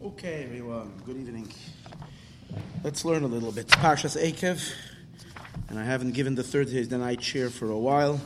Okay, 0.00 0.44
everyone. 0.44 0.92
Good 1.04 1.16
evening. 1.16 1.52
Let's 2.84 3.04
learn 3.04 3.24
a 3.24 3.26
little 3.26 3.50
bit. 3.50 3.66
Parshas 3.66 4.16
Akev, 4.16 4.72
and 5.68 5.76
I 5.76 5.82
haven't 5.82 6.12
given 6.12 6.36
the 6.36 6.44
third 6.44 6.70
day 6.70 6.84
the 6.84 6.98
night 6.98 7.18
chair 7.18 7.50
for 7.50 7.68
a 7.72 7.76
while, 7.76 8.20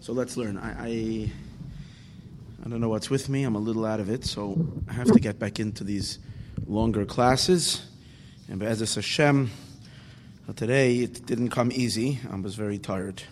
so 0.00 0.12
let's 0.12 0.36
learn. 0.36 0.58
I, 0.58 0.70
I, 0.70 1.32
I 2.66 2.68
don't 2.68 2.80
know 2.80 2.88
what's 2.88 3.10
with 3.10 3.28
me. 3.28 3.44
I'm 3.44 3.54
a 3.54 3.60
little 3.60 3.86
out 3.86 4.00
of 4.00 4.10
it, 4.10 4.24
so 4.24 4.58
I 4.88 4.92
have 4.94 5.06
to 5.12 5.20
get 5.20 5.38
back 5.38 5.60
into 5.60 5.84
these 5.84 6.18
longer 6.66 7.04
classes. 7.04 7.88
And 8.48 8.58
Be'ezus 8.58 8.96
Hashem, 8.96 9.52
today 10.56 10.96
it 10.96 11.24
didn't 11.26 11.50
come 11.50 11.70
easy. 11.72 12.18
I 12.28 12.34
was 12.34 12.56
very 12.56 12.78
tired, 12.78 13.22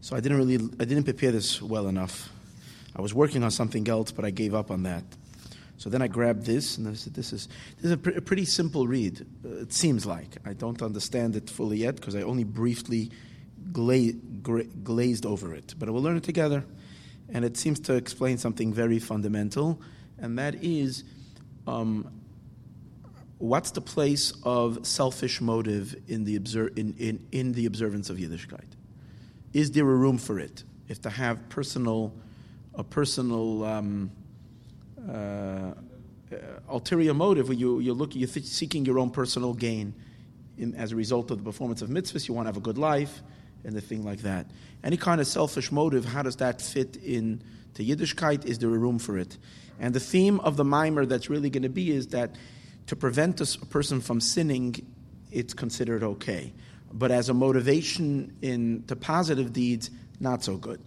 so 0.00 0.14
I 0.14 0.20
didn't 0.20 0.38
really, 0.38 0.54
I 0.78 0.84
didn't 0.84 1.04
prepare 1.04 1.32
this 1.32 1.60
well 1.60 1.88
enough. 1.88 2.28
I 2.94 3.02
was 3.02 3.12
working 3.12 3.42
on 3.42 3.50
something 3.50 3.88
else, 3.88 4.12
but 4.12 4.24
I 4.24 4.30
gave 4.30 4.54
up 4.54 4.70
on 4.70 4.84
that. 4.84 5.02
So 5.76 5.90
then 5.90 6.02
I 6.02 6.08
grabbed 6.08 6.46
this, 6.46 6.78
and 6.78 6.88
I 6.88 6.94
said, 6.94 7.14
"This 7.14 7.32
is 7.32 7.48
this 7.76 7.86
is 7.86 7.92
a, 7.92 7.96
pr- 7.96 8.10
a 8.10 8.20
pretty 8.20 8.44
simple 8.44 8.86
read. 8.86 9.26
Uh, 9.44 9.62
it 9.62 9.72
seems 9.72 10.06
like 10.06 10.36
I 10.44 10.52
don't 10.52 10.80
understand 10.82 11.36
it 11.36 11.50
fully 11.50 11.78
yet 11.78 11.96
because 11.96 12.14
I 12.14 12.22
only 12.22 12.44
briefly 12.44 13.10
gla- 13.72 14.12
gra- 14.42 14.64
glazed 14.64 15.26
over 15.26 15.54
it. 15.54 15.74
But 15.78 15.90
we'll 15.90 16.02
learn 16.02 16.16
it 16.16 16.22
together, 16.22 16.64
and 17.28 17.44
it 17.44 17.56
seems 17.56 17.80
to 17.80 17.94
explain 17.94 18.38
something 18.38 18.72
very 18.72 18.98
fundamental, 18.98 19.80
and 20.18 20.38
that 20.38 20.62
is." 20.62 21.04
Um, 21.66 22.10
what's 23.38 23.72
the 23.72 23.80
place 23.80 24.32
of 24.42 24.86
selfish 24.86 25.40
motive 25.40 25.94
in 26.08 26.24
the, 26.24 26.36
obser- 26.36 26.72
in, 26.76 26.94
in, 26.98 27.26
in 27.32 27.52
the 27.52 27.66
observance 27.66 28.08
of 28.10 28.16
Yiddishkeit? 28.16 28.64
Is 29.52 29.70
there 29.72 29.84
a 29.84 29.94
room 29.94 30.18
for 30.18 30.38
it? 30.38 30.64
If 30.88 31.02
to 31.02 31.10
have 31.10 31.48
personal, 31.48 32.14
a 32.74 32.84
personal 32.84 33.64
um, 33.64 34.10
uh, 35.10 35.74
ulterior 36.68 37.14
motive 37.14 37.48
where 37.48 37.56
you, 37.56 37.80
you're, 37.80 37.94
looking, 37.94 38.20
you're 38.20 38.28
th- 38.28 38.46
seeking 38.46 38.84
your 38.84 38.98
own 38.98 39.10
personal 39.10 39.54
gain 39.54 39.94
in, 40.58 40.74
as 40.74 40.92
a 40.92 40.96
result 40.96 41.30
of 41.30 41.38
the 41.38 41.44
performance 41.44 41.82
of 41.82 41.88
mitzvahs, 41.88 42.28
you 42.28 42.34
want 42.34 42.46
to 42.46 42.48
have 42.48 42.56
a 42.56 42.60
good 42.60 42.78
life, 42.78 43.22
and 43.64 43.74
the 43.74 43.80
thing 43.80 44.04
like 44.04 44.20
that. 44.20 44.46
Any 44.82 44.96
kind 44.96 45.20
of 45.20 45.26
selfish 45.26 45.72
motive, 45.72 46.04
how 46.04 46.22
does 46.22 46.36
that 46.36 46.60
fit 46.60 46.96
in 46.96 47.42
to 47.74 47.84
Yiddishkeit? 47.84 48.44
Is 48.44 48.58
there 48.58 48.68
a 48.68 48.78
room 48.78 48.98
for 48.98 49.18
it? 49.18 49.38
And 49.80 49.94
the 49.94 50.00
theme 50.00 50.40
of 50.40 50.56
the 50.56 50.64
mimer 50.64 51.06
that's 51.06 51.28
really 51.28 51.50
going 51.50 51.62
to 51.62 51.68
be 51.68 51.90
is 51.90 52.08
that 52.08 52.36
to 52.86 52.96
prevent 52.96 53.40
a, 53.40 53.58
a 53.62 53.66
person 53.66 54.00
from 54.00 54.20
sinning, 54.20 54.86
it's 55.32 55.54
considered 55.54 56.02
okay. 56.02 56.52
But 56.92 57.10
as 57.10 57.28
a 57.28 57.34
motivation 57.34 58.36
in 58.40 58.84
to 58.86 58.94
positive 58.94 59.52
deeds, 59.52 59.90
not 60.20 60.44
so 60.44 60.56
good. 60.56 60.80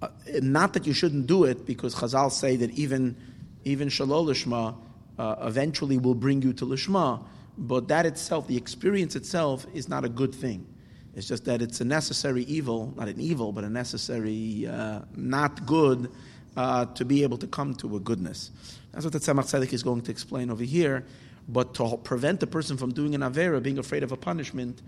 Uh, 0.00 0.08
not 0.40 0.72
that 0.72 0.86
you 0.86 0.92
shouldn't 0.92 1.26
do 1.28 1.44
it, 1.44 1.64
because 1.64 1.94
Chazal 1.94 2.32
say 2.32 2.56
that 2.56 2.70
even 2.72 3.16
even 3.64 3.88
shalol 3.88 4.26
lishma 4.26 4.76
uh, 5.18 5.36
eventually 5.42 5.98
will 5.98 6.14
bring 6.14 6.42
you 6.42 6.52
to 6.54 6.66
lishma, 6.66 7.24
but 7.58 7.88
that 7.88 8.06
itself, 8.06 8.46
the 8.46 8.56
experience 8.56 9.14
itself, 9.16 9.66
is 9.74 9.88
not 9.88 10.04
a 10.04 10.08
good 10.08 10.34
thing. 10.34 10.66
It's 11.14 11.28
just 11.28 11.44
that 11.44 11.60
it's 11.60 11.80
a 11.80 11.84
necessary 11.84 12.44
evil, 12.44 12.94
not 12.96 13.08
an 13.08 13.20
evil, 13.20 13.52
but 13.52 13.64
a 13.64 13.68
necessary 13.70 14.66
uh, 14.66 15.00
not 15.14 15.66
good 15.66 16.10
uh, 16.56 16.86
to 16.86 17.04
be 17.04 17.22
able 17.22 17.36
to 17.38 17.46
come 17.46 17.74
to 17.74 17.96
a 17.96 18.00
goodness. 18.00 18.50
That's 18.92 19.04
what 19.04 19.12
the 19.12 19.18
Tzemach 19.18 19.44
Tzedek 19.44 19.72
is 19.72 19.82
going 19.82 20.02
to 20.02 20.10
explain 20.10 20.50
over 20.50 20.64
here. 20.64 21.04
But 21.48 21.74
to 21.74 21.98
prevent 21.98 22.42
a 22.42 22.46
person 22.46 22.76
from 22.76 22.92
doing 22.92 23.14
an 23.14 23.20
avera, 23.20 23.62
being 23.62 23.78
afraid 23.78 24.02
of 24.02 24.12
a 24.12 24.16
punishment, 24.16 24.80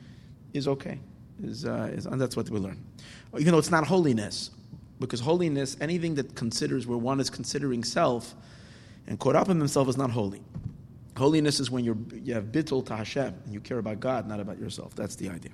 is 0.53 0.69
okay. 0.69 1.01
Is, 1.43 1.65
uh, 1.65 1.91
is, 1.93 2.07
and 2.07 2.21
that's 2.21 2.37
what 2.37 2.49
we 2.49 2.59
learn. 2.59 2.83
Even 3.37 3.53
though 3.53 3.59
it's 3.59 3.71
not 3.71 3.87
holiness, 3.87 4.51
because 5.01 5.21
holiness, 5.21 5.77
anything 5.81 6.15
that 6.15 6.37
considers 6.37 6.87
where 6.87 6.97
one 6.97 7.19
is 7.19 7.29
considering 7.29 7.83
self 7.83 8.35
and 9.07 9.21
in 9.21 9.59
himself 9.59 9.89
is 9.89 9.97
not 9.97 10.11
holy. 10.11 10.43
Holiness 11.17 11.61
is 11.61 11.71
when 11.71 11.85
you're, 11.85 11.97
you 12.13 12.35
have 12.35 12.47
bittul 12.47 12.85
to 12.87 12.97
Hashem 12.97 13.35
and 13.45 13.53
you 13.53 13.61
care 13.61 13.79
about 13.79 14.01
God, 14.01 14.27
not 14.27 14.41
about 14.41 14.59
yourself. 14.59 14.95
That's 14.95 15.15
the 15.17 15.29
idea. 15.29 15.53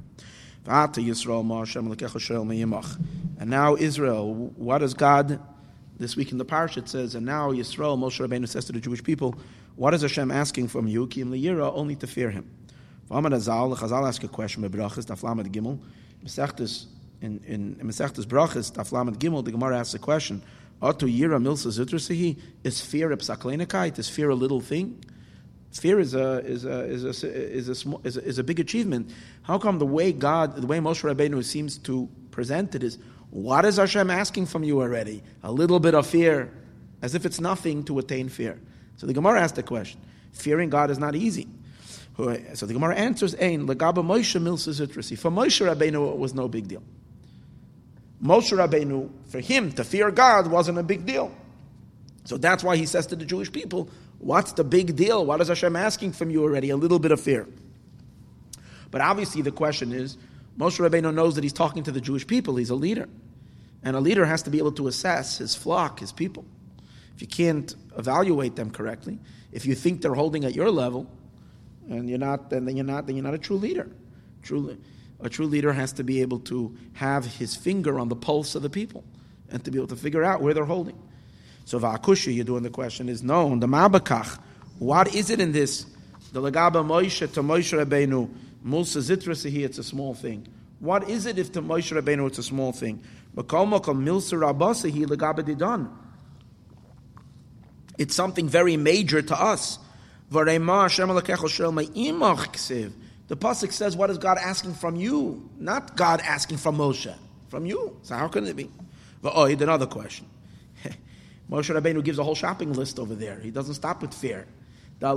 And 3.39 3.51
now 3.51 3.77
Israel, 3.77 4.35
what 4.35 4.79
does 4.79 4.95
God, 4.95 5.41
this 5.99 6.17
week 6.17 6.33
in 6.33 6.39
the 6.39 6.45
parsha 6.45 6.79
it 6.79 6.89
says, 6.89 7.15
and 7.15 7.27
now 7.27 7.51
Yisrael, 7.51 7.99
Moshe 7.99 8.27
Rabbeinu 8.27 8.49
says 8.49 8.65
to 8.67 8.73
the 8.73 8.81
Jewish 8.81 9.03
people, 9.03 9.35
what 9.77 9.95
is 9.95 10.03
Hashem 10.03 10.31
asking 10.31 10.69
from 10.69 10.87
you? 10.87 11.07
Kim 11.07 11.31
liyira, 11.31 11.73
only 11.75 11.97
to 11.97 12.07
fear 12.07 12.31
Him. 12.31 12.49
Chazal 13.11 14.07
ask 14.07 14.23
a 14.23 14.29
question, 14.29 14.63
in, 17.23 17.41
in, 17.47 17.75
Mesechtes 17.77 18.25
Brachas, 18.25 18.73
Daflamad 18.73 19.17
Gimel, 19.17 19.45
the 19.45 19.51
Gemara 19.51 19.79
asks 19.79 19.95
a 19.95 19.99
question, 19.99 20.43
Otu 20.81 21.07
Yira 21.07 21.41
Milsa 21.41 21.69
Zitrasihi, 21.69 22.39
is 22.65 22.81
fear 22.81 23.13
a 23.13 23.17
psaklenakite? 23.17 23.99
Is 23.99 24.09
fear 24.09 24.31
a 24.31 24.35
little 24.35 24.61
thing? 24.61 25.03
Fear 25.73 26.01
is 26.01 26.15
a 26.15 26.39
is 26.45 26.65
a 26.65 26.85
is 26.85 27.05
a 27.05 27.09
is 27.09 27.69
a, 27.69 27.99
is 28.03 28.17
a, 28.17 28.25
is 28.25 28.39
a 28.39 28.45
big 28.45 28.59
achievement. 28.59 29.13
How 29.43 29.59
come 29.59 29.79
the 29.79 29.87
way 29.87 30.11
God, 30.13 30.57
the 30.57 30.67
way 30.67 30.79
Moshe 30.79 31.03
Rabbeinu 31.03 31.45
seems 31.45 31.79
to 31.79 32.09
present 32.31 32.75
it 32.75 32.83
is, 32.83 32.99
what 33.31 33.65
is 33.65 33.77
Hashem 33.77 34.11
asking 34.11 34.47
from 34.47 34.65
you 34.65 34.81
already? 34.81 35.23
A 35.45 35.53
little 35.53 35.79
bit 35.79 35.95
of 35.95 36.07
fear, 36.07 36.51
as 37.03 37.15
if 37.15 37.25
it's 37.25 37.41
nothing 37.41 37.85
to 37.85 37.99
attain 38.01 38.29
fear. 38.29 38.59
So 38.97 39.07
the 39.07 39.13
Gemara 39.13 39.41
asked 39.41 39.55
the 39.55 39.63
question: 39.63 40.01
Fearing 40.33 40.71
God 40.71 40.91
is 40.91 40.99
not 40.99 41.15
easy. 41.15 41.47
So 42.17 42.67
the 42.67 42.73
Gemara 42.73 42.97
answers: 42.97 43.35
Ein 43.37 43.67
legaba 43.67 44.03
Moshe 44.03 44.41
milsa 44.41 44.71
zitrasi. 44.71 45.17
For 45.17 45.31
Moshe 45.31 45.65
Rabbeinu, 45.65 46.13
it 46.13 46.19
was 46.19 46.35
no 46.35 46.49
big 46.49 46.67
deal. 46.67 46.83
Moshe 48.23 48.57
Rabbeinu, 48.57 49.11
for 49.29 49.41
him 49.41 49.73
to 49.73 49.85
fear 49.85 50.11
God 50.11 50.47
wasn't 50.47 50.79
a 50.79 50.83
big 50.83 51.07
deal. 51.07 51.35
So 52.25 52.37
that's 52.37 52.63
why 52.63 52.77
he 52.77 52.87
says 52.87 53.07
to 53.09 53.17
the 53.17 53.25
Jewish 53.25 53.51
people, 53.51 53.89
What's 54.19 54.53
the 54.53 54.65
big 54.65 54.97
deal? 54.97 55.25
What 55.25 55.41
is 55.41 55.49
Hashem 55.49 55.75
asking 55.75 56.13
from 56.13 56.31
you 56.31 56.43
already? 56.43 56.69
A 56.69 56.77
little 56.77 56.99
bit 56.99 57.11
of 57.11 57.21
fear. 57.21 57.49
But 58.91 59.01
obviously, 59.01 59.41
the 59.41 59.51
question 59.51 59.93
is 59.93 60.19
Moshe 60.59 60.79
Rabbeinu 60.79 61.15
knows 61.15 61.37
that 61.37 61.45
he's 61.45 61.55
talking 61.55 61.83
to 61.85 61.93
the 61.93 62.03
Jewish 62.03 62.27
people. 62.27 62.57
He's 62.57 62.69
a 62.69 62.75
leader. 62.75 63.09
And 63.83 63.97
a 63.97 64.01
leader 64.01 64.27
has 64.27 64.43
to 64.43 64.51
be 64.51 64.59
able 64.59 64.73
to 64.73 64.89
assess 64.89 65.39
his 65.39 65.55
flock, 65.55 66.01
his 66.01 66.13
people. 66.13 66.45
If 67.15 67.23
you 67.23 67.29
can't 67.29 67.75
evaluate 67.97 68.57
them 68.57 68.71
correctly, 68.71 69.19
if 69.53 69.65
you 69.65 69.75
think 69.75 70.03
they're 70.03 70.15
holding 70.15 70.45
at 70.45 70.55
your 70.55 70.71
level, 70.71 71.11
and 71.89 72.09
you're 72.09 72.19
not, 72.19 72.51
then 72.51 72.69
you're 72.77 72.85
not, 72.85 73.07
then 73.07 73.17
you're 73.17 73.25
not 73.25 73.35
a 73.35 73.39
true 73.39 73.57
leader. 73.57 73.89
Truly, 74.43 74.77
a 75.23 75.29
true 75.29 75.47
leader 75.47 75.73
has 75.73 75.93
to 75.95 76.05
be 76.05 76.21
able 76.23 76.41
to 76.41 76.77
have 76.95 77.25
his 77.25 77.55
finger 77.57 77.99
on 77.99 78.09
the 78.09 78.17
pulse 78.17 78.55
of 78.55 78.63
the 78.63 78.71
people 78.71 79.05
and 79.51 79.65
to 79.65 79.71
be 79.71 79.79
able 79.79 79.89
to 79.89 79.97
figure 79.97 80.25
out 80.25 80.41
where 80.41 80.55
they're 80.55 80.65
holding. 80.65 80.99
So 81.65 81.79
va'akusha, 81.79 82.35
you're 82.35 82.45
doing 82.45 82.63
the 82.63 82.71
question 82.71 83.09
is 83.09 83.23
known. 83.23 83.61
The 83.61 83.67
mabakach, 83.67 84.39
what 84.79 85.15
is 85.15 85.31
it 85.31 85.41
in 85.41 85.53
this? 85.53 85.87
The 86.33 86.41
legaba 86.41 86.85
Moshe 86.85 87.33
to 87.33 87.43
Moshe 87.43 87.85
Rabbeinu, 87.85 88.31
Musa 88.63 88.99
zitrasihi, 89.01 89.65
it's 89.65 89.79
a 89.79 89.85
small 89.85 90.15
thing. 90.15 90.47
What 90.79 91.09
is 91.09 91.27
it 91.27 91.39
if 91.39 91.53
to 91.53 91.63
Moshe 91.63 91.93
Rabbeinu 92.01 92.27
it's 92.29 92.39
a 92.39 92.43
small 92.43 92.73
thing? 92.73 93.03
It's 97.99 98.15
something 98.15 98.49
very 98.49 98.77
major 98.77 99.23
to 99.23 99.41
us. 99.41 99.79
The 103.31 103.37
pasuk 103.37 103.73
says, 103.73 103.97
"What 103.97 104.11
is 104.11 104.19
God 104.19 104.39
asking 104.39 104.75
from 104.75 104.97
you? 104.97 105.49
Not 105.57 105.97
God 105.97 106.21
asking 106.21 106.57
from 106.57 106.79
Moshe, 106.79 107.15
from 107.49 107.65
you." 107.65 107.97
So 108.03 108.17
how 108.17 108.27
can 108.27 108.45
it 108.45 108.57
be? 108.57 108.69
Oh, 109.23 109.45
another 109.45 109.87
question. 109.87 110.27
Moshe 111.49 111.73
Rabbeinu 111.73 112.03
gives 112.03 112.19
a 112.19 112.25
whole 112.25 112.35
shopping 112.35 112.73
list 112.73 112.99
over 112.99 113.15
there. 113.15 113.39
He 113.39 113.53
doesn't 113.53 113.75
stop 113.75 114.03
with 114.03 114.13
fear. 114.13 114.49
He's 115.01 115.13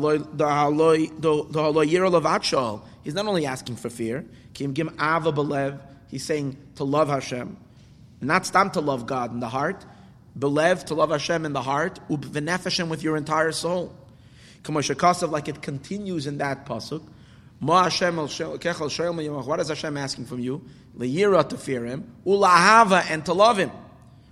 not 3.15 3.25
only 3.25 3.45
asking 3.47 3.77
for 3.77 3.89
fear. 3.89 4.25
He's 4.55 6.23
saying 6.23 6.57
to 6.75 6.83
love 6.83 7.09
Hashem, 7.09 7.57
not 8.21 8.45
stop 8.45 8.73
to 8.73 8.79
love 8.79 9.07
God 9.07 9.33
in 9.33 9.39
the 9.39 9.49
heart, 9.49 9.83
belev 10.37 10.83
to 10.83 10.93
love 10.93 11.09
Hashem 11.09 11.45
in 11.45 11.53
the 11.53 11.63
heart, 11.63 11.99
ubvenefeshem 12.11 12.89
with 12.89 13.01
your 13.01 13.17
entire 13.17 13.51
soul. 13.51 13.95
Like 14.69 15.47
it 15.47 15.63
continues 15.63 16.27
in 16.27 16.37
that 16.37 16.67
pasuk. 16.67 17.01
What 17.65 19.59
is 19.59 19.69
Hashem 19.69 19.97
asking 19.97 20.25
from 20.25 20.39
you? 20.39 20.65
Leyira 20.97 21.47
to 21.49 21.57
fear 21.57 21.85
Him, 21.85 22.11
ulahava 22.25 23.03
and 23.09 23.25
to 23.25 23.33
love 23.33 23.57
Him, 23.57 23.71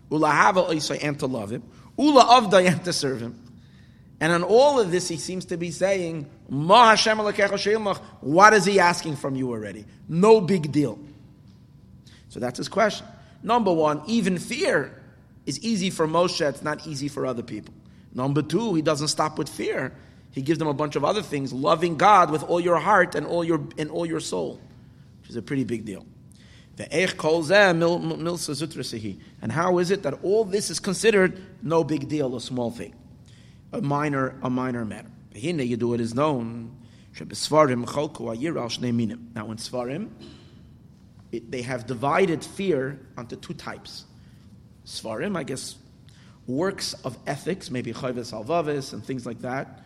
ulahava 0.10 1.02
and 1.02 1.20
to 1.20 1.28
love 1.28 1.52
Him. 1.52 1.64
Ula 1.98 2.42
avdayim 2.42 2.84
to 2.84 2.94
serve 2.94 3.22
him. 3.22 3.38
And 4.20 4.32
on 4.32 4.44
all 4.44 4.80
of 4.80 4.92
this, 4.92 5.08
he 5.08 5.18
seems 5.18 5.46
to 5.46 5.58
be 5.58 5.72
saying, 5.72 6.30
what 6.48 8.54
is 8.54 8.66
he 8.66 8.80
asking 8.80 9.16
from 9.16 9.36
you 9.36 9.50
already? 9.50 9.86
No 10.08 10.42
big 10.42 10.72
deal. 10.72 11.00
So 12.30 12.40
that's 12.40 12.58
his 12.58 12.70
question. 12.70 13.08
Number 13.44 13.74
one, 13.74 14.04
even 14.06 14.38
fear 14.38 15.02
is 15.46 15.60
easy 15.62 15.90
for 15.90 16.08
Moshe, 16.08 16.48
it's 16.48 16.62
not 16.62 16.86
easy 16.86 17.08
for 17.08 17.26
other 17.26 17.42
people. 17.42 17.74
Number 18.14 18.44
two, 18.44 18.76
he 18.76 18.84
doesn't 18.84 19.08
stop 19.08 19.40
with 19.40 19.50
fear. 19.50 19.96
He 20.32 20.42
gives 20.42 20.60
them 20.60 20.68
a 20.68 20.74
bunch 20.74 20.96
of 20.96 21.04
other 21.04 21.22
things, 21.22 21.52
loving 21.52 21.98
God 21.98 22.32
with 22.32 22.44
all 22.44 22.60
your 22.60 22.78
heart 22.78 23.16
and 23.16 23.28
all 23.28 23.44
your 23.44 23.62
and 23.78 23.92
all 23.92 24.06
your 24.06 24.20
soul, 24.20 24.60
which 25.22 25.30
is 25.30 25.36
a 25.36 25.42
pretty 25.42 25.66
big 25.66 25.86
deal. 25.86 26.06
And 26.78 27.12
how 29.52 29.78
is 29.78 29.92
it 29.92 30.04
that 30.04 30.14
all 30.24 30.46
this 30.46 30.70
is 30.70 30.80
considered 30.80 31.42
no 31.62 31.84
big 31.84 32.08
deal, 32.08 32.36
a 32.36 32.42
small 32.42 32.72
thing, 32.72 32.96
a 33.74 33.82
minor, 33.82 34.40
a 34.42 34.50
minor 34.50 34.86
matter? 34.86 35.12
Behine 35.34 35.70
Yedu, 35.70 35.96
it 35.96 36.02
is 36.02 36.14
known. 36.14 36.78
Now 37.20 37.26
in 37.28 37.30
Svarim, 39.58 40.10
it, 41.32 41.52
they 41.52 41.62
have 41.62 41.86
divided 41.86 42.44
fear 42.44 43.00
onto 43.18 43.36
two 43.36 43.54
types. 43.54 44.06
Svarim, 44.86 45.38
I 45.38 45.44
guess, 45.44 45.76
works 46.48 46.94
of 47.06 47.18
ethics, 47.28 47.70
maybe 47.70 47.94
Chayves 47.94 48.34
Alvavis 48.34 48.94
and 48.94 49.04
things 49.04 49.26
like 49.26 49.42
that, 49.42 49.82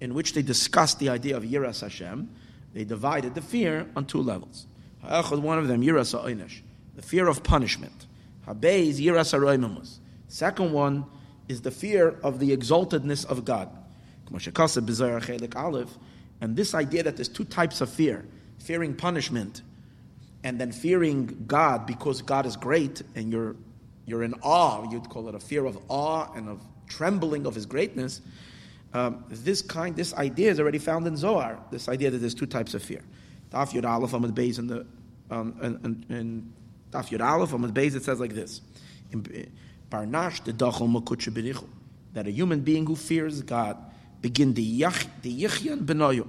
in 0.00 0.14
which 0.14 0.32
they 0.34 0.42
discussed 0.42 0.98
the 0.98 1.08
idea 1.08 1.36
of 1.36 1.42
Yiras 1.42 1.80
Hashem. 1.80 2.28
They 2.74 2.84
divided 2.84 3.34
the 3.34 3.42
fear 3.42 3.86
on 3.96 4.04
two 4.06 4.22
levels. 4.22 4.66
One 5.02 5.58
of 5.58 5.68
them, 5.68 5.82
Yiras 5.82 6.12
Ha'inish, 6.12 6.62
the 6.96 7.02
fear 7.02 7.28
of 7.28 7.42
punishment. 7.42 8.06
Habei 8.46 8.88
is 8.88 9.00
Yiras 9.00 9.32
Ha'roimamus. 9.32 9.98
Second 10.28 10.72
one 10.72 11.06
is 11.48 11.62
the 11.62 11.70
fear 11.70 12.18
of 12.22 12.38
the 12.38 12.56
exaltedness 12.56 13.24
of 13.24 13.44
God. 13.44 13.70
And 16.40 16.56
this 16.56 16.74
idea 16.74 17.02
that 17.02 17.16
there's 17.16 17.28
two 17.28 17.44
types 17.44 17.80
of 17.80 17.88
fear 17.88 18.24
fearing 18.58 18.94
punishment 18.94 19.62
and 20.44 20.60
then 20.60 20.72
fearing 20.72 21.44
God 21.46 21.86
because 21.86 22.22
God 22.22 22.44
is 22.44 22.56
great 22.56 23.02
and 23.14 23.32
you're, 23.32 23.56
you're 24.04 24.22
in 24.22 24.34
awe, 24.42 24.90
you'd 24.90 25.08
call 25.08 25.28
it 25.28 25.34
a 25.34 25.40
fear 25.40 25.64
of 25.64 25.78
awe 25.88 26.30
and 26.34 26.48
of 26.48 26.60
trembling 26.88 27.46
of 27.46 27.54
his 27.54 27.66
greatness. 27.66 28.20
Um, 28.94 29.24
this 29.28 29.60
kind, 29.60 29.94
this 29.94 30.14
idea 30.14 30.50
is 30.50 30.58
already 30.60 30.78
found 30.78 31.06
in 31.06 31.16
Zohar. 31.16 31.58
This 31.70 31.88
idea 31.88 32.10
that 32.10 32.18
there's 32.18 32.34
two 32.34 32.46
types 32.46 32.74
of 32.74 32.82
fear. 32.82 33.02
Daf 33.50 33.72
Yud 33.72 33.88
Aleph 33.88 34.12
Amud 34.12 34.32
Beis 34.32 34.58
in 34.58 34.66
the 34.66 34.86
um, 35.30 35.54
in, 35.62 36.06
in 36.14 36.52
Daf 36.90 37.08
Yud 37.10 37.24
Aleph 37.24 37.50
Amud 37.50 37.72
Beis 37.72 37.94
it 37.94 38.04
says 38.04 38.18
like 38.20 38.32
this: 38.34 38.62
Barnash 39.90 40.42
the 40.44 40.52
Dachol 40.52 41.64
that 42.14 42.26
a 42.26 42.30
human 42.30 42.60
being 42.60 42.86
who 42.86 42.96
fears 42.96 43.42
God 43.42 43.76
begin 44.20 44.54
the 44.54 44.80
yichyan 44.80 45.84
benoyu. 45.84 46.26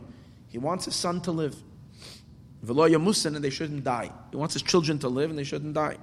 He 0.49 0.57
wants 0.57 0.85
his 0.85 0.95
son 0.95 1.21
to 1.21 1.31
live. 1.31 1.55
Veloya 2.65 3.01
musin 3.01 3.35
and 3.35 3.43
they 3.43 3.49
shouldn't 3.49 3.83
die. 3.83 4.11
He 4.31 4.37
wants 4.37 4.53
his 4.53 4.63
children 4.63 4.99
to 4.99 5.07
live 5.07 5.29
and 5.29 5.39
they 5.39 5.43
shouldn't 5.43 5.73
die. 5.73 5.97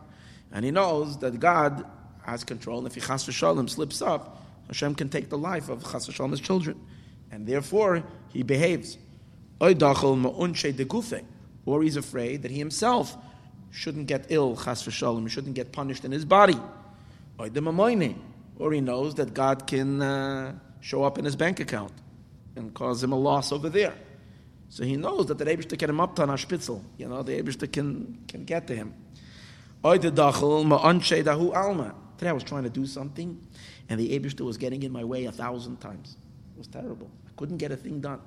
And 0.52 0.64
he 0.64 0.70
knows 0.70 1.18
that 1.18 1.38
God 1.38 1.84
has 2.24 2.44
control. 2.44 2.78
And 2.78 2.86
if 2.86 2.94
he 2.94 3.00
chas 3.00 3.26
v'shalom 3.26 3.68
slips 3.68 4.00
up, 4.00 4.42
Hashem 4.68 4.94
can 4.94 5.08
take 5.08 5.28
the 5.28 5.38
life 5.38 5.68
of 5.68 5.82
chas 5.82 6.08
v'shalom 6.08 6.30
his 6.30 6.40
children. 6.40 6.80
And 7.30 7.46
therefore, 7.46 8.02
he 8.28 8.42
behaves. 8.42 8.98
Or 9.60 9.68
he's 11.82 11.96
afraid 11.96 12.42
that 12.42 12.50
he 12.50 12.58
himself 12.58 13.16
shouldn't 13.70 14.06
get 14.06 14.26
ill, 14.28 14.56
chas 14.56 14.82
v'shalom, 14.82 15.22
he 15.22 15.28
shouldn't 15.28 15.54
get 15.54 15.72
punished 15.72 16.04
in 16.04 16.12
his 16.12 16.24
body. 16.24 16.58
Or 17.38 18.72
he 18.72 18.80
knows 18.80 19.14
that 19.16 19.34
God 19.34 19.66
can 19.66 20.00
uh, 20.02 20.58
show 20.80 21.04
up 21.04 21.18
in 21.18 21.24
his 21.24 21.36
bank 21.36 21.60
account 21.60 21.92
and 22.54 22.72
cause 22.72 23.02
him 23.02 23.12
a 23.12 23.18
loss 23.18 23.52
over 23.52 23.68
there. 23.68 23.94
So 24.68 24.82
he 24.84 24.96
knows 24.96 25.26
that 25.26 25.38
the 25.38 25.44
Eibishter 25.44 25.78
can 25.78 25.90
him 25.90 26.00
up 26.00 26.16
to 26.16 26.22
an 26.22 26.30
Spitzel. 26.30 26.82
You 26.96 27.08
know, 27.08 27.22
the 27.22 27.40
Eibishter 27.40 27.70
can, 27.70 28.18
can 28.26 28.44
get 28.44 28.66
to 28.66 28.74
him. 28.74 28.94
Today 29.82 30.10
I 32.28 32.32
was 32.32 32.42
trying 32.42 32.64
to 32.64 32.70
do 32.70 32.86
something, 32.86 33.45
and 33.88 34.00
the 34.00 34.18
Eibishter 34.18 34.40
was 34.40 34.56
getting 34.56 34.82
in 34.82 34.92
my 34.92 35.04
way 35.04 35.26
a 35.26 35.32
thousand 35.32 35.80
times. 35.80 36.16
It 36.54 36.58
was 36.58 36.66
terrible. 36.66 37.10
I 37.26 37.30
couldn't 37.36 37.58
get 37.58 37.70
a 37.72 37.76
thing 37.76 38.00
done. 38.00 38.20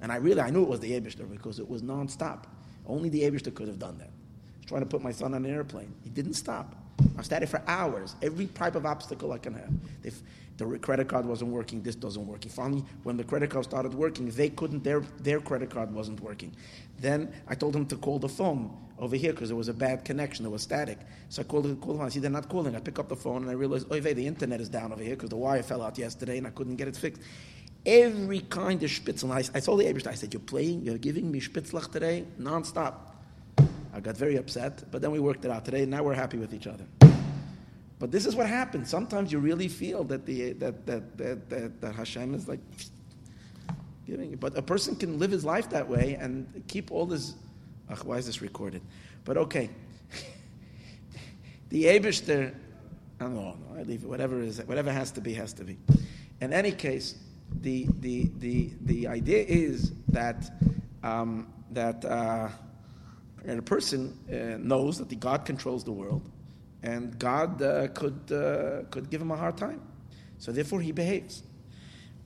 And 0.00 0.10
I 0.10 0.16
really, 0.16 0.40
I 0.40 0.50
knew 0.50 0.62
it 0.62 0.68
was 0.68 0.80
the 0.80 0.92
Eibishter 0.92 1.30
because 1.30 1.58
it 1.58 1.68
was 1.68 1.82
nonstop. 1.82 2.44
Only 2.86 3.08
the 3.08 3.22
Eibishter 3.22 3.54
could 3.54 3.68
have 3.68 3.78
done 3.78 3.98
that. 3.98 4.08
I 4.08 4.58
was 4.58 4.66
trying 4.66 4.80
to 4.82 4.86
put 4.86 5.02
my 5.02 5.12
son 5.12 5.34
on 5.34 5.44
an 5.44 5.50
airplane. 5.50 5.94
He 6.02 6.10
didn't 6.10 6.34
stop. 6.34 6.74
I 7.18 7.22
started 7.22 7.48
for 7.48 7.62
hours. 7.66 8.16
Every 8.22 8.46
type 8.46 8.74
of 8.74 8.86
obstacle 8.86 9.32
I 9.32 9.38
can 9.38 9.54
have. 9.54 9.70
If 10.02 10.22
the 10.56 10.78
credit 10.78 11.08
card 11.08 11.26
wasn't 11.26 11.50
working, 11.50 11.82
this 11.82 11.94
doesn't 11.94 12.26
work. 12.26 12.44
Finally, 12.44 12.84
when 13.02 13.16
the 13.16 13.24
credit 13.24 13.50
card 13.50 13.64
started 13.64 13.94
working, 13.94 14.28
they 14.30 14.50
couldn't, 14.50 14.84
their, 14.84 15.00
their 15.20 15.40
credit 15.40 15.70
card 15.70 15.92
wasn't 15.92 16.20
working. 16.20 16.54
Then 17.00 17.32
I 17.48 17.54
told 17.54 17.74
him 17.74 17.86
to 17.86 17.96
call 17.96 18.18
the 18.18 18.28
phone 18.28 18.76
over 18.98 19.16
here 19.16 19.32
because 19.32 19.48
there 19.48 19.56
was 19.56 19.68
a 19.68 19.74
bad 19.74 20.04
connection, 20.04 20.44
there 20.44 20.50
was 20.50 20.62
static. 20.62 20.98
So 21.28 21.42
I 21.42 21.44
called, 21.44 21.64
the 21.64 21.86
phone, 21.86 22.00
I 22.00 22.08
see 22.08 22.20
they're 22.20 22.30
not 22.30 22.48
calling. 22.48 22.76
I 22.76 22.80
pick 22.80 22.98
up 22.98 23.08
the 23.08 23.16
phone 23.16 23.42
and 23.42 23.50
I 23.50 23.54
realize, 23.54 23.84
oh, 23.90 23.98
the 23.98 24.26
internet 24.26 24.60
is 24.60 24.68
down 24.68 24.92
over 24.92 25.02
here 25.02 25.16
because 25.16 25.30
the 25.30 25.36
wire 25.36 25.62
fell 25.62 25.82
out 25.82 25.98
yesterday 25.98 26.38
and 26.38 26.46
I 26.46 26.50
couldn't 26.50 26.76
get 26.76 26.88
it 26.88 26.96
fixed. 26.96 27.22
Every 27.84 28.40
kind 28.40 28.82
of 28.82 28.90
spitzel. 28.90 29.32
I, 29.32 29.38
I 29.56 29.60
told 29.60 29.80
the 29.80 29.84
Abish, 29.84 30.06
I 30.06 30.14
said, 30.14 30.32
you're 30.32 30.40
playing, 30.40 30.82
you're 30.82 30.98
giving 30.98 31.30
me 31.30 31.40
spitzlach 31.40 31.90
today, 31.90 32.24
nonstop. 32.38 33.11
I 33.92 34.00
got 34.00 34.16
very 34.16 34.36
upset, 34.36 34.84
but 34.90 35.02
then 35.02 35.10
we 35.10 35.20
worked 35.20 35.44
it 35.44 35.50
out 35.50 35.64
today, 35.64 35.82
and 35.82 35.90
now 35.90 36.02
we're 36.02 36.14
happy 36.14 36.38
with 36.38 36.54
each 36.54 36.66
other. 36.66 36.84
But 37.98 38.10
this 38.10 38.26
is 38.26 38.34
what 38.34 38.46
happens. 38.46 38.88
Sometimes 38.88 39.30
you 39.30 39.38
really 39.38 39.68
feel 39.68 40.02
that 40.04 40.26
the 40.26 40.54
that 40.54 40.86
that 40.86 41.16
that, 41.18 41.50
that, 41.50 41.80
that 41.80 41.94
Hashem 41.94 42.34
is 42.34 42.48
like 42.48 42.58
giving. 44.06 44.30
You. 44.30 44.36
But 44.36 44.56
a 44.56 44.62
person 44.62 44.96
can 44.96 45.18
live 45.18 45.30
his 45.30 45.44
life 45.44 45.70
that 45.70 45.88
way 45.88 46.18
and 46.20 46.64
keep 46.66 46.90
all 46.90 47.06
this. 47.06 47.34
Ach, 47.90 48.02
why 48.02 48.16
is 48.16 48.26
this 48.26 48.42
recorded? 48.42 48.82
But 49.24 49.36
okay, 49.36 49.70
the 51.68 51.84
Abishter. 51.84 52.54
I 53.20 53.24
don't 53.24 53.36
know. 53.36 53.56
I 53.76 53.82
leave 53.82 54.02
it. 54.02 54.08
Whatever 54.08 54.42
is 54.42 54.60
whatever 54.66 54.90
has 54.90 55.12
to 55.12 55.20
be 55.20 55.34
has 55.34 55.52
to 55.52 55.64
be. 55.64 55.76
In 56.40 56.52
any 56.52 56.72
case, 56.72 57.14
the 57.60 57.86
the 58.00 58.30
the 58.38 58.72
the 58.80 59.06
idea 59.06 59.44
is 59.46 59.92
that 60.08 60.50
um, 61.04 61.46
that. 61.70 62.04
Uh, 62.04 62.48
and 63.44 63.58
a 63.58 63.62
person 63.62 64.18
uh, 64.30 64.58
knows 64.58 64.98
that 64.98 65.08
the 65.08 65.16
God 65.16 65.44
controls 65.44 65.84
the 65.84 65.92
world, 65.92 66.22
and 66.82 67.18
God 67.18 67.60
uh, 67.62 67.88
could, 67.88 68.30
uh, 68.30 68.84
could 68.90 69.10
give 69.10 69.20
him 69.20 69.30
a 69.30 69.36
hard 69.36 69.56
time. 69.56 69.80
So 70.38 70.52
therefore 70.52 70.80
he 70.80 70.92
behaves. 70.92 71.42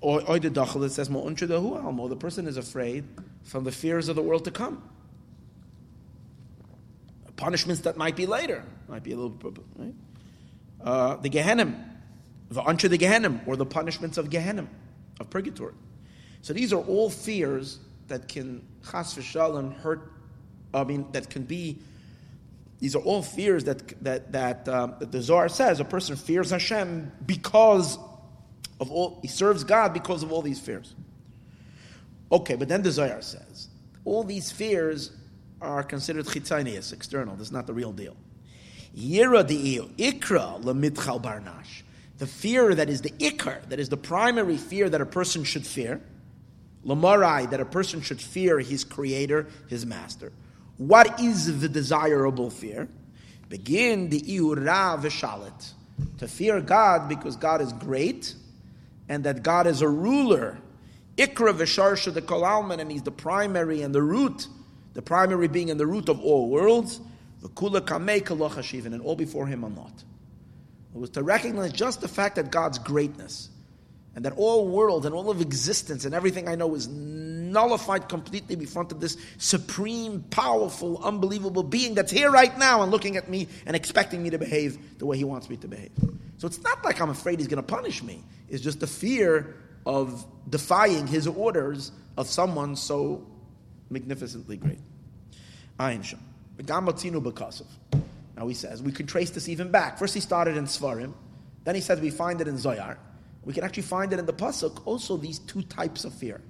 Or, 0.01 0.21
the 0.21 0.51
dachal 0.51 0.81
that 0.81 0.93
says, 0.93 1.09
the 1.09 2.17
person 2.17 2.47
is 2.47 2.57
afraid 2.57 3.05
from 3.45 3.65
the 3.65 3.73
fears 3.73 4.09
of 4.09 4.17
the 4.17 4.23
world 4.23 4.45
to 4.45 4.51
come. 4.51 4.83
Punishments 7.37 7.83
that 7.83 7.97
might 7.97 8.17
be 8.17 8.25
later, 8.27 8.65
might 8.89 9.03
be 9.03 9.13
a 9.13 9.17
little, 9.17 9.37
right? 9.77 9.95
Uh, 10.83 11.17
the 11.17 11.29
Gehenim, 11.29 11.83
the 12.51 12.63
Ansha 12.63 12.89
the 12.89 12.99
Gehenim, 12.99 13.47
or 13.47 13.57
the 13.57 13.67
punishments 13.67 14.17
of 14.17 14.31
Gehenim, 14.31 14.69
of 15.21 15.29
purgatory. 15.29 15.75
So 16.43 16.53
these 16.53 16.73
are 16.73 16.81
all 16.83 17.11
fears 17.11 17.81
that 18.09 18.29
can 18.29 18.65
chas 18.91 19.15
v'shalom 19.15 19.75
hurt. 19.81 20.13
I 20.77 20.85
mean, 20.85 21.07
that 21.13 21.31
can 21.31 21.43
be 21.43 21.79
these 22.79 22.95
are 22.95 23.03
all 23.03 23.23
fears 23.23 23.65
that, 23.65 24.03
that, 24.05 24.33
that, 24.33 24.69
uh, 24.69 24.89
that 24.99 25.11
the 25.11 25.23
Zohar 25.23 25.49
says 25.49 25.81
a 25.81 25.85
person 25.85 26.17
fears 26.17 26.51
Hashem 26.51 27.11
because 27.25 27.99
of 28.79 28.91
all, 28.91 29.19
he 29.23 29.29
serves 29.29 29.65
God 29.65 29.95
because 29.95 30.23
of 30.23 30.31
all 30.31 30.43
these 30.43 30.61
fears. 30.61 30.95
Okay, 32.31 32.55
but 32.57 32.69
then 32.69 32.83
the 32.83 32.91
Zohar 32.91 33.23
says 33.23 33.69
all 34.05 34.25
these 34.25 34.53
fears 34.53 35.13
are 35.63 35.83
considered 35.83 36.27
chitzanias, 36.27 36.93
external. 36.93 37.35
That's 37.37 37.51
not 37.51 37.67
the 37.67 37.73
real 37.73 37.93
deal. 37.93 38.17
Yira 38.95 39.45
ikra 39.97 40.63
lemitchal 40.63 41.23
barnash. 41.23 41.83
The 42.19 42.27
fear 42.27 42.75
that 42.75 42.89
is 42.89 43.03
the 43.03 43.11
ikar, 43.11 43.69
that 43.69 43.79
is 43.81 43.89
the 43.89 43.97
primary 43.97 44.57
fear 44.57 44.89
that 44.89 45.01
a 45.01 45.07
person 45.07 45.45
should 45.45 45.67
fear. 45.67 46.01
Lamarai, 46.85 47.51
that 47.51 47.61
a 47.61 47.65
person 47.65 48.01
should 48.01 48.21
fear 48.21 48.61
his 48.61 48.85
creator, 48.85 49.49
his 49.69 49.85
master. 49.85 50.33
What 50.79 51.21
is 51.21 51.61
the 51.61 51.69
desirable 51.69 52.51
fear? 52.51 52.89
Begin 53.49 54.11
the 54.11 54.21
iura 54.21 55.01
v'shalit. 55.01 55.73
To 56.19 56.29
fear 56.29 56.61
God 56.61 57.09
because 57.09 57.37
God 57.37 57.63
is 57.63 57.73
great 57.73 58.35
and 59.09 59.25
that 59.25 59.43
God 59.43 59.67
is 59.67 59.81
a 59.83 59.89
ruler. 59.89 60.59
Ikra 61.17 61.55
v'sharsha 61.55 62.13
the 62.13 62.23
kolalman 62.23 62.79
and 62.79 62.91
he's 62.91 63.03
the 63.03 63.11
primary 63.11 63.83
and 63.83 63.95
the 63.95 64.03
root, 64.03 64.49
the 64.93 65.03
primary 65.03 65.49
being 65.49 65.69
in 65.69 65.79
the 65.79 65.87
root 65.87 66.09
of 66.09 66.21
all 66.21 66.51
worlds. 66.51 67.01
The 67.41 67.49
kula 67.49 67.81
kamei 67.81 68.23
kalachashivan 68.23 68.87
and 68.87 69.01
all 69.01 69.17
before 69.17 69.47
him 69.47 69.65
are 69.65 69.71
not. 69.71 70.05
It 70.95 70.99
was 70.99 71.11
to 71.11 71.23
recognize 71.23 71.73
just 71.73 72.01
the 72.01 72.09
fact 72.09 72.37
that 72.37 72.51
God's 72.51 72.79
greatness 72.79 73.51
and 74.15 74.25
that 74.25 74.33
all 74.37 74.67
world 74.67 75.07
and 75.07 75.15
all 75.15 75.31
of 75.31 75.41
existence 75.41 76.05
and 76.05 76.15
everything 76.15 76.49
I 76.49 76.55
know 76.55 76.75
is 76.75 76.89
nullified 77.57 78.09
completely 78.09 78.55
before 78.55 78.83
of 78.83 79.01
this 79.01 79.17
supreme, 79.39 80.23
powerful, 80.31 81.03
unbelievable 81.03 81.63
being 81.63 81.95
that's 81.95 82.13
here 82.13 82.31
right 82.31 82.57
now 82.59 82.83
and 82.83 82.93
looking 82.93 83.17
at 83.17 83.31
me 83.31 83.49
and 83.65 83.75
expecting 83.75 84.23
me 84.23 84.29
to 84.29 84.39
behave 84.39 84.99
the 84.99 85.07
way 85.07 85.17
he 85.17 85.25
wants 85.25 85.49
me 85.49 85.57
to 85.57 85.67
behave. 85.67 85.91
So 86.37 86.47
it's 86.47 86.63
not 86.63 86.85
like 86.85 87.01
I'm 87.01 87.09
afraid 87.09 87.39
he's 87.39 87.49
going 87.49 87.65
to 87.65 87.75
punish 87.75 88.03
me. 88.03 88.23
It's 88.51 88.63
just 88.63 88.81
the 88.81 88.87
fear 88.87 89.57
of 89.87 90.27
defying 90.51 91.07
his 91.07 91.27
orders 91.27 91.93
of 92.19 92.29
someone 92.29 92.77
so 92.77 93.27
magnificently 93.89 94.59
great. 94.59 94.81
Now 95.79 95.89
he 98.49 98.55
says, 98.55 98.83
we 98.83 98.93
can 98.93 99.07
trace 99.07 99.31
this 99.31 99.49
even 99.49 99.71
back. 99.71 99.99
First 99.99 100.13
he 100.13 100.21
started 100.21 100.59
in 100.59 100.67
Svarim, 100.67 101.15
then 101.65 101.75
he 101.75 101.81
says 101.81 102.01
we 102.01 102.11
find 102.11 102.43
it 102.43 102.49
in 102.49 102.57
Zoyar. 102.57 102.99
We 103.45 103.55
can 103.55 103.65
actually 103.65 103.85
find 103.85 104.13
it 104.13 104.19
in 104.19 104.27
the 104.27 104.35
pasuk 104.35 104.83
also 104.85 105.17
these 105.17 105.39
two 105.39 105.63
types 105.63 106.05
of 106.05 106.13
fear. 106.13 106.43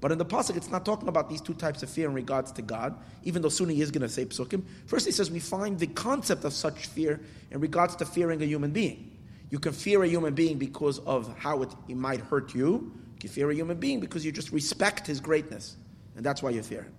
But 0.00 0.12
in 0.12 0.18
the 0.18 0.24
pasuk, 0.24 0.56
it's 0.56 0.70
not 0.70 0.84
talking 0.84 1.08
about 1.08 1.28
these 1.28 1.40
two 1.40 1.52
types 1.54 1.82
of 1.82 1.90
fear 1.90 2.08
in 2.08 2.14
regards 2.14 2.52
to 2.52 2.62
God, 2.62 2.96
even 3.22 3.42
though 3.42 3.50
soon 3.50 3.68
he 3.68 3.82
is 3.82 3.90
going 3.90 4.02
to 4.02 4.08
say 4.08 4.24
psukim. 4.24 4.62
First, 4.86 5.04
he 5.04 5.12
says 5.12 5.30
we 5.30 5.40
find 5.40 5.78
the 5.78 5.88
concept 5.88 6.44
of 6.44 6.54
such 6.54 6.86
fear 6.86 7.20
in 7.50 7.60
regards 7.60 7.96
to 7.96 8.06
fearing 8.06 8.42
a 8.42 8.46
human 8.46 8.70
being. 8.70 9.18
You 9.50 9.58
can 9.58 9.72
fear 9.72 10.02
a 10.02 10.08
human 10.08 10.34
being 10.34 10.58
because 10.58 11.00
of 11.00 11.36
how 11.36 11.62
it, 11.62 11.74
it 11.88 11.96
might 11.96 12.20
hurt 12.20 12.54
you. 12.54 12.92
You 13.14 13.20
can 13.20 13.30
fear 13.30 13.50
a 13.50 13.54
human 13.54 13.78
being 13.78 14.00
because 14.00 14.24
you 14.24 14.32
just 14.32 14.52
respect 14.52 15.06
his 15.06 15.20
greatness, 15.20 15.76
and 16.16 16.24
that's 16.24 16.42
why 16.42 16.50
you 16.50 16.62
fear 16.62 16.82
him. 16.82 16.94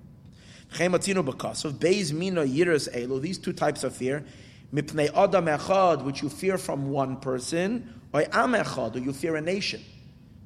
These 3.22 3.38
two 3.40 3.54
types 3.54 3.84
of 3.84 3.96
fear, 3.96 4.26
which 4.72 6.22
you 6.22 6.30
fear 6.30 6.58
from 6.58 6.92
one 6.92 7.18
person, 7.18 8.02
or 8.14 8.22
or 8.22 9.00
you 9.00 9.14
fear 9.14 9.36
a 9.38 9.42
nation. 9.42 9.82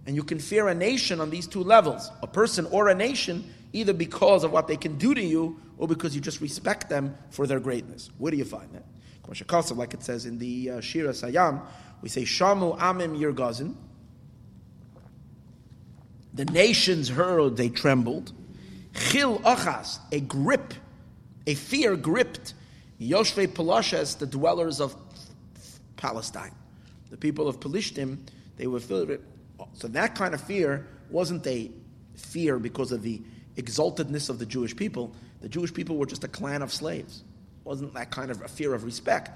And 0.06 0.16
you 0.16 0.24
can 0.24 0.40
fear 0.40 0.68
a 0.68 0.76
nation 0.76 1.20
on 1.20 1.30
these 1.30 1.48
two 1.48 1.64
levels, 1.64 2.12
a 2.22 2.28
person 2.28 2.68
or 2.68 2.90
a 2.90 2.96
nation, 2.96 3.52
either 3.74 3.94
because 3.94 4.44
of 4.44 4.52
what 4.52 4.68
they 4.68 4.78
can 4.78 4.98
do 4.98 5.14
to 5.14 5.22
you 5.22 5.60
or 5.78 5.88
because 5.88 6.16
you 6.16 6.22
just 6.22 6.42
respect 6.42 6.90
them 6.90 7.16
for 7.32 7.48
their 7.48 7.60
greatness. 7.60 8.10
Where 8.18 8.32
do 8.32 8.38
you 8.38 8.46
find 8.46 8.70
that? 8.74 8.86
Like 9.76 9.94
it 9.94 10.04
says 10.04 10.26
in 10.26 10.38
the 10.38 10.70
uh, 10.70 10.82
Shira 10.82 11.10
Sayam, 11.10 11.62
we 12.02 12.10
say, 12.10 12.24
Shamu 12.24 12.78
Amim 12.78 13.18
Yirgazin. 13.20 13.76
The 16.34 16.46
nations 16.46 17.10
heard, 17.10 17.58
they 17.58 17.70
trembled. 17.70 18.34
Chil 18.94 19.40
Achas, 19.40 20.00
a 20.12 20.20
grip, 20.20 20.74
a 21.48 21.56
fear 21.56 21.96
gripped 21.96 22.54
Yoshve 23.02 23.48
Palashes, 23.48 24.18
the 24.20 24.26
dwellers 24.26 24.80
of 24.80 24.96
Palestine. 25.98 26.54
The 27.10 27.18
people 27.18 27.48
of 27.48 27.60
Palishtim, 27.60 28.20
they 28.58 28.68
were 28.68 28.80
filled 28.80 29.10
with 29.10 29.22
so 29.76 29.88
that 29.90 30.16
kind 30.16 30.34
of 30.34 30.42
fear 30.42 30.88
wasn't 31.10 31.46
a 31.46 31.72
fear 32.16 32.58
because 32.60 32.92
of 32.92 33.04
the 33.04 33.22
exaltedness 33.58 34.30
of 34.30 34.40
the 34.40 34.46
Jewish 34.46 34.76
people. 34.76 35.14
The 35.42 35.50
Jewish 35.50 35.74
people 35.74 35.98
were 35.98 36.06
just 36.06 36.24
a 36.24 36.28
clan 36.28 36.62
of 36.62 36.74
slaves. 36.74 37.24
It 37.60 37.68
wasn't 37.68 37.94
that 37.94 38.10
kind 38.10 38.32
of 38.32 38.42
a 38.42 38.48
fear 38.48 38.74
of 38.74 38.84
respect. 38.84 39.32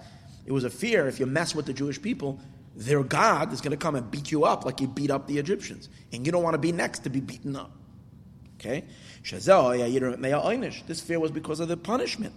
It 0.46 0.52
was 0.52 0.64
a 0.64 0.70
fear 0.70 1.08
if 1.08 1.20
you 1.20 1.26
mess 1.26 1.54
with 1.54 1.66
the 1.66 1.74
Jewish 1.74 2.02
people, 2.02 2.40
their 2.76 3.04
God 3.04 3.52
is 3.52 3.62
going 3.62 3.72
to 3.72 3.78
come 3.78 3.96
and 3.96 4.10
beat 4.10 4.32
you 4.32 4.46
up 4.46 4.66
like 4.66 4.80
he 4.80 4.88
beat 4.88 5.12
up 5.12 5.28
the 5.28 5.38
Egyptians. 5.38 5.90
And 6.14 6.26
you 6.26 6.32
don't 6.32 6.44
want 6.44 6.54
to 6.54 6.60
be 6.60 6.72
next 6.72 7.00
to 7.00 7.10
be 7.10 7.20
beaten 7.20 7.56
up. 7.56 7.72
Okay? 8.56 8.86
This 10.88 11.02
fear 11.02 11.20
was 11.20 11.32
because 11.32 11.60
of 11.60 11.68
the 11.68 11.78
punishment. 11.78 12.34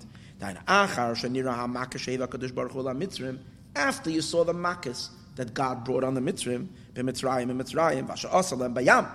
After 3.75 4.11
you 4.11 4.21
saw 4.21 4.45
the 4.45 4.53
Makkis 4.53 5.11
that 5.37 5.55
God 5.55 5.85
brought 5.85 6.05
on 6.05 6.15
the 6.15 6.21
Mitzrim, 6.21 6.69
b'Mitzrayim 6.95 7.51
and 7.51 7.61
Mitzrayim, 7.61 8.07
v'asha'asalem 8.07 8.75
bayam. 8.75 9.09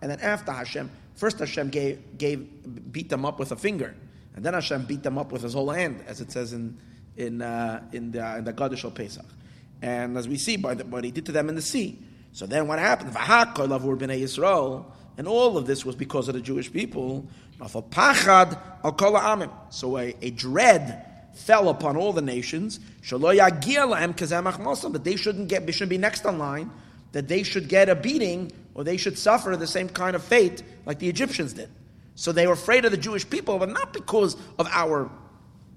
And 0.00 0.10
then 0.10 0.20
after 0.20 0.52
Hashem, 0.52 0.90
first 1.14 1.38
Hashem 1.38 1.70
gave, 1.70 2.18
gave, 2.18 2.92
beat 2.92 3.08
them 3.08 3.24
up 3.24 3.38
with 3.38 3.52
a 3.52 3.56
finger, 3.56 3.94
and 4.36 4.44
then 4.44 4.54
Hashem 4.54 4.84
beat 4.86 5.02
them 5.02 5.18
up 5.18 5.32
with 5.32 5.42
his 5.42 5.54
whole 5.54 5.70
hand, 5.70 6.04
as 6.06 6.20
it 6.20 6.30
says 6.32 6.52
in 6.52 6.76
in 7.16 7.42
uh, 7.42 7.82
in 7.92 8.10
the 8.10 8.36
in 8.38 8.44
the 8.44 8.92
Pesach. 8.94 9.24
And 9.82 10.16
as 10.16 10.28
we 10.28 10.36
see 10.36 10.56
by 10.56 10.74
the, 10.74 10.84
what 10.84 11.04
he 11.04 11.10
did 11.10 11.26
to 11.26 11.32
them 11.32 11.48
in 11.48 11.54
the 11.54 11.62
sea. 11.62 11.98
So 12.32 12.46
then 12.46 12.66
what 12.66 12.78
happened? 12.78 13.12
V'hakol 13.12 13.68
lavur 13.68 13.96
b'nei 13.96 14.20
Yisrael, 14.22 14.84
and 15.16 15.28
all 15.28 15.56
of 15.56 15.66
this 15.66 15.84
was 15.84 15.94
because 15.94 16.28
of 16.28 16.34
the 16.34 16.40
Jewish 16.40 16.72
people. 16.72 17.26
So 19.70 19.96
a, 19.96 20.14
a 20.20 20.30
dread 20.30 21.13
fell 21.34 21.68
upon 21.68 21.96
all 21.96 22.12
the 22.12 22.22
nations. 22.22 22.80
That 23.08 25.00
they 25.04 25.16
shouldn't 25.16 25.48
get, 25.48 25.66
they 25.66 25.72
shouldn't 25.72 25.90
be 25.90 25.98
next 25.98 26.26
on 26.26 26.38
line. 26.38 26.70
That 27.12 27.28
they 27.28 27.42
should 27.42 27.68
get 27.68 27.88
a 27.88 27.94
beating 27.94 28.50
or 28.74 28.84
they 28.84 28.96
should 28.96 29.18
suffer 29.18 29.56
the 29.56 29.66
same 29.66 29.88
kind 29.88 30.16
of 30.16 30.22
fate 30.22 30.62
like 30.86 30.98
the 30.98 31.08
Egyptians 31.08 31.52
did. 31.52 31.68
So 32.16 32.32
they 32.32 32.46
were 32.46 32.52
afraid 32.52 32.84
of 32.84 32.90
the 32.90 32.96
Jewish 32.96 33.28
people, 33.28 33.58
but 33.58 33.68
not 33.68 33.92
because 33.92 34.36
of 34.58 34.68
our, 34.70 35.10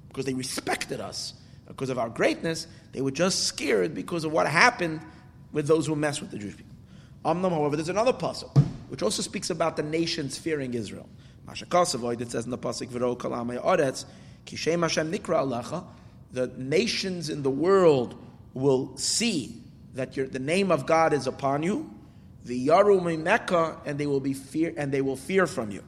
because 0.07 0.25
they 0.25 0.33
respected 0.33 1.01
us, 1.01 1.33
because 1.67 1.89
of 1.89 1.97
our 1.97 2.09
greatness. 2.09 2.67
They 2.91 3.01
were 3.01 3.11
just 3.11 3.45
scared 3.45 3.93
because 3.93 4.23
of 4.23 4.31
what 4.31 4.47
happened 4.47 5.01
with 5.51 5.67
those 5.67 5.87
who 5.87 5.95
mess 5.95 6.21
with 6.21 6.31
the 6.31 6.37
Jewish 6.37 6.57
people. 6.57 6.75
Amnam, 7.25 7.51
however, 7.51 7.75
there's 7.75 7.89
another 7.89 8.13
puzzle 8.13 8.51
which 8.89 9.01
also 9.01 9.21
speaks 9.21 9.49
about 9.49 9.75
the 9.75 9.83
nations 9.83 10.37
fearing 10.37 10.73
Israel. 10.73 11.09
Masha 11.45 11.65
it 11.65 12.31
says 12.31 12.45
in 12.45 12.51
the 12.51 12.57
Oretz 12.57 14.05
Kishem 14.47 14.81
Hashem 14.81 15.11
Nikra 15.11 15.43
Alecha, 15.43 15.83
the 16.31 16.47
nations 16.57 17.29
in 17.29 17.43
the 17.43 17.51
world 17.51 18.19
will 18.53 18.97
see 18.97 19.61
that 19.93 20.13
the 20.13 20.39
name 20.39 20.71
of 20.71 20.85
God 20.85 21.13
is 21.13 21.27
upon 21.27 21.63
you, 21.63 21.93
the 22.45 22.67
Yaru 22.67 23.21
Mecca, 23.21 23.77
and 23.85 23.99
they 23.99 24.07
will 24.07 24.19
be 24.19 24.33
fear 24.33 24.73
and 24.77 24.91
they 24.91 25.01
will 25.01 25.15
fear 25.15 25.45
from 25.45 25.69
you. 25.69 25.83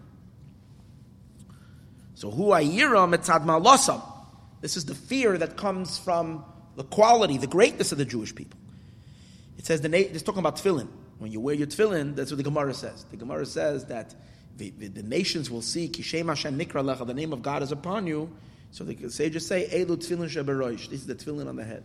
So 2.15 2.29
who 2.29 2.47
ayira 2.47 3.07
etzad 3.15 3.45
malosam. 3.45 4.03
This 4.61 4.75
is 4.75 4.83
the 4.83 4.95
fear 4.95 5.37
that 5.37 5.55
comes 5.55 5.97
from 5.97 6.43
the 6.75 6.83
quality, 6.83 7.37
the 7.37 7.47
greatness 7.47 7.93
of 7.93 7.97
the 7.97 8.03
Jewish 8.03 8.35
people. 8.35 8.59
It 9.57 9.65
says 9.65 9.79
the 9.79 9.97
it's 9.97 10.21
talking 10.21 10.39
about 10.39 10.57
tefillin. 10.57 10.89
When 11.17 11.31
you 11.31 11.39
wear 11.39 11.55
your 11.55 11.67
tefillin, 11.67 12.15
that's 12.15 12.31
what 12.31 12.37
the 12.37 12.43
Gemara 12.43 12.73
says. 12.73 13.05
The 13.09 13.15
Gemara 13.15 13.45
says 13.45 13.85
that 13.85 14.15
the, 14.59 14.71
the, 14.77 14.87
the 14.87 15.03
nations 15.03 15.49
will 15.49 15.61
see 15.61 15.87
Kishem 15.87 16.27
Hashem 16.27 16.59
Nikra 16.59 16.83
Lecha, 16.83 17.07
the 17.07 17.13
name 17.13 17.33
of 17.33 17.41
God 17.41 17.63
is 17.63 17.71
upon 17.71 18.05
you, 18.05 18.29
so 18.71 18.83
the 18.83 19.09
sages 19.09 19.47
say, 19.47 19.67
Elu 19.71 19.97
tefillin 19.97 20.29
sheberoish. 20.29 20.89
This 20.89 21.01
is 21.01 21.07
the 21.07 21.15
tefillin 21.15 21.47
on 21.47 21.55
the 21.55 21.63
head. 21.63 21.83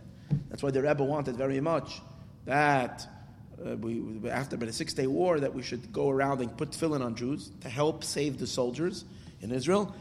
That's 0.49 0.61
why 0.61 0.71
the 0.71 0.81
Rebbe 0.81 1.03
wanted 1.03 1.35
very 1.35 1.59
much 1.59 2.01
that 2.45 3.07
uh, 3.65 3.75
we, 3.77 4.29
after 4.29 4.57
the 4.57 4.71
Six 4.71 4.93
Day 4.93 5.07
War 5.07 5.39
that 5.39 5.53
we 5.53 5.63
should 5.63 5.91
go 5.91 6.09
around 6.09 6.41
and 6.41 6.55
put 6.55 6.71
tefillin 6.71 7.03
on 7.03 7.15
Jews 7.15 7.49
to 7.61 7.69
help 7.69 8.03
save 8.03 8.37
the 8.37 8.45
soldiers 8.45 9.05
in 9.41 9.51
Israel. 9.51 9.95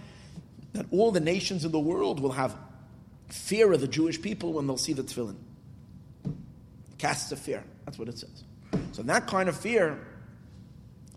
That 0.72 0.86
all 0.90 1.12
the 1.12 1.20
nations 1.20 1.64
in 1.64 1.70
the 1.70 1.80
world 1.80 2.20
will 2.20 2.32
have 2.32 2.56
fear 3.28 3.72
of 3.72 3.80
the 3.80 3.88
Jewish 3.88 4.20
people 4.20 4.52
when 4.52 4.66
they'll 4.66 4.76
see 4.76 4.92
the 4.92 5.04
tefillin. 5.04 5.36
Casts 6.98 7.30
a 7.32 7.36
fear. 7.36 7.62
That's 7.84 7.98
what 7.98 8.08
it 8.08 8.18
says. 8.18 8.42
So 8.92 9.02
that 9.02 9.26
kind 9.28 9.48
of 9.48 9.56
fear 9.56 9.98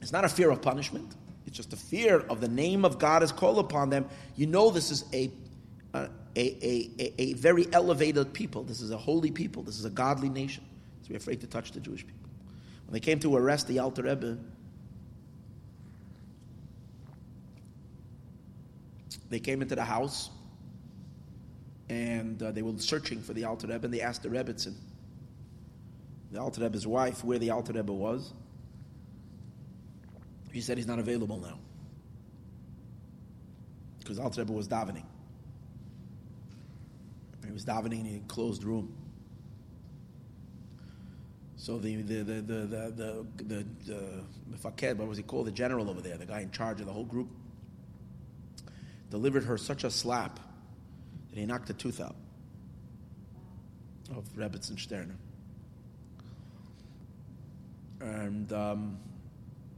is 0.01 0.11
not 0.11 0.23
a 0.23 0.29
fear 0.29 0.51
of 0.51 0.61
punishment. 0.61 1.15
It's 1.47 1.55
just 1.55 1.71
a 1.71 1.77
fear 1.77 2.19
of 2.29 2.41
the 2.41 2.47
name 2.49 2.83
of 2.83 2.99
God 2.99 3.23
is 3.23 3.31
called 3.31 3.57
upon 3.57 3.89
them. 3.89 4.05
You 4.35 4.45
know 4.45 4.69
this 4.69 4.91
is 4.91 5.05
a 5.13 5.31
a, 5.93 6.09
a, 6.35 6.91
a, 6.99 7.13
a, 7.17 7.33
very 7.33 7.67
elevated 7.73 8.31
people. 8.31 8.63
This 8.63 8.81
is 8.81 8.91
a 8.91 8.97
holy 8.97 9.31
people. 9.31 9.63
This 9.63 9.79
is 9.79 9.85
a 9.85 9.89
godly 9.89 10.29
nation. 10.29 10.63
So 11.01 11.07
we're 11.09 11.17
afraid 11.17 11.41
to 11.41 11.47
touch 11.47 11.71
the 11.71 11.79
Jewish 11.79 12.05
people. 12.05 12.29
When 12.85 12.93
they 12.93 12.99
came 12.99 13.19
to 13.21 13.35
arrest 13.35 13.67
the 13.67 13.79
Alter 13.79 14.03
Rebbe, 14.03 14.37
they 19.29 19.39
came 19.39 19.63
into 19.63 19.73
the 19.73 19.83
house 19.83 20.29
and 21.89 22.43
uh, 22.43 22.51
they 22.51 22.61
were 22.61 22.77
searching 22.77 23.21
for 23.21 23.33
the 23.33 23.45
Alter 23.45 23.67
Rebbe 23.67 23.85
and 23.85 23.93
they 23.93 24.01
asked 24.01 24.21
the 24.21 24.29
Rebbitzin, 24.29 24.75
the 26.31 26.39
Alter 26.39 26.61
Rebbe's 26.61 26.85
wife, 26.85 27.23
where 27.23 27.39
the 27.39 27.49
Alter 27.49 27.73
Rebbe 27.73 27.93
was. 27.93 28.33
He 30.57 30.61
said 30.61 30.75
he's 30.75 30.87
not 30.87 30.97
available 30.97 31.37
now 31.37 31.59
because 33.99 34.17
Alter 34.17 34.41
Rebbe 34.41 34.53
was 34.53 34.67
davening. 34.67 35.03
He 37.45 37.51
was 37.51 37.63
davening 37.63 38.09
in 38.09 38.15
a 38.15 38.27
closed 38.27 38.63
room. 38.63 38.91
So 41.57 41.77
the 41.77 42.01
the 42.01 42.23
the 42.23 42.33
the 42.41 42.41
the 42.41 43.25
the, 43.37 43.43
the, 43.43 43.65
the 43.85 44.95
what 44.95 45.07
was 45.07 45.17
he 45.19 45.23
called? 45.23 45.45
The 45.45 45.51
general 45.51 45.91
over 45.91 46.01
there, 46.01 46.17
the 46.17 46.25
guy 46.25 46.41
in 46.41 46.49
charge 46.49 46.79
of 46.79 46.87
the 46.87 46.91
whole 46.91 47.05
group, 47.05 47.29
delivered 49.11 49.43
her 49.43 49.59
such 49.59 49.83
a 49.83 49.91
slap 49.91 50.39
that 51.29 51.37
he 51.37 51.45
knocked 51.45 51.69
a 51.69 51.73
tooth 51.73 52.01
out 52.01 52.15
of 54.09 54.27
Rebbitzin 54.35 54.75
Sterna. 54.75 55.13
And 58.01 58.51
um, 58.51 58.97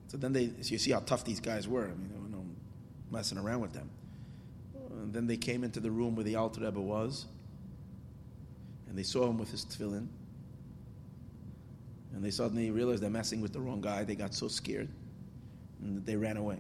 so 0.09 0.17
then 0.17 0.33
they, 0.33 0.47
so 0.61 0.71
you 0.71 0.77
see 0.77 0.91
how 0.91 0.99
tough 0.99 1.23
these 1.23 1.39
guys 1.39 1.67
were. 1.67 1.85
I 1.85 1.95
mean, 1.95 2.09
there 2.11 2.21
were 2.21 2.27
no 2.27 2.43
messing 3.09 3.37
around 3.37 3.61
with 3.61 3.73
them. 3.73 3.89
And 4.91 5.13
then 5.13 5.27
they 5.27 5.37
came 5.37 5.63
into 5.63 5.79
the 5.79 5.89
room 5.89 6.15
where 6.15 6.25
the 6.25 6.35
Alter 6.35 6.61
Rebbe 6.61 6.81
was 6.81 7.25
and 8.89 8.97
they 8.97 9.03
saw 9.03 9.29
him 9.29 9.37
with 9.37 9.51
his 9.51 9.63
tefillin, 9.63 10.07
and 12.13 12.23
they 12.25 12.31
suddenly 12.31 12.71
realized 12.71 13.03
they're 13.03 13.09
messing 13.09 13.39
with 13.39 13.53
the 13.53 13.59
wrong 13.59 13.81
guy. 13.81 14.03
They 14.03 14.15
got 14.15 14.33
so 14.33 14.47
scared, 14.47 14.89
and 15.81 16.03
they 16.05 16.15
ran 16.15 16.37
away. 16.37 16.57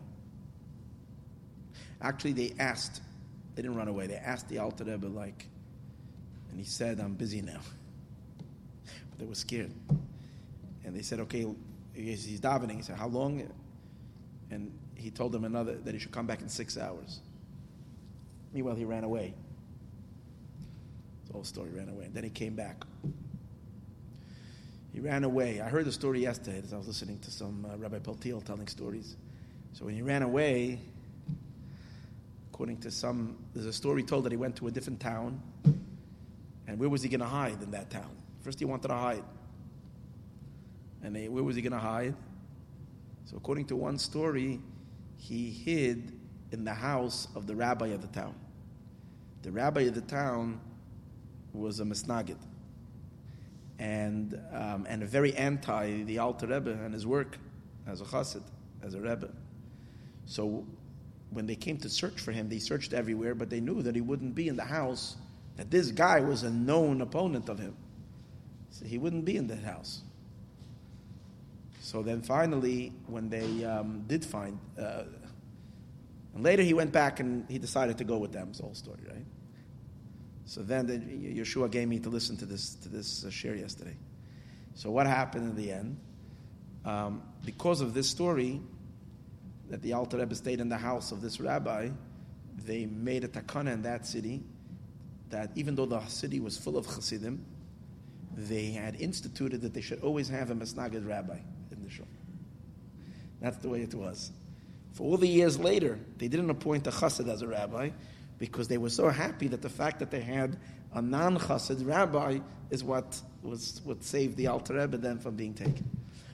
Actually, 2.01 2.33
they 2.33 2.53
asked, 2.59 3.01
they 3.55 3.63
didn't 3.63 3.75
run 3.75 3.87
away. 3.87 4.05
They 4.05 4.15
asked 4.15 4.47
the 4.47 4.59
Alter 4.59 4.83
Rebbe, 4.83 5.07
like, 5.07 5.47
and 6.51 6.59
he 6.59 6.65
said, 6.65 6.99
"I'm 6.99 7.15
busy 7.15 7.41
now," 7.41 7.59
but 9.09 9.19
they 9.19 9.25
were 9.25 9.35
scared, 9.35 9.71
and 10.85 10.95
they 10.95 11.01
said, 11.01 11.19
"Okay." 11.21 11.47
He's 12.03 12.39
davening. 12.39 12.77
He 12.77 12.81
said, 12.81 12.97
"How 12.97 13.07
long?" 13.07 13.47
And 14.51 14.71
he 14.95 15.11
told 15.11 15.33
him 15.33 15.45
another 15.45 15.75
that 15.75 15.93
he 15.93 15.99
should 15.99 16.11
come 16.11 16.27
back 16.27 16.41
in 16.41 16.49
six 16.49 16.77
hours. 16.77 17.19
Meanwhile, 18.53 18.75
he 18.75 18.85
ran 18.85 19.03
away. 19.03 19.33
The 21.27 21.33
whole 21.33 21.43
story 21.43 21.69
ran 21.69 21.89
away. 21.89 22.05
And 22.05 22.13
then 22.13 22.23
he 22.23 22.29
came 22.29 22.55
back. 22.55 22.83
He 24.91 24.99
ran 24.99 25.23
away. 25.23 25.61
I 25.61 25.69
heard 25.69 25.85
the 25.85 25.91
story 25.91 26.21
yesterday 26.21 26.61
as 26.63 26.73
I 26.73 26.77
was 26.77 26.87
listening 26.87 27.19
to 27.19 27.31
some 27.31 27.65
uh, 27.71 27.77
Rabbi 27.77 27.99
Paltiel 27.99 28.43
telling 28.43 28.67
stories. 28.67 29.15
So 29.73 29.85
when 29.85 29.93
he 29.93 30.01
ran 30.01 30.23
away, 30.23 30.79
according 32.51 32.77
to 32.79 32.91
some, 32.91 33.37
there's 33.53 33.67
a 33.67 33.73
story 33.73 34.03
told 34.03 34.25
that 34.25 34.31
he 34.31 34.37
went 34.37 34.55
to 34.57 34.67
a 34.67 34.71
different 34.71 34.99
town. 34.99 35.39
And 36.67 36.79
where 36.79 36.89
was 36.89 37.03
he 37.03 37.09
going 37.09 37.19
to 37.19 37.27
hide 37.27 37.61
in 37.61 37.71
that 37.71 37.91
town? 37.91 38.09
First, 38.41 38.59
he 38.59 38.65
wanted 38.65 38.87
to 38.87 38.95
hide. 38.95 39.23
And 41.03 41.15
they, 41.15 41.27
where 41.27 41.43
was 41.43 41.55
he 41.55 41.61
going 41.61 41.73
to 41.73 41.79
hide? 41.79 42.15
So 43.25 43.37
according 43.37 43.65
to 43.65 43.75
one 43.75 43.97
story, 43.97 44.59
he 45.17 45.49
hid 45.51 46.13
in 46.51 46.63
the 46.63 46.73
house 46.73 47.27
of 47.35 47.47
the 47.47 47.55
rabbi 47.55 47.87
of 47.87 48.01
the 48.01 48.07
town. 48.07 48.35
The 49.43 49.51
rabbi 49.51 49.81
of 49.81 49.95
the 49.95 50.01
town 50.01 50.59
was 51.53 51.79
a 51.79 51.83
Misnagid 51.83 52.37
and, 53.79 54.39
um, 54.51 54.85
and 54.89 55.01
a 55.03 55.05
very 55.05 55.33
anti 55.35 56.03
the 56.03 56.19
Alter 56.19 56.47
Rebbe 56.47 56.71
and 56.71 56.93
his 56.93 57.07
work 57.07 57.37
as 57.87 58.01
a 58.01 58.03
chassid, 58.03 58.43
as 58.83 58.93
a 58.93 58.99
Rebbe. 58.99 59.29
So 60.25 60.65
when 61.31 61.45
they 61.45 61.55
came 61.55 61.77
to 61.77 61.89
search 61.89 62.19
for 62.19 62.31
him, 62.31 62.49
they 62.49 62.59
searched 62.59 62.93
everywhere, 62.93 63.35
but 63.35 63.49
they 63.49 63.61
knew 63.61 63.81
that 63.81 63.95
he 63.95 64.01
wouldn't 64.01 64.35
be 64.35 64.47
in 64.47 64.55
the 64.55 64.65
house, 64.65 65.15
that 65.55 65.71
this 65.71 65.91
guy 65.91 66.19
was 66.19 66.43
a 66.43 66.49
known 66.49 67.01
opponent 67.01 67.49
of 67.49 67.57
him. 67.57 67.75
So 68.71 68.85
he 68.85 68.97
wouldn't 68.97 69.25
be 69.25 69.37
in 69.37 69.47
that 69.47 69.63
house. 69.63 70.01
So 71.89 72.03
then 72.03 72.21
finally, 72.21 72.93
when 73.07 73.29
they 73.29 73.65
um, 73.65 74.03
did 74.05 74.23
find, 74.23 74.59
uh, 74.77 75.05
and 76.35 76.43
later 76.43 76.61
he 76.61 76.75
went 76.75 76.91
back 76.91 77.19
and 77.19 77.49
he 77.49 77.57
decided 77.57 77.97
to 77.97 78.03
go 78.03 78.19
with 78.19 78.31
them. 78.31 78.49
It's 78.49 78.59
the 78.59 78.65
whole 78.65 78.75
story, 78.75 78.99
right? 79.07 79.25
So 80.45 80.61
then 80.61 80.85
the, 80.85 80.99
Yeshua 80.99 81.71
gave 81.71 81.87
me 81.87 81.97
to 81.97 82.09
listen 82.09 82.37
to 82.37 82.45
this 82.45 82.75
to 82.75 82.89
this 82.89 83.25
uh, 83.25 83.31
share 83.31 83.55
yesterday. 83.55 83.97
So 84.75 84.91
what 84.91 85.07
happened 85.07 85.49
in 85.49 85.55
the 85.55 85.71
end? 85.71 85.97
Um, 86.85 87.23
because 87.43 87.81
of 87.81 87.95
this 87.95 88.07
story, 88.07 88.61
that 89.71 89.81
the 89.81 89.93
Alter 89.93 90.17
Rebbe 90.17 90.35
stayed 90.35 90.59
in 90.59 90.69
the 90.69 90.77
house 90.77 91.11
of 91.11 91.23
this 91.23 91.39
rabbi, 91.39 91.89
they 92.67 92.85
made 92.85 93.23
a 93.23 93.27
takana 93.27 93.73
in 93.73 93.81
that 93.81 94.05
city 94.05 94.43
that 95.31 95.49
even 95.55 95.73
though 95.73 95.87
the 95.87 96.05
city 96.05 96.39
was 96.39 96.55
full 96.55 96.77
of 96.77 96.85
chassidim, 96.85 97.43
they 98.37 98.67
had 98.67 99.01
instituted 99.01 99.61
that 99.61 99.73
they 99.73 99.81
should 99.81 100.01
always 100.01 100.29
have 100.29 100.51
a 100.51 100.55
Masnagid 100.55 101.07
rabbi. 101.07 101.39
That's 103.41 103.57
the 103.57 103.69
way 103.69 103.81
it 103.81 103.93
was. 103.93 104.31
For 104.93 105.03
all 105.03 105.17
the 105.17 105.27
years 105.27 105.59
later, 105.59 105.99
they 106.17 106.27
didn't 106.27 106.49
appoint 106.49 106.87
a 106.87 106.91
chassid 106.91 107.29
as 107.29 107.41
a 107.41 107.47
rabbi 107.47 107.89
because 108.37 108.67
they 108.67 108.77
were 108.77 108.89
so 108.89 109.09
happy 109.09 109.47
that 109.47 109.61
the 109.61 109.69
fact 109.69 109.99
that 109.99 110.11
they 110.11 110.21
had 110.21 110.57
a 110.93 111.01
non-chassid 111.01 111.85
rabbi 111.85 112.39
is 112.69 112.83
what 112.83 113.21
was 113.43 113.81
what 113.83 114.03
saved 114.03 114.35
the 114.37 114.47
Alter 114.47 114.73
Rebbe 114.75 114.97
then 114.97 115.19
from 115.19 115.35
being 115.35 115.53
taken. 115.53 115.89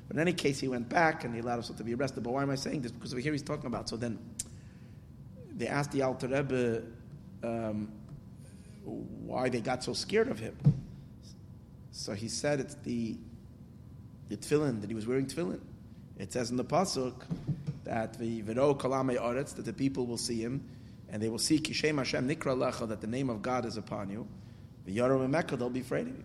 But 0.08 0.18
in 0.18 0.22
any 0.22 0.34
case, 0.34 0.60
he 0.60 0.68
went 0.68 0.88
back 0.88 1.24
and 1.24 1.34
he 1.34 1.42
allowed 1.42 1.56
himself 1.56 1.78
to 1.78 1.84
be 1.84 1.94
arrested. 1.94 2.24
But 2.24 2.34
why 2.34 2.44
am 2.44 2.50
I 2.50 2.56
saying 2.56 2.82
this? 2.82 2.92
Because 2.92 3.14
over 3.14 3.22
here 3.22 3.32
he's 3.32 3.42
talking 3.42 3.66
about. 3.66 3.90
So 3.90 3.98
then 3.98 4.20
they 5.56 5.68
asked 5.68 5.92
the 5.92 6.04
Alter 6.04 6.28
Rebbe 6.28 6.84
um, 7.44 7.92
why 8.84 9.50
they 9.50 9.62
got 9.62 9.84
so 9.84 9.94
scared 9.94 10.28
of 10.28 10.40
him. 10.40 10.56
So 11.92 12.14
he 12.14 12.28
said 12.28 12.60
it's 12.60 12.76
the 12.84 13.18
the 14.30 14.38
tefillin 14.38 14.82
that 14.82 14.90
he 14.90 14.96
was 14.96 15.08
wearing 15.08 15.28
tefillin. 15.28 15.60
It 16.18 16.32
says 16.32 16.52
in 16.52 16.58
the 16.58 16.66
pasuk 16.66 17.14
that 17.84 18.18
the 18.18 18.42
vero 18.42 18.74
kalame 18.74 19.20
aretz 19.20 19.56
that 19.56 19.66
the 19.66 19.74
people 19.74 20.06
will 20.06 20.18
see 20.18 20.40
him 20.42 20.64
and 21.10 21.22
they 21.22 21.30
will 21.30 21.40
see 21.40 21.60
Kishem 21.60 21.98
Hashem 21.98 22.28
Nikra 22.28 22.58
Lecha, 22.58 22.88
that 22.90 23.02
the 23.02 23.08
name 23.08 23.30
of 23.30 23.42
God 23.42 23.66
is 23.66 23.78
upon 23.78 24.10
you, 24.10 24.28
the 24.86 25.00
and 25.00 25.32
Mecca, 25.32 25.56
they'll 25.56 25.70
be 25.70 25.82
afraid 25.82 26.08
of 26.08 26.18
you. 26.18 26.24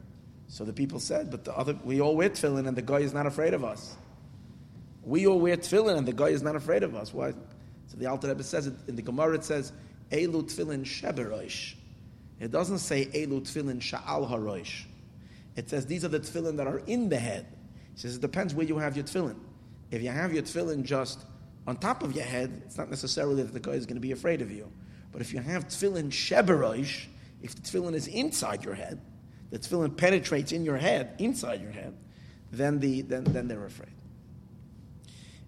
So 0.49 0.65
the 0.65 0.73
people 0.73 0.99
said, 0.99 1.31
but 1.31 1.45
the 1.45 1.57
other, 1.57 1.79
we 1.85 2.01
all 2.01 2.17
wear 2.17 2.29
tefillin 2.29 2.67
and 2.67 2.77
the 2.77 2.83
guy 2.83 2.99
is 2.99 3.15
not 3.15 3.27
afraid 3.27 3.55
of 3.55 3.65
us. 3.65 3.97
We 5.03 5.27
all 5.27 5.39
wear 5.39 5.57
tefillin 5.57 5.97
and 5.97 6.07
the 6.07 6.13
guy 6.13 6.29
is 6.29 6.43
not 6.43 6.57
afraid 6.57 6.83
of 6.83 6.95
us. 6.95 7.15
Why? 7.15 7.33
So 7.87 7.97
the 7.97 8.07
Alter 8.07 8.29
Rebbe 8.29 8.43
says 8.43 8.67
it, 8.67 8.75
in 8.89 8.97
the 8.97 9.03
Gemara 9.03 9.37
it 9.37 9.45
says, 9.45 9.73
Elu 10.11 10.43
tefillin 10.43 10.85
sheberoish. 10.85 11.75
It 12.41 12.51
doesn't 12.51 12.79
say 12.79 13.07
Elu 13.07 13.43
tefillin 13.43 13.81
sha'al 13.81 14.29
haroish. 14.29 14.85
It 15.57 15.71
says 15.71 15.87
these 15.87 16.05
are 16.05 16.09
the 16.09 16.21
tefillin 16.21 16.57
that 16.57 16.67
are 16.67 16.79
in 16.81 17.09
the 17.09 17.19
head. 17.19 17.47
It 17.95 18.01
says 18.01 18.17
it 18.17 18.21
depends 18.21 18.55
where 18.55 18.67
you 18.67 18.79
have 18.79 18.97
your 18.97 19.05
tefillin. 19.05 19.37
If 19.91 20.03
you 20.03 20.11
have 20.11 20.33
your 20.33 20.43
tefillin 20.43 20.85
just 20.85 21.25
on 21.67 21.77
top 21.77 22.03
of 22.03 22.13
your 22.15 22.25
head, 22.25 22.63
it's 22.65 22.79
not 22.79 22.91
necessarily 22.91 23.43
that 23.43 23.53
the 23.53 23.61
guy 23.61 23.73
is 23.73 23.87
going 23.87 23.97
to 23.97 24.01
be 24.01 24.13
afraid 24.13 24.43
of 24.43 24.51
you. 24.51 24.71
But 25.13 25.21
if 25.21 25.33
you 25.33 25.41
have 25.41 25.69
tefillin 25.69 26.11
sheberoish, 26.11 27.07
if 27.43 27.55
the 27.55 27.63
tefillin 27.63 27.95
is 27.95 28.07
inside 28.07 28.65
your 28.65 28.75
head, 28.75 29.01
the 29.51 29.59
tefillin 29.59 29.97
penetrates 29.97 30.53
in 30.53 30.65
your 30.65 30.77
head, 30.77 31.15
inside 31.19 31.61
your 31.61 31.73
head, 31.73 31.95
then, 32.53 32.81
the, 32.81 33.03
then, 33.03 33.25
then 33.25 33.49
they're 33.49 33.65
afraid. 33.65 33.93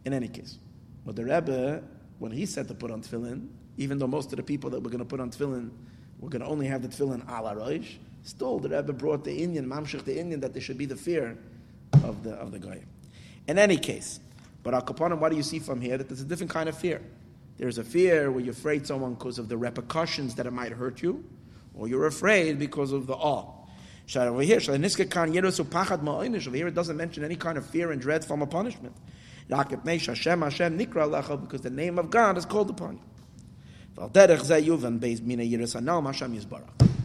In 0.05 0.13
any 0.13 0.29
case, 0.29 0.59
but 1.07 1.15
the 1.15 1.25
Rebbe, 1.25 1.83
when 2.19 2.33
he 2.33 2.47
said 2.47 2.69
to 2.69 2.75
put 2.75 2.91
on 2.91 3.03
tefillin, 3.03 3.49
even 3.77 3.99
though 3.99 4.07
most 4.07 4.33
of 4.33 4.37
the 4.37 4.43
people 4.43 4.71
that 4.71 4.83
were 4.83 4.91
going 4.91 4.99
to 4.99 5.05
put 5.05 5.21
on 5.21 5.31
tefillin 5.31 5.71
were 6.19 6.29
going 6.29 6.43
to 6.43 6.49
only 6.49 6.67
have 6.67 6.83
the 6.83 6.89
tefillin 6.89 7.23
ala 7.29 7.55
roish, 7.55 7.97
still 8.25 8.59
the 8.59 8.69
Rebbe 8.69 8.93
brought 8.93 9.25
the 9.25 9.41
inyan, 9.41 9.67
mamshich 9.67 10.05
the 10.05 10.17
inyan, 10.17 10.41
that 10.41 10.53
there 10.53 10.63
should 10.63 10.79
be 10.79 10.87
the 10.87 10.97
fear 10.97 11.39
of 12.05 12.25
the, 12.25 12.33
of 12.35 12.51
the 12.51 12.59
guy. 12.59 12.83
In 13.47 13.59
any 13.59 13.77
case, 13.77 14.21
but 14.63 14.75
Al 14.75 14.83
Kapanim, 14.83 15.19
what 15.19 15.31
do 15.31 15.37
you 15.37 15.43
see 15.43 15.59
from 15.59 15.81
here? 15.81 15.99
That 15.99 16.09
there's 16.09 16.21
a 16.21 16.25
different 16.25 16.51
kind 16.51 16.69
of 16.69 16.77
fear. 16.77 17.03
There's 17.59 17.79
a 17.79 17.85
fear 17.85 18.31
where 18.31 18.43
you're 18.43 18.53
afraid 18.53 18.87
someone 18.87 19.15
because 19.15 19.39
of 19.39 19.49
the 19.49 19.57
repercussions 19.57 20.35
that 20.37 20.47
it 20.47 20.53
might 20.53 20.73
hurt 20.73 21.03
you, 21.03 21.25
or 21.75 21.89
you're 21.89 22.07
afraid 22.07 22.59
because 22.59 22.93
of 22.93 23.07
the 23.07 23.15
awe. 23.15 23.51
Over 24.15 24.43
here, 24.43 24.61
over 24.69 24.83
here 24.83 26.67
it 26.67 26.75
doesn't 26.75 26.97
mention 26.97 27.25
any 27.25 27.37
kind 27.37 27.57
of 27.57 27.67
fear 27.67 27.93
and 27.93 28.01
dread 28.01 28.25
from 28.25 28.43
a 28.43 28.47
punishment. 28.47 28.97
Because 29.49 29.69
the 31.61 31.71
name 31.71 31.99
of 31.99 32.11
God 32.11 32.39
is 32.39 32.45
called 32.45 32.71
upon 32.71 32.97
you. 32.97 33.03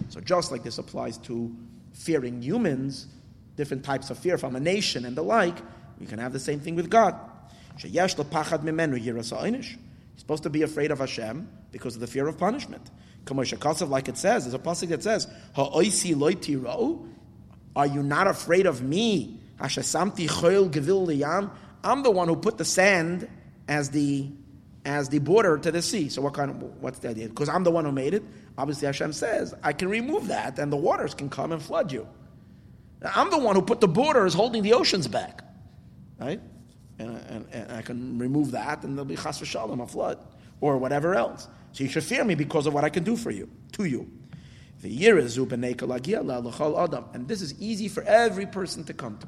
So 0.09 0.21
just 0.21 0.51
like 0.51 0.63
this 0.63 0.77
applies 0.77 1.17
to 1.19 1.55
fearing 1.93 2.41
humans, 2.41 3.07
different 3.55 3.83
types 3.83 4.09
of 4.09 4.17
fear 4.17 4.37
from 4.37 4.55
a 4.55 4.59
nation 4.59 5.05
and 5.05 5.15
the 5.15 5.23
like, 5.23 5.57
we 5.99 6.05
can 6.05 6.19
have 6.19 6.31
the 6.33 6.39
same 6.39 6.59
thing 6.59 6.75
with 6.75 6.89
God. 6.89 7.15
He's 10.17 10.21
supposed 10.21 10.43
to 10.43 10.49
be 10.49 10.63
afraid 10.63 10.91
of 10.91 10.99
Hashem 10.99 11.47
because 11.71 11.95
of 11.95 12.01
the 12.01 12.07
fear 12.07 12.27
of 12.27 12.37
punishment. 12.37 12.89
Like 13.29 14.07
it 14.07 14.17
says, 14.17 14.43
there's 14.45 14.53
a 14.53 14.59
passage 14.59 14.89
that 14.89 15.03
says, 15.03 15.27
Are 17.75 17.87
you 17.87 18.03
not 18.03 18.27
afraid 18.27 18.65
of 18.65 18.81
me? 18.81 19.39
I'm 19.59 19.71
the 22.03 22.11
one 22.11 22.27
who 22.27 22.35
put 22.35 22.57
the 22.57 22.65
sand 22.65 23.29
as 23.67 23.89
the 23.89 24.29
as 24.85 25.09
the 25.09 25.19
border 25.19 25.57
to 25.57 25.69
the 25.69 25.81
sea. 25.81 26.07
So 26.07 26.21
what 26.21 26.33
kind 26.33 26.49
of 26.49 26.81
what's 26.81 26.99
the 26.99 27.09
idea? 27.09 27.27
Because 27.27 27.49
I'm 27.49 27.63
the 27.65 27.71
one 27.71 27.83
who 27.83 27.91
made 27.91 28.13
it. 28.13 28.23
Obviously 28.57 28.85
Hashem 28.85 29.11
says, 29.13 29.53
I 29.61 29.73
can 29.73 29.89
remove 29.89 30.29
that 30.29 30.57
and 30.57 30.71
the 30.71 30.77
waters 30.77 31.13
can 31.13 31.29
come 31.29 31.51
and 31.51 31.61
flood 31.61 31.91
you. 31.91 32.07
I'm 33.03 33.29
the 33.29 33.37
one 33.37 33.55
who 33.55 33.61
put 33.61 33.81
the 33.81 33.87
borders 33.87 34.33
holding 34.33 34.63
the 34.63 34.73
oceans 34.73 35.07
back. 35.07 35.43
Right? 36.19 36.39
And, 36.99 37.17
and, 37.29 37.45
and, 37.51 37.71
I 37.71 37.81
can 37.81 38.17
remove 38.17 38.51
that, 38.51 38.83
and 38.83 38.97
there'll 38.97 39.05
be 39.05 39.15
chas 39.15 39.39
v'shalom, 39.39 39.81
a 39.81 39.87
flood, 39.87 40.17
or 40.61 40.77
whatever 40.77 41.15
else. 41.15 41.47
So 41.73 41.83
you 41.83 41.89
should 41.89 42.03
fear 42.03 42.23
me 42.23 42.35
because 42.35 42.65
of 42.65 42.73
what 42.73 42.83
I 42.83 42.89
can 42.89 43.03
do 43.03 43.15
for 43.15 43.31
you, 43.31 43.49
to 43.73 43.85
you. 43.85 44.09
The 44.81 44.89
year 44.89 45.17
is 45.17 45.37
adam, 45.37 47.05
And 47.13 47.27
this 47.27 47.41
is 47.41 47.59
easy 47.61 47.87
for 47.87 48.03
every 48.03 48.45
person 48.45 48.83
to 48.85 48.93
come 48.93 49.17
to. 49.19 49.27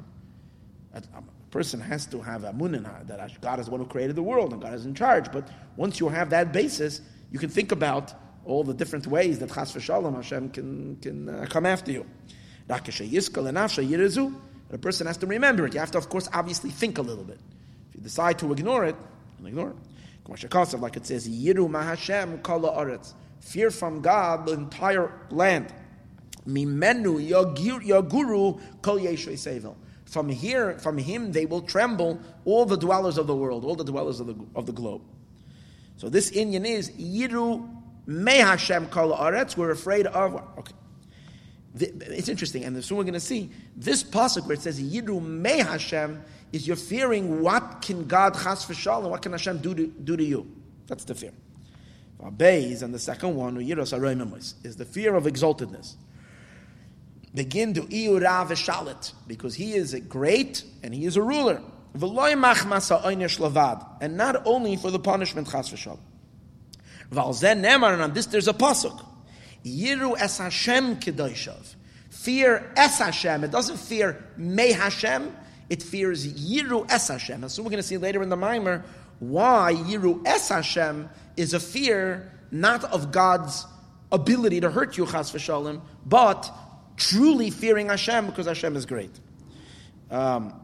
A 0.94 1.22
person 1.50 1.80
has 1.80 2.06
to 2.06 2.20
have 2.20 2.44
a 2.44 2.52
munina 2.52 3.06
that 3.06 3.40
God 3.40 3.58
is 3.60 3.66
the 3.66 3.72
one 3.72 3.80
who 3.80 3.86
created 3.86 4.16
the 4.16 4.22
world 4.22 4.52
and 4.52 4.62
God 4.62 4.74
is 4.74 4.86
in 4.86 4.94
charge. 4.94 5.30
But 5.32 5.48
once 5.76 6.00
you 6.00 6.08
have 6.08 6.30
that 6.30 6.52
basis, 6.52 7.00
you 7.30 7.38
can 7.38 7.50
think 7.50 7.72
about 7.72 8.14
all 8.44 8.64
the 8.64 8.74
different 8.74 9.06
ways 9.06 9.38
that 9.40 9.50
chas 9.50 9.72
v'shalom 9.72 10.14
Hashem 10.14 10.50
can, 10.50 10.96
can 10.96 11.28
uh, 11.28 11.46
come 11.48 11.66
after 11.66 11.92
you. 11.92 12.06
A 12.68 12.78
person 14.78 15.06
has 15.08 15.16
to 15.16 15.26
remember 15.26 15.66
it. 15.66 15.74
You 15.74 15.80
have 15.80 15.90
to, 15.90 15.98
of 15.98 16.08
course, 16.08 16.28
obviously 16.32 16.70
think 16.70 16.98
a 16.98 17.02
little 17.02 17.24
bit 17.24 17.40
you 18.00 18.04
decide 18.04 18.38
to 18.38 18.50
ignore 18.52 18.86
it, 18.86 18.96
and 19.38 19.46
ignore 19.46 19.70
it. 19.70 19.76
Like 20.28 20.96
it 20.96 21.06
says, 21.06 21.28
Yiru 21.28 21.68
Mahashem 21.68 22.42
Kala 22.42 22.72
Aretz. 22.72 23.14
Fear 23.40 23.70
from 23.70 24.00
God 24.00 24.46
the 24.46 24.52
entire 24.52 25.12
land. 25.30 25.74
Mimenu 26.46 27.28
Yaguru 27.28 28.60
Kol 28.80 28.98
Yeshua 28.98 29.32
Sevil. 29.32 29.74
From 30.04 30.28
here, 30.28 30.78
from 30.78 30.98
him, 30.98 31.32
they 31.32 31.46
will 31.46 31.62
tremble 31.62 32.20
all 32.44 32.64
the 32.64 32.76
dwellers 32.76 33.18
of 33.18 33.26
the 33.26 33.34
world, 33.34 33.64
all 33.64 33.76
the 33.76 33.84
dwellers 33.84 34.20
of 34.20 34.28
the, 34.28 34.36
of 34.54 34.66
the 34.66 34.72
globe. 34.72 35.02
So 35.96 36.08
this 36.08 36.30
inyan 36.30 36.64
is 36.66 36.90
Yiru 36.92 37.68
Me 38.06 38.36
Hashem 38.36 38.86
Kol 38.86 39.16
Aretz. 39.16 39.56
We're 39.56 39.70
afraid 39.70 40.06
of. 40.06 40.34
Okay. 40.58 40.74
It's 41.76 42.28
interesting, 42.28 42.64
and 42.64 42.84
soon 42.84 42.98
we're 42.98 43.04
going 43.04 43.14
to 43.14 43.20
see 43.20 43.50
this 43.76 44.02
pasuk 44.02 44.46
where 44.46 44.54
it 44.54 44.60
says 44.60 44.80
Yiru 44.80 45.22
Me 45.22 45.58
Hashem 45.58 46.22
is 46.52 46.66
you're 46.66 46.76
fearing 46.76 47.42
what 47.42 47.82
can 47.82 48.06
God 48.06 48.34
chas 48.34 48.64
v'shal 48.66 49.02
and 49.02 49.10
what 49.10 49.22
can 49.22 49.32
Hashem 49.32 49.58
do 49.58 49.74
to, 49.74 49.86
do 49.86 50.16
to 50.16 50.24
you. 50.24 50.50
That's 50.86 51.04
the 51.04 51.14
fear. 51.14 51.32
Beis, 52.20 52.82
and 52.82 52.92
the 52.92 52.98
second 52.98 53.34
one, 53.34 53.56
is 53.56 54.76
the 54.76 54.84
fear 54.84 55.14
of 55.14 55.24
exaltedness. 55.24 55.94
Begin 57.34 57.74
to 57.74 57.82
iura 57.82 58.46
v'shalit, 58.46 59.12
because 59.26 59.54
he 59.54 59.74
is 59.74 59.94
a 59.94 60.00
great 60.00 60.64
and 60.82 60.92
he 60.92 61.06
is 61.06 61.16
a 61.16 61.22
ruler. 61.22 61.62
V'loy 61.96 62.34
machmasa 62.34 63.02
oynish 63.02 63.38
lavad 63.38 63.84
And 64.00 64.16
not 64.16 64.46
only 64.46 64.76
for 64.76 64.90
the 64.90 64.98
punishment 64.98 65.48
chas 65.48 65.70
v'shalom. 65.70 66.00
And 67.12 68.02
on 68.02 68.12
this 68.12 68.26
there's 68.26 68.48
a 68.48 68.52
pasuk. 68.52 69.04
Yiru 69.64 70.16
es 70.18 70.38
Hashem 70.38 70.96
kedoishav. 70.96 71.74
Fear 72.10 72.72
es 72.76 72.98
Hashem. 72.98 73.44
It 73.44 73.50
doesn't 73.50 73.78
fear 73.78 74.24
me 74.36 74.72
Hashem 74.72 75.34
it 75.70 75.82
fears 75.82 76.26
Yiru 76.26 76.90
Es 76.90 77.08
Hashem. 77.08 77.42
And 77.42 77.50
so 77.50 77.62
we're 77.62 77.70
going 77.70 77.82
to 77.82 77.88
see 77.88 77.96
later 77.96 78.22
in 78.22 78.28
the 78.28 78.36
Mimer 78.36 78.84
why 79.20 79.74
Yiru 79.74 80.26
Es 80.26 80.48
Hashem 80.48 81.08
is 81.36 81.54
a 81.54 81.60
fear 81.60 82.32
not 82.50 82.84
of 82.84 83.12
God's 83.12 83.66
ability 84.10 84.60
to 84.60 84.70
hurt 84.70 84.98
you, 84.98 85.06
Chas 85.06 85.30
v'shalom, 85.30 85.80
but 86.04 86.50
truly 86.96 87.50
fearing 87.50 87.88
Hashem 87.88 88.26
because 88.26 88.46
Hashem 88.46 88.76
is 88.76 88.84
great. 88.84 89.18
Um, 90.10 90.54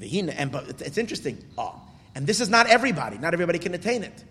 and 0.00 0.50
but 0.50 0.80
it's 0.80 0.98
interesting. 0.98 1.38
Oh, 1.56 1.80
and 2.14 2.26
this 2.26 2.40
is 2.40 2.48
not 2.48 2.66
everybody. 2.66 3.18
Not 3.18 3.32
everybody 3.34 3.58
can 3.58 3.74
attain 3.74 4.02
it. 4.02 4.24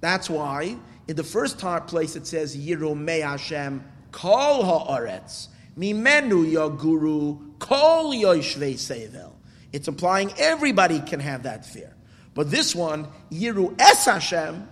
That's 0.00 0.28
why 0.28 0.76
in 1.06 1.16
the 1.16 1.24
first 1.24 1.58
place 1.58 2.16
it 2.16 2.26
says 2.26 2.56
Yiru 2.56 2.94
Yirumei 2.94 3.22
Hashem 3.22 3.84
Kol 4.10 4.64
Haaretz 4.64 5.48
Mimenu 5.78 6.50
Yaguru 6.52 7.58
Kol 7.58 8.12
Yoshvei 8.12 8.74
Sevel. 8.74 9.29
It's 9.72 9.88
implying 9.88 10.32
everybody 10.38 11.00
can 11.00 11.20
have 11.20 11.44
that 11.44 11.64
fear. 11.64 11.94
But 12.34 12.50
this 12.50 12.74
one, 12.74 13.08
Yiru 13.30 13.80
Es 13.80 14.04
Hashem, 14.04 14.68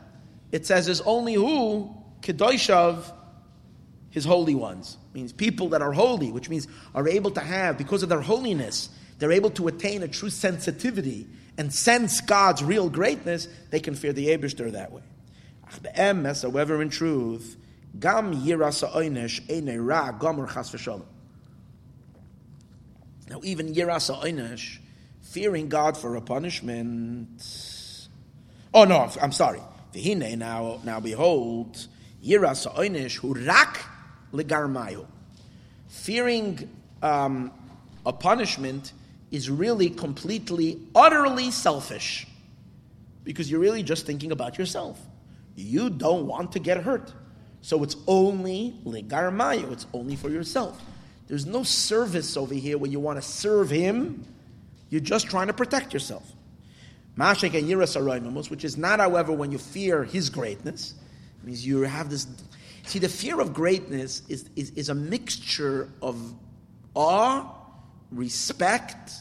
it 0.52 0.66
says 0.66 0.88
is 0.88 1.00
only 1.02 1.34
who 1.34 1.94
Kedoishav, 2.22 3.12
his 4.10 4.24
holy 4.24 4.54
ones. 4.54 4.96
Means 5.12 5.32
people 5.32 5.70
that 5.70 5.82
are 5.82 5.92
holy, 5.92 6.30
which 6.30 6.48
means 6.48 6.68
are 6.94 7.08
able 7.08 7.30
to 7.32 7.40
have, 7.40 7.78
because 7.78 8.02
of 8.02 8.08
their 8.08 8.20
holiness, 8.20 8.88
they're 9.18 9.32
able 9.32 9.50
to 9.50 9.68
attain 9.68 10.02
a 10.02 10.08
true 10.08 10.30
sensitivity 10.30 11.26
and 11.58 11.74
sense 11.74 12.20
God's 12.20 12.62
real 12.62 12.88
greatness, 12.88 13.48
they 13.70 13.80
can 13.80 13.96
fear 13.96 14.12
the 14.12 14.28
Abishter 14.28 14.70
that 14.72 14.92
way. 14.92 15.02
However, 16.42 16.80
in 16.80 16.88
truth, 16.88 17.56
gam. 17.98 18.30
Now, 18.30 18.38
even 23.42 23.74
yirasa 23.74 24.22
oynesh, 24.22 24.78
fearing 25.22 25.68
God 25.68 25.96
for 25.96 26.16
a 26.16 26.20
punishment. 26.20 28.08
Oh 28.72 28.84
no, 28.84 29.10
I'm 29.20 29.32
sorry. 29.32 29.60
V'hine 29.92 30.36
now, 30.38 30.80
now 30.84 31.00
behold, 31.00 31.86
yirasa 32.24 32.74
oynesh 32.74 33.20
hurak 33.20 33.78
legarmayu. 34.32 35.06
Fearing 35.88 36.68
um, 37.02 37.50
a 38.04 38.12
punishment 38.12 38.92
is 39.30 39.50
really 39.50 39.90
completely, 39.90 40.80
utterly 40.94 41.50
selfish. 41.50 42.26
Because 43.24 43.50
you're 43.50 43.60
really 43.60 43.82
just 43.82 44.06
thinking 44.06 44.32
about 44.32 44.58
yourself. 44.58 44.98
You 45.54 45.90
don't 45.90 46.26
want 46.26 46.52
to 46.52 46.58
get 46.58 46.78
hurt. 46.78 47.12
So 47.60 47.82
it's 47.82 47.96
only 48.06 48.74
legarmayo, 48.84 49.72
it's 49.72 49.86
only 49.92 50.16
for 50.16 50.30
yourself. 50.30 50.80
There's 51.26 51.44
no 51.44 51.62
service 51.62 52.36
over 52.36 52.54
here 52.54 52.78
where 52.78 52.90
you 52.90 53.00
want 53.00 53.20
to 53.20 53.28
serve 53.28 53.68
him. 53.68 54.24
You're 54.90 55.00
just 55.00 55.28
trying 55.28 55.48
to 55.48 55.52
protect 55.52 55.92
yourself. 55.92 56.32
Mashek 57.16 57.58
and 57.58 57.68
Yiras 57.68 58.50
which 58.50 58.64
is 58.64 58.76
not, 58.76 59.00
however, 59.00 59.32
when 59.32 59.50
you 59.50 59.58
fear 59.58 60.04
his 60.04 60.30
greatness. 60.30 60.94
Means 61.42 61.66
you 61.66 61.82
have 61.82 62.10
this. 62.10 62.26
See, 62.84 62.98
the 62.98 63.08
fear 63.08 63.40
of 63.40 63.54
greatness 63.54 64.22
is, 64.28 64.48
is, 64.56 64.70
is 64.70 64.88
a 64.88 64.94
mixture 64.94 65.88
of 66.02 66.34
awe 66.94 67.54
respect. 68.10 69.12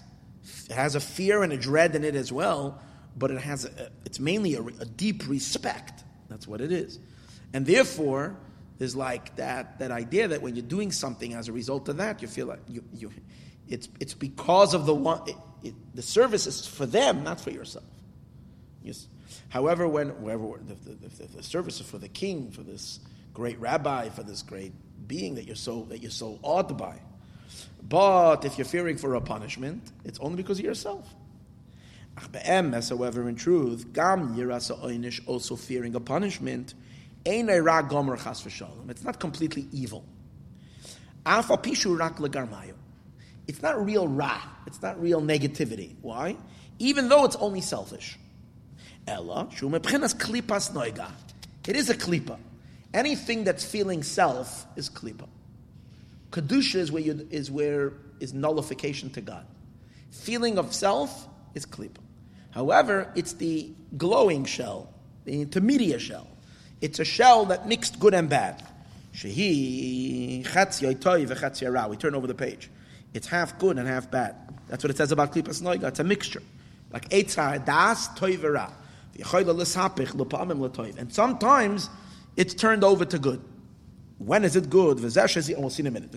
It 0.69 0.73
has 0.73 0.95
a 0.95 0.99
fear 0.99 1.43
and 1.43 1.53
a 1.53 1.57
dread 1.57 1.95
in 1.95 2.03
it 2.03 2.15
as 2.15 2.31
well, 2.31 2.81
but 3.15 3.31
it 3.31 3.39
has 3.39 3.65
a, 3.65 3.91
it's 4.05 4.19
mainly 4.19 4.55
a, 4.55 4.61
a 4.61 4.85
deep 4.85 5.27
respect. 5.27 6.03
That's 6.27 6.47
what 6.47 6.59
it 6.59 6.71
is, 6.71 6.99
and 7.53 7.65
therefore 7.65 8.35
there's 8.77 8.95
like 8.95 9.35
that 9.37 9.79
that 9.79 9.91
idea 9.91 10.27
that 10.27 10.41
when 10.41 10.55
you're 10.55 10.65
doing 10.65 10.91
something 10.91 11.33
as 11.33 11.47
a 11.47 11.53
result 11.53 11.87
of 11.87 11.97
that, 11.97 12.21
you 12.21 12.27
feel 12.27 12.47
like 12.47 12.59
you 12.67 12.83
you 12.93 13.11
it's 13.69 13.87
it's 13.99 14.13
because 14.13 14.73
of 14.73 14.85
the 14.85 14.93
one 14.93 15.21
it, 15.67 15.95
the 15.95 16.01
service 16.01 16.47
is 16.47 16.65
for 16.65 16.85
them, 16.85 17.23
not 17.23 17.39
for 17.39 17.51
yourself. 17.51 17.85
Yes. 18.83 19.07
However, 19.49 19.87
when 19.87 20.09
wherever 20.21 20.59
the, 20.65 20.75
the, 20.75 21.27
the, 21.37 21.43
service 21.43 21.79
is 21.79 21.87
for 21.87 21.97
the 21.97 22.07
king, 22.07 22.51
for 22.51 22.61
this 22.61 22.99
great 23.33 23.59
rabbi, 23.59 24.09
for 24.09 24.23
this 24.23 24.41
great 24.41 24.73
being 25.07 25.35
that 25.35 25.45
you're 25.45 25.55
so 25.55 25.85
that 25.89 26.01
you're 26.01 26.11
so 26.11 26.39
awed 26.41 26.77
by, 26.77 26.99
but 27.87 28.45
if 28.45 28.57
you're 28.57 28.65
fearing 28.65 28.97
for 28.97 29.15
a 29.15 29.21
punishment, 29.21 29.91
it's 30.03 30.19
only 30.19 30.37
because 30.37 30.59
of 30.59 30.65
yourself. 30.65 31.13
As 32.35 32.89
However, 32.89 33.29
in 33.29 33.35
truth, 33.35 33.93
gam 33.93 34.35
yirasa 34.35 34.79
oynish, 34.83 35.21
also 35.27 35.55
fearing 35.55 35.93
a 35.95 35.99
punishment, 35.99 36.73
it's 37.25 39.03
not 39.03 39.19
completely 39.19 39.67
evil. 39.71 40.03
It's 43.47 43.61
not 43.61 43.83
real 43.83 44.07
ra. 44.07 44.41
It's 44.65 44.81
not 44.81 45.01
real 45.01 45.21
negativity. 45.21 45.95
Why? 46.01 46.35
Even 46.79 47.09
though 47.09 47.25
it's 47.25 47.37
only 47.37 47.61
selfish. 47.61 48.17
Ella, 49.07 49.47
it 49.51 49.63
is 51.75 51.89
a 51.89 51.95
klipa. 51.95 52.37
Anything 52.93 53.43
that's 53.43 53.65
feeling 53.65 54.03
self 54.03 54.65
is 54.75 54.89
klipa. 54.89 55.27
Kedusha 56.31 56.75
is 56.75 56.91
where, 56.91 57.01
you, 57.01 57.27
is 57.31 57.49
where 57.49 57.93
is 58.19 58.33
nullification 58.33 59.09
to 59.11 59.21
God. 59.21 59.45
Feeling 60.11 60.57
of 60.57 60.73
self 60.73 61.27
is 61.53 61.65
klipa. 61.65 61.99
However, 62.51 63.11
it's 63.15 63.33
the 63.33 63.71
glowing 63.97 64.43
shell, 64.45 64.93
the 65.25 65.41
intermediate 65.41 66.01
shell. 66.01 66.27
It's 66.81 66.99
a 66.99 67.05
shell 67.05 67.45
that 67.45 67.67
mixed 67.67 67.99
good 67.99 68.13
and 68.13 68.29
bad. 68.29 68.63
Shahi 69.13 70.45
khatsioy 70.45 70.95
toyvachatsia 70.95 71.73
ra. 71.73 71.87
We 71.87 71.97
turn 71.97 72.13
over 72.13 72.27
the 72.27 72.35
page. 72.35 72.69
It's 73.17 73.25
half 73.25 73.57
good 73.57 73.79
and 73.79 73.87
half 73.87 74.11
bad. 74.11 74.35
That's 74.67 74.83
what 74.83 74.91
it 74.91 74.97
says 74.97 75.11
about 75.11 75.33
klipas 75.33 75.63
noiga. 75.63 75.87
It's 75.87 75.99
a 75.99 76.03
mixture. 76.03 76.43
Like 76.93 77.09
etzar 77.09 77.65
das 77.65 78.09
toivera. 78.09 78.71
And 80.99 81.11
sometimes 81.11 81.89
it's 82.35 82.53
turned 82.53 82.83
over 82.83 83.05
to 83.05 83.17
good. 83.17 83.43
When 84.19 84.43
is 84.43 84.55
it 84.55 84.69
good? 84.69 84.99
We'll 84.99 85.09
see 85.09 85.81
in 85.81 85.87
a 85.87 85.91
minute. 85.91 86.13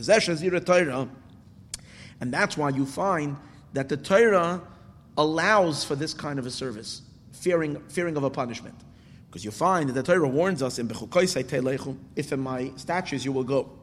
And 2.20 2.34
that's 2.34 2.58
why 2.58 2.68
you 2.68 2.84
find 2.84 3.38
that 3.72 3.88
the 3.88 3.96
Torah 3.96 4.60
allows 5.16 5.82
for 5.82 5.96
this 5.96 6.12
kind 6.12 6.38
of 6.38 6.44
a 6.44 6.50
service, 6.50 7.00
fearing, 7.32 7.80
fearing 7.88 8.18
of 8.18 8.24
a 8.24 8.30
punishment. 8.30 8.74
Because 9.30 9.46
you 9.46 9.50
find 9.50 9.88
that 9.88 9.94
the 9.94 10.02
Torah 10.02 10.28
warns 10.28 10.62
us 10.62 10.78
in 10.78 10.90
if 10.90 12.32
in 12.32 12.40
my 12.40 12.70
statutes 12.76 13.24
you 13.24 13.32
will 13.32 13.44
go. 13.44 13.79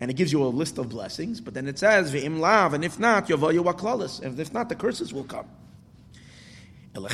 And 0.00 0.10
it 0.10 0.14
gives 0.14 0.32
you 0.32 0.42
a 0.42 0.48
list 0.48 0.78
of 0.78 0.88
blessings, 0.88 1.42
but 1.42 1.52
then 1.52 1.68
it 1.68 1.78
says, 1.78 2.14
lav, 2.14 2.72
and 2.72 2.84
if 2.84 2.98
not, 2.98 3.30
and 3.30 4.40
if 4.40 4.52
not, 4.52 4.70
the 4.70 4.74
curses 4.74 5.12
will 5.12 5.24
come. 5.24 5.46
You 6.92 7.08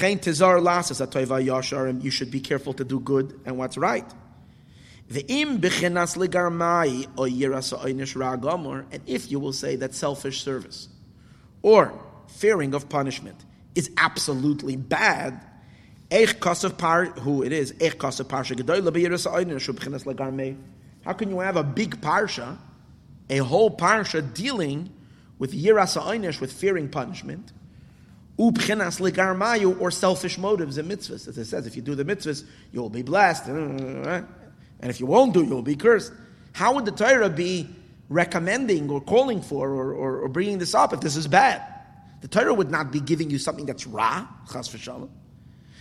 should 2.11 2.31
be 2.31 2.41
careful 2.41 2.73
to 2.75 2.85
do 2.85 3.01
good 3.01 3.41
and 3.45 3.59
what's 3.59 3.77
right. 3.77 4.07
And 5.09 5.65
if 9.07 9.31
you 9.31 9.41
will 9.41 9.53
say 9.53 9.77
that 9.77 9.95
selfish 9.95 10.43
service 10.43 10.89
or 11.63 11.93
fearing 12.29 12.75
of 12.75 12.89
punishment 12.89 13.45
is 13.75 13.91
absolutely 13.97 14.77
bad, 14.77 15.41
who 16.11 17.43
it 17.43 17.53
is, 17.53 17.75
how 21.05 21.13
can 21.13 21.31
you 21.31 21.41
have 21.41 21.57
a 21.57 21.65
big 21.65 22.01
parsha, 22.01 22.59
a 23.29 23.39
whole 23.39 23.71
parsha 23.77 24.35
dealing 24.35 24.91
with 25.39 25.53
yiras 25.53 26.41
with 26.41 26.53
fearing 26.53 26.89
punishment, 26.89 27.53
or 28.39 29.91
selfish 29.91 30.39
motives 30.39 30.79
and 30.79 30.91
mitzvahs? 30.91 31.29
As 31.29 31.39
it 31.39 31.47
says, 31.47 31.67
if 31.67 31.77
you 31.77 31.83
do 31.83 31.95
the 31.95 32.05
mitzvahs, 32.05 32.45
you 32.73 32.81
will 32.81 32.91
be 32.91 33.03
blessed. 33.03 33.47
And 33.49 34.27
if 34.83 35.01
you 35.01 35.07
won't 35.07 35.33
do, 35.35 35.43
you'll 35.45 35.63
be 35.63 35.77
cursed. 35.77 36.13
How 36.53 36.75
would 36.75 36.85
the 36.85 36.93
Torah 36.93 37.31
be 37.31 37.69
recommending 38.09 38.91
or 38.91 39.01
calling 39.01 39.43
for 39.43 39.71
or, 39.71 39.93
or, 39.93 40.19
or 40.21 40.29
bringing 40.29 40.59
this 40.59 40.75
up 40.75 40.93
if 40.93 41.01
this 41.01 41.17
is 41.17 41.27
bad? 41.27 41.63
The 42.21 42.29
Torah 42.29 42.55
would 42.55 42.71
not 42.71 42.93
be 42.93 43.01
giving 43.01 43.31
you 43.31 43.39
something 43.39 43.67
that's 43.67 43.87
ra, 43.87 44.27
chas 44.53 44.69
v'shalom. 44.69 45.11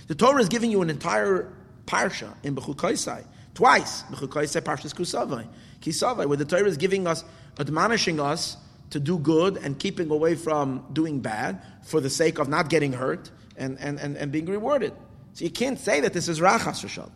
The 0.07 0.15
Torah 0.15 0.41
is 0.41 0.49
giving 0.49 0.71
you 0.71 0.81
an 0.81 0.89
entire 0.89 1.51
parsha 1.85 2.33
in 2.43 2.55
Bechukoisai, 2.55 3.25
twice, 3.53 4.03
Bechukoisai, 4.03 4.61
Parshas 4.61 4.93
Kusavai, 4.93 5.47
Kisavai, 5.85 6.25
where 6.25 6.37
the 6.37 6.45
Torah 6.45 6.65
is 6.65 6.77
giving 6.77 7.05
us, 7.05 7.23
admonishing 7.59 8.19
us 8.19 8.57
to 8.89 8.99
do 8.99 9.17
good 9.19 9.57
and 9.57 9.77
keeping 9.77 10.09
away 10.09 10.35
from 10.35 10.85
doing 10.91 11.19
bad 11.19 11.61
for 11.83 12.01
the 12.01 12.09
sake 12.09 12.39
of 12.39 12.49
not 12.49 12.69
getting 12.69 12.93
hurt 12.93 13.29
and, 13.55 13.77
and, 13.79 13.99
and, 13.99 14.17
and 14.17 14.31
being 14.31 14.47
rewarded. 14.47 14.93
So 15.33 15.43
you 15.43 15.51
can't 15.51 15.79
say 15.79 15.99
that 16.01 16.13
this 16.13 16.27
is 16.27 16.41
ra, 16.41 16.57
chas. 16.57 16.79
So 16.81 17.09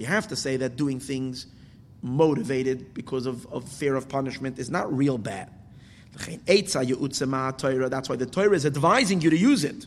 you 0.00 0.06
have 0.06 0.28
to 0.28 0.36
say 0.36 0.56
that 0.58 0.76
doing 0.76 1.00
things 1.00 1.46
motivated 2.02 2.94
because 2.94 3.26
of, 3.26 3.46
of 3.52 3.68
fear 3.68 3.96
of 3.96 4.08
punishment 4.08 4.58
is 4.58 4.70
not 4.70 4.94
real 4.94 5.18
bad. 5.18 5.50
That's 6.14 6.74
why 8.08 8.16
the 8.16 8.28
Torah 8.30 8.54
is 8.54 8.66
advising 8.66 9.20
you 9.20 9.30
to 9.30 9.36
use 9.36 9.64
it. 9.64 9.86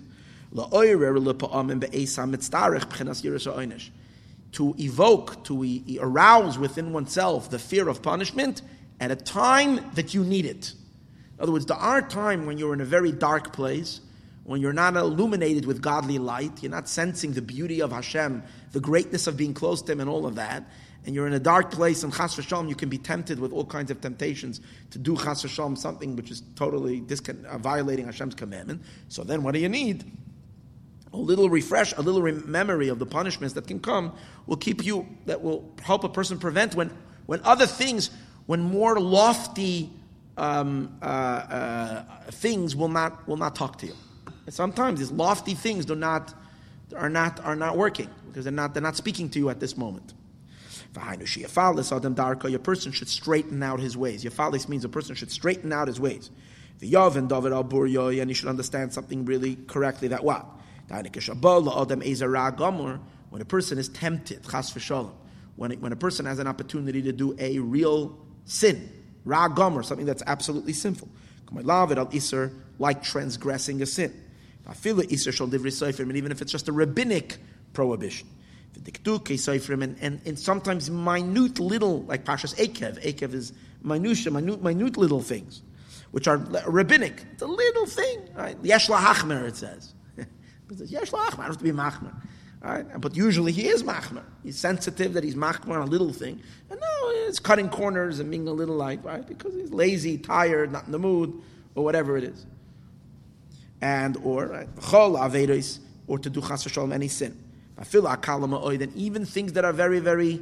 To 4.54 4.76
evoke, 4.78 5.46
to 5.46 5.98
arouse 6.02 6.60
within 6.60 6.92
oneself 6.92 7.50
the 7.50 7.60
fear 7.60 7.88
of 7.88 8.02
punishment 8.02 8.62
at 9.00 9.10
a 9.10 9.16
time 9.16 9.92
that 9.94 10.14
you 10.14 10.24
need 10.24 10.46
it. 10.46 10.74
In 11.38 11.44
other 11.44 11.52
words, 11.52 11.66
there 11.66 11.78
are 11.78 12.02
times 12.02 12.46
when 12.46 12.58
you're 12.58 12.74
in 12.74 12.82
a 12.82 12.86
very 12.86 13.12
dark 13.12 13.54
place, 13.54 14.02
when 14.44 14.62
you're 14.62 14.74
not 14.74 14.96
illuminated 14.96 15.66
with 15.66 15.82
godly 15.82 16.20
light, 16.20 16.62
you're 16.62 16.72
not 16.72 16.90
sensing 16.90 17.32
the 17.32 17.42
beauty 17.42 17.82
of 17.82 17.92
Hashem, 17.92 18.44
the 18.74 18.80
greatness 18.80 19.28
of 19.28 19.38
being 19.38 19.54
close 19.54 19.82
to 19.84 19.92
Him, 19.92 20.02
and 20.02 20.10
all 20.10 20.26
of 20.26 20.36
that, 20.36 20.70
and 21.06 21.16
you're 21.16 21.26
in 21.26 21.34
a 21.34 21.40
dark 21.40 21.72
place, 21.72 22.04
and 22.04 22.14
chas 22.14 22.36
v'shalom, 22.36 22.70
you 22.70 22.76
can 22.76 22.90
be 22.90 22.98
tempted 22.98 23.40
with 23.40 23.52
all 23.54 23.66
kinds 23.66 23.90
of 23.90 24.02
temptations 24.02 24.62
to 24.92 25.00
do 25.00 25.16
chas 25.16 25.44
v'shalom, 25.44 25.78
something 25.78 26.16
which 26.16 26.30
is 26.30 26.44
totally 26.56 27.02
discon- 27.02 27.46
uh, 27.46 27.58
violating 27.58 28.06
Hashem's 28.06 28.36
commandment. 28.36 28.82
So 29.08 29.24
then 29.24 29.42
what 29.42 29.54
do 29.54 29.60
you 29.60 29.70
need? 29.70 30.12
A 31.14 31.18
little 31.18 31.50
refresh, 31.50 31.94
a 31.98 32.02
little 32.02 32.22
memory 32.48 32.88
of 32.88 33.00
the 33.00 33.06
punishments 33.06 33.54
that 33.56 33.68
can 33.68 33.80
come 33.80 34.14
will 34.46 34.58
keep 34.58 34.86
you, 34.86 35.08
that 35.26 35.42
will 35.42 35.70
help 35.82 36.04
a 36.04 36.10
person 36.10 36.40
prevent 36.40 36.74
when, 36.74 36.90
when 37.26 37.42
other 37.44 37.66
things, 37.66 38.10
when 38.46 38.62
more 38.62 39.00
lofty 39.00 39.92
um, 40.38 40.98
uh, 41.02 41.06
uh, 41.06 42.04
things 42.32 42.76
will 42.76 42.88
not, 42.88 43.28
will 43.28 43.38
not 43.38 43.56
talk 43.56 43.78
to 43.80 43.88
you. 43.88 43.94
And 44.46 44.54
sometimes 44.54 45.00
these 45.00 45.12
lofty 45.12 45.54
things 45.54 45.86
do 45.86 45.96
not, 45.96 46.34
are, 46.96 47.10
not, 47.10 47.44
are 47.44 47.56
not 47.56 47.78
working 47.78 48.10
because 48.28 48.46
they're 48.46 48.54
not, 48.54 48.74
they're 48.74 48.82
not 48.82 48.96
speaking 48.96 49.30
to 49.32 49.40
you 49.40 49.50
at 49.50 49.60
this 49.60 49.78
moment. 49.78 50.14
A 50.96 52.60
person 52.60 52.92
should 52.92 53.10
straighten 53.10 53.64
out 53.64 53.80
his 53.80 53.96
ways. 53.98 54.24
Yafalis 54.24 54.68
means 54.68 54.84
a 54.84 54.90
person 54.90 55.16
should 55.16 55.32
straighten 55.32 55.72
out 55.72 55.88
his 55.88 56.00
ways. 56.00 56.32
The 56.80 56.92
Yav 56.92 57.16
and 57.16 57.30
David 57.30 57.54
al 57.54 57.64
and 58.20 58.30
he 58.30 58.34
should 58.34 58.50
understand 58.50 58.92
something 58.92 59.24
really 59.26 59.58
correctly 59.68 60.08
that 60.10 60.24
what? 60.24 60.46
When 63.30 63.42
a 63.42 63.46
person 63.46 63.78
is 63.78 63.90
tempted, 63.90 64.44
chas 64.44 64.74
v'shalom, 64.74 65.12
when, 65.56 65.72
when 65.80 65.94
a 65.94 65.96
person 65.96 66.26
has 66.26 66.40
an 66.40 66.48
opportunity 66.48 67.02
to 67.04 67.14
do 67.14 67.36
a 67.40 67.60
real 67.60 68.18
sin, 68.46 68.92
ra 69.24 69.48
something 69.84 70.06
that's 70.06 70.24
absolutely 70.28 70.74
sinful, 70.74 71.08
like 72.80 73.04
transgressing 73.04 73.82
a 73.82 73.86
sin. 73.86 74.14
And 74.66 76.18
even 76.18 76.32
if 76.32 76.42
it's 76.42 76.52
just 76.52 76.68
a 76.68 76.72
rabbinic 76.72 77.38
prohibition. 77.74 78.28
And, 78.76 79.98
and, 80.02 80.22
and 80.26 80.40
sometimes 80.40 80.90
minute 80.90 81.60
little, 81.60 82.04
like 82.04 82.24
Pashas 82.26 82.56
Akev. 82.56 83.04
Akev 83.04 83.34
is 83.34 83.54
minutia, 83.82 84.32
minute, 84.32 84.64
minute 84.64 84.98
little 84.98 85.22
things, 85.22 85.62
which 86.12 86.28
are 86.28 86.38
rabbinic. 86.38 87.26
It's 87.34 87.42
a 87.42 87.48
little 87.48 87.86
thing. 87.86 88.30
Right? 88.36 88.58
Yesh 88.62 88.88
hachmer, 88.88 89.48
it 89.48 89.58
says. 89.58 89.94
Yesh 90.80 91.12
don't 91.12 91.40
have 91.40 91.58
to 91.58 91.64
be 91.64 91.72
machmer. 91.72 92.14
Right? 92.62 92.86
But 93.02 93.16
usually 93.16 93.52
he 93.52 93.68
is 93.68 93.82
machmer. 93.82 94.24
He's 94.44 94.58
sensitive 94.58 95.14
that 95.14 95.24
he's 95.24 95.36
machmer 95.36 95.76
on 95.76 95.82
a 95.82 95.86
little 95.86 96.14
thing. 96.14 96.40
And 96.70 96.80
no, 96.80 97.10
it's 97.28 97.40
cutting 97.40 97.70
corners 97.70 98.20
and 98.20 98.30
being 98.30 98.48
a 98.48 98.52
little 98.52 98.76
like, 98.76 99.04
right? 99.04 99.28
Because 99.28 99.56
he's 99.56 99.72
lazy, 99.72 100.18
tired, 100.18 100.72
not 100.72 100.86
in 100.86 100.92
the 100.92 101.00
mood, 101.00 101.34
or 101.74 101.84
whatever 101.84 102.18
it 102.18 102.24
is. 102.24 102.46
And, 103.82 104.16
or, 104.24 104.46
right? 104.46 104.70
or 106.08 106.20
to 106.20 106.30
do 106.30 106.42
chas 106.42 106.78
any 106.78 107.08
sin. 107.08 107.36
And 107.78 108.96
even 108.96 109.26
things 109.26 109.54
that 109.54 109.66
are 109.66 109.74
very, 109.74 110.00
very 110.00 110.40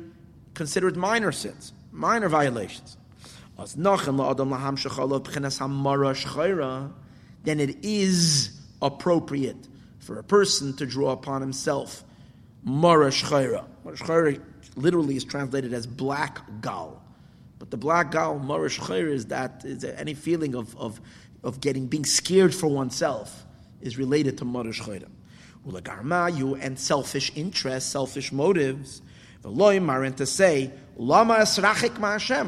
considered 0.55 0.97
minor 0.97 1.31
sins, 1.31 1.71
minor 1.93 2.27
violations. 2.27 2.97
Then 7.43 7.59
it 7.59 7.77
is 7.81 8.59
appropriate 8.81 9.67
for 10.09 10.17
a 10.17 10.23
person 10.23 10.75
to 10.75 10.87
draw 10.87 11.11
upon 11.11 11.39
himself 11.39 12.03
mara 12.63 13.09
shchayra. 13.11 13.63
Mara 13.85 14.39
literally 14.75 15.15
is 15.15 15.23
translated 15.23 15.71
as 15.71 15.85
black 15.85 16.41
gal. 16.61 17.03
But 17.59 17.69
the 17.69 17.77
black 17.77 18.09
gal, 18.09 18.39
mara 18.39 18.69
shchayra, 18.69 19.11
is 19.11 19.27
that 19.27 19.63
is 19.65 19.83
any 19.83 20.15
feeling 20.15 20.55
of, 20.55 20.75
of, 20.77 20.99
of 21.43 21.61
getting 21.61 21.85
being 21.85 22.05
scared 22.05 22.55
for 22.55 22.65
oneself 22.65 23.45
is 23.81 23.99
related 23.99 24.39
to 24.39 24.45
mara 24.45 24.71
shchayra 24.71 25.05
and 26.55 26.79
selfish 26.79 27.31
interests, 27.35 27.91
selfish 27.91 28.31
motives. 28.31 29.03
The 29.43 29.51
And 29.51 30.17
to 30.17 30.25
say, 30.25 30.71
Lama 30.97 31.45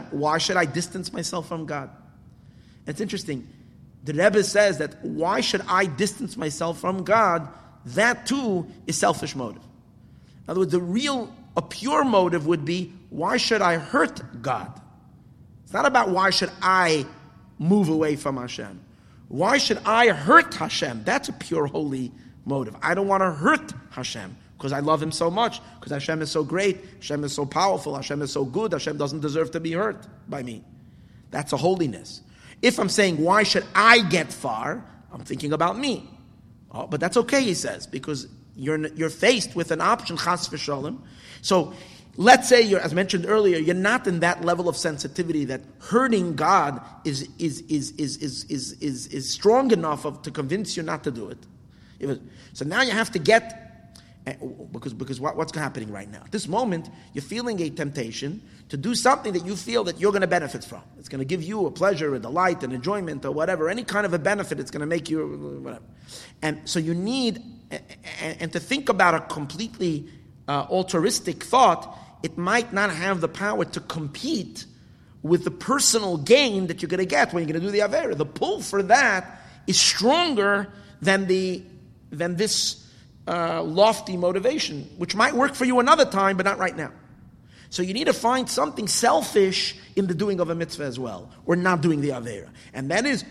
Why 0.10 0.40
should 0.40 0.58
I 0.58 0.66
distance 0.66 1.14
myself 1.14 1.48
from 1.48 1.68
God? 1.68 1.92
It's 2.88 3.02
interesting. 3.02 3.48
The 4.04 4.14
Rebbe 4.14 4.44
says 4.44 4.80
that 4.80 5.04
why 5.04 5.42
should 5.42 5.62
I 5.68 5.86
distance 5.86 6.38
myself 6.38 6.80
from 6.80 7.04
God? 7.04 7.48
That 7.86 8.26
too 8.26 8.68
is 8.88 8.98
selfish 8.98 9.36
motive. 9.36 9.64
In 9.64 10.50
other 10.50 10.62
words, 10.62 10.72
the 10.72 10.80
real, 10.80 11.34
a 11.56 11.62
pure 11.62 12.04
motive 12.04 12.48
would 12.48 12.66
be 12.66 12.94
why 13.10 13.38
should 13.38 13.62
I 13.62 13.78
hurt 13.78 14.42
God? 14.42 14.80
It's 15.64 15.74
not 15.74 15.86
about 15.86 16.10
why 16.10 16.30
should 16.30 16.52
I 16.62 17.06
move 17.60 17.90
away 17.90 18.16
from 18.16 18.38
Hashem. 18.38 18.80
Why 19.28 19.58
should 19.58 19.78
I 19.86 20.10
hurt 20.10 20.54
Hashem? 20.56 21.04
That's 21.06 21.30
a 21.30 21.34
pure, 21.34 21.68
holy 21.68 22.12
motive. 22.46 22.76
I 22.82 22.94
don't 22.94 23.08
want 23.08 23.22
to 23.22 23.32
hurt 23.32 23.72
Hashem 23.92 24.36
because 24.58 24.74
I 24.74 24.80
love 24.80 25.02
Him 25.02 25.12
so 25.12 25.32
much, 25.32 25.60
because 25.80 25.92
Hashem 25.92 26.22
is 26.22 26.30
so 26.30 26.44
great, 26.44 26.78
Hashem 26.98 27.24
is 27.24 27.34
so 27.34 27.46
powerful, 27.46 27.96
Hashem 27.96 28.22
is 28.22 28.32
so 28.32 28.46
good, 28.46 28.74
Hashem 28.74 28.98
doesn't 28.98 29.22
deserve 29.22 29.52
to 29.52 29.60
be 29.60 29.72
hurt 29.72 30.06
by 30.30 30.44
me. 30.44 30.64
That's 31.32 31.54
a 31.54 31.58
holiness. 31.58 32.22
If 32.62 32.80
I'm 32.80 32.90
saying, 32.90 33.18
why 33.18 33.44
should 33.44 33.66
I 33.74 34.02
get 34.10 34.32
far? 34.32 34.86
I'm 35.12 35.24
thinking 35.24 35.54
about 35.54 35.78
me. 35.78 36.10
Oh, 36.72 36.88
but 36.88 37.00
that's 37.00 37.18
okay, 37.18 37.42
he 37.42 37.54
says, 37.54 37.86
because 37.86 38.28
you're, 38.56 38.88
you're 38.90 39.10
faced 39.10 39.56
with 39.56 39.72
an 39.72 39.82
option, 39.82 40.16
chas 40.16 40.48
v'sholem. 40.48 41.00
So 41.42 41.74
let's 42.16 42.48
say 42.48 42.62
you're, 42.62 42.80
as 42.80 42.94
mentioned 42.94 43.26
earlier, 43.28 43.58
you're 43.58 43.76
not 43.76 44.08
in 44.08 44.22
that 44.22 44.46
level 44.46 44.70
of 44.70 44.78
sensitivity 44.78 45.46
that 45.46 45.62
hurting 45.80 46.36
God 46.36 46.82
is, 47.04 47.28
is, 47.40 47.62
is, 47.62 47.92
is, 47.92 48.18
is, 48.18 48.44
is, 48.46 48.74
is, 48.74 49.08
is 49.08 49.30
strong 49.30 49.72
enough 49.72 50.06
of, 50.06 50.22
to 50.22 50.32
convince 50.32 50.78
you 50.78 50.84
not 50.84 51.04
to 51.04 51.12
do 51.12 51.30
it. 51.30 52.20
So 52.54 52.66
now 52.66 52.82
you 52.82 52.92
have 52.92 53.12
to 53.12 53.20
get, 53.20 53.61
because, 54.72 54.94
because 54.94 55.20
what, 55.20 55.36
what's 55.36 55.56
happening 55.56 55.92
right 55.92 56.10
now? 56.10 56.22
At 56.24 56.32
this 56.32 56.48
moment, 56.48 56.90
you're 57.14 57.24
feeling 57.24 57.60
a 57.62 57.70
temptation 57.70 58.42
to 58.70 58.78
do 58.78 58.94
something 58.94 59.34
that 59.34 59.46
you 59.46 59.56
feel 59.56 59.84
that 59.86 60.00
you're 60.00 60.12
going 60.12 60.22
to 60.22 60.28
benefit 60.28 60.64
from. 60.64 60.82
It's 61.00 61.10
going 61.10 61.20
to 61.20 61.26
give 61.26 61.42
you 61.42 61.66
a 61.66 61.72
pleasure, 61.72 62.14
a 62.14 62.20
delight, 62.20 62.64
an 62.64 62.72
enjoyment, 62.72 63.26
or 63.26 63.32
whatever, 63.32 63.70
any 63.70 63.84
kind 63.84 64.06
of 64.06 64.14
a 64.14 64.20
benefit. 64.20 64.60
It's 64.60 64.72
going 64.72 64.82
to 64.82 64.88
make 64.88 65.10
you 65.10 65.60
whatever. 65.64 65.84
And 66.42 66.62
so 66.66 66.80
you 66.80 66.94
need, 66.94 67.42
and 68.22 68.54
to 68.54 68.60
think 68.60 68.90
about 68.90 69.16
a 69.16 69.22
completely 69.22 70.08
uh, 70.48 70.68
altruistic 70.70 71.44
thought, 71.44 71.98
it 72.22 72.38
might 72.38 72.72
not 72.72 72.92
have 72.92 73.22
the 73.22 73.28
power 73.28 73.66
to 73.66 73.80
compete 73.80 74.66
with 75.24 75.44
the 75.44 75.52
personal 75.52 76.18
gain 76.18 76.68
that 76.68 76.82
you're 76.82 76.90
going 76.90 77.00
to 77.00 77.06
get 77.06 77.34
when 77.34 77.44
you're 77.44 77.54
going 77.54 77.62
to 77.62 77.68
do 77.68 77.72
the 77.72 77.88
Avera. 77.88 78.16
The 78.16 78.26
pull 78.26 78.62
for 78.62 78.84
that 78.84 79.42
is 79.68 79.80
stronger 79.80 80.68
than 81.02 81.28
the 81.28 81.64
than 82.12 82.36
this 82.36 82.81
uh, 83.32 83.64
lofty 83.64 84.18
motivation, 84.18 84.84
which 84.98 85.16
might 85.16 85.34
work 85.34 85.56
for 85.56 85.64
you 85.64 85.80
another 85.80 86.04
time, 86.04 86.36
but 86.36 86.46
not 86.46 86.58
right 86.58 86.76
now. 86.76 86.92
So 87.70 87.82
you 87.82 87.94
need 87.94 88.08
to 88.08 88.14
find 88.14 88.50
something 88.50 88.90
selfish 88.90 89.78
in 89.96 90.08
the 90.08 90.14
doing 90.14 90.42
of 90.42 90.50
a 90.50 90.56
mitzvah 90.56 90.84
as 90.84 91.00
well, 91.00 91.32
or 91.46 91.56
not 91.56 91.80
doing 91.80 92.02
the 92.02 92.10
Avera. 92.10 92.50
And 92.74 92.92
that 92.92 93.06
is 93.06 93.24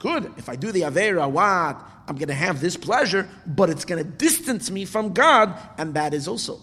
good. 0.00 0.32
If 0.36 0.48
I 0.48 0.56
do 0.56 0.72
the 0.72 0.80
Avera, 0.80 1.30
what? 1.30 1.80
I'm 2.08 2.16
going 2.16 2.28
to 2.28 2.34
have 2.34 2.60
this 2.60 2.76
pleasure, 2.76 3.28
but 3.46 3.70
it's 3.70 3.84
going 3.84 4.02
to 4.02 4.10
distance 4.10 4.72
me 4.72 4.84
from 4.84 5.12
God, 5.12 5.54
and 5.78 5.94
that 5.94 6.14
is 6.14 6.26
also. 6.26 6.60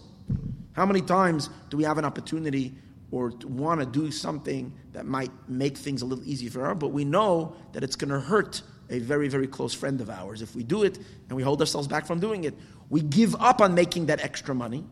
How 0.72 0.84
many 0.84 1.00
times 1.00 1.48
do 1.70 1.78
we 1.78 1.84
have 1.84 1.96
an 1.96 2.04
opportunity 2.04 2.74
or 3.10 3.32
want 3.46 3.80
to 3.80 3.86
do 3.86 4.10
something 4.10 4.74
that 4.92 5.06
might 5.06 5.30
make 5.48 5.78
things 5.78 6.02
a 6.02 6.04
little 6.04 6.24
easier 6.28 6.50
for 6.50 6.70
us, 6.70 6.76
but 6.78 6.88
we 6.88 7.06
know 7.06 7.56
that 7.72 7.82
it's 7.82 7.96
going 7.96 8.10
to 8.10 8.20
hurt 8.20 8.60
a 8.90 8.98
very, 8.98 9.28
very 9.28 9.46
close 9.46 9.74
friend 9.74 10.00
of 10.00 10.10
ours. 10.10 10.42
If 10.42 10.54
we 10.54 10.62
do 10.62 10.82
it 10.84 10.98
and 11.28 11.36
we 11.36 11.42
hold 11.42 11.60
ourselves 11.60 11.88
back 11.88 12.06
from 12.06 12.20
doing 12.20 12.44
it, 12.44 12.54
we 12.90 13.00
give 13.00 13.34
up 13.36 13.60
on 13.60 13.74
making 13.74 14.06
that 14.06 14.20
extra 14.20 14.54
money. 14.54 14.84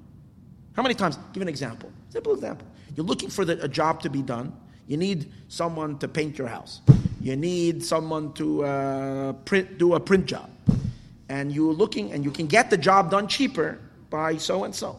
How 0.75 0.83
many 0.83 0.95
times? 0.95 1.19
Give 1.33 1.43
an 1.43 1.49
example. 1.49 1.93
Simple 2.09 2.35
example. 2.35 2.67
You're 2.97 3.07
looking 3.07 3.31
for 3.31 3.45
the, 3.45 3.63
a 3.63 3.69
job 3.69 4.03
to 4.03 4.11
be 4.11 4.23
done. 4.23 4.53
You 4.87 4.97
need 4.97 5.33
someone 5.49 5.99
to 5.99 6.09
paint 6.09 6.37
your 6.37 6.49
house. 6.49 6.81
You 7.21 7.37
need 7.37 7.85
someone 7.85 8.33
to 8.35 8.65
uh, 8.65 9.33
print, 9.33 9.79
do 9.79 9.95
a 9.95 10.01
print 10.01 10.27
job. 10.27 10.51
And 11.29 11.53
you're 11.53 11.73
looking, 11.73 12.13
and 12.13 12.25
you 12.25 12.31
can 12.31 12.47
get 12.47 12.71
the 12.71 12.77
job 12.77 13.11
done 13.11 13.29
cheaper 13.29 13.79
by 14.11 14.37
so 14.37 14.65
and 14.65 14.75
so. 14.75 14.99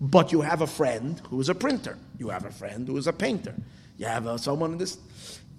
But 0.00 0.32
you 0.32 0.40
have 0.40 0.62
a 0.62 0.66
friend 0.66 1.20
who 1.28 1.40
is 1.40 1.48
a 1.48 1.54
printer. 1.54 1.96
You 2.18 2.28
have 2.30 2.44
a 2.44 2.50
friend 2.50 2.88
who 2.88 2.96
is 2.96 3.06
a 3.06 3.12
painter. 3.12 3.54
You 3.98 4.06
have 4.06 4.26
uh, 4.26 4.36
someone 4.36 4.72
in 4.72 4.78
this. 4.78 4.98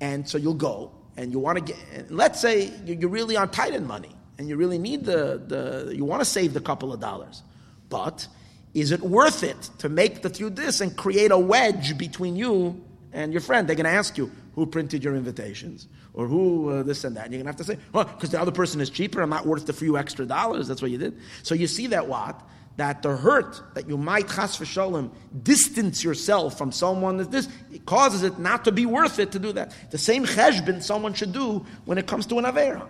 And 0.02 0.28
so 0.28 0.38
you'll 0.38 0.54
go, 0.54 0.92
and 1.20 1.34
you 1.34 1.40
want 1.40 1.58
to 1.58 1.74
get, 1.74 2.10
let's 2.10 2.40
say 2.40 2.72
you're 2.86 3.10
really 3.10 3.36
on 3.36 3.52
tight 3.52 3.74
end 3.74 3.86
money 3.86 4.16
and 4.38 4.48
you 4.48 4.56
really 4.56 4.78
need 4.78 5.04
the, 5.04 5.42
the 5.46 5.94
you 5.94 6.06
want 6.06 6.22
to 6.22 6.26
save 6.26 6.54
the 6.54 6.62
couple 6.62 6.94
of 6.94 7.02
dollars. 7.02 7.44
But 7.90 8.26
is 8.74 8.92
it 8.92 9.02
worth 9.02 9.44
it 9.44 9.70
to 9.80 9.90
make 9.90 10.22
the 10.22 10.30
through 10.30 10.52
this 10.52 10.80
and 10.80 10.96
create 10.96 11.32
a 11.32 11.38
wedge 11.38 11.98
between 11.98 12.38
you 12.38 12.82
and 13.12 13.34
your 13.34 13.42
friend? 13.42 13.68
They're 13.68 13.76
going 13.76 13.84
to 13.84 13.92
ask 13.92 14.18
you 14.18 14.32
who 14.56 14.66
printed 14.66 15.04
your 15.04 15.14
invitations 15.16 15.90
or 16.14 16.26
who 16.26 16.70
uh, 16.70 16.84
this 16.84 17.04
and 17.04 17.18
that. 17.18 17.26
And 17.26 17.34
you're 17.34 17.44
going 17.44 17.54
to 17.54 17.64
have 17.64 17.68
to 17.68 17.74
say, 17.74 17.80
well, 17.92 18.06
because 18.06 18.30
the 18.30 18.40
other 18.40 18.54
person 18.54 18.80
is 18.80 18.90
cheaper, 18.90 19.22
I'm 19.22 19.30
not 19.30 19.46
worth 19.46 19.66
the 19.66 19.74
few 19.74 19.98
extra 19.98 20.26
dollars. 20.26 20.70
That's 20.70 20.82
what 20.82 20.90
you 20.90 20.98
did. 20.98 21.18
So 21.44 21.54
you 21.54 21.68
see 21.68 21.88
that 21.88 22.08
what? 22.08 22.42
That 22.80 23.02
the 23.02 23.16
hurt 23.16 23.62
that 23.74 23.88
you 23.88 23.98
might 23.98 24.28
chas 24.28 24.58
v'shalom 24.58 25.12
distance 25.44 26.04
yourself 26.04 26.58
from 26.58 26.72
someone 26.72 27.18
that 27.18 27.32
this 27.32 27.48
it 27.72 27.86
causes 27.86 28.24
it 28.24 28.40
not 28.40 28.66
to 28.66 28.72
be 28.72 28.86
worth 28.86 29.20
it 29.20 29.32
to 29.34 29.40
do 29.40 29.52
that. 29.54 29.74
The 29.92 29.98
same 29.98 30.26
cheshbon 30.26 30.82
someone 30.82 31.14
should 31.14 31.34
do 31.34 31.66
when 31.86 31.98
it 31.98 32.08
comes 32.08 32.26
to 32.28 32.40
an 32.40 32.46
avera. 32.46 32.88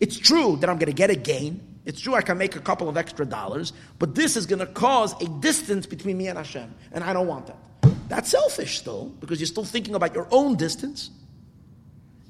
It's 0.00 0.18
true 0.18 0.56
that 0.56 0.68
I'm 0.68 0.78
going 0.78 0.90
to 0.90 0.96
get 0.96 1.10
a 1.10 1.14
gain. 1.14 1.60
It's 1.84 2.00
true 2.00 2.14
I 2.14 2.22
can 2.22 2.38
make 2.38 2.56
a 2.56 2.60
couple 2.60 2.88
of 2.88 2.96
extra 2.96 3.26
dollars, 3.26 3.72
but 3.98 4.14
this 4.14 4.36
is 4.36 4.46
going 4.46 4.60
to 4.60 4.66
cause 4.66 5.20
a 5.20 5.28
distance 5.40 5.86
between 5.86 6.16
me 6.16 6.28
and 6.28 6.38
Hashem, 6.38 6.72
and 6.92 7.02
I 7.02 7.12
don't 7.12 7.26
want 7.26 7.46
that. 7.46 7.58
That's 8.08 8.30
selfish 8.30 8.78
still, 8.78 9.06
because 9.20 9.40
you're 9.40 9.46
still 9.46 9.64
thinking 9.64 9.94
about 9.94 10.14
your 10.14 10.28
own 10.30 10.56
distance. 10.56 11.10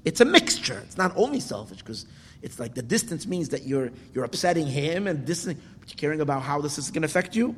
It's 0.04 0.20
a 0.20 0.24
mixture. 0.24 0.80
It's 0.84 0.96
not 0.96 1.12
only 1.16 1.40
selfish, 1.40 1.78
because 1.78 2.06
it's 2.42 2.58
like 2.58 2.74
the 2.74 2.82
distance 2.82 3.26
means 3.26 3.50
that 3.50 3.62
you're, 3.66 3.90
you're 4.12 4.24
upsetting 4.24 4.66
him 4.66 5.06
and 5.06 5.26
this, 5.26 5.44
but 5.44 5.56
you're 5.56 5.96
caring 5.96 6.20
about 6.20 6.42
how 6.42 6.60
this 6.60 6.76
is 6.76 6.90
going 6.90 7.02
to 7.02 7.06
affect 7.06 7.36
you. 7.36 7.54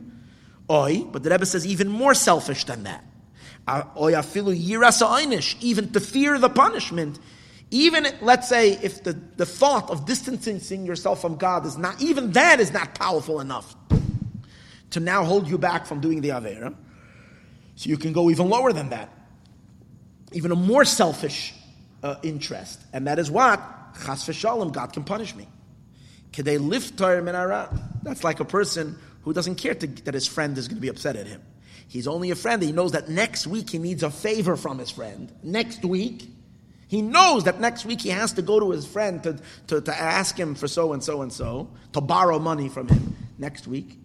Oi, 0.71 1.05
but 1.05 1.23
the 1.23 1.31
Rebbe 1.31 1.47
says 1.47 1.67
even 1.67 1.89
more 1.89 2.15
selfish 2.15 2.65
than 2.65 2.85
that. 2.85 3.05
Afilu 3.67 4.55
even 5.63 5.93
to 5.93 6.01
fear 6.01 6.39
the 6.39 6.51
punishment. 6.51 7.19
Even, 7.71 8.07
let's 8.21 8.49
say, 8.49 8.73
if 8.73 9.03
the, 9.03 9.15
the 9.37 9.47
thought 9.47 9.91
of 9.91 10.05
distancing 10.05 10.87
yourself 10.87 11.21
from 11.21 11.37
God 11.37 11.67
is 11.67 11.77
not, 11.77 12.01
even 12.01 12.33
that 12.33 12.61
is 12.61 12.73
not 12.73 12.95
powerful 12.95 13.41
enough 13.41 13.75
to 14.91 15.01
now 15.01 15.25
hold 15.25 15.49
you 15.49 15.59
back 15.59 15.87
from 15.87 16.01
doing 16.01 16.21
the 16.21 16.29
Avera. 16.29 16.75
So 17.77 17.89
you 17.89 17.97
can 17.97 18.13
go 18.13 18.31
even 18.31 18.49
lower 18.49 18.73
than 18.73 18.91
that. 18.91 19.11
Even 20.33 20.53
a 20.53 20.57
more 20.57 20.85
selfish 20.85 21.55
uh, 22.03 22.17
interest. 22.23 22.81
And 22.93 23.07
that 23.07 23.19
is 23.19 23.31
what? 23.31 23.61
Chas 23.95 24.27
v'shalom, 24.27 24.73
God 24.73 24.93
can 24.93 25.05
punish 25.05 25.35
me. 25.35 25.49
Kedei 26.33 26.59
liftar 26.59 27.23
minara. 27.23 27.77
That's 28.03 28.25
like 28.25 28.41
a 28.41 28.45
person 28.45 28.99
who 29.23 29.33
doesn't 29.33 29.57
care 29.57 29.75
to, 29.75 29.87
that 29.87 30.15
his 30.15 30.27
friend 30.27 30.57
is 30.59 30.69
going 30.69 30.77
to 30.77 30.83
be 30.83 30.89
upset 30.89 31.17
at 31.17 31.27
him. 31.27 31.41
He's 31.89 32.09
only 32.09 32.31
a 32.31 32.35
friend. 32.35 32.63
He 32.63 32.73
knows 32.73 32.93
that 32.93 33.09
next 33.09 33.47
week 33.47 33.71
he 33.71 33.79
needs 33.79 34.03
a 34.03 34.11
favor 34.11 34.57
from 34.57 34.79
his 34.79 34.91
friend. 34.91 35.33
Next 35.43 35.85
week, 35.85 36.29
he 36.89 37.03
knows 37.03 37.45
that 37.45 37.61
next 37.61 37.85
week 37.85 38.01
he 38.01 38.11
has 38.11 38.33
to 38.35 38.43
go 38.43 38.61
to 38.61 38.71
his 38.71 38.87
friend 38.87 39.23
to, 39.23 39.39
to, 39.69 39.81
to 39.81 39.95
ask 39.95 40.39
him 40.39 40.55
for 40.55 40.69
so 40.69 40.93
and 40.93 41.03
so 41.03 41.23
and 41.23 41.33
so, 41.33 41.71
to 41.93 42.01
borrow 42.01 42.39
money 42.39 42.69
from 42.69 42.89
him 42.89 43.17
next 43.39 43.67
week. 43.67 43.99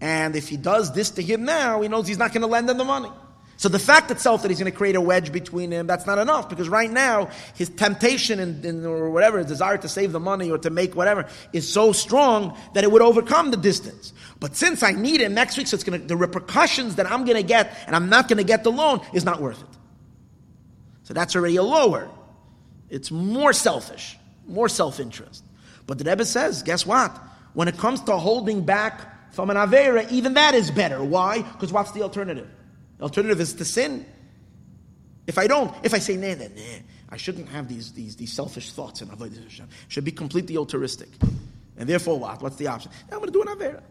And 0.00 0.36
if 0.36 0.48
he 0.48 0.56
does 0.56 0.92
this 0.92 1.10
to 1.12 1.22
him 1.22 1.44
now, 1.44 1.80
he 1.82 1.88
knows 1.88 2.06
he's 2.06 2.18
not 2.18 2.32
going 2.32 2.42
to 2.42 2.46
lend 2.46 2.68
him 2.68 2.78
the 2.78 2.84
money. 2.84 3.10
So 3.56 3.68
the 3.68 3.78
fact 3.78 4.10
itself 4.10 4.42
that 4.42 4.50
he's 4.50 4.58
going 4.58 4.70
to 4.70 4.76
create 4.76 4.96
a 4.96 5.00
wedge 5.00 5.32
between 5.32 5.70
him, 5.70 5.86
that's 5.86 6.06
not 6.06 6.18
enough 6.18 6.48
because 6.48 6.68
right 6.68 6.90
now 6.90 7.30
his 7.54 7.68
temptation 7.68 8.40
and, 8.40 8.64
and, 8.64 8.84
or 8.84 9.10
whatever, 9.10 9.38
his 9.38 9.46
desire 9.46 9.78
to 9.78 9.88
save 9.88 10.12
the 10.12 10.20
money 10.20 10.50
or 10.50 10.58
to 10.58 10.70
make 10.70 10.96
whatever 10.96 11.26
is 11.52 11.70
so 11.70 11.92
strong 11.92 12.58
that 12.74 12.82
it 12.82 12.90
would 12.90 13.02
overcome 13.02 13.52
the 13.52 13.56
distance. 13.56 14.12
But 14.40 14.56
since 14.56 14.82
I 14.82 14.92
need 14.92 15.20
him 15.20 15.34
next 15.34 15.56
week, 15.56 15.68
so 15.68 15.76
it's 15.76 15.84
going 15.84 16.00
to, 16.00 16.06
the 16.06 16.16
repercussions 16.16 16.96
that 16.96 17.10
I'm 17.10 17.24
going 17.24 17.36
to 17.36 17.46
get 17.46 17.76
and 17.86 17.94
I'm 17.94 18.08
not 18.08 18.28
going 18.28 18.38
to 18.38 18.44
get 18.44 18.64
the 18.64 18.72
loan 18.72 19.00
is 19.12 19.24
not 19.24 19.40
worth 19.40 19.62
it. 19.62 19.78
So 21.04 21.14
that's 21.14 21.36
already 21.36 21.56
a 21.56 21.62
lower. 21.62 22.10
It's 22.90 23.10
more 23.10 23.52
selfish, 23.52 24.18
more 24.46 24.68
self-interest. 24.68 25.44
But 25.86 25.98
the 25.98 26.04
Rebbe 26.04 26.24
says, 26.24 26.62
guess 26.62 26.84
what? 26.84 27.16
When 27.52 27.68
it 27.68 27.78
comes 27.78 28.00
to 28.02 28.16
holding 28.16 28.64
back 28.64 29.32
from 29.32 29.50
an 29.50 29.56
Avera, 29.56 30.10
even 30.10 30.34
that 30.34 30.54
is 30.54 30.70
better. 30.70 31.02
Why? 31.04 31.42
Because 31.42 31.72
what's 31.72 31.92
the 31.92 32.02
alternative? 32.02 32.48
The 32.98 33.04
alternative 33.04 33.40
is 33.40 33.54
to 33.54 33.64
sin. 33.64 34.06
If 35.26 35.38
I 35.38 35.46
don't, 35.46 35.74
if 35.82 35.94
I 35.94 35.98
say, 35.98 36.16
nah, 36.16 36.34
nah, 36.34 36.48
nah, 36.54 36.78
I 37.08 37.16
shouldn't 37.16 37.48
have 37.48 37.68
these, 37.68 37.92
these, 37.92 38.16
these 38.16 38.32
selfish 38.32 38.72
thoughts 38.72 39.00
and 39.00 39.12
avoid 39.12 39.34
Hashem. 39.34 39.68
Should 39.88 40.04
be 40.04 40.12
completely 40.12 40.56
altruistic. 40.56 41.08
And 41.76 41.88
therefore 41.88 42.18
what? 42.18 42.42
What's 42.42 42.56
the 42.56 42.68
option? 42.68 42.90
I'm 43.10 43.18
going 43.18 43.26
to 43.26 43.32
do 43.32 43.42
an 43.42 43.48
Avera. 43.48 43.82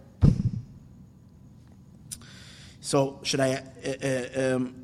So, 2.82 3.20
should 3.24 3.39
I, 3.39 3.63
uh, 3.86 3.89
uh, 4.04 4.56
um, 4.56 4.76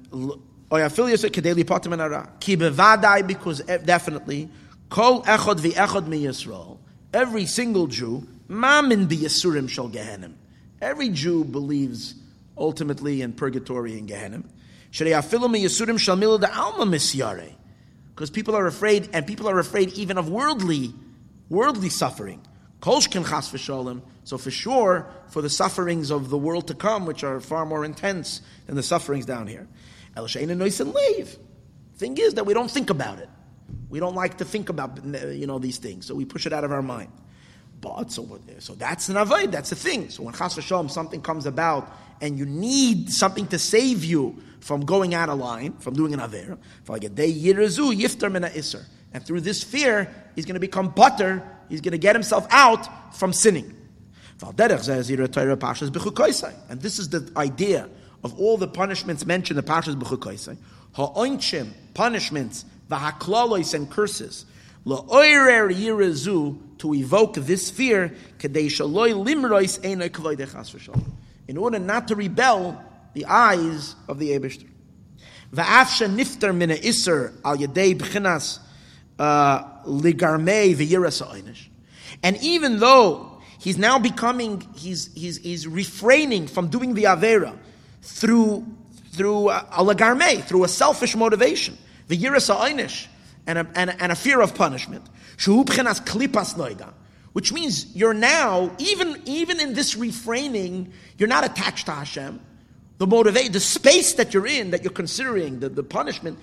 because 3.27 3.59
definitely, 3.83 4.49
kol 4.89 5.23
echod 5.23 5.59
v'echod 5.59 6.07
mi 6.07 6.23
Yisrael, 6.23 6.77
every 7.13 7.45
single 7.45 7.87
Jew, 7.87 8.25
mamin 8.47 9.05
bi 9.07 9.15
Yisurim 9.15 9.69
shall 9.69 9.89
Gehenim. 9.89 10.35
Every 10.81 11.09
Jew 11.09 11.43
believes 11.43 12.15
ultimately 12.59 13.21
in 13.21 13.33
purgatory 13.33 13.97
and 13.97 14.07
Gehenna. 14.07 14.43
Because 18.15 18.29
people 18.29 18.55
are 18.55 18.67
afraid, 18.67 19.09
and 19.13 19.25
people 19.25 19.47
are 19.49 19.59
afraid 19.59 19.93
even 19.93 20.17
of 20.17 20.29
worldly, 20.29 20.93
worldly 21.49 21.89
suffering. 21.89 22.41
So 22.81 24.37
for 24.37 24.51
sure, 24.51 25.07
for 25.27 25.41
the 25.41 25.49
sufferings 25.49 26.11
of 26.11 26.29
the 26.29 26.37
world 26.37 26.67
to 26.67 26.73
come, 26.73 27.05
which 27.05 27.23
are 27.23 27.39
far 27.39 27.65
more 27.65 27.83
intense 27.83 28.41
than 28.67 28.75
the 28.75 28.83
sufferings 28.83 29.25
down 29.25 29.47
here. 29.47 29.67
El 30.15 30.27
Thing 30.27 32.17
is 32.17 32.33
that 32.35 32.45
we 32.45 32.53
don't 32.53 32.71
think 32.71 32.89
about 32.89 33.19
it. 33.19 33.29
We 33.89 33.99
don't 33.99 34.15
like 34.15 34.37
to 34.37 34.45
think 34.45 34.69
about 34.69 35.03
you 35.03 35.45
know 35.45 35.59
these 35.59 35.77
things, 35.77 36.05
so 36.05 36.15
we 36.15 36.25
push 36.25 36.45
it 36.45 36.53
out 36.53 36.63
of 36.63 36.71
our 36.71 36.81
mind. 36.81 37.11
But 37.81 38.11
so, 38.11 38.39
so 38.59 38.75
that's 38.75 39.09
an 39.09 39.17
avoid. 39.17 39.51
That's 39.51 39.69
the 39.69 39.75
thing. 39.75 40.09
So 40.09 40.23
when 40.23 40.33
chas 40.33 40.55
v'shalom 40.55 40.89
something 40.89 41.21
comes 41.21 41.45
about 41.45 41.91
and 42.21 42.37
you 42.37 42.45
need 42.45 43.11
something 43.11 43.47
to 43.47 43.59
save 43.59 44.03
you 44.03 44.41
from 44.59 44.81
going 44.85 45.13
out 45.13 45.29
of 45.29 45.39
line, 45.39 45.73
from 45.79 45.93
doing 45.93 46.13
an 46.13 46.19
aver, 46.19 46.57
and 49.11 49.25
through 49.25 49.41
this 49.41 49.63
fear, 49.63 50.13
he's 50.35 50.45
going 50.45 50.53
to 50.53 50.59
become 50.59 50.89
butter. 50.89 51.41
He's 51.67 51.81
going 51.81 51.93
to 51.93 51.97
get 51.97 52.15
himself 52.15 52.45
out 52.51 53.15
from 53.15 53.33
sinning. 53.33 53.75
And 54.41 54.57
this 54.57 54.79
is 56.99 57.09
the 57.09 57.31
idea 57.35 57.89
of 58.23 58.39
all 58.39 58.57
the 58.57 58.67
punishments 58.67 59.25
mentioned 59.25 59.57
in 59.59 59.65
the 59.65 59.71
Pashas 59.71 59.95
B'chukoisai. 59.95 60.57
Ha'oinchim, 60.93 61.71
punishments, 61.93 62.65
v'haklalois 62.89 63.73
and 63.73 63.89
curses, 63.89 64.45
la'oirer 64.85 65.71
yirazu, 65.73 66.57
to 66.79 66.93
evoke 66.93 67.35
this 67.35 67.69
fear, 67.69 68.15
kadei 68.37 68.67
shaloi 68.67 69.13
limrois 69.13 69.79
einoi 69.81 70.09
kavoidei 70.09 70.51
chas 70.51 70.73
in 71.49 71.57
order 71.57 71.79
not 71.79 72.07
to 72.07 72.15
rebel 72.15 72.79
the 73.15 73.25
eyes 73.25 73.95
of 74.07 74.19
the 74.19 74.29
Abishter. 74.29 74.69
Va'afsha 75.51 76.07
niftar 76.07 76.55
mina 76.55 76.75
iser 76.75 77.33
al 77.43 77.57
yadei 77.57 77.97
b'chinas 77.97 78.59
uh, 79.17 79.63
ligarmei 79.83 80.75
v'yiras 80.75 81.67
And 82.21 82.37
even 82.43 82.77
though 82.77 83.41
he's 83.57 83.79
now 83.79 83.97
becoming, 83.97 84.61
he's, 84.75 85.11
he's, 85.15 85.37
he's 85.37 85.65
refraining 85.65 86.45
from 86.45 86.67
doing 86.67 86.93
the 86.93 87.05
Avera 87.05 87.57
through, 88.03 88.67
through 89.13 89.49
a 89.49 90.41
through 90.43 90.63
a 90.65 90.67
selfish 90.67 91.15
motivation, 91.15 91.79
the 92.09 92.15
yiras 92.15 93.07
and 93.47 93.57
a, 93.57 93.67
and, 93.73 93.89
a, 93.89 94.03
and 94.03 94.11
a 94.11 94.15
fear 94.15 94.39
of 94.39 94.53
punishment. 94.53 95.03
Shuhu 95.37 95.65
b'chinas 95.65 95.99
klipas 96.05 96.53
noida 96.53 96.93
which 97.39 97.53
means 97.53 97.95
you're 97.95 98.13
now, 98.13 98.69
even, 98.79 99.15
even 99.23 99.61
in 99.61 99.73
this 99.73 99.95
reframing, 99.95 100.91
you're 101.17 101.29
not 101.29 101.45
attached 101.45 101.85
to 101.85 101.93
Hashem. 101.93 102.37
The 102.97 103.07
motivate, 103.07 103.53
the 103.53 103.61
space 103.61 104.15
that 104.15 104.33
you're 104.33 104.45
in, 104.45 104.71
that 104.71 104.83
you're 104.83 104.91
considering, 104.91 105.61
the, 105.61 105.69
the 105.69 105.81
punishment, 105.81 106.37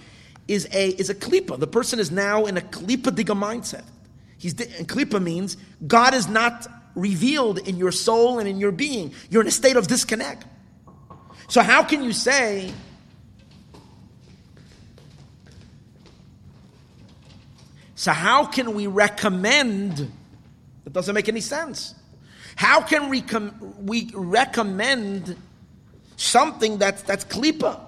is 0.48 0.66
a, 0.72 0.88
is 0.88 1.10
a 1.10 1.14
klipa. 1.14 1.60
The 1.60 1.66
person 1.66 2.00
is 2.00 2.10
now 2.10 2.46
in 2.46 2.56
a 2.56 2.62
klipa 2.62 3.10
diga 3.14 3.36
mindset. 3.38 3.84
He's, 4.38 4.58
and 4.58 4.88
klipa 4.88 5.22
means 5.22 5.58
God 5.86 6.14
is 6.14 6.28
not 6.28 6.66
revealed 6.94 7.58
in 7.68 7.76
your 7.76 7.92
soul 7.92 8.38
and 8.38 8.48
in 8.48 8.58
your 8.58 8.72
being. 8.72 9.12
You're 9.28 9.42
in 9.42 9.48
a 9.48 9.50
state 9.50 9.76
of 9.76 9.88
disconnect. 9.88 10.46
So 11.48 11.60
how 11.60 11.82
can 11.82 12.02
you 12.02 12.14
say, 12.14 12.72
so 17.96 18.12
how 18.12 18.46
can 18.46 18.72
we 18.72 18.86
recommend 18.86 20.10
that 20.86 20.92
doesn't 20.92 21.16
make 21.16 21.28
any 21.28 21.40
sense. 21.40 21.96
How 22.54 22.80
can 22.80 23.08
we, 23.08 23.20
com- 23.20 23.74
we 23.84 24.08
recommend 24.14 25.36
something 26.16 26.78
that's, 26.78 27.02
that's 27.02 27.24
klipa, 27.24 27.80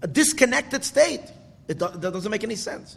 a 0.00 0.06
disconnected 0.06 0.82
state? 0.82 1.20
It 1.68 1.78
do- 1.78 1.90
that 1.92 2.10
doesn't 2.10 2.30
make 2.30 2.44
any 2.44 2.56
sense. 2.56 2.96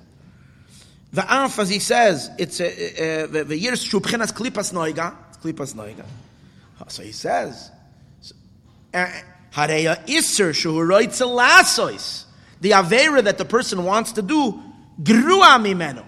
The 1.11 1.23
Anf, 1.23 1.59
as 1.59 1.67
he 1.67 1.79
says, 1.79 2.31
it's 2.37 2.59
the 2.59 3.57
years 3.59 3.83
shubchinas 3.83 4.31
klipas 4.31 4.71
noiga, 4.71 5.17
klipas 5.43 5.75
noiga. 5.75 6.05
So 6.87 7.03
he 7.03 7.11
says, 7.11 7.71
eh, 8.93 9.21
hareya 9.53 10.09
iser 10.09 10.53
shuhuroitza 10.53 11.27
lasois, 11.27 12.23
the 12.61 12.71
avera 12.71 13.21
that 13.21 13.37
the 13.37 13.43
person 13.43 13.83
wants 13.83 14.13
to 14.13 14.21
do, 14.21 14.63
grua 15.03 15.59
mimenu 15.59 16.05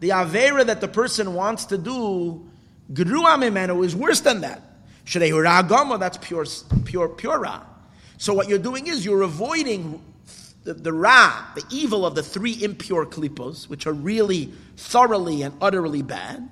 the 0.00 0.10
Avera 0.10 0.66
that 0.66 0.80
the 0.80 0.88
person 0.88 1.34
wants 1.34 1.66
to 1.66 1.78
do, 1.78 2.48
Grua 2.92 3.36
Mimenu, 3.36 3.84
is 3.84 3.94
worse 3.94 4.20
than 4.20 4.40
that. 4.40 4.62
Shadehuragama, 5.04 5.98
that's 5.98 6.16
pure, 6.18 6.46
pure, 6.84 7.08
pure 7.08 7.38
Ra. 7.38 7.62
So 8.16 8.34
what 8.34 8.48
you're 8.48 8.58
doing 8.58 8.86
is 8.86 9.04
you're 9.04 9.22
avoiding 9.22 10.02
the, 10.64 10.74
the 10.74 10.92
Ra, 10.92 11.44
the 11.54 11.64
evil 11.70 12.04
of 12.04 12.14
the 12.14 12.22
three 12.22 12.62
impure 12.62 13.06
klipos, 13.06 13.68
which 13.68 13.86
are 13.86 13.92
really 13.92 14.52
thoroughly 14.76 15.42
and 15.42 15.54
utterly 15.60 16.02
bad. 16.02 16.48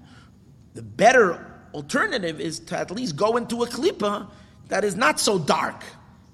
The 0.74 0.82
better 0.82 1.44
alternative 1.74 2.40
is 2.40 2.58
to 2.60 2.78
at 2.78 2.90
least 2.90 3.16
go 3.16 3.36
into 3.36 3.62
a 3.62 3.66
klipa 3.66 4.28
that 4.68 4.84
is 4.84 4.96
not 4.96 5.20
so 5.20 5.38
dark. 5.38 5.82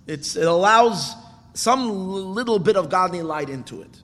It's, 0.06 0.36
it 0.36 0.46
allows 0.46 1.14
some 1.54 2.34
little 2.34 2.58
bit 2.58 2.76
of 2.76 2.90
godly 2.90 3.22
light 3.22 3.48
into 3.48 3.82
it. 3.82 4.02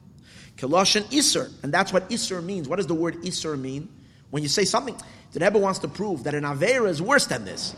Keloshin 0.60 1.04
Isser, 1.04 1.50
and 1.62 1.72
that's 1.72 1.92
what 1.92 2.08
Isser 2.10 2.44
means. 2.44 2.68
What 2.68 2.76
does 2.76 2.86
the 2.86 2.94
word 2.94 3.16
Isser 3.22 3.58
mean? 3.58 3.88
When 4.30 4.42
you 4.42 4.48
say 4.48 4.64
something, 4.64 4.94
the 5.32 5.40
Rebbe 5.40 5.58
wants 5.58 5.78
to 5.80 5.88
prove 5.88 6.24
that 6.24 6.34
an 6.34 6.44
Avera 6.44 6.88
is 6.88 7.00
worse 7.00 7.26
than 7.26 7.46
this. 7.46 7.74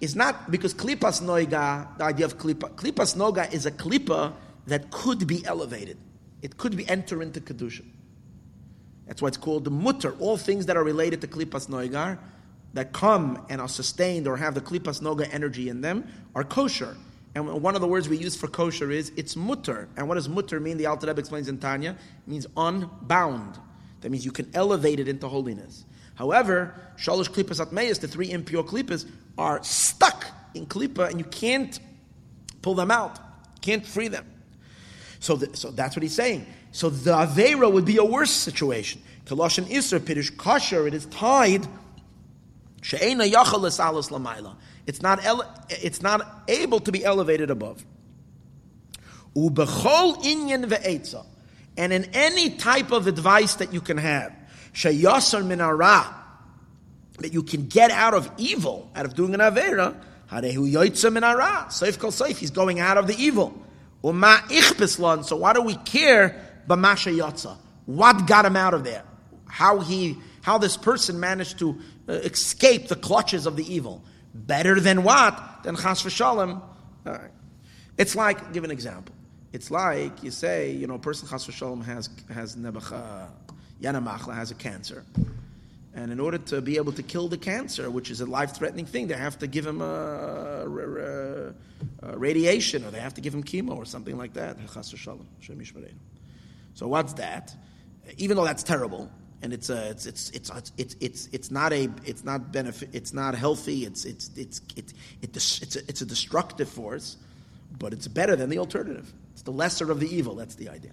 It's 0.00 0.16
not 0.16 0.50
because 0.50 0.74
Klipas 0.74 1.22
Noiga, 1.22 1.96
the 1.96 2.04
idea 2.04 2.26
of 2.26 2.38
Klipa, 2.38 2.70
Klipas 2.74 3.16
Noga 3.16 3.50
is 3.52 3.66
a 3.66 3.70
Klipa 3.70 4.32
that 4.66 4.90
could 4.90 5.26
be 5.26 5.46
elevated. 5.46 5.96
It 6.42 6.56
could 6.56 6.76
be 6.76 6.86
enter 6.88 7.22
into 7.22 7.40
Kedusha. 7.40 7.84
That's 9.06 9.22
why 9.22 9.28
it's 9.28 9.36
called 9.36 9.64
the 9.64 9.70
Mutter. 9.70 10.14
All 10.18 10.36
things 10.36 10.66
that 10.66 10.76
are 10.76 10.84
related 10.84 11.20
to 11.20 11.28
Klipas 11.28 11.68
Noigar, 11.68 12.18
that 12.74 12.92
come 12.92 13.46
and 13.48 13.60
are 13.60 13.68
sustained 13.68 14.26
or 14.26 14.36
have 14.36 14.54
the 14.54 14.60
Klipas 14.60 15.00
Noga 15.00 15.32
energy 15.32 15.68
in 15.68 15.80
them, 15.80 16.06
are 16.34 16.44
kosher. 16.44 16.96
And 17.36 17.62
one 17.62 17.74
of 17.74 17.82
the 17.82 17.86
words 17.86 18.08
we 18.08 18.16
use 18.16 18.34
for 18.34 18.48
kosher 18.48 18.90
is 18.90 19.12
it's 19.14 19.36
mutter. 19.36 19.90
And 19.98 20.08
what 20.08 20.14
does 20.14 20.26
mutter 20.26 20.58
mean? 20.58 20.78
The 20.78 20.86
Alter 20.86 21.08
Rebbe 21.08 21.20
explains 21.20 21.48
in 21.48 21.58
Tanya. 21.58 21.90
It 21.90 22.30
means 22.30 22.46
unbound. 22.56 23.58
That 24.00 24.10
means 24.10 24.24
you 24.24 24.32
can 24.32 24.50
elevate 24.54 25.00
it 25.00 25.06
into 25.06 25.28
holiness. 25.28 25.84
However, 26.14 26.74
shalosh 26.96 27.28
klipas 27.28 27.62
atmeis, 27.62 28.00
the 28.00 28.08
three 28.08 28.30
impure 28.30 28.64
klipas, 28.64 29.06
are 29.36 29.62
stuck 29.62 30.24
in 30.54 30.64
klipa, 30.64 31.10
and 31.10 31.18
you 31.18 31.26
can't 31.26 31.78
pull 32.62 32.74
them 32.74 32.90
out, 32.90 33.18
can't 33.60 33.84
free 33.84 34.08
them. 34.08 34.24
So, 35.20 35.36
the, 35.36 35.54
so 35.54 35.70
that's 35.70 35.94
what 35.94 36.02
he's 36.02 36.14
saying. 36.14 36.46
So 36.72 36.88
the 36.88 37.12
avera 37.12 37.70
would 37.70 37.84
be 37.84 37.98
a 37.98 38.04
worse 38.04 38.30
situation. 38.30 39.02
Kalosh 39.26 39.58
and 39.58 39.66
Isra 39.66 40.00
pidish 40.00 40.34
kosher, 40.38 40.86
it 40.86 40.94
is 40.94 41.04
tied. 41.04 41.66
She'ena 42.80 43.24
yachal 43.24 43.58
alas 43.58 44.08
lamayla. 44.08 44.56
It's 44.86 45.02
not, 45.02 45.24
ele- 45.24 45.52
it's 45.68 46.02
not 46.02 46.44
able 46.48 46.80
to 46.80 46.92
be 46.92 47.04
elevated 47.04 47.50
above. 47.50 47.84
Ubechol 49.34 50.22
inyan 50.24 50.64
ve'etza. 50.66 51.26
And 51.76 51.92
in 51.92 52.04
any 52.14 52.50
type 52.50 52.90
of 52.92 53.06
advice 53.06 53.56
that 53.56 53.72
you 53.72 53.80
can 53.80 53.98
have, 53.98 54.32
sheyasar 54.72 55.44
minara, 55.44 56.14
that 57.18 57.32
you 57.32 57.42
can 57.42 57.66
get 57.66 57.90
out 57.90 58.14
of 58.14 58.30
evil, 58.38 58.90
out 58.94 59.04
of 59.04 59.14
doing 59.14 59.34
an 59.34 59.40
avera, 59.40 59.94
harehu 60.30 60.70
yoitza 60.72 61.10
minara. 61.12 61.66
Seif 61.66 61.98
kol 61.98 62.10
seif, 62.10 62.38
he's 62.38 62.50
going 62.50 62.80
out 62.80 62.96
of 62.96 63.06
the 63.06 63.14
evil. 63.22 63.62
Uma 64.02 64.40
ichbislan. 64.48 65.24
So 65.24 65.36
why 65.36 65.52
do 65.52 65.62
we 65.62 65.74
care? 65.76 66.40
B'masha 66.68 67.14
yotza. 67.14 67.56
What 67.86 68.26
got 68.26 68.44
him 68.44 68.56
out 68.56 68.74
of 68.74 68.84
there? 68.84 69.02
How 69.46 69.80
he, 69.80 70.16
how 70.42 70.58
this 70.58 70.76
person 70.76 71.20
managed 71.20 71.58
to 71.58 71.78
uh, 72.08 72.12
escape 72.12 72.88
the 72.88 72.96
clutches 72.96 73.46
of 73.46 73.56
the 73.56 73.74
evil. 73.74 74.02
Better 74.36 74.78
than 74.78 75.02
what? 75.02 75.62
Than 75.62 75.76
chas 75.76 76.02
v'shalom. 76.02 76.60
Uh, 77.04 77.18
it's 77.96 78.14
like, 78.14 78.52
give 78.52 78.64
an 78.64 78.70
example. 78.70 79.14
It's 79.52 79.70
like 79.70 80.22
you 80.22 80.30
say, 80.30 80.72
you 80.72 80.86
know, 80.86 80.94
a 80.94 80.98
person 80.98 81.28
chas 81.28 81.46
v'shalom 81.46 81.84
has 81.84 82.10
has 82.32 82.54
nebacha, 82.54 83.30
yanamachla 83.80 84.34
has 84.34 84.50
a 84.50 84.54
cancer, 84.54 85.04
and 85.94 86.12
in 86.12 86.20
order 86.20 86.38
to 86.38 86.60
be 86.60 86.76
able 86.76 86.92
to 86.92 87.02
kill 87.02 87.28
the 87.28 87.38
cancer, 87.38 87.90
which 87.90 88.10
is 88.10 88.20
a 88.20 88.26
life-threatening 88.26 88.84
thing, 88.84 89.06
they 89.06 89.14
have 89.14 89.38
to 89.38 89.46
give 89.46 89.66
him 89.66 89.80
a, 89.80 89.84
a, 89.84 91.54
a 92.02 92.18
radiation, 92.18 92.84
or 92.84 92.90
they 92.90 93.00
have 93.00 93.14
to 93.14 93.22
give 93.22 93.34
him 93.34 93.42
chemo, 93.42 93.76
or 93.76 93.86
something 93.86 94.18
like 94.18 94.34
that. 94.34 94.58
So 96.74 96.88
what's 96.88 97.14
that? 97.14 97.56
Even 98.18 98.36
though 98.36 98.44
that's 98.44 98.62
terrible, 98.62 99.10
and 99.42 99.52
it's 99.52 99.70
uh, 99.70 99.74
a, 99.74 99.90
it's, 99.90 100.06
it's 100.06 100.30
it's 100.30 100.72
it's 100.78 100.96
it's 101.00 101.28
it's 101.32 101.50
not 101.50 101.72
a 101.72 101.88
it's 102.04 102.24
not 102.24 102.52
benefit 102.52 102.90
it's 102.92 103.12
not 103.12 103.34
healthy. 103.34 103.84
It's 103.84 104.04
it's 104.04 104.30
it's 104.36 104.60
it, 104.76 104.92
it, 105.22 105.36
it's 105.36 105.76
a, 105.76 105.80
it's 105.88 106.00
a 106.00 106.06
destructive 106.06 106.68
force 106.68 107.16
but 107.78 107.92
it's 107.92 108.08
better 108.08 108.36
than 108.36 108.50
the 108.50 108.58
alternative. 108.58 109.12
It's 109.32 109.42
the 109.42 109.50
lesser 109.50 109.90
of 109.90 110.00
the 110.00 110.14
evil. 110.14 110.34
That's 110.34 110.54
the 110.54 110.68
idea. 110.68 110.92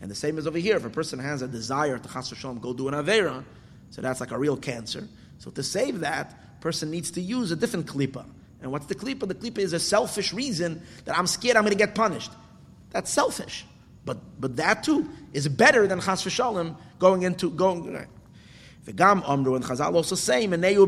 And 0.00 0.10
the 0.10 0.14
same 0.14 0.38
is 0.38 0.46
over 0.46 0.58
here. 0.58 0.76
If 0.76 0.84
a 0.84 0.90
person 0.90 1.18
has 1.18 1.42
a 1.42 1.48
desire 1.48 1.98
to 1.98 2.08
chas 2.08 2.28
shalom 2.28 2.58
go 2.58 2.72
do 2.72 2.88
an 2.88 2.94
avera 2.94 3.44
so 3.90 4.02
that's 4.02 4.20
like 4.20 4.30
a 4.30 4.38
real 4.38 4.56
cancer. 4.56 5.08
So 5.38 5.50
to 5.50 5.62
save 5.62 6.00
that 6.00 6.60
person 6.60 6.90
needs 6.90 7.12
to 7.12 7.20
use 7.20 7.50
a 7.50 7.56
different 7.56 7.86
klipa. 7.86 8.26
And 8.60 8.72
what's 8.72 8.86
the 8.86 8.94
klipa? 8.94 9.26
The 9.28 9.34
klipa 9.34 9.58
is 9.58 9.72
a 9.72 9.80
selfish 9.80 10.32
reason 10.32 10.82
that 11.04 11.16
I'm 11.16 11.26
scared 11.26 11.56
I'm 11.56 11.62
going 11.62 11.76
to 11.76 11.78
get 11.78 11.94
punished. 11.94 12.32
That's 12.90 13.10
selfish. 13.10 13.64
But 14.04 14.18
but 14.40 14.56
that 14.56 14.82
too 14.82 15.08
is 15.32 15.48
better 15.48 15.86
than 15.86 16.00
chas 16.00 16.24
v'shalom 16.24 16.76
going 16.98 17.22
into 17.22 17.50
going. 17.50 18.06
The 18.84 18.92
gam 18.92 19.22
amru 19.26 19.54
and 19.54 19.64
Chazal 19.64 19.94
also 19.94 20.14
say 20.14 20.46
menei 20.46 20.78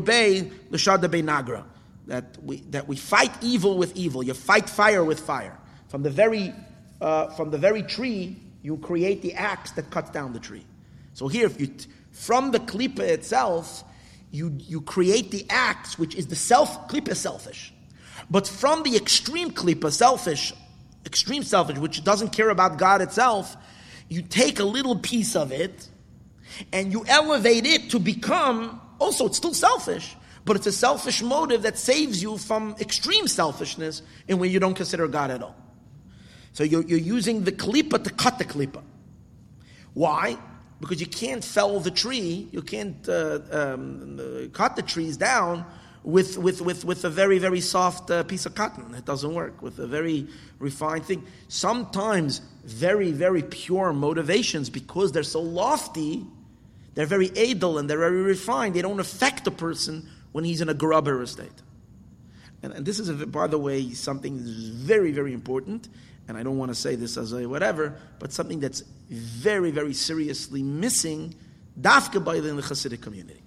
l'shada 0.71 1.07
nagra 1.07 1.63
that 2.07 2.37
we 2.43 2.57
that 2.71 2.87
we 2.87 2.95
fight 2.95 3.31
evil 3.41 3.77
with 3.77 3.95
evil. 3.95 4.23
You 4.23 4.33
fight 4.33 4.69
fire 4.69 5.03
with 5.03 5.19
fire. 5.19 5.57
From 5.87 6.03
the 6.03 6.09
very 6.09 6.53
uh, 6.99 7.27
from 7.29 7.51
the 7.51 7.57
very 7.57 7.83
tree, 7.83 8.37
you 8.63 8.77
create 8.77 9.21
the 9.21 9.33
axe 9.33 9.71
that 9.71 9.89
cuts 9.91 10.09
down 10.11 10.33
the 10.33 10.39
tree. 10.39 10.65
So 11.13 11.27
here, 11.27 11.45
if 11.45 11.59
you 11.59 11.73
from 12.11 12.51
the 12.51 12.59
klipa 12.59 13.01
itself, 13.01 13.83
you 14.31 14.55
you 14.57 14.81
create 14.81 15.31
the 15.31 15.45
axe, 15.49 15.99
which 15.99 16.15
is 16.15 16.27
the 16.27 16.35
self 16.35 16.87
klipa 16.87 17.15
selfish, 17.15 17.73
but 18.29 18.47
from 18.47 18.83
the 18.83 18.95
extreme 18.95 19.51
klipa 19.51 19.91
selfish, 19.91 20.53
extreme 21.05 21.43
selfish, 21.43 21.77
which 21.77 22.03
doesn't 22.03 22.29
care 22.29 22.49
about 22.49 22.77
God 22.77 23.01
itself, 23.01 23.55
you 24.09 24.21
take 24.21 24.59
a 24.59 24.65
little 24.65 24.97
piece 24.97 25.35
of 25.35 25.51
it 25.51 25.87
and 26.71 26.91
you 26.91 27.05
elevate 27.07 27.65
it 27.65 27.89
to 27.89 27.99
become 27.99 28.81
also 28.99 29.25
it's 29.25 29.37
still 29.37 29.53
selfish 29.53 30.15
but 30.43 30.55
it's 30.55 30.67
a 30.67 30.71
selfish 30.71 31.21
motive 31.21 31.61
that 31.61 31.77
saves 31.77 32.21
you 32.21 32.37
from 32.37 32.75
extreme 32.79 33.27
selfishness 33.27 34.01
in 34.27 34.39
where 34.39 34.49
you 34.49 34.59
don't 34.59 34.75
consider 34.75 35.07
god 35.07 35.31
at 35.31 35.41
all 35.41 35.55
so 36.53 36.63
you're, 36.63 36.83
you're 36.83 36.99
using 36.99 37.43
the 37.43 37.51
klipa 37.51 38.03
to 38.03 38.09
cut 38.09 38.37
the 38.37 38.45
klipa 38.45 38.81
why 39.93 40.37
because 40.79 40.99
you 40.99 41.07
can't 41.07 41.43
fell 41.43 41.79
the 41.79 41.91
tree 41.91 42.47
you 42.51 42.61
can't 42.61 43.07
uh, 43.09 43.39
um, 43.51 44.49
cut 44.53 44.75
the 44.75 44.81
trees 44.81 45.17
down 45.17 45.65
with, 46.03 46.37
with, 46.37 46.61
with, 46.61 46.83
with 46.83 47.05
a 47.05 47.09
very, 47.09 47.37
very 47.37 47.61
soft 47.61 48.09
uh, 48.09 48.23
piece 48.23 48.45
of 48.45 48.55
cotton. 48.55 48.93
It 48.95 49.05
doesn't 49.05 49.33
work. 49.33 49.61
With 49.61 49.79
a 49.79 49.87
very 49.87 50.27
refined 50.59 51.05
thing. 51.05 51.25
Sometimes 51.47 52.39
very, 52.63 53.11
very 53.11 53.43
pure 53.43 53.93
motivations, 53.93 54.69
because 54.69 55.11
they're 55.11 55.23
so 55.23 55.41
lofty, 55.41 56.25
they're 56.93 57.05
very 57.05 57.27
adel 57.27 57.77
and 57.77 57.89
they're 57.89 57.99
very 57.99 58.21
refined. 58.21 58.75
They 58.75 58.81
don't 58.81 58.99
affect 58.99 59.45
the 59.45 59.51
person 59.51 60.09
when 60.31 60.43
he's 60.43 60.61
in 60.61 60.69
a 60.69 60.73
grubber 60.73 61.25
state. 61.25 61.49
And, 62.63 62.73
and 62.73 62.85
this 62.85 62.99
is, 62.99 63.09
a, 63.09 63.25
by 63.25 63.47
the 63.47 63.57
way, 63.57 63.91
something 63.91 64.39
very, 64.39 65.11
very 65.11 65.33
important. 65.33 65.89
And 66.27 66.37
I 66.37 66.43
don't 66.43 66.57
want 66.57 66.69
to 66.69 66.75
say 66.75 66.95
this 66.95 67.17
as 67.17 67.33
a 67.33 67.47
whatever, 67.47 67.97
but 68.19 68.31
something 68.31 68.59
that's 68.59 68.81
very, 69.09 69.71
very 69.71 69.93
seriously 69.93 70.63
missing, 70.63 71.33
dafka 71.79 72.23
by 72.23 72.39
the 72.39 72.49
Hasidic 72.49 73.01
community. 73.01 73.41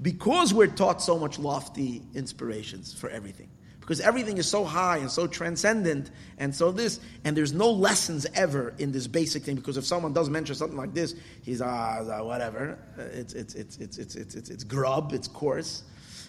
Because 0.00 0.54
we're 0.54 0.68
taught 0.68 1.02
so 1.02 1.18
much 1.18 1.38
lofty 1.38 2.02
inspirations 2.14 2.92
for 2.92 3.08
everything 3.08 3.48
because 3.82 4.00
everything 4.00 4.38
is 4.38 4.48
so 4.48 4.64
high 4.64 4.98
and 4.98 5.10
so 5.10 5.26
transcendent 5.26 6.12
and 6.38 6.54
so 6.54 6.70
this 6.70 7.00
and 7.24 7.36
there's 7.36 7.52
no 7.52 7.68
lessons 7.68 8.24
ever 8.32 8.72
in 8.78 8.92
this 8.92 9.08
basic 9.08 9.42
thing. 9.42 9.56
Because 9.56 9.76
if 9.76 9.84
someone 9.84 10.12
does 10.12 10.30
mention 10.30 10.54
something 10.54 10.78
like 10.78 10.94
this 10.94 11.16
he's 11.42 11.60
ah 11.60 11.98
uh, 11.98 12.24
whatever. 12.24 12.78
It's 12.96 13.34
it's 13.34 13.56
it's 13.56 13.78
it's 13.78 13.98
it's 13.98 14.14
it's 14.14 14.34
it's, 14.36 14.50
it's 14.50 14.62
grub 14.62 15.12
it's 15.12 15.26
coarse. 15.26 15.82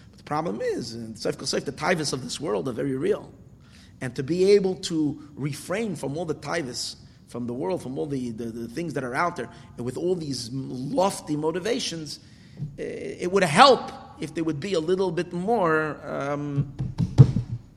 But 0.10 0.18
the 0.18 0.24
problem 0.24 0.62
is 0.62 0.95
and 0.95 1.16
the 1.16 1.30
tivus 1.32 2.12
of 2.12 2.24
this 2.24 2.41
world 2.41 2.68
are 2.68 2.74
very 2.74 2.97
real. 2.97 3.32
And 4.01 4.16
to 4.16 4.24
be 4.24 4.51
able 4.54 4.76
to 4.89 5.22
refrain 5.36 5.95
from 5.95 6.18
all 6.18 6.26
the 6.26 6.36
tivus 6.36 6.95
from 7.28 7.45
the 7.45 7.54
world 7.54 7.84
from 7.84 7.99
all 7.99 8.08
the, 8.08 8.32
the, 8.32 8.45
the 8.45 8.68
things 8.68 8.95
that 8.95 9.04
are 9.04 9.16
out 9.16 9.36
there 9.36 9.49
and 9.78 9.86
with 9.86 9.97
all 9.97 10.16
these 10.16 10.49
lofty 10.51 11.36
motivations 11.36 12.20
it 12.78 13.32
would 13.32 13.43
help 13.43 13.91
if 14.20 14.34
there 14.36 14.43
would 14.43 14.60
be 14.60 14.74
a 14.74 14.80
little 14.80 15.12
bit 15.12 15.34
more 15.34 15.99
um, 16.04 16.72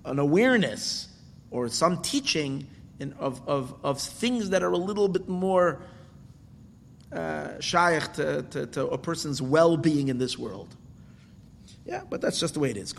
an 0.06 0.18
awareness 0.18 1.08
or 1.50 1.68
some 1.68 2.00
teaching 2.00 2.66
in, 2.98 3.12
of, 3.14 3.46
of, 3.46 3.74
of 3.82 4.00
things 4.00 4.50
that 4.50 4.62
are 4.62 4.72
a 4.72 4.78
little 4.78 5.08
bit 5.08 5.28
more 5.28 5.82
uh, 7.12 7.60
shaykh 7.60 8.12
to, 8.14 8.42
to, 8.42 8.66
to, 8.66 8.86
a 8.88 8.98
person's 8.98 9.42
well 9.42 9.76
being 9.76 10.08
in 10.08 10.18
this 10.18 10.38
world. 10.38 10.74
Yeah, 11.84 12.02
but 12.08 12.20
that's 12.20 12.40
just 12.40 12.54
the 12.54 12.60
way 12.60 12.70
it 12.70 12.76
is. 12.76 12.92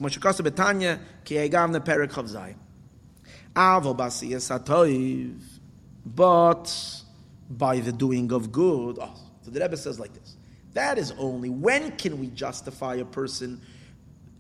But 6.05 6.73
by 7.49 7.79
the 7.79 7.91
doing 7.91 8.31
of 8.31 8.51
good. 8.51 8.97
Oh, 9.01 9.13
so 9.41 9.51
the 9.51 9.59
Rebbe 9.59 9.77
says 9.77 9.99
like 9.99 10.13
this. 10.13 10.37
That 10.73 10.97
is 10.97 11.11
only 11.17 11.49
when 11.49 11.97
can 11.97 12.19
we 12.19 12.27
justify 12.27 12.95
a 12.95 13.05
person 13.05 13.61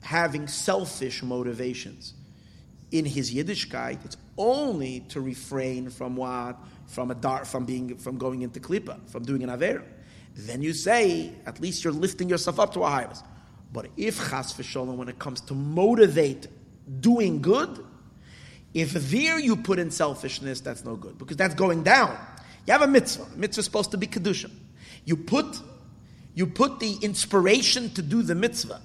having 0.01 0.47
selfish 0.47 1.23
motivations? 1.23 2.13
In 2.91 3.05
his 3.05 3.33
Yiddishkeit, 3.33 4.03
it's 4.05 4.17
only 4.37 5.01
to 5.09 5.21
refrain 5.21 5.89
from 5.89 6.15
what? 6.15 6.57
From 6.87 7.11
a 7.11 7.15
dar, 7.15 7.43
from 7.45 7.65
being, 7.65 7.97
from 7.97 8.17
going 8.17 8.41
into 8.41 8.59
klipa, 8.59 8.97
from 9.09 9.23
doing 9.23 9.43
an 9.43 9.49
aver. 9.49 9.83
Then 10.35 10.61
you 10.61 10.73
say, 10.73 11.33
at 11.45 11.59
least 11.59 11.83
you're 11.83 11.93
lifting 11.93 12.29
yourself 12.29 12.59
up 12.59 12.73
to 12.73 12.83
a 12.83 12.89
higher. 12.89 13.11
But 13.73 13.87
if 13.97 14.17
chas 14.29 14.53
v'sholem, 14.53 14.95
when 14.95 15.09
it 15.09 15.19
comes 15.19 15.41
to 15.41 15.53
motivate 15.53 16.47
doing 17.01 17.41
good, 17.41 17.83
if 18.73 18.93
there 18.93 19.39
you 19.39 19.55
put 19.55 19.79
in 19.79 19.91
selfishness, 19.91 20.61
that's 20.61 20.85
no 20.85 20.95
good 20.95 21.17
because 21.17 21.35
that's 21.35 21.55
going 21.55 21.83
down. 21.83 22.17
You 22.65 22.73
have 22.73 22.83
a 22.83 22.87
mitzvah. 22.87 23.25
Mitzvah 23.35 23.59
is 23.59 23.65
supposed 23.65 23.91
to 23.91 23.97
be 23.97 24.07
kedusha. 24.07 24.51
You 25.05 25.17
put 25.17 25.59
you 26.35 26.45
put 26.45 26.79
the 26.79 26.93
inspiration 27.01 27.89
to 27.95 28.01
do 28.03 28.21
the 28.21 28.35
mitzvah 28.35 28.79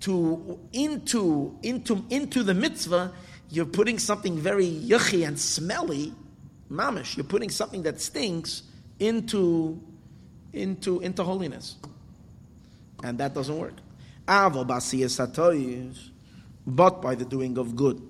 to 0.00 0.58
into 0.72 1.58
into 1.62 2.04
into 2.10 2.42
the 2.42 2.54
mitzvah. 2.54 3.12
You're 3.50 3.64
putting 3.66 3.98
something 3.98 4.38
very 4.38 4.66
yucky 4.66 5.26
and 5.26 5.38
smelly, 5.38 6.12
mamish. 6.70 7.16
You're 7.16 7.24
putting 7.24 7.50
something 7.50 7.82
that 7.84 8.00
stinks 8.00 8.62
into 8.98 9.80
into 10.52 11.00
into 11.00 11.22
holiness, 11.22 11.76
and 13.02 13.18
that 13.18 13.34
doesn't 13.34 13.56
work. 13.56 13.74
But 16.68 17.00
by 17.00 17.14
the 17.14 17.24
doing 17.24 17.58
of 17.58 17.76
good, 17.76 18.02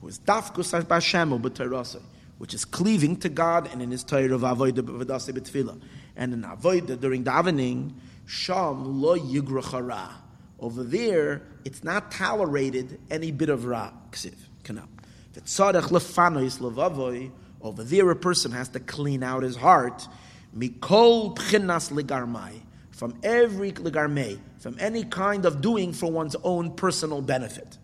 who 0.00 0.08
is 0.08 0.20
dafkus 0.20 2.00
which 2.38 2.54
is 2.54 2.64
cleaving 2.64 3.16
to 3.16 3.28
God 3.28 3.68
and 3.72 3.82
in 3.82 3.90
His 3.90 4.04
Torah 4.04 4.34
of 4.34 4.42
avodah 4.42 4.82
b'vedase 4.82 5.32
b'tefillah, 5.32 5.80
and 6.16 6.32
in 6.32 6.42
avodah 6.42 7.00
during 7.00 7.24
the 7.24 7.30
davening, 7.30 7.92
sham 8.26 9.00
lo 9.00 9.18
yigrachara. 9.18 10.23
Over 10.64 10.82
there, 10.82 11.42
it's 11.66 11.84
not 11.84 12.10
tolerated 12.10 12.98
any 13.10 13.30
bit 13.32 13.50
of 13.50 13.66
ra. 13.66 13.92
Ksiv, 14.12 14.32
kanal. 14.62 14.88
V'tzarech 15.34 15.90
lefanois 15.90 16.58
levavoy. 16.58 17.30
Over 17.60 17.84
there, 17.84 18.10
a 18.10 18.16
person 18.16 18.50
has 18.52 18.70
to 18.70 18.80
clean 18.80 19.22
out 19.22 19.42
his 19.42 19.56
heart. 19.56 20.08
Mikol 20.56 21.36
pchinas 21.36 21.92
ligarmai. 21.92 22.62
From 22.92 23.14
every 23.22 23.72
ligarmei, 23.72 24.38
from 24.56 24.78
any 24.80 25.04
kind 25.04 25.44
of 25.44 25.60
doing 25.60 25.92
for 25.92 26.10
one's 26.10 26.36
own 26.42 26.70
personal 26.70 27.20
benefit. 27.20 27.76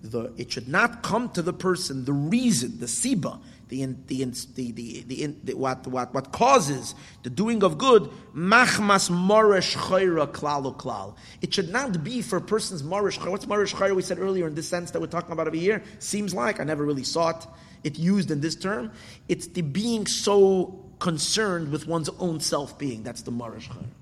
The, 0.00 0.32
it 0.36 0.52
should 0.52 0.68
not 0.68 1.02
come 1.04 1.28
to 1.30 1.42
the 1.42 1.52
person 1.52 2.04
the 2.04 2.12
reason, 2.12 2.80
the 2.80 2.86
siba, 2.86 3.40
the, 3.68 3.84
the, 4.06 4.24
the, 4.54 4.72
the, 4.72 5.36
the, 5.44 5.54
what, 5.54 5.86
what, 5.86 6.12
what 6.14 6.32
causes 6.32 6.94
the 7.22 7.30
doing 7.30 7.62
of 7.62 7.78
good, 7.78 8.10
machmas 8.34 9.10
morish 9.10 9.76
chayra 9.76 10.26
klal 10.26 10.74
klal. 10.76 11.16
It 11.40 11.52
should 11.54 11.70
not 11.70 12.02
be 12.02 12.22
for 12.22 12.36
a 12.36 12.40
person's 12.40 12.82
morish 12.82 13.18
What's 13.24 13.46
morish 13.46 13.74
chayra? 13.74 13.94
We 13.94 14.02
said 14.02 14.18
earlier 14.18 14.46
in 14.46 14.54
this 14.54 14.68
sense 14.68 14.90
that 14.92 15.00
we're 15.00 15.06
talking 15.06 15.32
about 15.32 15.46
over 15.46 15.56
here. 15.56 15.82
Seems 15.98 16.34
like 16.34 16.60
I 16.60 16.64
never 16.64 16.84
really 16.84 17.04
saw 17.04 17.30
it, 17.30 17.46
it 17.84 17.98
used 17.98 18.30
in 18.30 18.40
this 18.40 18.56
term. 18.56 18.92
It's 19.28 19.46
the 19.48 19.62
being 19.62 20.06
so 20.06 20.84
concerned 20.98 21.70
with 21.70 21.86
one's 21.86 22.08
own 22.18 22.40
self 22.40 22.78
being. 22.78 23.02
That's 23.02 23.22
the 23.22 23.32
morish 23.32 23.68
chayra. 23.68 23.97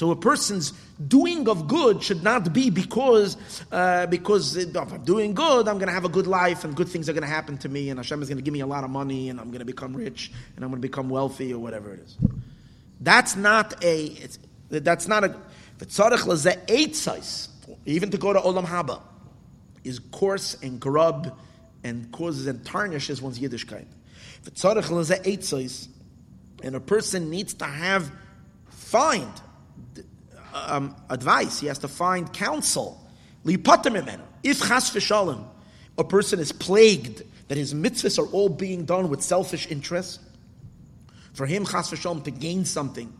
So 0.00 0.10
a 0.10 0.16
person's 0.16 0.72
doing 1.08 1.46
of 1.46 1.68
good 1.68 2.02
should 2.02 2.22
not 2.22 2.54
be 2.54 2.70
because 2.70 3.36
uh, 3.70 4.06
because 4.06 4.56
if 4.56 4.74
I'm 4.74 5.04
doing 5.04 5.34
good, 5.34 5.68
I'm 5.68 5.76
going 5.76 5.88
to 5.88 5.92
have 5.92 6.06
a 6.06 6.08
good 6.08 6.26
life 6.26 6.64
and 6.64 6.74
good 6.74 6.88
things 6.88 7.10
are 7.10 7.12
going 7.12 7.20
to 7.20 7.28
happen 7.28 7.58
to 7.58 7.68
me, 7.68 7.90
and 7.90 7.98
Hashem 7.98 8.22
is 8.22 8.30
going 8.30 8.38
to 8.38 8.42
give 8.42 8.54
me 8.54 8.60
a 8.60 8.66
lot 8.66 8.82
of 8.82 8.88
money, 8.88 9.28
and 9.28 9.38
I'm 9.38 9.48
going 9.48 9.58
to 9.58 9.66
become 9.66 9.94
rich, 9.94 10.32
and 10.56 10.64
I'm 10.64 10.70
going 10.70 10.80
to 10.80 10.88
become 10.88 11.10
wealthy, 11.10 11.52
or 11.52 11.58
whatever 11.58 11.92
it 11.92 12.00
is. 12.00 12.16
That's 12.98 13.36
not 13.36 13.84
a. 13.84 14.16
that's 14.70 15.06
not 15.06 15.24
a. 15.24 15.36
Even 17.84 18.10
to 18.10 18.16
go 18.16 18.32
to 18.32 18.40
Olam 18.40 18.64
Haba 18.64 19.02
is 19.84 19.98
coarse 19.98 20.56
and 20.62 20.80
grub 20.80 21.38
and 21.84 22.10
causes 22.10 22.46
and 22.46 22.64
tarnishes 22.64 23.20
one's 23.20 23.38
Yiddishkeit. 23.38 23.84
Tzara'khla 24.46 25.04
ze 25.04 25.16
etz 25.16 25.44
size 25.44 25.90
and 26.62 26.74
a 26.74 26.80
person 26.80 27.28
needs 27.28 27.52
to 27.52 27.66
have 27.66 28.10
find 28.70 29.30
um, 30.54 30.96
advice, 31.08 31.60
he 31.60 31.66
has 31.66 31.78
to 31.78 31.88
find 31.88 32.32
counsel. 32.32 33.00
If 33.44 33.62
chas 33.64 34.90
v'shalom, 34.90 35.44
a 35.98 36.04
person 36.04 36.40
is 36.40 36.52
plagued 36.52 37.22
that 37.48 37.58
his 37.58 37.74
mitzvahs 37.74 38.18
are 38.18 38.26
all 38.32 38.48
being 38.48 38.84
done 38.84 39.08
with 39.08 39.22
selfish 39.22 39.66
interests, 39.70 40.18
for 41.32 41.46
him 41.46 41.64
chas 41.64 41.90
v'shalom 41.90 42.24
to 42.24 42.30
gain 42.30 42.64
something, 42.64 43.12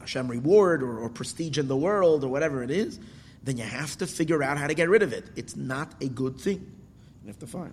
Hashem 0.00 0.28
reward 0.28 0.82
or, 0.82 0.98
or 0.98 1.08
prestige 1.08 1.58
in 1.58 1.66
the 1.66 1.76
world 1.76 2.24
or 2.24 2.28
whatever 2.28 2.62
it 2.62 2.70
is, 2.70 3.00
then 3.42 3.56
you 3.56 3.64
have 3.64 3.96
to 3.98 4.06
figure 4.06 4.42
out 4.42 4.58
how 4.58 4.66
to 4.66 4.74
get 4.74 4.88
rid 4.88 5.02
of 5.02 5.12
it. 5.12 5.24
It's 5.34 5.56
not 5.56 5.94
a 6.02 6.08
good 6.08 6.38
thing. 6.38 6.70
You 7.22 7.28
have 7.28 7.38
to 7.38 7.46
find. 7.46 7.72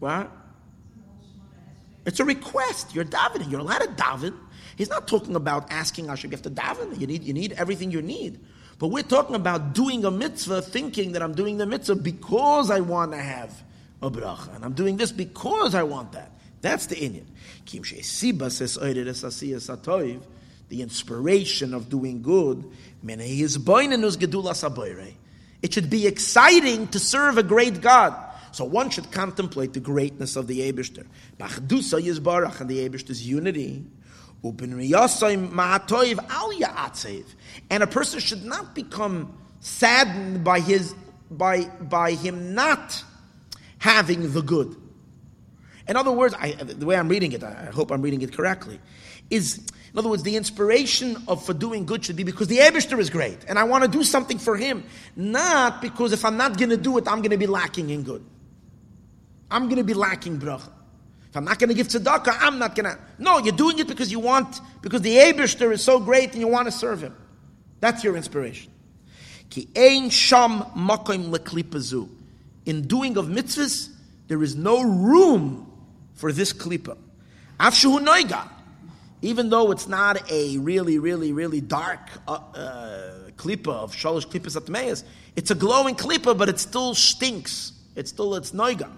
What? 0.00 0.30
It's 2.06 2.20
a 2.20 2.24
request. 2.24 2.94
You're 2.94 3.04
davening. 3.04 3.50
You're 3.50 3.60
allowed 3.60 3.80
to 3.80 3.88
daven. 3.88 4.34
He's 4.76 4.88
not 4.88 5.08
talking 5.08 5.34
about 5.34 5.70
asking 5.70 6.06
Hashem. 6.06 6.30
You 6.30 6.36
have 6.36 6.42
to 6.42 6.50
daven. 6.50 6.98
You 6.98 7.06
need, 7.06 7.24
you 7.24 7.34
need 7.34 7.52
everything 7.52 7.90
you 7.90 8.00
need. 8.00 8.40
But 8.78 8.88
we're 8.88 9.02
talking 9.02 9.34
about 9.34 9.72
doing 9.72 10.04
a 10.04 10.10
mitzvah, 10.10 10.62
thinking 10.62 11.12
that 11.12 11.22
I'm 11.22 11.34
doing 11.34 11.56
the 11.56 11.66
mitzvah 11.66 11.96
because 11.96 12.70
I 12.70 12.80
want 12.80 13.12
to 13.12 13.18
have 13.18 13.62
a 14.00 14.10
bracha. 14.10 14.54
And 14.54 14.64
I'm 14.64 14.74
doing 14.74 14.96
this 14.96 15.12
because 15.12 15.74
I 15.74 15.82
want 15.82 16.12
that. 16.12 16.30
That's 16.60 16.86
the 16.86 16.96
inyan. 16.96 17.24
The 20.68 20.82
inspiration 20.82 21.74
of 21.74 21.88
doing 21.88 22.22
good. 22.22 22.64
It 25.62 25.72
should 25.72 25.90
be 25.90 26.06
exciting 26.06 26.88
to 26.88 26.98
serve 26.98 27.38
a 27.38 27.42
great 27.42 27.80
God. 27.80 28.14
So 28.56 28.64
one 28.64 28.88
should 28.88 29.12
contemplate 29.12 29.74
the 29.74 29.80
greatness 29.80 30.34
of 30.34 30.46
the 30.46 30.60
Eberster. 30.72 31.06
Bachdusa 31.38 32.00
Yizbarach 32.00 32.58
and 32.58 32.70
the 32.70 32.88
Eberster's 32.88 33.28
unity. 33.28 33.84
And 37.70 37.82
a 37.82 37.86
person 37.86 38.18
should 38.18 38.44
not 38.46 38.74
become 38.74 39.36
saddened 39.60 40.42
by 40.42 40.60
his 40.60 40.94
by 41.30 41.64
by 41.64 42.12
him 42.12 42.54
not 42.54 43.04
having 43.76 44.32
the 44.32 44.40
good. 44.40 44.74
In 45.86 45.96
other 45.96 46.12
words, 46.12 46.34
I, 46.38 46.52
the 46.52 46.86
way 46.86 46.96
I'm 46.96 47.10
reading 47.10 47.32
it, 47.32 47.44
I 47.44 47.66
hope 47.66 47.90
I'm 47.90 48.00
reading 48.00 48.22
it 48.22 48.32
correctly, 48.32 48.80
is 49.28 49.58
in 49.58 49.98
other 49.98 50.08
words, 50.08 50.22
the 50.22 50.36
inspiration 50.36 51.18
of 51.28 51.44
for 51.44 51.52
doing 51.52 51.84
good 51.84 52.06
should 52.06 52.16
be 52.16 52.22
because 52.22 52.48
the 52.48 52.60
Abishter 52.60 52.98
is 52.98 53.10
great, 53.10 53.44
and 53.48 53.58
I 53.58 53.64
want 53.64 53.84
to 53.84 53.90
do 53.90 54.02
something 54.02 54.38
for 54.38 54.56
him, 54.56 54.82
not 55.14 55.82
because 55.82 56.14
if 56.14 56.24
I'm 56.24 56.38
not 56.38 56.56
going 56.56 56.70
to 56.70 56.78
do 56.78 56.96
it, 56.96 57.06
I'm 57.06 57.18
going 57.18 57.32
to 57.32 57.36
be 57.36 57.46
lacking 57.46 57.90
in 57.90 58.02
good. 58.02 58.24
I'm 59.50 59.64
going 59.64 59.76
to 59.76 59.84
be 59.84 59.94
lacking 59.94 60.38
bracha. 60.38 60.70
If 61.28 61.36
I'm 61.36 61.44
not 61.44 61.58
going 61.58 61.68
to 61.68 61.74
give 61.74 61.88
tzedakah, 61.88 62.38
I'm 62.40 62.58
not 62.58 62.74
going 62.74 62.86
to. 62.86 62.98
No, 63.18 63.38
you're 63.38 63.56
doing 63.56 63.78
it 63.78 63.86
because 63.86 64.10
you 64.10 64.20
want, 64.20 64.60
because 64.80 65.02
the 65.02 65.16
Abishter 65.16 65.72
is 65.72 65.82
so 65.82 66.00
great 66.00 66.32
and 66.32 66.40
you 66.40 66.48
want 66.48 66.66
to 66.66 66.72
serve 66.72 67.02
him. 67.02 67.14
That's 67.80 68.02
your 68.02 68.16
inspiration. 68.16 68.72
Ki 69.50 69.68
ein 69.76 70.10
sham 70.10 70.62
makim 70.74 71.30
leklipazu. 71.30 72.08
In 72.64 72.82
doing 72.82 73.16
of 73.16 73.26
mitzvahs, 73.26 73.90
there 74.28 74.42
is 74.42 74.56
no 74.56 74.82
room 74.82 75.70
for 76.14 76.32
this 76.32 76.52
klipa. 76.52 76.96
Afshu 77.60 78.04
noiga. 78.04 78.48
Even 79.22 79.50
though 79.50 79.70
it's 79.70 79.88
not 79.88 80.30
a 80.30 80.58
really, 80.58 80.98
really, 80.98 81.32
really 81.32 81.60
dark 81.60 82.00
uh, 82.28 82.32
uh, 82.32 83.30
klipa 83.36 83.68
of 83.68 83.94
shalosh 83.94 84.26
klipas 84.26 84.60
atmeis, 84.60 85.04
it's 85.36 85.50
a 85.50 85.54
glowing 85.54 85.94
klipa, 85.94 86.36
but 86.36 86.48
it 86.48 86.58
still 86.58 86.94
stinks. 86.94 87.72
It's 87.94 88.10
still 88.10 88.34
it's 88.34 88.52
noiga. 88.52 88.90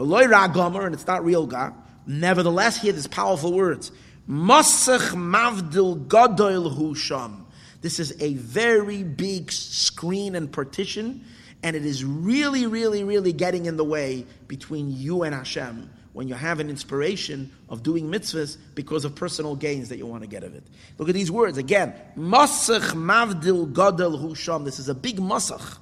The 0.00 0.50
gomer, 0.54 0.86
and 0.86 0.94
it's 0.94 1.06
not 1.06 1.24
real 1.26 1.46
God. 1.46 1.74
Nevertheless, 2.06 2.80
here 2.80 2.92
there's 2.92 3.06
powerful 3.06 3.52
words. 3.52 3.92
Masach 4.26 5.10
mavdil 5.10 6.06
gadoil 6.06 6.74
husham. 6.74 7.44
This 7.82 8.00
is 8.00 8.14
a 8.20 8.32
very 8.34 9.02
big 9.02 9.52
screen 9.52 10.34
and 10.36 10.50
partition, 10.50 11.24
and 11.62 11.76
it 11.76 11.84
is 11.84 12.02
really, 12.02 12.66
really, 12.66 13.04
really 13.04 13.34
getting 13.34 13.66
in 13.66 13.76
the 13.76 13.84
way 13.84 14.24
between 14.48 14.90
you 14.90 15.22
and 15.22 15.34
Hashem 15.34 15.90
when 16.14 16.28
you 16.28 16.34
have 16.34 16.60
an 16.60 16.70
inspiration 16.70 17.52
of 17.68 17.82
doing 17.82 18.06
mitzvahs 18.10 18.56
because 18.74 19.04
of 19.04 19.14
personal 19.14 19.54
gains 19.54 19.90
that 19.90 19.98
you 19.98 20.06
want 20.06 20.22
to 20.22 20.28
get 20.28 20.44
of 20.44 20.54
it. 20.54 20.64
Look 20.96 21.10
at 21.10 21.14
these 21.14 21.30
words 21.30 21.58
again. 21.58 21.92
Masach 22.16 22.92
mavdil 22.94 23.70
gadol 23.74 24.18
husham. 24.18 24.64
This 24.64 24.78
is 24.78 24.88
a 24.88 24.94
big 24.94 25.18
masach. 25.18 25.76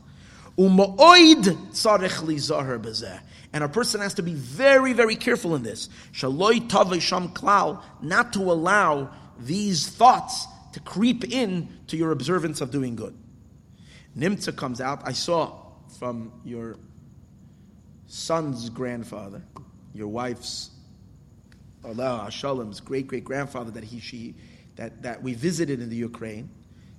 Umoid 0.59 1.45
tzarech 1.71 2.23
li 2.25 2.35
zahar 2.37 2.81
bezeh. 2.81 3.21
And 3.53 3.65
a 3.65 3.69
person 3.69 4.01
has 4.01 4.15
to 4.15 4.23
be 4.23 4.35
very, 4.35 4.93
very 4.93 5.17
careful 5.17 5.55
in 5.55 5.63
this. 5.63 5.89
Shaloi 6.13 7.01
sham 7.01 7.31
klal, 7.31 7.83
not 8.03 8.33
to 8.35 8.41
allow 8.41 9.11
these 9.39 9.89
thoughts 9.89 10.47
to 10.75 10.81
creep 10.81 11.25
in 11.33 11.69
to 11.87 11.97
your 11.97 12.11
observance 12.11 12.61
of 12.61 12.71
doing 12.71 12.95
good. 12.95 13.17
Nimtza 14.17 14.55
comes 14.55 14.81
out. 14.81 15.03
I 15.05 15.13
saw 15.13 15.55
from 15.99 16.33
your 16.45 16.77
son's 18.07 18.69
grandfather, 18.69 19.43
your 19.95 20.09
wife's 20.09 20.71
Allah 21.85 22.29
Shalom's 22.31 22.81
great 22.81 23.07
great 23.07 23.25
grandfather 23.25 23.71
that 23.71 23.85
he 23.85 24.01
she 24.01 24.35
that, 24.77 25.03
that 25.03 25.23
we 25.23 25.35
visited 25.35 25.81
in 25.81 25.89
the 25.89 25.97
Ukraine, 25.97 26.51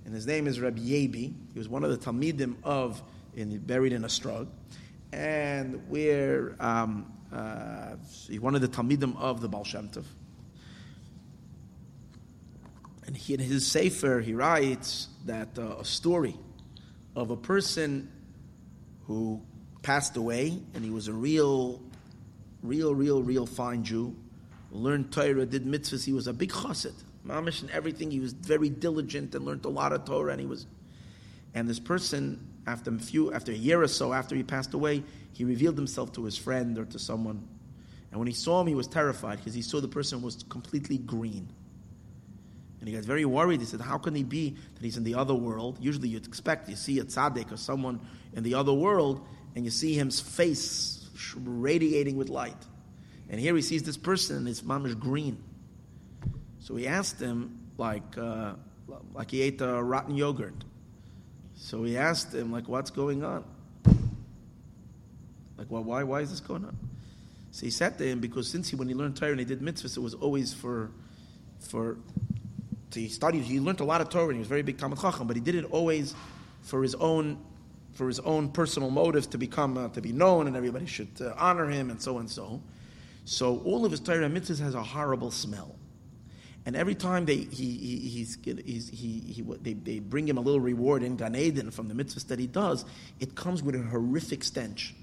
and 0.06 0.14
his 0.14 0.26
name 0.26 0.48
is 0.48 0.60
Rabbi 0.60 0.80
Yebi. 0.80 1.34
He 1.54 1.60
was 1.60 1.70
one 1.70 1.84
of 1.84 1.92
the 1.92 1.98
Talmidim 1.98 2.56
of 2.64 3.02
in, 3.36 3.58
buried 3.60 3.94
in 3.94 4.02
Ostrog 4.02 4.48
and 5.12 5.88
we're 5.90 6.56
um, 6.60 7.12
uh, 7.34 7.96
one 8.40 8.56
of 8.56 8.62
the 8.62 8.68
Talmidim 8.68 9.18
of 9.18 9.42
the 9.42 9.50
Baal 9.50 9.64
Shem 9.64 9.90
Tov. 9.90 10.06
And 13.06 13.18
he, 13.18 13.34
in 13.34 13.40
his 13.40 13.66
Sefer, 13.66 14.20
he 14.20 14.34
writes 14.34 15.08
that 15.26 15.58
uh, 15.58 15.78
a 15.80 15.86
story 15.86 16.36
of 17.16 17.32
a 17.32 17.38
person 17.38 18.12
who 19.08 19.42
passed 19.82 20.16
away, 20.16 20.60
and 20.76 20.84
he 20.84 20.92
was 20.92 21.08
a 21.08 21.14
real, 21.14 21.82
real, 22.62 22.94
real, 22.94 23.24
real 23.24 23.48
fine 23.48 23.84
Jew, 23.84 24.16
learned 24.72 25.12
Torah, 25.12 25.46
did 25.46 25.66
mitzvahs, 25.66 26.06
he 26.06 26.14
was 26.14 26.28
a 26.28 26.34
big 26.34 26.52
chassid. 26.52 26.94
Mamish 27.26 27.62
and 27.62 27.72
everything, 27.72 28.12
he 28.12 28.20
was 28.20 28.34
very 28.34 28.70
diligent 28.70 29.34
and 29.34 29.44
learned 29.46 29.66
a 29.66 29.70
lot 29.70 29.92
of 29.92 30.06
Torah, 30.06 30.32
and 30.32 30.40
he 30.40 30.46
was, 30.46 30.68
and 31.56 31.68
this 31.68 31.80
person, 31.80 32.49
after 32.68 32.94
a 32.94 33.00
few, 33.00 33.34
after 33.34 33.52
a 33.52 33.56
year 33.56 33.82
or 33.82 33.88
so 33.88 34.14
after 34.14 34.36
he 34.36 34.44
passed 34.44 34.74
away, 34.74 35.04
he 35.34 35.44
revealed 35.44 35.76
himself 35.76 36.12
to 36.14 36.24
his 36.26 36.38
friend 36.38 36.78
or 36.78 36.86
to 36.86 37.00
someone, 37.00 37.48
and 38.12 38.20
when 38.20 38.28
he 38.28 38.34
saw 38.34 38.62
him, 38.62 38.68
he 38.68 38.76
was 38.76 38.88
terrified 38.88 39.38
because 39.38 39.54
he 39.54 39.62
saw 39.62 39.80
the 39.80 39.88
person 39.88 40.22
was 40.22 40.44
completely 40.50 40.98
green. 40.98 41.48
And 42.80 42.88
he 42.88 42.96
got 42.96 43.04
very 43.04 43.26
worried. 43.26 43.60
He 43.60 43.66
said, 43.66 43.82
How 43.82 43.98
can 43.98 44.16
he 44.16 44.24
be 44.24 44.56
that 44.76 44.84
he's 44.84 44.98
in 44.98 45.04
the 45.04 45.16
other 45.16 45.36
world? 45.36 45.78
Usually 45.80 46.10
you'd 46.10 46.26
expect, 46.26 46.70
you 46.70 46.76
see 46.76 47.00
a 47.00 47.04
tzaddik 47.04 47.52
or 47.52 47.58
someone 47.58 48.00
in 48.34 48.44
the 48.44 48.56
other 48.56 48.74
world, 48.74 49.26
and 49.56 49.66
you 49.66 49.72
see 49.72 49.94
his 49.94 50.20
face 50.20 51.08
radiating 51.36 52.16
with 52.16 52.30
light. 52.30 52.58
And 53.30 53.40
here 53.40 53.56
he 53.56 53.62
sees 53.62 53.84
this 53.84 53.98
person, 53.98 54.38
and 54.38 54.48
his 54.48 54.64
mom 54.64 54.86
is 54.86 54.96
green. 54.96 55.44
So 56.62 56.76
he 56.76 56.88
asked 56.88 57.20
him, 57.20 57.60
like, 57.78 58.18
uh, 58.18 58.54
like 59.14 59.30
he 59.30 59.42
ate 59.42 59.62
a 59.62 59.84
rotten 59.84 60.16
yogurt. 60.16 60.56
So 61.62 61.84
he 61.84 61.98
asked 61.98 62.34
him, 62.34 62.52
like, 62.52 62.70
what's 62.70 62.90
going 62.90 63.24
on? 63.24 63.44
Like, 65.58 65.68
well, 65.70 65.84
why, 65.84 66.04
why 66.04 66.22
is 66.22 66.30
this 66.32 66.40
going 66.40 66.64
on? 66.64 66.76
So 67.52 67.66
he 67.66 67.70
said 67.70 67.98
to 67.98 68.08
him, 68.08 68.22
because 68.22 68.48
since 68.48 68.70
he, 68.70 68.78
when 68.78 68.88
he 68.88 68.96
learned 68.96 69.18
Torah 69.18 69.32
and 69.32 69.40
he 69.40 69.46
did 69.46 69.60
mitzvahs, 69.60 69.98
it 69.98 70.00
was 70.00 70.14
always 70.14 70.54
for, 70.54 70.90
for, 71.60 71.98
to, 72.92 73.00
he 73.00 73.10
studied, 73.10 73.44
he 73.44 73.60
learned 73.60 73.82
a 73.82 73.84
lot 73.84 74.00
of 74.00 74.10
Torah 74.10 74.28
and 74.28 74.36
he 74.36 74.40
was 74.40 74.48
very 74.48 74.62
big 74.62 74.78
Talmud 74.78 75.00
Chacham, 75.02 75.28
but 75.28 75.36
he 75.36 75.42
did 75.42 75.54
it 75.54 75.66
always 75.66 76.16
for 76.62 76.82
his 76.82 76.96
own, 76.96 77.38
for 77.94 78.08
his 78.08 78.22
own 78.22 78.50
personal 78.50 78.90
motives 78.90 79.28
to 79.28 79.38
become, 79.38 79.78
uh, 79.78 79.90
to 79.90 80.02
be 80.02 80.14
known 80.14 80.48
and 80.48 80.56
everybody 80.56 80.86
should 80.86 81.10
uh, 81.20 81.34
honor 81.38 81.70
him 81.70 81.90
and 81.92 82.02
so 82.02 82.20
and 82.20 82.30
so. 82.30 82.62
So 83.26 83.60
all 83.66 83.84
of 83.84 83.92
his 83.92 84.00
Torah 84.00 84.24
and 84.24 84.36
mitzvahs 84.36 84.60
has 84.60 84.76
a 84.76 84.82
horrible 84.82 85.30
smell. 85.30 85.76
And 86.70 86.76
every 86.76 86.94
time 86.94 87.26
they, 87.26 87.38
he, 87.38 87.78
he, 87.78 87.98
he's, 87.98 88.38
he's, 88.46 88.90
he, 88.90 89.20
he, 89.22 89.42
they, 89.60 89.74
they 89.74 89.98
bring 89.98 90.30
him 90.30 90.38
a 90.38 90.42
little 90.42 90.60
reward 90.60 91.02
in 91.02 91.16
Gan 91.16 91.36
Eden 91.36 91.72
from 91.72 91.88
the 91.88 91.96
mitzvahs 91.96 92.28
that 92.28 92.38
he 92.38 92.46
does, 92.46 92.86
it 93.20 93.34
comes 93.34 93.64
with 93.64 93.74
a 93.74 93.82
horrific 93.82 94.44
stench 94.44 94.94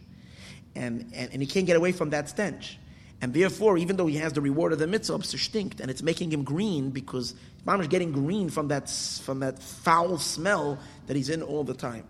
and, 0.77 1.11
and, 1.12 1.33
and 1.33 1.43
he 1.43 1.49
can't 1.49 1.67
get 1.67 1.77
away 1.77 1.91
from 1.91 2.11
that 2.11 2.29
stench. 2.29 2.79
And 3.21 3.35
therefore, 3.35 3.79
even 3.79 3.97
though 3.97 4.07
he 4.07 4.19
has 4.19 4.33
the 4.33 4.41
reward 4.41 4.75
of 4.75 4.79
the 4.79 4.87
mitzvah, 4.87 5.17
it's 5.17 5.35
stinkt, 5.35 5.81
and 5.81 5.91
it's 5.91 6.05
making 6.05 6.33
him 6.33 6.45
green 6.45 6.91
because 6.91 7.35
mom 7.64 7.81
is 7.81 7.89
getting 7.89 8.12
green 8.12 8.49
from 8.49 8.69
that, 8.69 8.89
from 8.89 9.41
that 9.41 9.61
foul 9.61 10.19
smell 10.19 10.79
that 11.09 11.17
he's 11.17 11.31
in 11.31 11.43
all 11.43 11.64
the 11.64 11.75
time. 11.75 12.05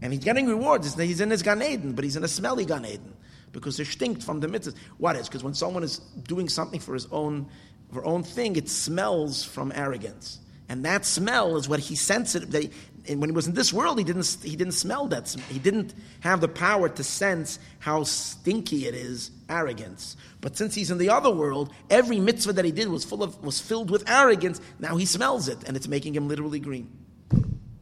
And 0.00 0.12
he's 0.12 0.22
getting 0.22 0.46
rewards. 0.46 0.94
He's 0.94 1.20
in 1.20 1.30
his 1.30 1.42
Gan 1.42 1.60
Eden, 1.60 1.94
but 1.94 2.04
he's 2.04 2.14
in 2.14 2.22
a 2.22 2.28
smelly 2.28 2.66
Gan 2.66 2.86
Eden 2.86 3.14
because 3.50 3.78
stinkt 3.78 4.22
from 4.22 4.38
the 4.38 4.46
mitzvah. 4.46 4.78
What 4.98 5.16
is? 5.16 5.28
Because 5.28 5.42
when 5.42 5.54
someone 5.54 5.82
is 5.82 5.98
doing 5.98 6.48
something 6.48 6.78
for 6.78 6.94
his 6.94 7.06
own, 7.10 7.48
for 7.92 8.04
own 8.04 8.22
thing, 8.22 8.56
it 8.56 8.68
smells 8.68 9.44
from 9.44 9.72
arrogance. 9.74 10.38
And 10.68 10.84
that 10.84 11.04
smell 11.04 11.56
is 11.56 11.68
what 11.68 11.80
he 11.80 11.94
sensitive. 11.94 12.50
That 12.52 12.72
he, 13.04 13.14
when 13.14 13.28
he 13.28 13.34
was 13.34 13.46
in 13.46 13.54
this 13.54 13.72
world, 13.72 13.98
he 13.98 14.04
didn't 14.04 14.38
he 14.42 14.56
didn't 14.56 14.72
smell 14.72 15.06
that. 15.08 15.28
He 15.50 15.58
didn't 15.58 15.92
have 16.20 16.40
the 16.40 16.48
power 16.48 16.88
to 16.88 17.04
sense 17.04 17.58
how 17.80 18.04
stinky 18.04 18.86
it 18.86 18.94
is, 18.94 19.30
arrogance. 19.50 20.16
But 20.40 20.56
since 20.56 20.74
he's 20.74 20.90
in 20.90 20.98
the 20.98 21.10
other 21.10 21.30
world, 21.30 21.70
every 21.90 22.18
mitzvah 22.18 22.54
that 22.54 22.64
he 22.64 22.72
did 22.72 22.88
was 22.88 23.04
full 23.04 23.22
of 23.22 23.44
was 23.44 23.60
filled 23.60 23.90
with 23.90 24.08
arrogance. 24.08 24.60
Now 24.78 24.96
he 24.96 25.04
smells 25.04 25.48
it, 25.48 25.58
and 25.66 25.76
it's 25.76 25.88
making 25.88 26.14
him 26.14 26.28
literally 26.28 26.60
green. 26.60 26.90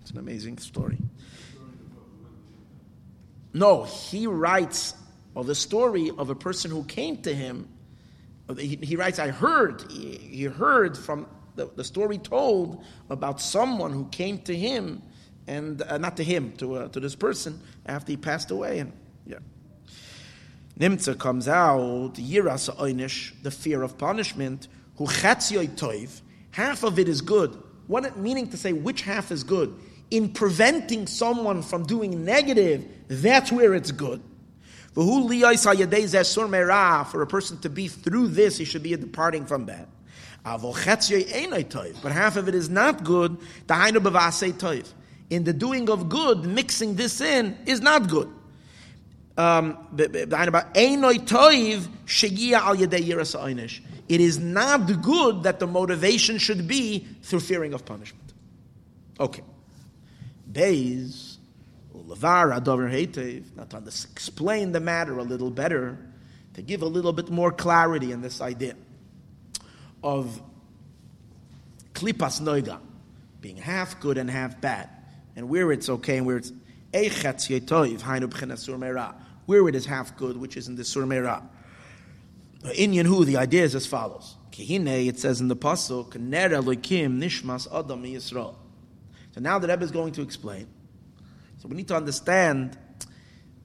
It's 0.01 0.11
an 0.11 0.19
amazing 0.19 0.59
story. 0.59 0.99
No, 3.53 3.85
he 3.85 4.27
writes 4.27 4.95
of 5.37 5.47
the 5.47 5.55
story 5.55 6.11
of 6.11 6.31
a 6.31 6.35
person 6.35 6.71
who 6.71 6.83
came 6.85 7.19
to 7.23 7.35
him. 7.35 7.69
He, 8.55 8.77
he 8.83 8.97
writes, 8.97 9.19
I 9.19 9.29
heard, 9.29 9.85
he, 9.91 10.17
he 10.17 10.45
heard 10.45 10.97
from 10.97 11.27
the, 11.57 11.71
the 11.77 11.85
story 11.85 12.19
told 12.19 12.85
about 13.09 13.41
someone 13.41 13.93
who 13.93 14.07
came 14.07 14.39
to 14.43 14.57
him, 14.57 15.03
and 15.47 15.83
uh, 15.83 15.99
not 15.99 16.17
to 16.17 16.25
him, 16.25 16.53
to, 16.59 16.75
uh, 16.75 16.89
to 16.89 17.01
this 17.01 17.15
person 17.15 17.61
after 17.87 18.13
he 18.13 18.17
passed 18.17 18.51
away. 18.51 18.79
And 18.79 18.93
yeah. 19.27 19.39
Nimtza 20.79 21.19
comes 21.19 21.49
out, 21.49 22.15
Yiras 22.15 22.75
Einish, 22.77 23.33
the 23.43 23.51
fear 23.51 23.83
of 23.83 23.99
punishment, 23.99 24.69
who 24.97 25.07
Toiv, 25.07 26.21
half 26.53 26.83
of 26.83 26.99
it 26.99 27.09
is 27.09 27.21
good. 27.21 27.57
What 27.87 28.17
meaning 28.17 28.49
to 28.51 28.57
say 28.57 28.73
which 28.73 29.03
half 29.03 29.33
is 29.33 29.43
good? 29.45 29.75
In 30.11 30.33
preventing 30.33 31.07
someone 31.07 31.63
from 31.63 31.85
doing 31.85 32.25
negative, 32.25 32.87
that's 33.09 33.51
where 33.53 33.75
it's 33.75 33.91
good. 33.91 34.23
For 34.95 35.03
a 37.23 37.27
person 37.27 37.59
to 37.61 37.69
be 37.69 37.89
through 37.89 38.29
this, 38.29 38.59
he 38.59 38.65
should 38.65 38.83
be 38.83 38.93
a 38.93 38.97
departing 38.97 39.47
from 39.47 39.67
that. 39.67 39.89
But 40.45 42.13
half 42.13 42.37
of 42.37 42.49
it 42.49 42.55
is 42.55 42.69
not 42.69 43.05
good. 43.05 43.37
In 45.31 45.45
the 45.45 45.53
doing 45.53 45.91
of 45.91 46.09
good, 46.09 46.45
mixing 46.45 46.97
this 46.97 47.21
in 47.21 47.57
is 47.67 47.81
not 47.81 48.09
good. 48.09 48.29
Um, 49.37 49.79
it 54.11 54.21
is 54.21 54.39
not 54.39 55.03
good 55.03 55.43
that 55.45 55.61
the 55.61 55.67
motivation 55.67 56.39
should 56.39 56.67
be 56.67 57.07
through 57.23 57.41
fearing 57.41 57.73
of 57.73 57.85
punishment. 57.85 58.33
Okay. 59.21 59.43
Days, 60.51 61.30
now 62.19 62.59
to 62.59 63.43
explain 64.13 64.73
the 64.73 64.81
matter 64.81 65.19
a 65.19 65.23
little 65.23 65.51
better, 65.51 65.99
to 66.55 66.63
give 66.63 66.83
a 66.83 66.87
little 66.87 67.13
bit 67.13 67.31
more 67.31 67.53
clarity 67.53 68.11
in 68.13 68.21
this 68.21 68.41
idea 68.41 68.75
of 70.03 70.43
klipas 71.95 72.41
noiga, 72.41 72.81
being 73.41 73.57
half 73.57 74.01
good 74.01 74.19
and 74.19 74.31
half 74.31 74.61
bad, 74.61 74.89
and 75.37 75.49
where 75.49 75.71
it's 75.71 75.89
okay 75.89 76.17
and 76.19 76.27
where 76.27 76.39
it's 76.39 76.53
eichatz 76.93 77.49
yetoiv, 77.49 78.01
hainu 78.01 79.15
where 79.47 79.69
it 79.69 79.75
is 79.75 79.87
half 79.87 80.17
good, 80.17 80.37
which 80.37 80.57
is 80.57 80.69
in 80.69 80.77
the 80.77 80.83
surmera. 80.83 81.43
In 82.75 82.93
Yenhu, 82.93 83.25
the 83.25 83.37
idea 83.37 83.65
is 83.65 83.75
as 83.75 83.87
follows. 83.87 84.37
Kihine, 84.51 85.07
it 85.07 85.19
says 85.19 85.41
in 85.41 85.49
the 85.49 85.57
pasuk, 85.57 86.17
nera 86.17 86.61
loikim 86.61 87.19
nishmas 87.19 87.67
adam 87.73 88.03
yisrael. 88.03 88.57
So 89.33 89.41
now 89.41 89.59
the 89.59 89.69
Rebbe 89.69 89.85
is 89.85 89.91
going 89.91 90.13
to 90.15 90.23
explain. 90.23 90.67
So 91.61 91.69
we 91.69 91.77
need 91.77 91.89
to 91.89 91.97
understand 91.97 92.79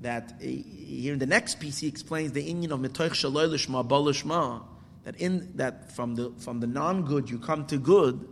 that 0.02 0.34
uh, 0.34 0.46
here 0.46 1.14
in 1.14 1.20
the 1.20 1.26
next 1.26 1.62
piece 1.62 1.80
he 1.80 1.88
explains 1.88 2.34
the 2.34 2.46
inyan 2.46 2.72
of 2.72 2.82
metoich 2.82 3.12
shaloi 3.12 3.48
lishma 3.48 3.88
balishma, 3.88 4.64
that 5.06 5.16
in 5.16 5.54
that 5.56 5.96
from 5.96 6.16
the 6.16 6.34
from 6.40 6.60
the 6.60 6.68
non-good 6.68 7.30
you 7.30 7.40
come 7.40 7.66
to 7.68 7.78
good. 7.78 8.28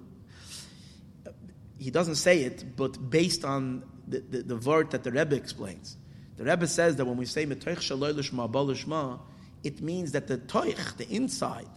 He 1.79 1.91
doesn't 1.91 2.15
say 2.15 2.43
it, 2.43 2.75
but 2.75 3.09
based 3.09 3.45
on 3.45 3.83
the, 4.05 4.19
the, 4.19 4.43
the 4.43 4.55
word 4.57 4.91
that 4.91 5.03
the 5.03 5.11
Rebbe 5.11 5.35
explains. 5.35 5.95
The 6.35 6.43
Rebbe 6.43 6.67
says 6.67 6.97
that 6.97 7.05
when 7.05 7.15
we 7.15 7.25
say 7.25 7.45
metoich 7.45 7.77
shaloi 7.77 8.13
lishma 8.13 8.51
balishma, 8.51 9.21
it 9.63 9.81
means 9.81 10.11
that 10.11 10.27
the 10.27 10.39
toich, 10.39 10.97
the 10.97 11.09
inside 11.09 11.69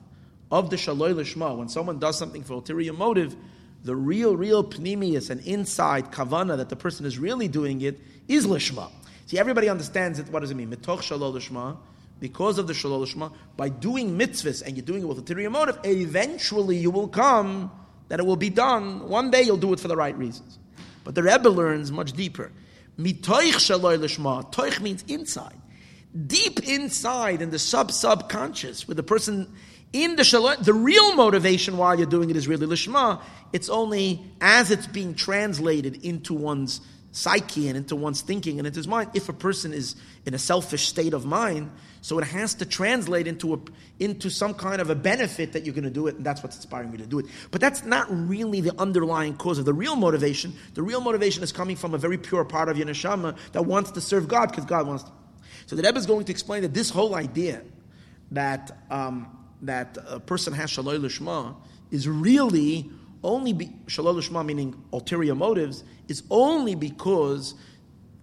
of 0.51 0.71
the 0.71 0.77
shaloi 0.77 1.15
lishma, 1.15 1.57
when 1.57 1.69
someone 1.69 2.01
does 2.01 2.19
something 2.19 2.43
for 2.43 2.55
ulterior 2.55 2.93
motive, 2.93 3.37
the 3.87 3.97
real, 3.97 4.37
real 4.37 4.63
pnimius 4.63 5.31
and 5.31 5.41
inside 5.47 6.13
kavana 6.13 6.57
that 6.59 6.69
the 6.69 6.77
person 6.77 7.07
is 7.07 7.19
really 7.19 7.49
doing 7.49 7.81
it 7.81 7.99
is 8.29 8.47
lishma. 8.47 8.91
See, 9.27 9.39
everybody 9.39 9.69
understands 9.69 10.19
it. 10.19 10.29
What 10.29 10.41
does 10.41 10.51
it 10.51 10.57
mean? 10.57 10.71
Metoch 10.71 11.01
shalol 11.01 11.33
lishma 11.33 11.79
because 12.21 12.59
of 12.59 12.67
the 12.67 12.73
Shalol 12.73 13.07
Shema, 13.07 13.31
by 13.57 13.69
doing 13.69 14.19
mitzvahs 14.19 14.63
and 14.63 14.77
you're 14.77 14.87
doing 14.87 15.03
it 15.03 15.07
with 15.07 15.19
ulterior 15.19 15.51
motive, 15.51 15.79
eventually 15.85 16.77
you 16.77 16.91
will 16.91 17.09
come 17.09 17.71
that 18.09 18.21
it 18.21 18.27
will 18.27 18.37
be 18.37 18.51
done. 18.51 19.09
One 19.09 19.31
day 19.31 19.43
you'll 19.43 19.57
do 19.57 19.73
it 19.73 19.81
for 19.81 19.89
the 19.89 19.97
right 19.97 20.17
reasons. 20.17 20.59
But 21.05 21.15
the 21.15 21.23
Rebbe 21.23 21.49
learns 21.49 21.93
much 21.93 22.13
deeper. 22.13 22.53
Mitoich 22.99 23.57
Shalol 23.57 23.99
Lishma, 23.99 24.51
toich 24.53 24.81
means 24.81 25.05
inside. 25.09 25.61
Deep 26.27 26.67
inside 26.67 27.43
in 27.43 27.51
the 27.51 27.59
sub 27.59 27.93
subconscious, 27.93 28.89
with 28.89 28.97
the 28.97 29.03
person 29.03 29.53
in 29.93 30.17
the 30.17 30.25
shalom, 30.25 30.57
the 30.63 30.75
real 30.75 31.15
motivation 31.15 31.77
while 31.77 31.97
you're 31.97 32.07
doing 32.07 32.31
it 32.31 32.37
is 32.37 32.49
really 32.49 32.67
lishma. 32.67 33.21
It's 33.53 33.69
only 33.69 34.21
as 34.41 34.71
it's 34.71 34.87
being 34.87 35.15
translated 35.15 36.05
into 36.05 36.35
one's 36.35 36.81
psyche 37.13 37.67
and 37.69 37.79
into 37.79 37.97
one's 37.97 38.21
thinking 38.21 38.59
and 38.59 38.67
into 38.67 38.79
his 38.79 38.87
mind. 38.87 39.11
If 39.15 39.31
a 39.31 39.33
person 39.33 39.73
is 39.73 39.97
in 40.27 40.35
a 40.35 40.39
selfish 40.39 40.87
state 40.87 41.15
of 41.15 41.25
mind, 41.25 41.71
so 42.03 42.19
it 42.19 42.25
has 42.25 42.55
to 42.57 42.67
translate 42.67 43.27
into 43.27 43.55
a, 43.55 43.59
into 43.99 44.29
some 44.29 44.53
kind 44.53 44.83
of 44.83 44.91
a 44.91 44.95
benefit 44.95 45.55
that 45.55 45.65
you're 45.65 45.75
going 45.75 45.85
to 45.85 45.91
do 45.91 46.09
it, 46.09 46.17
and 46.17 46.27
that's 46.27 46.43
what's 46.43 46.57
inspiring 46.57 46.91
me 46.91 46.99
to 46.99 47.07
do 47.07 47.19
it. 47.19 47.27
But 47.51 47.63
that's 47.63 47.85
not 47.85 48.07
really 48.11 48.61
the 48.61 48.79
underlying 48.79 49.35
cause 49.37 49.59
of 49.59 49.65
the 49.65 49.73
real 49.73 49.97
motivation. 49.97 50.53
The 50.75 50.83
real 50.83 51.01
motivation 51.01 51.43
is 51.43 51.53
coming 51.53 51.75
from 51.75 51.95
a 51.95 51.99
very 51.99 52.19
pure 52.19 52.45
part 52.45 52.69
of 52.69 52.77
your 52.77 52.87
neshama 52.87 53.37
that 53.53 53.65
wants 53.65 53.93
to 53.93 54.03
serve 54.03 54.29
God 54.29 54.51
because 54.51 54.67
God 54.67 54.87
wants 54.87 55.05
to. 55.05 55.11
So 55.65 55.75
the 55.75 55.83
Rebbe 55.83 55.99
is 55.99 56.07
going 56.07 56.27
to 56.27 56.33
explain 56.33 56.63
that 56.63 56.75
this 56.75 56.91
whole 56.91 57.15
idea 57.15 57.63
that 58.31 58.77
um, 58.91 59.36
that 59.63 59.99
a 60.07 60.21
person 60.21 60.53
has 60.53 60.71
shaloi 60.71 60.99
lishma 60.99 61.55
is 61.91 62.09
really 62.09 62.91
only 63.25 63.53
be 63.53 63.67
shalol 63.87 64.17
shma 64.17 64.45
meaning 64.45 64.75
ulterior 64.93 65.35
motives 65.35 65.85
is 66.09 66.23
only 66.31 66.75
because 66.75 67.55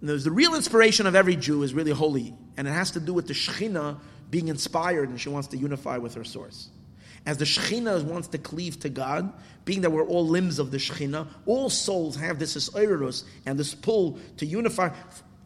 there's 0.04 0.24
the 0.24 0.30
real 0.30 0.54
inspiration 0.54 1.06
of 1.06 1.14
every 1.14 1.34
Jew 1.34 1.62
is 1.62 1.72
really 1.72 1.90
holy, 1.90 2.34
and 2.56 2.68
it 2.68 2.72
has 2.72 2.90
to 2.92 3.00
do 3.00 3.14
with 3.14 3.26
the 3.26 3.32
Shechina 3.32 3.98
being 4.30 4.48
inspired, 4.48 5.08
and 5.08 5.18
she 5.18 5.30
wants 5.30 5.48
to 5.48 5.56
unify 5.56 5.96
with 5.96 6.14
her 6.14 6.24
source. 6.24 6.68
As 7.24 7.38
the 7.38 7.46
Shechina 7.46 8.02
wants 8.04 8.28
to 8.28 8.38
cleave 8.38 8.80
to 8.80 8.90
God, 8.90 9.32
being 9.64 9.80
that 9.80 9.90
we're 9.90 10.04
all 10.04 10.26
limbs 10.26 10.58
of 10.58 10.70
the 10.70 10.76
Shechina, 10.76 11.26
all 11.46 11.70
souls 11.70 12.16
have 12.16 12.38
this 12.38 12.54
Eirus 12.70 13.24
and 13.46 13.58
this 13.58 13.74
pull 13.74 14.18
to 14.36 14.44
unify, 14.44 14.90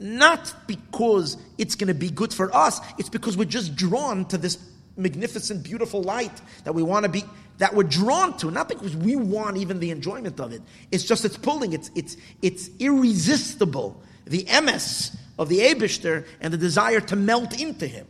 not 0.01 0.53
because 0.67 1.37
it's 1.57 1.77
going 1.77 1.89
to 1.89 1.95
be 1.95 2.11
good 2.11 2.35
for 2.35 2.55
us, 2.55 2.81
it's 2.99 3.09
because 3.09 3.37
we're 3.37 3.45
just 3.45 3.77
drawn 3.77 4.25
to 4.27 4.39
this 4.39 4.57
magnificent, 4.99 5.63
beautiful 5.63 6.03
light 6.03 6.43
that 6.65 6.75
we 6.75 6.83
want 6.83 7.05
to 7.05 7.09
be, 7.09 7.25
that 7.59 7.75
we're 7.75 7.85
drawn 7.85 8.37
to, 8.39 8.51
not 8.51 8.69
because 8.69 8.97
we 8.97 9.17
want 9.17 9.57
even 9.57 9.81
the 9.81 9.91
enjoyment 9.91 10.39
of 10.41 10.53
it. 10.53 10.63
It's 10.91 11.05
just 11.05 11.25
it's 11.25 11.37
pulling, 11.37 11.73
it's, 11.73 11.91
it's, 11.95 12.17
it's 12.43 12.71
irresistible. 12.79 14.03
The 14.27 14.47
MS 14.63 15.17
of 15.39 15.49
the 15.49 15.61
Abishter 15.61 16.27
and 16.41 16.53
the 16.53 16.59
desire 16.59 17.01
to 17.01 17.17
melt 17.17 17.59
into 17.61 17.87
him 17.87 18.07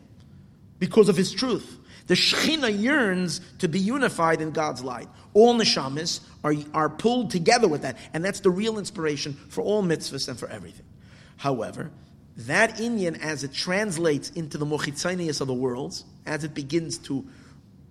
because 0.78 1.09
of 1.09 1.16
his 1.16 1.32
truth. 1.32 1.78
The 2.09 2.14
Shekhinah 2.14 2.80
yearns 2.80 3.41
to 3.59 3.68
be 3.68 3.78
unified 3.78 4.41
in 4.41 4.51
God's 4.51 4.82
light. 4.82 5.09
All 5.34 5.55
neshamis 5.55 6.20
are, 6.43 6.55
are 6.72 6.89
pulled 6.89 7.30
together 7.30 7.68
with 7.68 7.82
that, 7.82 7.99
and 8.14 8.24
that's 8.24 8.41
the 8.41 8.51
real 8.51 8.78
inspiration 8.78 9.34
for 9.51 9.62
all 9.62 9.82
mitzvahs 9.82 10.26
and 10.26 10.39
for 10.39 10.49
everything. 10.49 10.86
However, 11.36 11.91
that 12.39 12.76
inyan, 12.76 13.20
as 13.20 13.45
it 13.45 13.53
translates 13.53 14.30
into 14.30 14.59
the 14.59 14.64
mochitzanias 14.64 15.41
of 15.41 15.49
the 15.49 15.55
worlds, 15.55 16.05
as 16.29 16.45
it 16.45 16.55
begins 16.55 16.99
to 16.99 17.26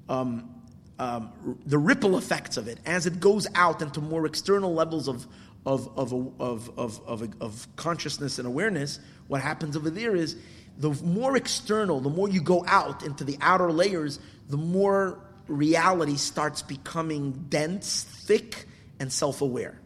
um, 0.07 0.53
um, 0.99 1.59
the 1.65 1.77
ripple 1.77 2.17
effects 2.17 2.57
of 2.57 2.67
it, 2.67 2.79
as 2.85 3.05
it 3.05 3.19
goes 3.19 3.47
out 3.55 3.81
into 3.81 4.01
more 4.01 4.25
external 4.25 4.73
levels 4.73 5.07
of 5.07 5.27
of, 5.65 5.89
of, 5.97 6.13
of, 6.39 6.79
of, 6.79 7.01
of, 7.05 7.41
of 7.41 7.67
consciousness 7.75 8.39
and 8.39 8.47
awareness, 8.47 8.99
what 9.27 9.41
happens 9.41 9.75
over 9.75 9.89
there 9.89 10.15
is 10.15 10.37
the 10.77 10.91
more 11.03 11.35
external, 11.35 11.99
the 11.99 12.09
more 12.09 12.29
you 12.29 12.41
go 12.41 12.63
out 12.67 13.03
into 13.03 13.25
the 13.25 13.37
outer 13.41 13.69
layers, 13.69 14.19
the 14.47 14.55
more 14.55 15.19
reality 15.47 16.15
starts 16.15 16.61
becoming 16.61 17.47
dense, 17.49 18.03
thick, 18.03 18.65
and 18.99 19.11
self-aware. 19.11 19.77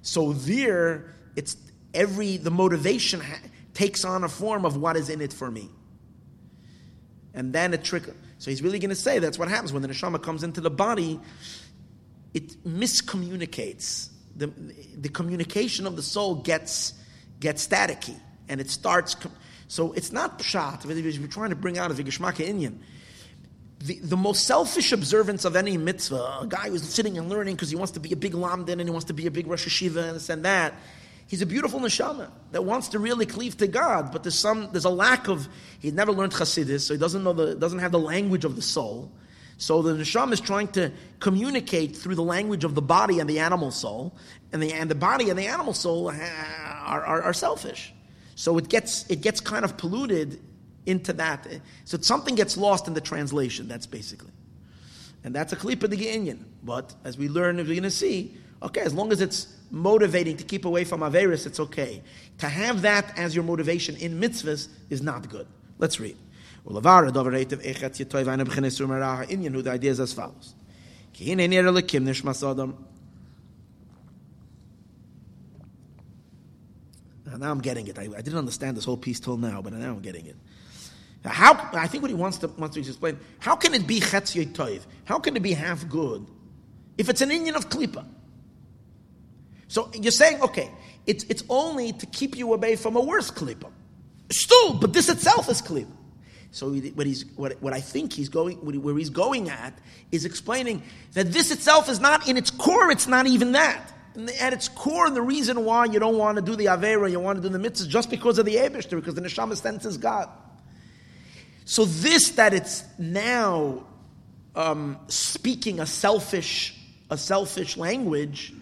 So 0.00 0.32
there, 0.32 1.14
it's 1.36 1.56
every 1.92 2.38
the 2.38 2.50
motivation 2.50 3.20
ha- 3.20 3.40
takes 3.74 4.06
on 4.06 4.24
a 4.24 4.28
form 4.28 4.64
of 4.64 4.78
what 4.78 4.96
is 4.96 5.10
in 5.10 5.20
it 5.20 5.34
for 5.34 5.50
me, 5.50 5.68
and 7.34 7.52
then 7.52 7.74
it 7.74 7.84
trickles. 7.84 8.16
So 8.38 8.50
he's 8.50 8.62
really 8.62 8.78
going 8.78 8.90
to 8.90 8.96
say 8.96 9.18
that's 9.18 9.38
what 9.38 9.48
happens 9.48 9.72
when 9.72 9.82
the 9.82 9.88
neshama 9.88 10.22
comes 10.22 10.42
into 10.42 10.60
the 10.60 10.70
body. 10.70 11.20
It 12.32 12.64
miscommunicates. 12.64 14.08
The, 14.36 14.46
the 14.96 15.08
communication 15.08 15.86
of 15.86 15.96
the 15.96 16.02
soul 16.02 16.36
gets 16.36 16.94
gets 17.40 17.66
staticky, 17.66 18.18
and 18.48 18.60
it 18.60 18.70
starts. 18.70 19.14
Com- 19.14 19.32
so 19.68 19.92
it's 19.92 20.12
not 20.12 20.38
pshat. 20.38 20.84
We're 20.84 21.26
trying 21.26 21.50
to 21.50 21.56
bring 21.56 21.78
out 21.78 21.90
a 21.90 21.94
vigishmaka 21.94 22.46
inyan. 22.46 22.78
The, 23.80 23.98
the 24.00 24.16
most 24.16 24.46
selfish 24.46 24.92
observance 24.92 25.44
of 25.44 25.56
any 25.56 25.78
mitzvah, 25.78 26.40
a 26.42 26.46
guy 26.46 26.68
who's 26.68 26.82
sitting 26.82 27.16
and 27.16 27.28
learning 27.28 27.54
because 27.54 27.70
he 27.70 27.76
wants 27.76 27.92
to 27.92 28.00
be 28.00 28.12
a 28.12 28.16
big 28.16 28.32
lamdan 28.32 28.72
and 28.72 28.82
he 28.82 28.90
wants 28.90 29.06
to 29.06 29.14
be 29.14 29.26
a 29.26 29.30
big 29.30 29.46
Rosh 29.46 29.66
Yeshiva 29.66 30.08
and 30.08 30.16
this 30.16 30.28
and 30.28 30.44
that, 30.44 30.74
he's 31.30 31.42
a 31.42 31.46
beautiful 31.46 31.78
neshama 31.78 32.28
that 32.50 32.64
wants 32.64 32.88
to 32.88 32.98
really 32.98 33.24
cleave 33.24 33.56
to 33.58 33.68
God, 33.68 34.10
but 34.10 34.24
there's 34.24 34.38
some 34.38 34.68
there's 34.72 34.84
a 34.84 34.90
lack 34.90 35.28
of 35.28 35.48
he 35.78 35.92
never 35.92 36.10
learned 36.12 36.32
Chassidus, 36.32 36.80
so 36.80 36.92
he 36.92 36.98
doesn't 36.98 37.22
know 37.22 37.32
the 37.32 37.54
doesn't 37.54 37.78
have 37.78 37.92
the 37.92 38.00
language 38.00 38.44
of 38.44 38.56
the 38.56 38.62
soul. 38.62 39.10
So 39.56 39.80
the 39.82 39.92
neshama 39.92 40.32
is 40.32 40.40
trying 40.40 40.68
to 40.68 40.90
communicate 41.20 41.96
through 41.96 42.16
the 42.16 42.24
language 42.24 42.64
of 42.64 42.74
the 42.74 42.82
body 42.82 43.20
and 43.20 43.30
the 43.30 43.38
animal 43.38 43.70
soul, 43.70 44.16
and 44.52 44.60
the 44.60 44.72
and 44.72 44.90
the 44.90 44.96
body 44.96 45.30
and 45.30 45.38
the 45.38 45.46
animal 45.46 45.72
soul 45.72 46.10
are, 46.10 47.04
are, 47.04 47.22
are 47.22 47.32
selfish. 47.32 47.94
So 48.34 48.58
it 48.58 48.68
gets 48.68 49.08
it 49.08 49.20
gets 49.20 49.40
kind 49.40 49.64
of 49.64 49.76
polluted 49.76 50.40
into 50.84 51.12
that. 51.12 51.46
So 51.84 51.96
something 51.98 52.34
gets 52.34 52.56
lost 52.56 52.88
in 52.88 52.94
the 52.94 53.00
translation. 53.00 53.68
That's 53.68 53.86
basically, 53.86 54.32
and 55.22 55.32
that's 55.32 55.52
a 55.52 55.56
klip 55.56 55.84
of 55.84 55.90
the 55.90 55.96
Inyan. 55.98 56.42
But 56.64 56.92
as 57.04 57.16
we 57.16 57.28
learn, 57.28 57.58
we're 57.58 57.64
going 57.66 57.82
to 57.84 57.90
see. 57.90 58.36
Okay, 58.62 58.80
as 58.80 58.92
long 58.92 59.10
as 59.10 59.22
it's 59.22 59.46
motivating 59.70 60.36
to 60.36 60.44
keep 60.44 60.64
away 60.64 60.84
from 60.84 61.00
Averis, 61.00 61.46
it's 61.46 61.60
okay. 61.60 62.02
To 62.38 62.48
have 62.48 62.82
that 62.82 63.16
as 63.18 63.34
your 63.34 63.44
motivation 63.44 63.96
in 63.96 64.20
mitzvahs 64.20 64.68
is 64.88 65.02
not 65.02 65.28
good. 65.28 65.46
Let's 65.78 66.00
read. 66.00 66.16
The 66.66 66.80
idea 69.70 69.90
is 69.90 70.00
as 70.00 70.12
follows. 70.12 70.54
Now 77.38 77.50
I'm 77.50 77.60
getting 77.60 77.86
it. 77.86 77.98
I, 77.98 78.02
I, 78.02 78.20
didn't 78.20 78.38
understand 78.38 78.76
this 78.76 78.84
whole 78.84 78.96
piece 78.96 79.20
till 79.20 79.36
now, 79.36 79.62
but 79.62 79.72
now 79.72 79.92
I'm 79.92 80.00
getting 80.00 80.26
it. 80.26 80.36
How 81.24 81.70
I 81.72 81.86
think 81.86 82.02
what 82.02 82.10
he 82.10 82.14
wants 82.14 82.38
to 82.38 82.48
wants 82.48 82.74
to 82.74 82.80
explain: 82.80 83.18
How 83.38 83.54
can 83.56 83.74
it 83.74 83.86
be 83.86 84.00
toiv? 84.00 84.82
How 85.04 85.18
can 85.18 85.36
it 85.36 85.42
be 85.42 85.52
half 85.52 85.88
good 85.88 86.26
if 86.98 87.08
it's 87.08 87.20
an 87.20 87.30
inyan 87.30 87.56
of 87.56 87.68
klipa? 87.68 88.04
So 89.70 89.88
you're 89.94 90.10
saying, 90.10 90.42
okay, 90.42 90.68
it's 91.06 91.22
it's 91.24 91.44
only 91.48 91.92
to 91.92 92.06
keep 92.06 92.36
you 92.36 92.52
away 92.52 92.74
from 92.74 92.96
a 92.96 93.00
worse 93.00 93.30
klipa. 93.30 93.70
Still, 94.30 94.74
but 94.74 94.92
this 94.92 95.08
itself 95.08 95.48
is 95.48 95.62
klipa. 95.62 95.86
So 96.50 96.72
what 96.72 97.06
he's 97.06 97.24
what, 97.36 97.52
what 97.62 97.72
I 97.72 97.80
think 97.80 98.12
he's 98.12 98.28
going 98.28 98.56
where 98.56 98.98
he's 98.98 99.10
going 99.10 99.48
at 99.48 99.78
is 100.10 100.24
explaining 100.24 100.82
that 101.12 101.30
this 101.30 101.52
itself 101.52 101.88
is 101.88 102.00
not 102.00 102.28
in 102.28 102.36
its 102.36 102.50
core. 102.50 102.90
It's 102.90 103.06
not 103.06 103.28
even 103.28 103.52
that 103.52 103.92
at 104.40 104.52
its 104.52 104.68
core, 104.68 105.08
the 105.08 105.22
reason 105.22 105.64
why 105.64 105.84
you 105.84 106.00
don't 106.00 106.18
want 106.18 106.36
to 106.36 106.42
do 106.42 106.56
the 106.56 106.66
Avera, 106.66 107.08
you 107.08 107.20
want 107.20 107.36
to 107.36 107.42
do 107.42 107.48
the 107.48 107.60
mitzvah, 107.60 107.88
just 107.88 108.10
because 108.10 108.38
of 108.38 108.46
the 108.46 108.56
Abishter, 108.56 108.96
because 108.96 109.14
the 109.14 109.20
Neshama 109.20 109.56
senses 109.56 109.96
God. 109.96 110.28
So 111.64 111.84
this 111.84 112.30
that 112.30 112.52
it's 112.52 112.82
now 112.98 113.86
um, 114.56 114.98
speaking 115.06 115.78
a 115.78 115.86
selfish, 115.86 116.76
a 117.08 117.16
selfish 117.16 117.76
language, 117.76 118.52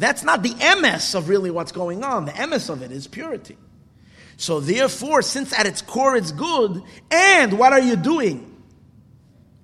that's 0.00 0.24
not 0.24 0.42
the 0.42 0.54
MS 0.80 1.14
of 1.14 1.28
really 1.28 1.50
what's 1.50 1.72
going 1.72 2.02
on. 2.04 2.24
The 2.24 2.46
MS 2.46 2.70
of 2.70 2.82
it 2.82 2.90
is 2.90 3.06
purity. 3.06 3.58
So 4.36 4.58
therefore, 4.58 5.20
since 5.20 5.52
at 5.52 5.66
its 5.66 5.82
core 5.82 6.16
it's 6.16 6.32
good, 6.32 6.82
and 7.10 7.58
what 7.58 7.74
are 7.74 7.80
you 7.80 7.96
doing? 7.96 8.46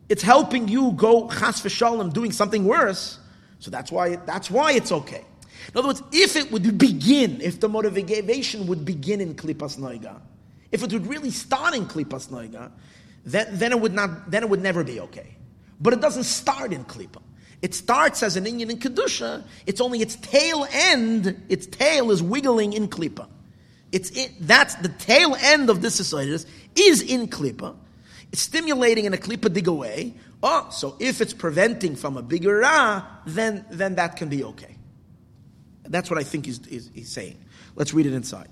It's 0.09 0.22
helping 0.22 0.68
you 0.68 0.93
go 0.93 1.28
chas 1.28 1.62
v'shalom, 1.62 2.12
doing 2.12 2.32
something 2.32 2.64
worse. 2.66 3.18
So 3.59 3.70
that's 3.70 3.91
why, 3.91 4.16
that's 4.16 4.51
why 4.51 4.72
it's 4.72 4.93
okay. 4.93 5.24
In 5.72 5.78
other 5.78 5.89
words, 5.89 6.03
if 6.12 6.37
it 6.37 6.53
would 6.53 6.78
begin, 6.78 7.41
if 7.41 7.59
the 7.59 7.68
motivation 7.68 8.66
would 8.66 8.84
begin 8.84 9.20
in 9.20 9.34
Klipas 9.34 9.78
Noiga, 9.78 10.20
if 10.70 10.82
it 10.82 10.93
would 10.93 11.07
really 11.07 11.30
start 11.30 11.74
in 11.74 11.87
Klipas 11.87 12.28
Noiga, 12.28 12.70
then, 13.24 13.49
then, 13.53 13.72
it 13.72 13.80
would 13.80 13.95
not, 13.95 14.30
then 14.30 14.43
it 14.43 14.51
would 14.51 14.62
never 14.62 14.84
be 14.84 15.01
okay. 15.01 15.37
But 15.80 15.95
it 15.95 16.01
doesn't 16.01 16.24
start 16.24 16.72
in 16.72 16.84
Klipa. 16.84 17.22
It 17.62 17.74
starts 17.74 18.22
as 18.22 18.36
an 18.36 18.44
inyan 18.44 18.70
in 18.70 18.78
Kedusha, 18.78 19.44
it's 19.66 19.80
only 19.80 20.00
its 20.00 20.16
tail 20.16 20.66
end, 20.70 21.42
its 21.48 21.66
tail 21.66 22.11
is 22.11 22.22
wiggling 22.22 22.72
in 22.72 22.88
Klipa. 22.88 23.26
It's 23.92 24.11
it, 24.11 24.32
that's 24.40 24.74
the 24.76 24.88
tail 24.88 25.36
end 25.40 25.70
of 25.70 25.80
this 25.80 25.94
society 25.94 26.38
is 26.74 27.02
in 27.02 27.28
Klipa. 27.28 27.74
It's 28.32 28.42
stimulating 28.42 29.04
in 29.04 29.14
a 29.14 29.16
Klipa 29.16 29.52
dig 29.52 29.68
away, 29.68 30.14
Oh, 30.42 30.68
so 30.70 30.96
if 30.98 31.20
it's 31.20 31.32
preventing 31.32 31.96
from 31.96 32.16
a 32.16 32.22
bigger 32.22 32.59
ra, 32.59 33.04
then, 33.26 33.64
then 33.70 33.94
that 33.96 34.16
can 34.16 34.28
be 34.28 34.44
okay. 34.44 34.76
That's 35.84 36.11
what 36.11 36.18
I 36.18 36.24
think 36.24 36.46
he's, 36.46 36.64
he's, 36.66 36.90
he's 36.94 37.11
saying. 37.11 37.38
Let's 37.74 37.94
read 37.94 38.07
it 38.07 38.12
inside. 38.12 38.48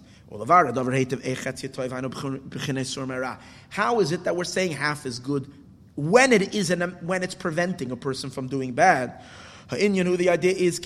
How 3.68 4.00
is 4.00 4.12
it 4.12 4.24
that 4.24 4.36
we're 4.36 4.44
saying 4.44 4.72
half 4.72 5.07
is 5.07 5.18
good 5.18 5.52
when 5.97 6.32
it 6.32 6.55
is 6.55 6.70
an, 6.70 6.82
when 7.01 7.22
it's 7.22 7.34
preventing 7.34 7.90
a 7.90 7.97
person 7.97 8.30
from 8.30 8.49
doing 8.49 8.72
bad? 8.72 9.22
The 9.70 10.28
idea 10.28 10.53
is 10.53 10.78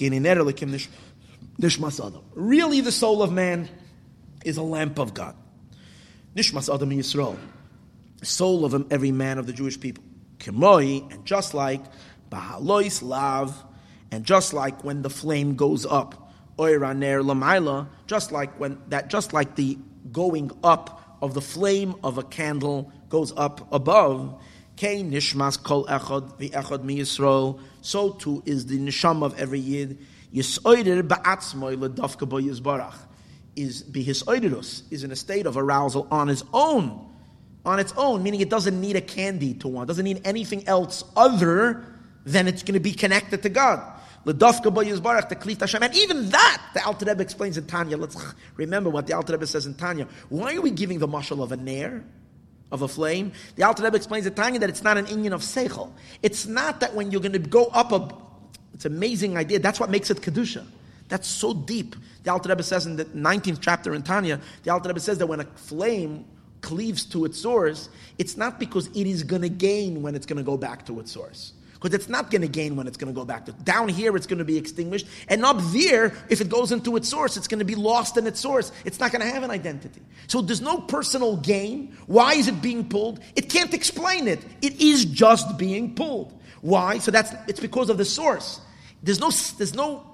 really 2.35 2.81
the 2.81 2.93
soul 2.93 3.23
of 3.23 3.33
man 3.33 3.69
is 4.45 4.57
a 4.57 4.63
lamp 4.63 4.99
of 4.99 5.15
God. 5.15 5.35
Nishmas 6.37 6.73
Adam 6.73 6.91
Yisrael, 6.91 7.37
soul 8.23 8.65
of 8.65 8.93
every 8.93 9.13
man 9.13 9.39
of 9.39 9.47
the 9.47 9.53
Jewish 9.53 9.81
people. 9.81 10.05
Kemoi, 10.39 11.13
and 11.13 11.25
just 11.25 11.53
like 11.55 11.83
Bahalois 12.31 13.03
Lav, 13.03 13.65
and 14.11 14.25
just 14.25 14.53
like 14.53 14.85
when 14.85 15.03
the 15.03 15.11
flame 15.11 15.57
goes 15.57 15.85
up, 15.85 16.33
just 18.07 18.33
like 18.33 18.59
when 18.61 18.79
that 18.89 19.11
just 19.11 19.33
like 19.33 19.57
the 19.57 19.79
going 20.13 20.51
up 20.63 21.19
of 21.21 21.35
the 21.35 21.41
flame 21.41 21.95
of 22.05 22.19
a 22.19 22.23
candle 22.23 22.93
goes 23.09 23.33
up 23.37 23.73
above, 23.73 24.41
Kei 24.79 25.03
Nishmas 25.03 25.61
Kol 25.61 25.87
Echad, 25.87 26.85
Mi 26.85 26.99
Yisrael, 27.01 27.59
so 27.81 28.11
too 28.11 28.45
is 28.47 28.67
the 28.67 28.79
Nisham 28.79 29.25
of 29.25 29.37
every 29.37 29.59
Yid, 29.59 29.99
Yisoider 30.33 31.03
Ba'atzmoi 31.03 31.77
Ledafka 31.77 32.29
Bo 32.29 32.37
Yizbarach, 32.37 32.95
is 33.57 33.85
his 33.93 34.23
is 34.93 35.03
in 35.03 35.11
a 35.11 35.17
state 35.17 35.47
of 35.47 35.57
arousal 35.57 36.07
on 36.13 36.29
his 36.29 36.45
own 36.53 37.07
on 37.65 37.81
its 37.81 37.93
own, 37.97 38.23
meaning 38.23 38.41
it 38.41 38.51
doesn't 38.51 38.81
need 38.81 38.95
a 38.95 39.01
candy 39.01 39.53
to 39.55 39.67
want, 39.67 39.89
it 39.89 39.89
doesn't 39.89 40.05
need 40.05 40.21
anything 40.25 40.67
else 40.69 41.03
other 41.17 41.85
than 42.25 42.47
it's 42.47 42.63
going 42.63 42.75
to 42.75 42.81
be 42.81 42.93
connected 42.93 43.43
to 43.43 43.49
God. 43.49 43.83
Ledofka 44.27 44.73
bo 44.73 44.83
Yisbarach, 44.83 45.29
the 45.29 45.35
Klif 45.35 45.59
Hashem. 45.59 45.83
And 45.83 45.97
even 45.97 46.29
that, 46.29 46.63
the 46.75 46.85
Alter 46.85 47.07
Rebbe 47.07 47.21
explains 47.21 47.59
in 47.59 47.67
Tanya. 47.67 47.97
Let's 47.97 48.17
remember 48.55 48.91
what 48.91 49.09
the 49.09 49.15
Alter 49.15 49.33
Rebbe 49.33 49.47
says 49.49 49.67
in 49.67 49.75
Tanya. 49.75 50.07
Why 50.29 50.55
are 50.55 50.61
we 50.61 50.71
giving 50.71 51.01
the 51.01 51.09
mashal 51.09 51.43
of 51.43 51.51
a 51.51 51.57
nair? 51.57 52.05
Of 52.71 52.83
a 52.83 52.89
flame, 52.89 53.33
the 53.57 53.63
Alter 53.63 53.83
Rebbe 53.83 53.97
explains 53.97 54.27
in 54.27 54.35
Tanya 54.35 54.61
that 54.61 54.69
it's 54.69 54.83
not 54.83 54.99
an 54.99 55.07
inyan 55.07 55.33
of 55.33 55.41
seichel. 55.41 55.91
It's 56.23 56.45
not 56.45 56.81
that 56.81 56.95
when 56.95 57.11
you're 57.11 57.23
going 57.23 57.33
to 57.33 57.39
go 57.39 57.67
up 57.67 57.93
a, 57.93 58.15
it's 58.75 58.85
an 58.85 58.95
amazing 58.95 59.39
idea. 59.39 59.59
That's 59.59 59.81
what 59.81 59.89
makes 59.89 60.11
it 60.11 60.19
kedusha. 60.19 60.67
That's 61.09 61.27
so 61.27 61.55
deep. 61.55 61.97
The 62.25 62.31
Alter 62.31 62.51
Rebbe 62.51 62.63
says 62.63 62.85
in 62.85 62.97
the 62.97 63.07
19th 63.07 63.59
chapter 63.63 63.95
in 63.95 64.03
Tanya, 64.03 64.39
the 64.65 64.71
Alter 64.71 64.89
Rebbe 64.89 65.01
says 65.01 65.17
that 65.17 65.27
when 65.27 65.41
a 65.41 65.45
flame 65.45 66.27
cleaves 66.61 67.05
to 67.07 67.25
its 67.25 67.41
source, 67.41 67.89
it's 68.19 68.37
not 68.37 68.61
because 68.61 68.89
it 68.89 69.07
is 69.07 69.23
going 69.23 69.43
to 69.43 69.49
gain 69.49 70.03
when 70.03 70.15
it's 70.15 70.27
going 70.27 70.37
to 70.37 70.43
go 70.43 70.57
back 70.57 70.85
to 70.87 71.01
its 71.01 71.11
source. 71.11 71.53
Because 71.81 71.95
it's 71.95 72.09
not 72.09 72.31
going 72.31 72.43
to 72.43 72.49
gain 72.49 72.75
when 72.75 72.89
it's 72.89 72.97
going 72.97 73.13
to 73.13 73.19
go 73.19 73.25
back 73.25 73.47
to 73.47 73.53
down 73.53 73.89
here. 73.89 74.17
It's 74.17 74.27
going 74.27 74.41
to 74.41 74.45
be 74.45 74.57
extinguished, 74.57 75.07
and 75.29 75.45
up 75.45 75.59
there, 75.73 76.13
if 76.29 76.41
it 76.41 76.49
goes 76.49 76.73
into 76.73 76.97
its 76.97 77.09
source, 77.09 77.37
it's 77.37 77.47
going 77.47 77.61
to 77.61 77.65
be 77.65 77.77
lost 77.77 78.17
in 78.17 78.27
its 78.27 78.41
source. 78.41 78.73
It's 78.85 78.99
not 78.99 79.13
going 79.13 79.23
to 79.23 79.33
have 79.33 79.45
an 79.45 79.51
identity. 79.51 80.03
So 80.27 80.41
there's 80.41 80.61
no 80.61 80.79
personal 80.79 81.37
gain. 81.37 81.97
Why 82.07 82.35
is 82.35 82.49
it 82.49 82.61
being 82.61 82.89
pulled? 82.89 83.21
It 83.37 83.49
can't 83.49 83.73
explain 83.73 84.27
it. 84.27 84.41
It 84.61 84.81
is 84.81 85.05
just 85.05 85.57
being 85.57 85.95
pulled. 85.95 86.35
Why? 86.61 86.99
So 86.99 87.11
that's 87.11 87.33
it's 87.47 87.61
because 87.61 87.91
of 87.91 87.99
the 87.99 88.05
source. 88.05 88.61
There's 89.03 89.21
no 89.21 89.31
there's 89.59 89.75
no 89.75 90.05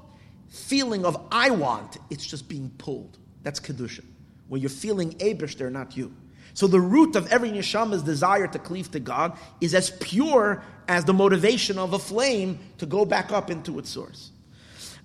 feeling 0.49 1.05
of 1.05 1.17
I 1.33 1.51
want. 1.51 1.97
It's 2.11 2.27
just 2.27 2.49
being 2.49 2.71
pulled. 2.77 3.19
That's 3.43 3.61
kedusha. 3.61 4.05
When 4.49 4.61
you're 4.61 4.71
feeling 4.71 5.13
Abish, 5.15 5.57
they're 5.57 5.71
not 5.71 5.97
you. 5.97 6.15
So 6.55 6.69
the 6.69 6.81
root 6.81 7.17
of 7.17 7.31
every 7.33 7.51
neshama's 7.51 8.03
desire 8.03 8.47
to 8.47 8.59
cleave 8.59 8.91
to 8.93 9.01
God 9.01 9.37
is 9.61 9.75
as 9.75 9.91
pure 9.91 10.63
as 10.87 11.05
the 11.05 11.13
motivation 11.13 11.79
of 11.79 11.93
a 11.93 11.99
flame 11.99 12.59
to 12.79 12.87
go 12.87 13.05
back 13.05 13.33
up 13.33 13.51
into 13.51 13.79
its 13.79 13.91
source. 13.91 14.31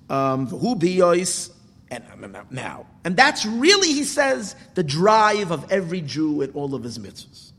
Um, 0.09 0.47
and 1.91 2.37
now, 2.51 2.85
and 3.03 3.17
that's 3.17 3.45
really, 3.45 3.87
he 3.87 4.03
says, 4.03 4.55
the 4.75 4.83
drive 4.83 5.51
of 5.51 5.71
every 5.71 6.01
Jew 6.01 6.41
in 6.43 6.51
all 6.51 6.75
of 6.75 6.83
his 6.83 6.99
mitzvahs. 6.99 7.51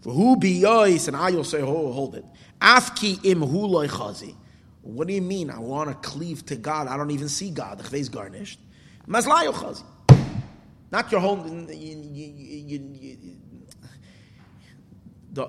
For 0.00 0.12
who 0.12 0.36
yois, 0.36 1.06
and 1.06 1.16
I 1.16 1.30
will 1.30 1.44
say, 1.44 1.60
oh, 1.62 1.92
hold 1.92 2.16
it. 2.16 2.24
Afki 2.60 3.24
im 3.24 3.40
chazi. 3.42 4.34
What 4.82 5.08
do 5.08 5.14
you 5.14 5.22
mean? 5.22 5.50
I 5.50 5.58
want 5.58 5.90
to 5.90 6.08
cleave 6.08 6.46
to 6.46 6.56
God. 6.56 6.86
I 6.86 6.96
don't 6.96 7.10
even 7.10 7.28
see 7.28 7.50
God. 7.50 7.78
The 7.78 7.84
chvez 7.84 8.10
garnished. 8.10 8.58
Mazlayo 9.08 9.52
chazi. 9.52 9.84
Not 10.90 11.10
your 11.10 11.20
whole. 11.20 11.44
You, 11.46 11.74
you, 11.74 12.32
you, 12.66 13.35
the, 15.36 15.48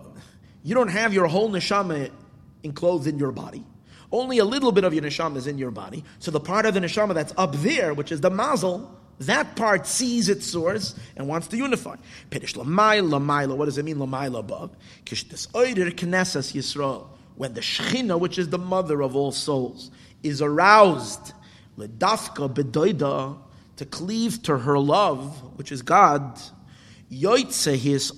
you 0.63 0.75
don't 0.75 0.89
have 0.89 1.13
your 1.13 1.27
whole 1.27 1.49
neshama 1.49 2.11
enclosed 2.63 3.07
in 3.07 3.17
your 3.17 3.31
body. 3.31 3.65
Only 4.11 4.38
a 4.38 4.45
little 4.45 4.71
bit 4.71 4.83
of 4.83 4.93
your 4.93 5.03
neshama 5.03 5.38
is 5.38 5.47
in 5.47 5.57
your 5.57 5.71
body. 5.71 6.03
So 6.19 6.31
the 6.31 6.39
part 6.39 6.65
of 6.65 6.73
the 6.73 6.79
neshama 6.79 7.13
that's 7.13 7.33
up 7.38 7.53
there, 7.55 7.93
which 7.93 8.11
is 8.11 8.21
the 8.21 8.29
mazel, 8.29 8.93
that 9.21 9.55
part 9.55 9.88
sees 9.88 10.29
its 10.29 10.45
source 10.45 10.95
and 11.15 11.27
wants 11.27 11.47
to 11.47 11.57
unify. 11.57 11.95
Pedish 12.29 12.53
lamayla, 12.53 13.19
lamayla. 13.19 13.57
What 13.57 13.65
does 13.65 13.77
it 13.77 13.83
mean, 13.83 13.97
lamayla 13.97 14.39
above? 14.39 14.75
Kishtis 15.05 15.47
oider 15.51 15.91
knesses 15.91 16.53
Yisrael. 16.53 17.07
When 17.35 17.53
the 17.53 17.61
Shechina, 17.61 18.19
which 18.19 18.38
is 18.38 18.49
the 18.49 18.57
mother 18.57 19.01
of 19.01 19.15
all 19.15 19.31
souls, 19.31 19.91
is 20.23 20.41
aroused, 20.41 21.33
ledafka 21.77 22.53
bedoida, 22.53 23.38
to 23.77 23.85
cleave 23.85 24.41
to 24.43 24.57
her 24.57 24.79
love, 24.79 25.57
which 25.57 25.71
is 25.71 25.81
God, 25.81 26.39
his 27.09 28.11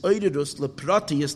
lepratius. 0.59 1.35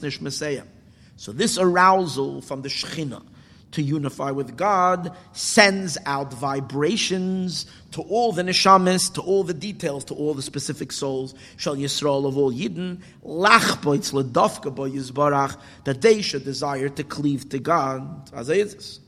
So 1.15 1.31
this 1.31 1.57
arousal 1.57 2.41
from 2.41 2.61
the 2.61 2.69
Shekhinah 2.69 3.23
to 3.71 3.81
unify 3.81 4.31
with 4.31 4.55
God 4.55 5.15
sends 5.33 5.97
out 6.05 6.31
vibrations 6.33 7.65
to 7.91 8.01
all 8.01 8.31
the 8.31 8.43
neshamis, 8.43 9.13
to 9.15 9.21
all 9.21 9.43
the 9.43 9.53
details, 9.53 10.05
to 10.05 10.13
all 10.13 10.33
the 10.33 10.41
specific 10.41 10.91
souls. 10.91 11.33
Shall 11.57 11.75
Yisrael 11.75 12.27
of 12.27 12.37
all 12.37 12.51
Yidden 12.51 13.01
lachboitz 13.25 14.13
ledofka 14.13 14.73
bo 14.73 14.83
Yisbarach 14.83 15.59
that 15.85 16.01
they 16.01 16.21
should 16.21 16.43
desire 16.43 16.89
to 16.89 17.03
cleave 17.03 17.49
to 17.49 17.59
God. 17.59 18.31
As 18.33 18.49
is. 18.49 18.99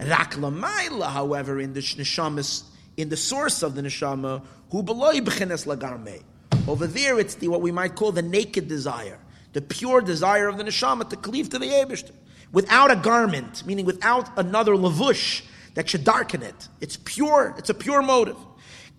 Rak 0.00 0.34
however, 0.34 1.60
in 1.60 1.72
the 1.74 1.80
neshamis 1.80 2.64
in 2.96 3.08
the 3.08 3.16
source 3.16 3.62
of 3.62 3.76
the 3.76 3.82
neshama, 3.82 4.42
who 4.70 4.82
beloy 4.82 5.20
b'chines 5.20 5.66
lagarmei. 5.66 6.22
Over 6.68 6.86
there, 6.86 7.18
it's 7.18 7.36
the 7.36 7.48
what 7.48 7.62
we 7.62 7.72
might 7.72 7.94
call 7.94 8.12
the 8.12 8.20
naked 8.20 8.68
desire, 8.68 9.18
the 9.54 9.62
pure 9.62 10.02
desire 10.02 10.48
of 10.48 10.58
the 10.58 10.64
neshama 10.64 11.08
to 11.08 11.16
cleave 11.16 11.48
to 11.48 11.58
the 11.58 11.64
Eibushter, 11.64 12.12
without 12.52 12.90
a 12.90 12.96
garment, 12.96 13.64
meaning 13.64 13.86
without 13.86 14.28
another 14.36 14.74
lavush 14.74 15.42
that 15.74 15.88
should 15.88 16.04
darken 16.04 16.42
it. 16.42 16.68
It's 16.82 16.98
pure. 16.98 17.54
It's 17.56 17.70
a 17.70 17.74
pure 17.74 18.02
motive. 18.02 18.36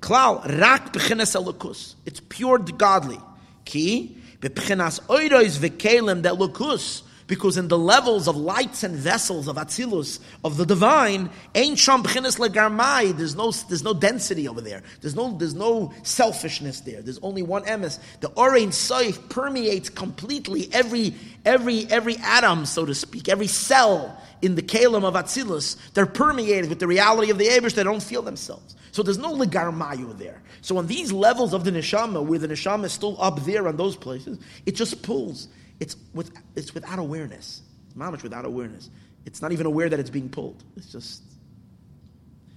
Klal 0.02 0.60
rak 0.60 0.94
b'chines 0.94 1.36
elukus. 1.36 1.94
It's 2.08 2.22
pure 2.28 2.58
godly. 2.58 3.20
Ki 3.66 4.18
b'chines 4.42 5.00
oirois 5.02 5.60
v'kelim 5.60 6.24
that 6.24 6.34
lukus 6.34 7.04
because 7.30 7.58
in 7.58 7.68
the 7.68 7.78
levels 7.78 8.28
of 8.28 8.36
lights 8.36 8.84
and 8.84 8.96
vessels 8.96 9.48
of 9.48 9.56
Atzilus, 9.56 10.20
of 10.44 10.58
the 10.58 10.66
divine, 10.66 11.30
ain't 11.54 11.80
there's 11.80 13.36
no, 13.36 13.52
there's 13.52 13.84
no 13.84 13.94
density 13.94 14.48
over 14.48 14.60
there. 14.60 14.82
There's 15.00 15.16
no, 15.16 15.38
there's 15.38 15.54
no 15.54 15.94
selfishness 16.02 16.82
there. 16.82 17.04
There's 17.04 17.20
only 17.20 17.44
one 17.44 17.64
emes. 17.66 18.00
The 18.20 18.30
Orein 18.32 18.70
Saif 18.70 19.30
permeates 19.30 19.90
completely 19.90 20.70
every, 20.74 21.14
every, 21.46 21.86
every 21.92 22.18
atom, 22.18 22.66
so 22.66 22.84
to 22.84 22.96
speak, 22.96 23.30
every 23.30 23.48
cell 23.48 24.20
in 24.42 24.56
the 24.56 24.64
kalim 24.64 25.04
of 25.04 25.14
Atzilus. 25.14 25.78
They're 25.94 26.08
permeated 26.08 26.68
with 26.68 26.80
the 26.80 26.88
reality 26.88 27.30
of 27.30 27.38
the 27.38 27.46
Abish, 27.46 27.76
they 27.76 27.84
don't 27.84 28.02
feel 28.02 28.24
themselves. 28.24 28.76
So 28.92 29.04
there's 29.04 29.20
no 29.20 29.36
legarmayu 29.36 30.18
there. 30.18 30.42
So 30.62 30.78
on 30.78 30.88
these 30.88 31.12
levels 31.12 31.54
of 31.54 31.64
the 31.64 31.72
neshama, 31.72 32.26
where 32.26 32.40
the 32.40 32.48
neshama 32.48 32.86
is 32.86 32.94
still 32.94 33.22
up 33.22 33.40
there 33.42 33.68
on 33.68 33.78
those 33.78 33.96
places, 33.96 34.40
it 34.66 34.72
just 34.72 35.04
pulls. 35.04 35.48
It's, 35.80 35.96
with, 36.14 36.32
it's 36.56 36.74
without 36.74 37.00
awareness. 37.00 37.62
It's 37.88 37.96
mamish 37.96 38.24
without 38.24 38.46
awareness. 38.46 38.90
It's 39.26 39.42
not 39.42 39.52
even 39.52 39.66
aware 39.66 39.90
that 39.90 40.00
it's 40.00 40.10
being 40.10 40.30
pulled. 40.30 40.64
It's 40.76 40.92
just, 40.92 41.24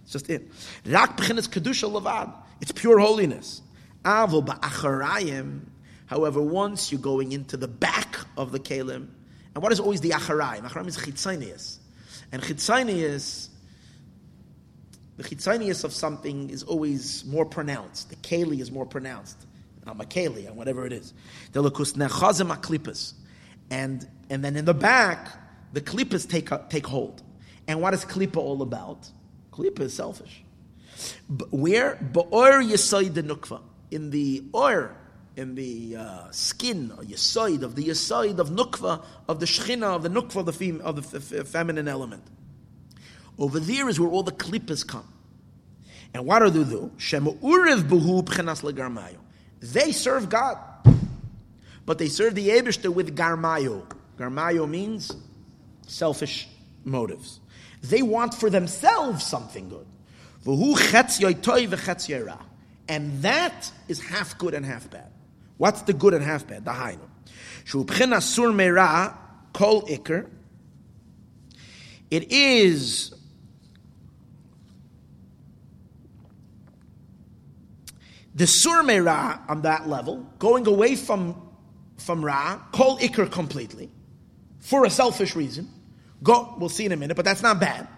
it's 0.03 0.13
just 0.13 0.31
it. 0.31 0.51
Kedusha. 0.85 2.35
It's 2.61 2.73
pure 2.73 2.99
holiness. 2.99 3.63
Ba'acharayim. 4.05 5.61
However, 6.07 6.43
once 6.43 6.93
you're 6.93 7.01
going 7.01 7.33
into 7.33 7.57
the 7.57 7.69
back 7.69 8.17
of 8.37 8.53
the 8.53 8.59
kalim, 8.59 9.09
and 9.55 9.63
what 9.63 9.73
is 9.73 9.81
always 9.81 10.01
the 10.01 10.11
acharayim? 10.11 10.61
Acharayim 10.61 10.89
is 10.89 10.97
chitzanias. 10.99 11.79
And 12.33 12.43
chitzanias, 12.43 13.49
the 15.17 15.23
chitzanias 15.25 15.85
of 15.85 15.93
something 15.93 16.51
is 16.51 16.63
always 16.63 17.25
more 17.25 17.45
pronounced. 17.45 18.11
The 18.11 18.17
keli 18.17 18.61
is 18.61 18.71
more 18.71 18.87
pronounced. 18.87 19.47
Amakeli, 19.87 20.47
and 20.47 20.57
whatever 20.57 20.87
it 20.87 20.93
is. 20.93 21.13
And, 23.71 24.09
and 24.31 24.45
then 24.45 24.57
in 24.57 24.65
the 24.65 24.75
back, 24.75 25.29
the 25.73 25.81
klippas 25.81 26.29
take, 26.29 26.51
take 26.69 26.87
hold. 26.87 27.23
And 27.67 27.81
what 27.81 27.95
is 27.95 28.05
klippa 28.05 28.37
all 28.37 28.63
about? 28.63 29.09
Klippa 29.53 29.81
is 29.81 29.95
selfish. 29.95 30.45
But 31.29 31.53
where? 31.53 31.97
Ba'or 31.97 32.63
yisoid 32.63 33.15
the 33.15 33.23
nukva. 33.23 33.61
In 33.91 34.11
the 34.11 34.45
or, 34.53 34.97
in 35.37 35.55
the 35.55 35.97
uh, 35.97 36.31
skin, 36.31 36.93
or 36.97 37.03
yisoid, 37.05 37.63
of 37.63 37.75
the 37.75 37.85
yisoid 37.85 38.39
of 38.39 38.51
nukva, 38.51 39.05
of 39.29 39.41
the 39.41 39.47
shechina, 39.47 39.95
of 39.97 40.03
the 40.03 40.09
nukva, 40.11 40.37
of 40.37 40.47
the, 40.47 40.53
fem, 40.53 40.81
of 40.83 40.97
the 41.11 41.19
f- 41.19 41.33
f- 41.33 41.49
feminine 41.49 41.89
element. 41.89 42.23
Over 43.39 43.59
there 43.61 43.89
is 43.89 43.99
where 43.99 44.11
all 44.11 44.23
the 44.23 44.33
klippas 44.33 44.87
come. 44.87 45.09
And 46.15 46.27
what 46.27 46.41
do 46.41 46.51
they 46.51 46.71
do? 46.71 46.93
Shema 46.99 47.33
uriv 47.33 47.83
buhu 47.89 48.23
pchenas 48.25 48.63
legarmayo. 48.63 49.17
They 49.63 49.93
serve 49.93 50.29
God. 50.29 50.59
But 51.87 51.99
they 51.99 52.09
serve 52.09 52.35
the 52.35 52.49
Abishter 52.49 52.93
with 52.93 53.17
garmayo. 53.17 53.85
Garmayo 54.19 54.69
means 54.69 55.13
selfish 55.87 56.49
motives. 56.85 57.41
They 57.83 58.03
want 58.03 58.35
for 58.35 58.51
themselves 58.51 59.25
something 59.25 59.69
good. 59.69 59.87
And 62.89 63.23
that 63.23 63.73
is 63.89 64.01
half 64.01 64.39
good 64.39 64.55
and 64.55 64.67
half 64.67 64.91
bad. 64.91 65.11
What's 65.57 65.83
the 65.83 65.93
good 65.93 66.15
and 66.15 66.25
half 66.25 66.47
bad? 66.47 66.65
The 66.65 66.73
hainu. 66.73 67.09
sur 68.23 68.53
kol 69.53 69.83
ikr. 69.83 70.29
It 72.11 72.31
is 72.33 73.15
The 78.35 78.45
surme 78.45 79.05
ra 79.05 79.41
on 79.49 79.63
that 79.63 79.89
level, 79.89 80.27
going 80.39 80.67
away 80.67 80.97
from, 80.97 81.41
from 81.99 82.25
ra, 82.25 82.61
call 82.73 82.99
ikr 82.99 83.31
completely, 83.31 83.91
for 84.59 84.85
a 84.85 84.91
selfish 84.91 85.37
reason. 85.37 85.69
Go, 86.23 86.55
we'll 86.59 86.69
see 86.69 86.87
in 86.87 86.93
a 86.93 86.97
minute, 86.97 87.17
but 87.17 87.25
that's 87.25 87.43
not 87.43 87.61
bad. 87.61 87.89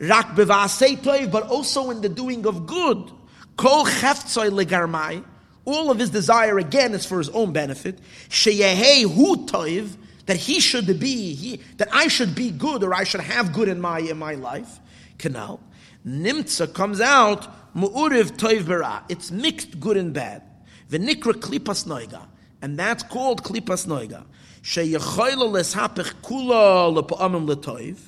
Rak 0.00 0.34
toiv, 0.34 1.30
but 1.30 1.44
also 1.44 1.90
in 1.90 2.00
the 2.00 2.08
doing 2.08 2.46
of 2.46 2.66
good. 2.66 3.10
Kol 3.56 3.84
cheftzoy 3.84 4.50
legarmai, 4.50 5.24
all 5.64 5.90
of 5.90 5.98
his 5.98 6.10
desire 6.10 6.58
again 6.58 6.94
is 6.94 7.06
for 7.06 7.18
his 7.18 7.28
own 7.28 7.52
benefit. 7.52 7.98
Sheyehei 8.28 9.02
hu 9.02 9.46
toiv, 9.46 9.96
that 10.26 10.36
he 10.36 10.60
should 10.60 10.98
be, 10.98 11.34
he, 11.34 11.60
that 11.76 11.88
I 11.92 12.08
should 12.08 12.34
be 12.34 12.50
good 12.50 12.82
or 12.82 12.94
I 12.94 13.04
should 13.04 13.20
have 13.20 13.52
good 13.52 13.68
in 13.68 13.80
my 13.80 14.00
in 14.00 14.18
my 14.18 14.34
life. 14.34 14.80
Canal. 15.18 15.60
Nimtza 16.06 16.72
comes 16.72 17.00
out, 17.00 17.61
mu'uriv 17.74 18.32
toiv 18.32 18.66
bara. 18.66 19.04
It's 19.08 19.30
mixed 19.30 19.80
good 19.80 19.96
and 19.96 20.12
bad. 20.12 20.42
V'nikra 20.90 21.34
klipas 21.34 21.86
noiga. 21.86 22.26
And 22.60 22.78
that's 22.78 23.02
called 23.02 23.42
klipas 23.42 23.86
noiga. 23.86 24.24
Sheyechoyla 24.62 25.50
leshapich 25.50 26.12
kula 26.22 27.02
lepa'amim 27.02 27.52
letoiv. 27.52 27.98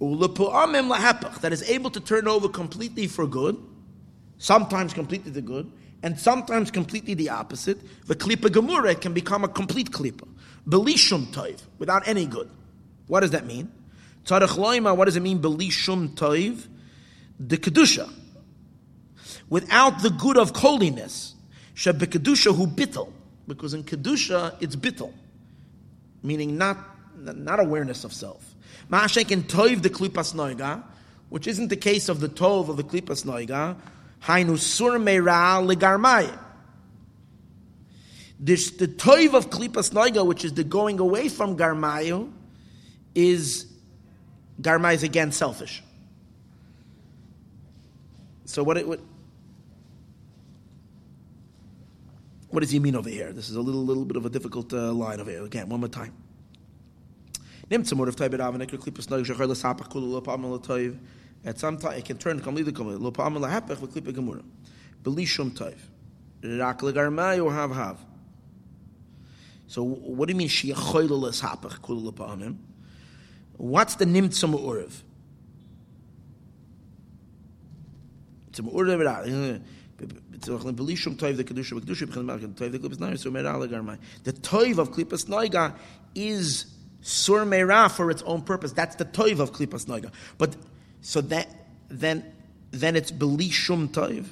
Ulepa'amim 0.00 0.94
lahapich. 0.94 1.40
That 1.40 1.52
is 1.52 1.62
able 1.68 1.90
to 1.90 2.00
turn 2.00 2.28
over 2.28 2.48
completely 2.48 3.06
for 3.06 3.26
good. 3.26 3.56
Sometimes 4.38 4.92
completely 4.92 5.30
the 5.30 5.42
good. 5.42 5.70
And 6.02 6.18
sometimes 6.18 6.70
completely 6.70 7.14
the 7.14 7.30
opposite. 7.30 7.78
The 8.06 8.14
klipa 8.14 8.48
gemura 8.50 9.00
can 9.00 9.12
become 9.12 9.44
a 9.44 9.48
complete 9.48 9.90
klipa. 9.90 10.28
Belishum 10.68 11.26
toiv. 11.26 11.60
Without 11.78 12.06
any 12.06 12.26
good. 12.26 12.50
What 13.06 13.20
does 13.20 13.30
that 13.32 13.46
mean? 13.46 13.70
Tzarech 14.24 14.56
loima, 14.56 14.96
what 14.96 15.06
does 15.06 15.16
it 15.16 15.22
mean? 15.22 15.40
Belishum 15.40 16.14
toiv? 16.14 16.66
The 17.38 17.56
kedusha. 17.56 18.10
Without 19.48 20.02
the 20.02 20.10
good 20.10 20.36
of 20.36 20.54
holiness. 20.56 21.34
Shebekadusha 21.74 22.54
hu 22.56 22.66
bittel. 22.66 23.12
Because 23.46 23.74
in 23.74 23.84
kedusha, 23.84 24.56
it's 24.60 24.74
bittel. 24.74 25.12
Meaning 26.22 26.58
not, 26.58 26.78
not 27.16 27.60
awareness 27.60 28.04
of 28.04 28.12
self. 28.12 28.54
Ma'ashek 28.90 29.30
in 29.30 29.44
toiv 29.44 29.82
the 29.82 29.90
klipas 29.90 30.34
noiga, 30.34 30.82
which 31.28 31.46
isn't 31.46 31.68
the 31.68 31.76
case 31.76 32.08
of 32.08 32.20
the 32.20 32.28
tov 32.28 32.68
of 32.68 32.76
the 32.76 32.84
klipas 32.84 33.24
noiga. 33.24 33.76
Hainu 34.22 34.58
sur 34.58 34.98
meira 34.98 35.64
legarmai. 35.64 36.36
This, 38.40 38.70
the 38.72 38.88
toiv 38.88 39.34
of 39.34 39.50
klipas 39.50 39.92
noiga, 39.92 40.26
which 40.26 40.44
is 40.44 40.52
the 40.54 40.64
going 40.64 40.98
away 40.98 41.28
from 41.28 41.56
garmayu, 41.56 42.32
is 43.14 43.66
garmai 44.60 44.94
is 44.94 45.02
again 45.02 45.32
selfish. 45.32 45.82
So 48.44 48.62
what 48.62 48.76
it 48.76 48.86
what, 48.86 49.00
what 52.56 52.62
does 52.62 52.70
he 52.70 52.78
mean 52.78 52.96
over 52.96 53.10
here? 53.10 53.34
This 53.34 53.50
is 53.50 53.56
a 53.56 53.60
little 53.60 53.84
little 53.84 54.06
bit 54.06 54.16
of 54.16 54.24
a 54.24 54.30
difficult 54.30 54.72
uh, 54.72 54.90
line 54.90 55.20
over 55.20 55.30
here. 55.30 55.44
Again, 55.44 55.68
one 55.68 55.80
more 55.80 55.90
time. 55.90 56.14
At 57.70 57.86
some 61.58 61.76
time, 61.76 61.98
it 61.98 62.06
can 62.06 62.16
turn 62.16 62.40
completely. 62.40 62.72
Belishum 62.72 63.10
toiv. 65.50 65.76
Rak 66.42 66.80
legarmai 66.80 67.44
or 67.44 67.52
hav 67.52 67.72
hav. 67.72 68.02
So 69.66 69.82
what 69.82 70.26
do 70.26 70.32
you 70.32 70.38
mean 70.38 70.48
sheyachoyle 70.48 71.10
leshapech 71.10 71.82
kulu 71.82 72.10
pa'amim? 72.10 72.56
What's 73.58 73.96
the? 73.96 74.06
It's 74.24 74.42
a 74.42 74.46
mu'uriv 74.46 75.02
the 80.40 80.52
toiv 84.32 84.78
of 84.78 84.90
klipas 84.92 85.24
noiga 85.26 85.74
is 86.14 86.66
sur 87.00 87.44
meira 87.44 87.90
for 87.90 88.10
its 88.10 88.22
own 88.22 88.42
purpose. 88.42 88.72
That's 88.72 88.96
the 88.96 89.04
toiv 89.04 89.38
of 89.40 89.52
klipas 89.52 89.86
noiga. 89.86 90.10
But 90.38 90.56
so 91.00 91.20
that 91.22 91.48
then 91.88 92.24
then 92.70 92.96
it's 92.96 93.10
belishum 93.10 93.88
toiv. 93.88 94.26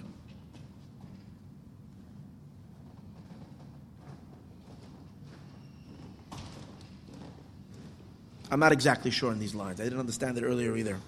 I'm 8.51 8.61
not 8.61 8.73
exactly 8.73 9.11
sure 9.11 9.33
in 9.33 9.39
these 9.41 9.55
lines. 9.55 9.81
I 9.81 9.85
didn't 9.85 9.99
understand 9.99 10.39
it 10.39 10.45
earlier 10.45 10.77
either. 10.77 10.99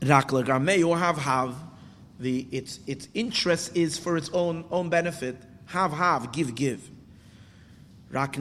Rakla 0.00 0.44
Garmei 0.44 0.86
or 0.86 0.98
have 0.98 1.18
have 1.18 1.54
the 2.20 2.46
its 2.52 2.78
its 2.86 3.08
interest 3.14 3.76
is 3.76 3.98
for 3.98 4.16
its 4.16 4.30
own 4.30 4.64
own 4.70 4.88
benefit. 4.90 5.36
Have 5.66 5.92
have 5.92 6.32
give 6.32 6.54
give. 6.54 6.88
Rak. 8.10 8.36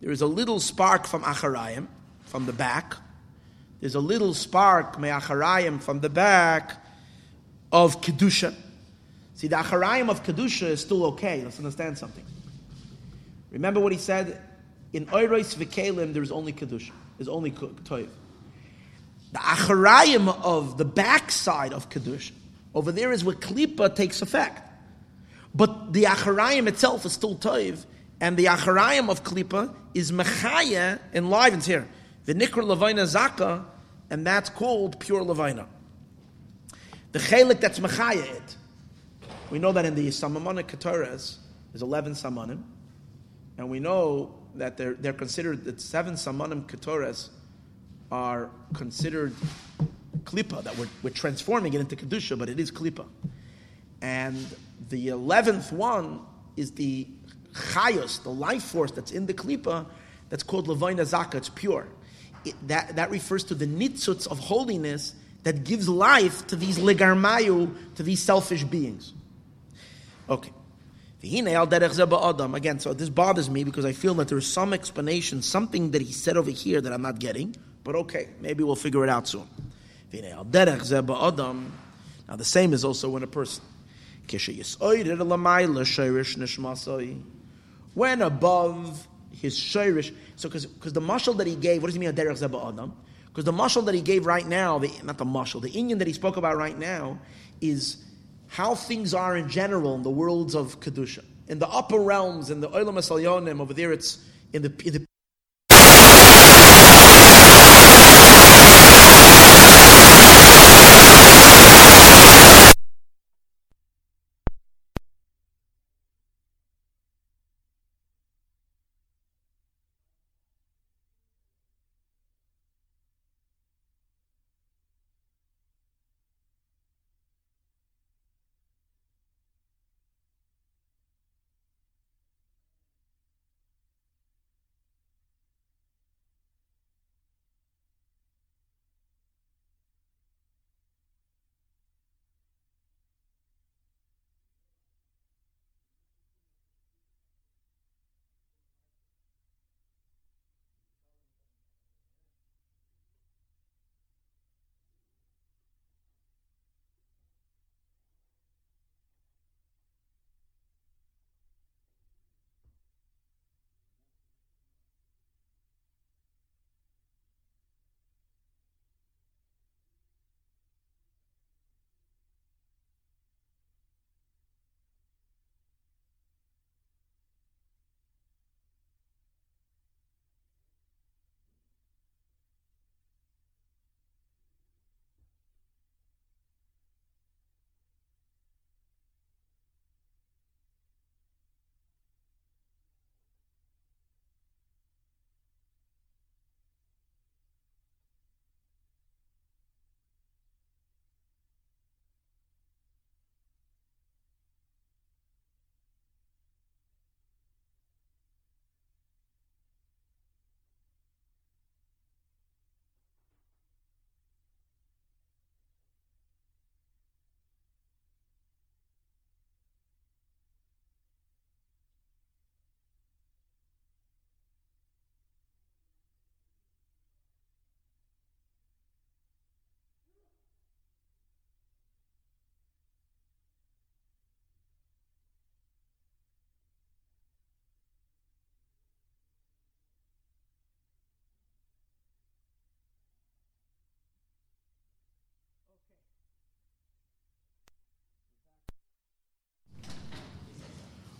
There 0.00 0.10
is 0.10 0.20
a 0.20 0.26
little 0.26 0.58
spark 0.60 1.06
from 1.06 1.22
acharayim 1.22 1.86
from 2.24 2.46
the 2.46 2.52
back. 2.52 2.96
There's 3.80 3.94
a 3.94 4.00
little 4.00 4.32
spark 4.32 4.98
me'acharayim 4.98 5.82
from 5.82 6.00
the 6.00 6.08
back 6.08 6.76
of 7.72 8.00
kedusha. 8.00 8.54
See, 9.34 9.48
the 9.48 9.56
acharayim 9.56 10.08
of 10.08 10.22
kedusha 10.22 10.68
is 10.68 10.80
still 10.80 11.04
okay. 11.06 11.42
Let's 11.42 11.58
understand 11.58 11.98
something. 11.98 12.24
Remember 13.50 13.80
what 13.80 13.92
he 13.92 13.98
said 13.98 14.40
in 14.92 15.06
Oiros 15.06 15.56
v'kelim. 15.56 16.14
There's 16.14 16.30
only 16.30 16.52
kedusha. 16.52 16.92
There's 17.18 17.28
only 17.28 17.50
toiv. 17.50 18.08
The 19.32 19.38
acharayim 19.38 20.28
of 20.42 20.76
the 20.76 20.84
backside 20.84 21.72
of 21.72 21.88
Kedusha, 21.88 22.32
over 22.74 22.92
there 22.92 23.12
is 23.12 23.24
where 23.24 23.34
Klippa 23.34 23.94
takes 23.94 24.22
effect. 24.22 24.68
But 25.54 25.92
the 25.92 26.04
acharayim 26.04 26.68
itself 26.68 27.04
is 27.06 27.12
still 27.12 27.36
toiv, 27.36 27.84
and 28.20 28.36
the 28.36 28.46
acharayim 28.46 29.10
of 29.10 29.24
Klippa 29.24 29.74
is 29.94 30.12
mechaya, 30.12 30.98
enlivens 31.14 31.66
here. 31.66 31.88
The 32.24 32.34
nikra 32.34 32.62
levina 32.62 33.02
zaka, 33.02 33.64
and 34.10 34.26
that's 34.26 34.50
called 34.50 35.00
pure 35.00 35.22
levina. 35.22 35.66
The 37.12 37.18
chelik 37.18 37.60
that's 37.60 37.78
mechaya 37.78 38.36
it. 38.36 38.56
We 39.50 39.58
know 39.58 39.72
that 39.72 39.84
in 39.84 39.94
the 39.94 40.08
Samamanik 40.08 40.64
Keteres, 40.64 41.36
there's 41.72 41.82
11 41.82 42.12
Samanim, 42.12 42.62
and 43.58 43.68
we 43.68 43.80
know 43.80 44.34
that 44.54 44.76
they're, 44.76 44.94
they're 44.94 45.12
considered 45.12 45.64
the 45.64 45.78
seven 45.78 46.14
Samanim 46.14 46.64
Keteres 46.64 47.28
are 48.12 48.50
considered 48.74 49.34
klipa, 50.24 50.62
that 50.62 50.76
we're, 50.76 50.86
we're 51.02 51.10
transforming 51.10 51.72
it 51.72 51.80
into 51.80 51.96
kedusha, 51.96 52.38
but 52.38 52.48
it 52.48 52.60
is 52.60 52.70
klipa. 52.70 53.06
And 54.02 54.46
the 54.90 55.08
eleventh 55.08 55.72
one 55.72 56.20
is 56.56 56.72
the 56.72 57.08
chayos, 57.54 58.22
the 58.22 58.28
life 58.28 58.62
force 58.62 58.92
that's 58.92 59.12
in 59.12 59.26
the 59.26 59.34
klipa, 59.34 59.86
that's 60.28 60.42
called 60.42 60.68
levina 60.68 61.02
zaka, 61.02 61.36
it's 61.36 61.48
pure. 61.48 61.88
It, 62.44 62.54
that, 62.68 62.96
that 62.96 63.10
refers 63.10 63.44
to 63.44 63.54
the 63.54 63.66
nitzutz 63.66 64.26
of 64.26 64.38
holiness 64.38 65.14
that 65.44 65.64
gives 65.64 65.88
life 65.88 66.46
to 66.48 66.56
these 66.56 66.78
legarmayu, 66.78 67.94
to 67.94 68.02
these 68.02 68.22
selfish 68.22 68.62
beings. 68.64 69.14
Okay. 70.28 70.52
Again, 71.22 72.80
so 72.80 72.94
this 72.94 73.08
bothers 73.08 73.48
me 73.48 73.64
because 73.64 73.84
I 73.84 73.92
feel 73.92 74.14
that 74.14 74.28
there 74.28 74.38
is 74.38 74.46
some 74.46 74.72
explanation, 74.72 75.40
something 75.40 75.92
that 75.92 76.02
he 76.02 76.12
said 76.12 76.36
over 76.36 76.50
here 76.50 76.80
that 76.80 76.92
I'm 76.92 77.02
not 77.02 77.18
getting. 77.18 77.56
But 77.84 77.96
okay, 77.96 78.28
maybe 78.40 78.62
we'll 78.62 78.76
figure 78.76 79.02
it 79.04 79.10
out 79.10 79.26
soon. 79.28 79.46
Now, 80.12 80.42
the 82.36 82.44
same 82.44 82.72
is 82.72 82.84
also 82.84 83.08
when 83.10 83.22
a 83.22 83.26
person. 83.26 83.64
When 87.94 88.22
above 88.22 89.08
his 89.32 89.58
shirish, 89.58 90.14
so 90.36 90.48
because 90.48 90.92
the 90.92 91.00
mashal 91.00 91.36
that 91.38 91.46
he 91.46 91.56
gave, 91.56 91.82
what 91.82 91.88
does 91.88 91.94
he 91.94 92.00
mean, 92.00 92.10
a 92.10 92.12
derech 92.12 92.38
zeba 92.38 92.72
adam? 92.72 92.94
Because 93.26 93.44
the 93.44 93.52
mashal 93.52 93.84
that 93.86 93.94
he 93.94 94.00
gave 94.00 94.26
right 94.26 94.46
now, 94.46 94.78
the, 94.78 94.90
not 95.02 95.18
the 95.18 95.24
mashal, 95.24 95.60
the 95.60 95.70
inyan 95.70 95.98
that 95.98 96.06
he 96.06 96.12
spoke 96.12 96.36
about 96.36 96.56
right 96.56 96.78
now 96.78 97.18
is 97.60 98.04
how 98.48 98.74
things 98.74 99.14
are 99.14 99.36
in 99.36 99.48
general 99.48 99.94
in 99.94 100.02
the 100.02 100.10
worlds 100.10 100.54
of 100.54 100.78
kedusha. 100.80 101.24
In 101.48 101.58
the 101.58 101.68
upper 101.68 101.98
realms, 101.98 102.50
in 102.50 102.60
the 102.60 102.68
olam 102.68 102.94
asalyonim, 102.94 103.60
over 103.60 103.74
there, 103.74 103.92
it's 103.92 104.18
in 104.52 104.62
the, 104.62 104.72
in 104.84 104.92
the 104.92 105.06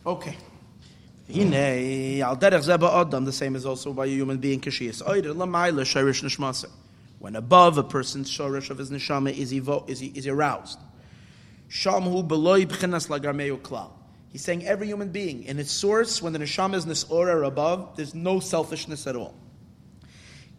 Okay. 0.04 0.36
Hine, 1.28 2.20
al 2.22 2.36
derech 2.36 2.64
zeba 2.64 3.00
adam, 3.00 3.24
the 3.24 3.32
same 3.32 3.54
is 3.54 3.64
also 3.64 3.92
by 3.92 4.06
a 4.06 4.08
human 4.08 4.38
being, 4.38 4.60
kashiyas. 4.60 5.02
Oider, 5.02 5.34
lamayla, 5.34 5.82
nishmasa. 5.82 6.68
When 7.20 7.36
above 7.36 7.78
a 7.78 7.84
person's 7.84 8.28
shorish 8.28 8.70
of 8.70 8.78
his 8.78 8.90
neshama 8.90 9.32
is, 9.36 9.52
evo- 9.52 9.88
is, 9.88 10.02
is 10.02 10.26
aroused. 10.26 10.78
Shamhu 11.70 12.26
beloy 12.26 12.64
b'chinas 12.64 13.06
klal. 13.62 13.92
He's 14.30 14.42
saying 14.42 14.66
every 14.66 14.88
human 14.88 15.10
being, 15.10 15.44
in 15.44 15.58
its 15.58 15.70
source, 15.70 16.20
when 16.20 16.32
the 16.32 16.40
neshama 16.40 16.74
is 16.74 16.84
nisora 16.84 17.34
or 17.34 17.44
above, 17.44 17.96
there's 17.96 18.14
no 18.14 18.40
selfishness 18.40 19.06
at 19.06 19.14
all. 19.14 19.34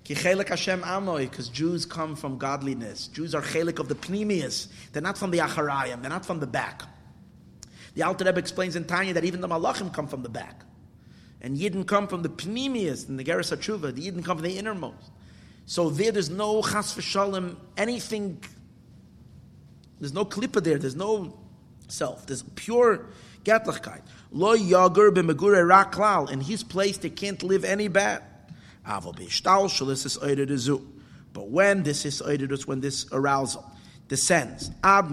Because 0.07 1.49
Jews 1.49 1.85
come 1.85 2.15
from 2.15 2.37
godliness. 2.37 3.07
Jews 3.07 3.33
are 3.35 3.41
chelik 3.41 3.79
of 3.79 3.87
the 3.87 3.95
pnimius. 3.95 4.67
They're 4.91 5.01
not 5.01 5.17
from 5.17 5.31
the 5.31 5.39
acharayim. 5.39 6.01
They're 6.01 6.09
not 6.09 6.25
from 6.25 6.39
the 6.39 6.47
back. 6.47 6.83
The 7.93 8.03
Alter 8.03 8.25
Rebbe 8.25 8.39
explains 8.39 8.75
in 8.75 8.85
Tanya 8.85 9.13
that 9.13 9.23
even 9.23 9.41
the 9.41 9.47
malachim 9.47 9.93
come 9.93 10.07
from 10.07 10.23
the 10.23 10.29
back. 10.29 10.63
And 11.41 11.57
Yidden 11.57 11.85
come 11.85 12.07
from 12.07 12.21
the 12.21 12.29
pnimius, 12.29 13.07
and 13.09 13.19
the 13.19 13.23
Geras 13.23 13.55
HaTshuva. 13.55 13.93
The 13.93 14.09
Yidden 14.09 14.23
come 14.23 14.37
from 14.37 14.45
the 14.45 14.57
innermost. 14.57 15.11
So 15.65 15.89
there, 15.89 16.11
there's 16.11 16.29
no 16.29 16.61
chas 16.61 16.93
v'shalom, 16.93 17.55
anything, 17.77 18.43
there's 19.99 20.13
no 20.13 20.25
klippa 20.25 20.63
there, 20.63 20.77
there's 20.77 20.95
no 20.95 21.37
self. 21.87 22.25
There's 22.25 22.43
pure 22.55 23.05
gatlachkeit. 23.43 24.01
Lo 24.31 24.57
yagur 24.57 25.11
b'megure 25.11 25.65
raklal. 25.65 26.29
In 26.31 26.41
his 26.41 26.63
place, 26.63 26.97
they 26.97 27.09
can't 27.09 27.41
live 27.43 27.63
any 27.63 27.87
bad. 27.87 28.23
Avo 28.87 29.15
b'ishtal 29.15 29.65
shalis 29.65 30.05
is 30.05 30.17
oidedezu. 30.17 30.85
But 31.31 31.49
when 31.49 31.83
this 31.83 32.05
is 32.05 32.21
oidedus, 32.21 32.67
when 32.67 32.81
this 32.81 33.05
arousal 33.11 33.69
descends, 34.07 34.71
ad 34.83 35.05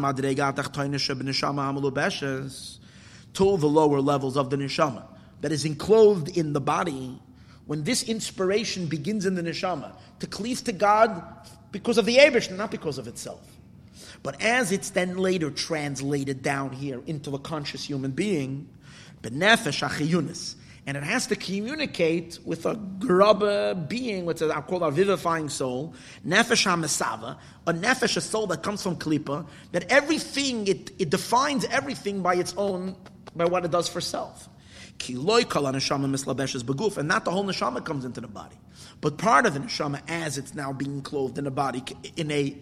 to 3.32 3.56
the 3.56 3.66
lower 3.66 4.00
levels 4.00 4.36
of 4.36 4.50
the 4.50 4.56
neshama, 4.56 5.04
that 5.40 5.52
is 5.52 5.64
enclosed 5.64 6.36
in 6.36 6.52
the 6.52 6.60
body, 6.60 7.18
when 7.66 7.84
this 7.84 8.02
inspiration 8.02 8.86
begins 8.86 9.24
in 9.26 9.34
the 9.34 9.42
neshama 9.42 9.92
to 10.18 10.26
cleave 10.26 10.64
to 10.64 10.72
God 10.72 11.22
because 11.72 11.98
of 11.98 12.04
the 12.04 12.16
Abish, 12.16 12.54
not 12.56 12.70
because 12.70 12.98
of 12.98 13.06
itself. 13.06 13.40
But 14.22 14.40
as 14.42 14.72
it's 14.72 14.90
then 14.90 15.16
later 15.16 15.50
translated 15.50 16.42
down 16.42 16.72
here 16.72 17.00
into 17.06 17.34
a 17.34 17.38
conscious 17.38 17.84
human 17.84 18.10
being, 18.10 18.68
benefesh 19.22 19.88
achiyunis, 19.88 20.56
and 20.90 20.96
it 20.96 21.04
has 21.04 21.28
to 21.28 21.36
communicate 21.36 22.40
with 22.44 22.66
a 22.66 22.74
grubber 22.74 23.74
being, 23.74 24.24
which 24.24 24.42
is 24.42 24.50
called 24.66 24.82
our 24.82 24.90
vivifying 24.90 25.48
soul, 25.48 25.94
nefesh 26.26 26.64
ha-mesava, 26.64 27.36
a 27.68 27.72
nefesh, 27.72 28.16
a 28.16 28.20
soul 28.20 28.48
that 28.48 28.64
comes 28.64 28.82
from 28.82 28.96
klipa, 28.96 29.46
that 29.70 29.84
everything, 29.88 30.66
it, 30.66 30.90
it 30.98 31.08
defines 31.10 31.64
everything 31.66 32.22
by 32.22 32.34
its 32.34 32.54
own, 32.56 32.96
by 33.36 33.44
what 33.44 33.64
it 33.64 33.70
does 33.70 33.88
for 33.88 34.00
self. 34.00 34.48
And 35.08 35.24
not 35.24 35.38
the 37.24 37.30
whole 37.30 37.44
neshama 37.44 37.84
comes 37.84 38.04
into 38.04 38.20
the 38.20 38.26
body, 38.26 38.56
but 39.00 39.16
part 39.16 39.46
of 39.46 39.54
the 39.54 39.60
neshama 39.60 40.00
as 40.08 40.38
it's 40.38 40.56
now 40.56 40.72
being 40.72 41.02
clothed 41.02 41.38
in 41.38 41.44
the 41.44 41.52
body 41.52 41.84
in 42.16 42.32
a 42.32 42.56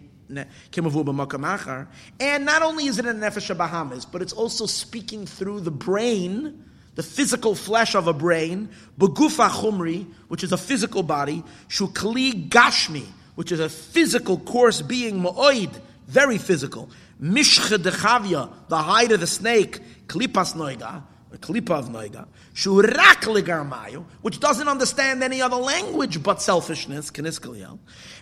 and 2.21 2.45
not 2.45 2.61
only 2.61 2.85
is 2.85 2.99
it 2.99 3.07
a 3.07 3.15
nefesh 3.15 3.57
bahamas, 3.57 4.05
but 4.05 4.21
it's 4.21 4.35
also 4.35 4.67
speaking 4.67 5.25
through 5.25 5.61
the 5.61 5.71
brain, 5.71 6.68
the 6.99 7.05
physical 7.05 7.55
flesh 7.55 7.95
of 7.95 8.09
a 8.09 8.13
brain, 8.13 8.69
begufa 8.99 9.49
chumri, 9.49 10.05
which 10.27 10.43
is 10.43 10.51
a 10.51 10.57
physical 10.57 11.05
body, 11.05 11.45
shukli 11.69 12.49
gashmi, 12.49 13.05
which 13.37 13.53
is 13.53 13.61
a 13.61 13.69
physical 13.69 14.37
coarse 14.41 14.83
being, 14.83 15.23
ma'oid, 15.23 15.71
very 16.09 16.39
physical, 16.39 16.91
mishcha 17.23 17.79
dechavya, 17.79 18.51
the 18.67 18.77
hide 18.77 19.13
of 19.13 19.21
the 19.21 19.29
snake, 19.29 19.81
klipas 20.09 20.57
noiga, 20.57 21.05
the 21.31 21.39
klipa 21.39 21.79
of 21.79 21.89
noiga, 21.89 22.27
shurak 22.53 23.23
legarmayu, 23.33 24.05
which 24.23 24.41
doesn't 24.41 24.67
understand 24.67 25.23
any 25.23 25.41
other 25.41 25.55
language 25.55 26.21
but 26.21 26.43
selfishness, 26.43 27.13
keniskaliel, 27.13 27.79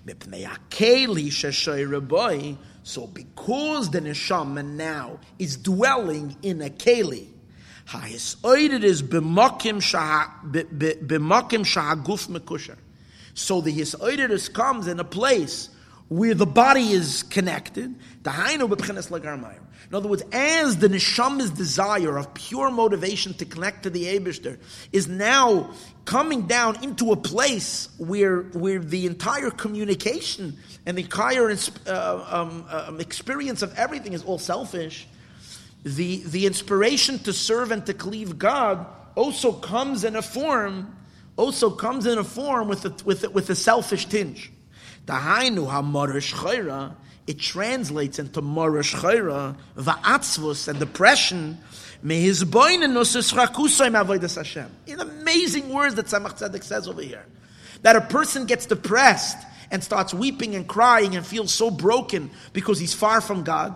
mipnei 0.07 0.47
akeli 0.47 1.29
sheshoy 1.29 2.59
so 2.83 3.07
because 3.07 3.91
the 3.91 4.01
neshama 4.03 4.63
now 4.63 5.19
is 5.39 5.57
dwelling 5.57 6.37
in 6.43 6.61
a 6.61 6.69
keli, 6.69 7.29
ha'is 7.87 8.37
oided 8.43 8.85
is 8.85 9.03
b'mokim 9.03 9.81
shahaguf 10.45 12.29
mekusher. 12.29 12.77
So 13.35 13.61
the 13.61 13.73
hisoidus 13.73 14.53
comes 14.53 14.87
in 14.87 14.99
a 14.99 15.05
place 15.05 15.71
where 16.09 16.35
the 16.35 16.47
body 16.47 16.93
is 16.93 17.23
connected. 17.25 17.95
In 18.25 19.95
other 19.95 20.09
words, 20.09 20.23
as 20.33 20.79
the 20.79 20.89
neshama's 20.89 21.51
desire 21.51 22.17
of 22.17 22.33
pure 22.35 22.71
motivation 22.71 23.35
to 23.35 23.45
connect 23.45 23.83
to 23.85 23.91
the 23.91 24.05
Abishter 24.05 24.59
is 24.93 25.07
now 25.09 25.71
coming 26.05 26.47
down 26.47 26.83
into 26.83 27.13
a 27.13 27.17
place 27.17 27.89
where, 27.99 28.43
where 28.43 28.79
the 28.79 29.07
entire 29.07 29.51
communication 29.51 30.57
and 30.87 30.97
the 30.97 31.03
entire 31.03 31.51
uh, 31.87 32.25
um, 32.31 32.65
um, 32.71 33.01
experience 33.01 33.63
of 33.63 33.75
everything 33.75 34.13
is 34.13 34.23
all 34.23 34.39
selfish, 34.39 35.09
the, 35.87 36.23
the 36.25 36.47
inspiration 36.47 37.19
to 37.21 37.33
serve 37.33 37.71
and 37.71 37.87
to 37.87 37.95
cleave 37.95 38.39
God 38.39 38.85
also 39.15 39.53
comes 39.53 40.03
in 40.03 40.17
a 40.17 40.23
form, 40.23 40.97
also 41.37 41.71
comes 41.71 42.07
in 42.07 42.19
a 42.19 42.25
form 42.25 42.67
with 42.67 42.85
a, 42.85 42.95
with 43.05 43.23
a, 43.23 43.31
with 43.31 43.49
a 43.51 43.55
selfish 43.55 44.07
tinge. 44.07 44.51
The 45.07 45.13
hainu 45.13 45.71
hamarish 45.71 46.35
chayra 46.35 46.97
it 47.27 47.39
translates 47.41 48.19
into 48.21 48.41
Morish 48.41 48.95
Chayra, 48.95 49.57
Va'atzvus, 49.77 50.69
and 50.69 50.79
depression, 50.79 51.59
in 52.07 52.21
amazing 55.01 55.73
words 55.73 55.97
that 55.97 56.07
Tzemach 56.07 56.39
Tzedek 56.39 56.63
says 56.63 56.87
over 56.87 57.03
here. 57.03 57.27
That 57.83 57.97
a 57.97 58.01
person 58.01 58.47
gets 58.47 58.67
depressed 58.67 59.39
and 59.73 59.83
starts 59.83 60.15
weeping 60.15 60.55
and 60.55 60.69
crying 60.69 61.17
and 61.17 61.27
feels 61.27 61.53
so 61.53 61.69
broken 61.71 62.31
because 62.53 62.79
he's 62.79 62.95
far 62.95 63.21
from 63.21 63.43
God. 63.43 63.75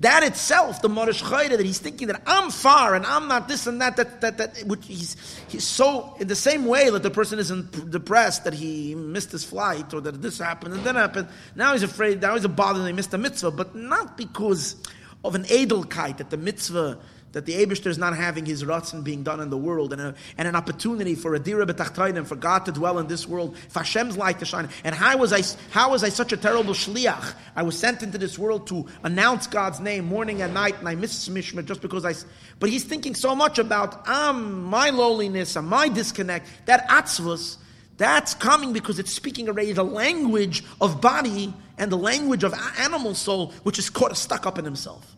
That 0.00 0.22
itself, 0.22 0.80
the 0.80 0.88
Morish 0.88 1.22
Chayra, 1.22 1.50
that 1.50 1.66
he's 1.66 1.78
thinking 1.78 2.08
that 2.08 2.22
I'm 2.26 2.50
far 2.50 2.94
and 2.94 3.04
I'm 3.04 3.28
not 3.28 3.48
this 3.48 3.66
and 3.66 3.82
that, 3.82 3.96
that, 3.96 4.22
that, 4.22 4.38
that 4.38 4.62
which 4.64 4.86
he's, 4.86 5.14
he's 5.48 5.64
so, 5.64 6.16
in 6.18 6.26
the 6.26 6.34
same 6.34 6.64
way 6.64 6.88
that 6.88 7.02
the 7.02 7.10
person 7.10 7.38
isn't 7.38 7.90
depressed 7.90 8.44
that 8.44 8.54
he 8.54 8.94
missed 8.94 9.30
his 9.30 9.44
flight 9.44 9.92
or 9.92 10.00
that 10.00 10.22
this 10.22 10.38
happened 10.38 10.72
and 10.72 10.84
that 10.84 10.96
happened, 10.96 11.28
now 11.54 11.74
he's 11.74 11.82
afraid, 11.82 12.22
now 12.22 12.34
he's 12.34 12.46
bothered 12.46 12.82
that 12.82 12.86
he 12.86 12.94
missed 12.94 13.12
a 13.12 13.18
mitzvah, 13.18 13.50
but 13.50 13.74
not 13.74 14.16
because 14.16 14.76
of 15.22 15.34
an 15.34 15.44
edelkeit 15.44 16.16
that 16.16 16.30
the 16.30 16.38
mitzvah 16.38 16.98
that 17.32 17.46
the 17.46 17.54
Abishter 17.54 17.86
is 17.86 17.98
not 17.98 18.16
having 18.16 18.44
his 18.44 18.64
ratzon 18.64 19.04
being 19.04 19.22
done 19.22 19.40
in 19.40 19.50
the 19.50 19.56
world 19.56 19.92
and, 19.92 20.02
a, 20.02 20.14
and 20.36 20.48
an 20.48 20.56
opportunity 20.56 21.14
for 21.14 21.34
a 21.34 21.38
dira 21.38 21.64
b'tachtayim, 21.64 22.26
for 22.26 22.36
God 22.36 22.64
to 22.66 22.72
dwell 22.72 22.98
in 22.98 23.06
this 23.06 23.26
world, 23.28 23.56
for 23.68 23.80
Hashem's 23.80 24.16
light 24.16 24.40
to 24.40 24.44
shine. 24.44 24.68
And 24.82 24.94
how 24.94 25.16
was 25.16 25.32
I, 25.32 25.42
how 25.70 25.92
was 25.92 26.02
I 26.02 26.08
such 26.08 26.32
a 26.32 26.36
terrible 26.36 26.74
shliach? 26.74 27.34
I 27.54 27.62
was 27.62 27.78
sent 27.78 28.02
into 28.02 28.18
this 28.18 28.38
world 28.38 28.66
to 28.68 28.86
announce 29.04 29.46
God's 29.46 29.78
name 29.78 30.06
morning 30.06 30.42
and 30.42 30.52
night, 30.52 30.78
and 30.80 30.88
I 30.88 30.96
miss 30.96 31.28
Mishma 31.28 31.64
just 31.64 31.80
because 31.80 32.04
I. 32.04 32.14
But 32.58 32.70
he's 32.70 32.84
thinking 32.84 33.14
so 33.14 33.34
much 33.36 33.58
about 33.58 34.08
um, 34.08 34.64
my 34.64 34.90
lowliness 34.90 35.54
and 35.54 35.68
my 35.68 35.88
disconnect. 35.88 36.48
That 36.66 36.88
atzvus, 36.88 37.58
that's 37.96 38.34
coming 38.34 38.72
because 38.72 38.98
it's 38.98 39.12
speaking 39.12 39.48
already 39.48 39.72
the 39.72 39.84
language 39.84 40.64
of 40.80 41.00
body 41.00 41.54
and 41.78 41.92
the 41.92 41.96
language 41.96 42.42
of 42.42 42.54
animal 42.78 43.14
soul, 43.14 43.52
which 43.62 43.78
is 43.78 43.88
caught 43.88 44.16
stuck 44.16 44.46
up 44.46 44.58
in 44.58 44.64
himself. 44.64 45.16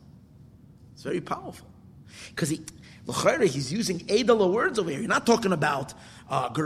It's 0.93 1.03
very 1.03 1.21
powerful. 1.21 1.72
Because 2.35 2.49
he, 2.49 2.63
he's 3.49 3.73
using 3.73 4.05
edel 4.09 4.53
words 4.53 4.79
over 4.79 4.91
here. 4.91 5.01
You're 5.01 5.09
not 5.09 5.27
talking 5.27 5.53
about 5.53 5.95
uh, 6.31 6.49
you 6.57 6.63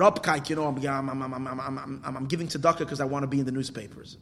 know, 0.56 0.66
I'm, 0.66 1.08
I'm, 1.08 1.22
I'm, 1.22 1.58
I'm, 1.58 2.02
I'm 2.04 2.26
giving 2.26 2.46
tzedakah 2.46 2.78
because 2.78 3.00
I 3.00 3.04
want 3.04 3.24
to 3.24 3.26
be 3.26 3.40
in 3.40 3.46
the 3.46 3.52
newspapers. 3.52 4.16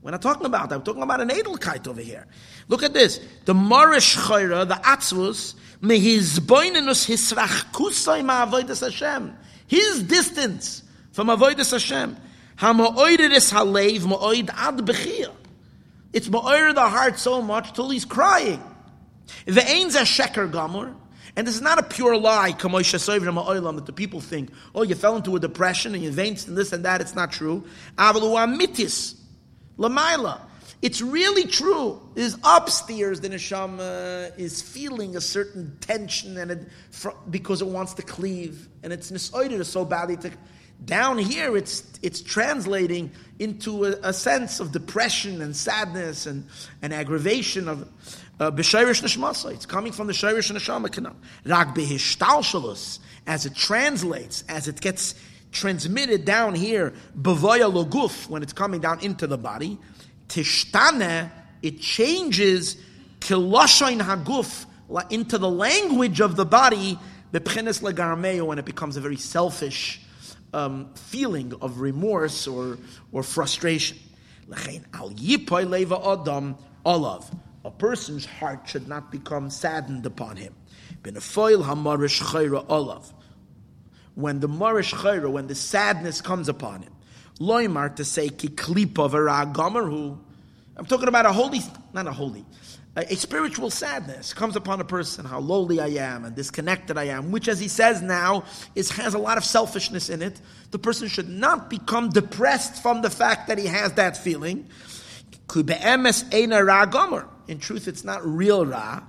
We're 0.00 0.10
not 0.10 0.22
talking 0.22 0.46
about 0.46 0.68
that. 0.68 0.78
We're 0.78 0.84
talking 0.84 1.02
about 1.02 1.20
an 1.20 1.28
edelkeit 1.28 1.88
over 1.88 2.00
here. 2.00 2.26
Look 2.68 2.82
at 2.82 2.92
this. 2.92 3.20
The 3.46 3.54
Morish 3.54 4.16
Chayra, 4.16 4.66
the 4.68 4.74
Atzvus, 4.74 5.54
mehizboinenus 5.82 7.08
hisrachkusai 7.08 8.24
ma'avoides 8.24 8.80
Hashem. 8.80 9.36
His 9.66 10.02
distance 10.02 10.82
from 11.12 11.28
avoides 11.28 11.70
Hashem. 11.70 12.16
Ha'ma'oideres 12.56 13.52
halev 13.52 14.00
ma'oid 14.00 14.50
ad 14.54 14.78
bechir. 14.78 15.30
It's 16.12 16.28
ma'oir 16.28 16.74
the 16.74 16.88
heart 16.88 17.18
so 17.18 17.42
much 17.42 17.72
till 17.72 17.90
he's 17.90 18.04
crying. 18.04 18.62
The 19.46 19.66
ain's 19.68 19.94
a 19.94 20.02
sheker 20.02 20.50
gamur, 20.50 20.94
and 21.36 21.46
this 21.46 21.56
is 21.56 21.62
not 21.62 21.78
a 21.78 21.82
pure 21.82 22.16
lie, 22.16 22.52
that 22.52 23.86
the 23.86 23.92
people 23.92 24.20
think, 24.20 24.50
oh, 24.74 24.82
you 24.82 24.94
fell 24.94 25.16
into 25.16 25.34
a 25.34 25.40
depression 25.40 25.94
and 25.94 26.02
you 26.02 26.12
fainted 26.12 26.48
and 26.48 26.56
this 26.56 26.72
and 26.72 26.84
that. 26.84 27.00
It's 27.00 27.14
not 27.14 27.32
true. 27.32 27.64
mitis, 27.98 29.16
lamaila. 29.78 30.40
It's 30.82 31.00
really 31.00 31.44
true. 31.44 32.00
Is 32.14 32.36
upstairs 32.44 33.20
the 33.20 33.30
neshama 33.30 34.30
uh, 34.30 34.34
is 34.36 34.60
feeling 34.60 35.16
a 35.16 35.20
certain 35.20 35.78
tension 35.80 36.36
and 36.36 36.50
it, 36.50 36.68
because 37.30 37.62
it 37.62 37.68
wants 37.68 37.94
to 37.94 38.02
cleave, 38.02 38.68
and 38.82 38.92
it's 38.92 39.10
nisoided 39.10 39.64
so 39.64 39.84
badly 39.84 40.16
to. 40.18 40.30
Down 40.84 41.18
here, 41.18 41.56
it's 41.56 41.84
it's 42.02 42.20
translating 42.20 43.12
into 43.38 43.84
a, 43.84 43.92
a 44.02 44.12
sense 44.12 44.60
of 44.60 44.72
depression 44.72 45.40
and 45.40 45.56
sadness 45.56 46.26
and, 46.26 46.46
and 46.82 46.92
aggravation 46.92 47.68
of. 47.68 47.88
Uh, 48.40 48.50
B'shayrish 48.50 49.02
neshmasa. 49.02 49.52
It's 49.52 49.66
coming 49.66 49.92
from 49.92 50.08
the 50.08 50.12
shayrish 50.12 50.52
neshama 50.52 50.88
kanal. 50.88 51.14
Rak 51.44 51.74
behishtalshalus, 51.74 52.98
as 53.26 53.46
it 53.46 53.54
translates, 53.54 54.42
as 54.48 54.66
it 54.66 54.80
gets 54.80 55.14
transmitted 55.52 56.24
down 56.24 56.54
here, 56.54 56.92
b'voya 57.16 57.72
loguf, 57.72 58.28
when 58.28 58.42
it's 58.42 58.52
coming 58.52 58.80
down 58.80 58.98
into 59.00 59.26
the 59.26 59.38
body, 59.38 59.78
tishtane, 60.28 61.30
it 61.62 61.80
changes 61.80 62.76
kiloshain 63.20 64.00
haguf, 64.00 64.66
into 65.10 65.38
the 65.38 65.48
language 65.50 66.20
of 66.20 66.34
the 66.34 66.44
body, 66.44 66.98
b'pchenes 67.32 67.82
legarmeo, 67.82 68.46
when 68.46 68.58
it 68.58 68.64
becomes 68.64 68.96
a 68.96 69.00
very 69.00 69.16
selfish 69.16 70.00
um, 70.52 70.92
feeling 70.94 71.52
of 71.60 71.80
remorse 71.80 72.46
or, 72.46 72.78
or 73.12 73.22
frustration. 73.22 73.96
Al 74.50 75.10
yipoy 75.10 75.68
leva 75.68 75.96
adam 75.96 76.56
olav. 76.84 77.30
A 77.64 77.70
person's 77.70 78.26
heart 78.26 78.68
should 78.68 78.88
not 78.88 79.10
become 79.10 79.48
saddened 79.50 80.04
upon 80.04 80.36
him. 80.36 80.54
When 81.02 81.14
the 81.14 81.20
marish 84.48 84.92
chayra, 84.92 85.30
when 85.30 85.46
the 85.46 85.54
sadness 85.54 86.20
comes 86.20 86.48
upon 86.48 86.82
him. 86.82 86.92
Loimar 87.40 87.96
to 87.96 88.04
say 88.04 88.28
ki 88.28 88.48
klipa 88.48 89.10
v'ra 89.10 90.18
I'm 90.76 90.86
talking 90.86 91.08
about 91.08 91.26
a 91.26 91.32
holy, 91.32 91.60
not 91.92 92.06
a 92.06 92.12
holy, 92.12 92.44
a, 92.96 93.16
spiritual 93.16 93.70
sadness 93.70 94.32
comes 94.32 94.54
upon 94.56 94.80
a 94.80 94.84
person, 94.84 95.24
how 95.24 95.40
lowly 95.40 95.80
I 95.80 95.88
am 95.88 96.24
and 96.24 96.36
disconnected 96.36 96.96
I 96.96 97.04
am, 97.04 97.32
which, 97.32 97.48
as 97.48 97.58
he 97.58 97.66
says 97.68 98.02
now, 98.02 98.44
is, 98.74 98.90
has 98.92 99.14
a 99.14 99.18
lot 99.18 99.36
of 99.36 99.44
selfishness 99.44 100.08
in 100.08 100.22
it. 100.22 100.40
The 100.70 100.78
person 100.78 101.08
should 101.08 101.28
not 101.28 101.70
become 101.70 102.10
depressed 102.10 102.82
from 102.82 103.02
the 103.02 103.10
fact 103.10 103.48
that 103.48 103.58
he 103.58 103.66
has 103.66 103.94
that 103.94 104.16
feeling. 104.16 104.68
In 107.48 107.58
truth, 107.58 107.88
it's 107.88 108.04
not 108.04 108.24
real 108.26 108.64
ra. 108.66 109.02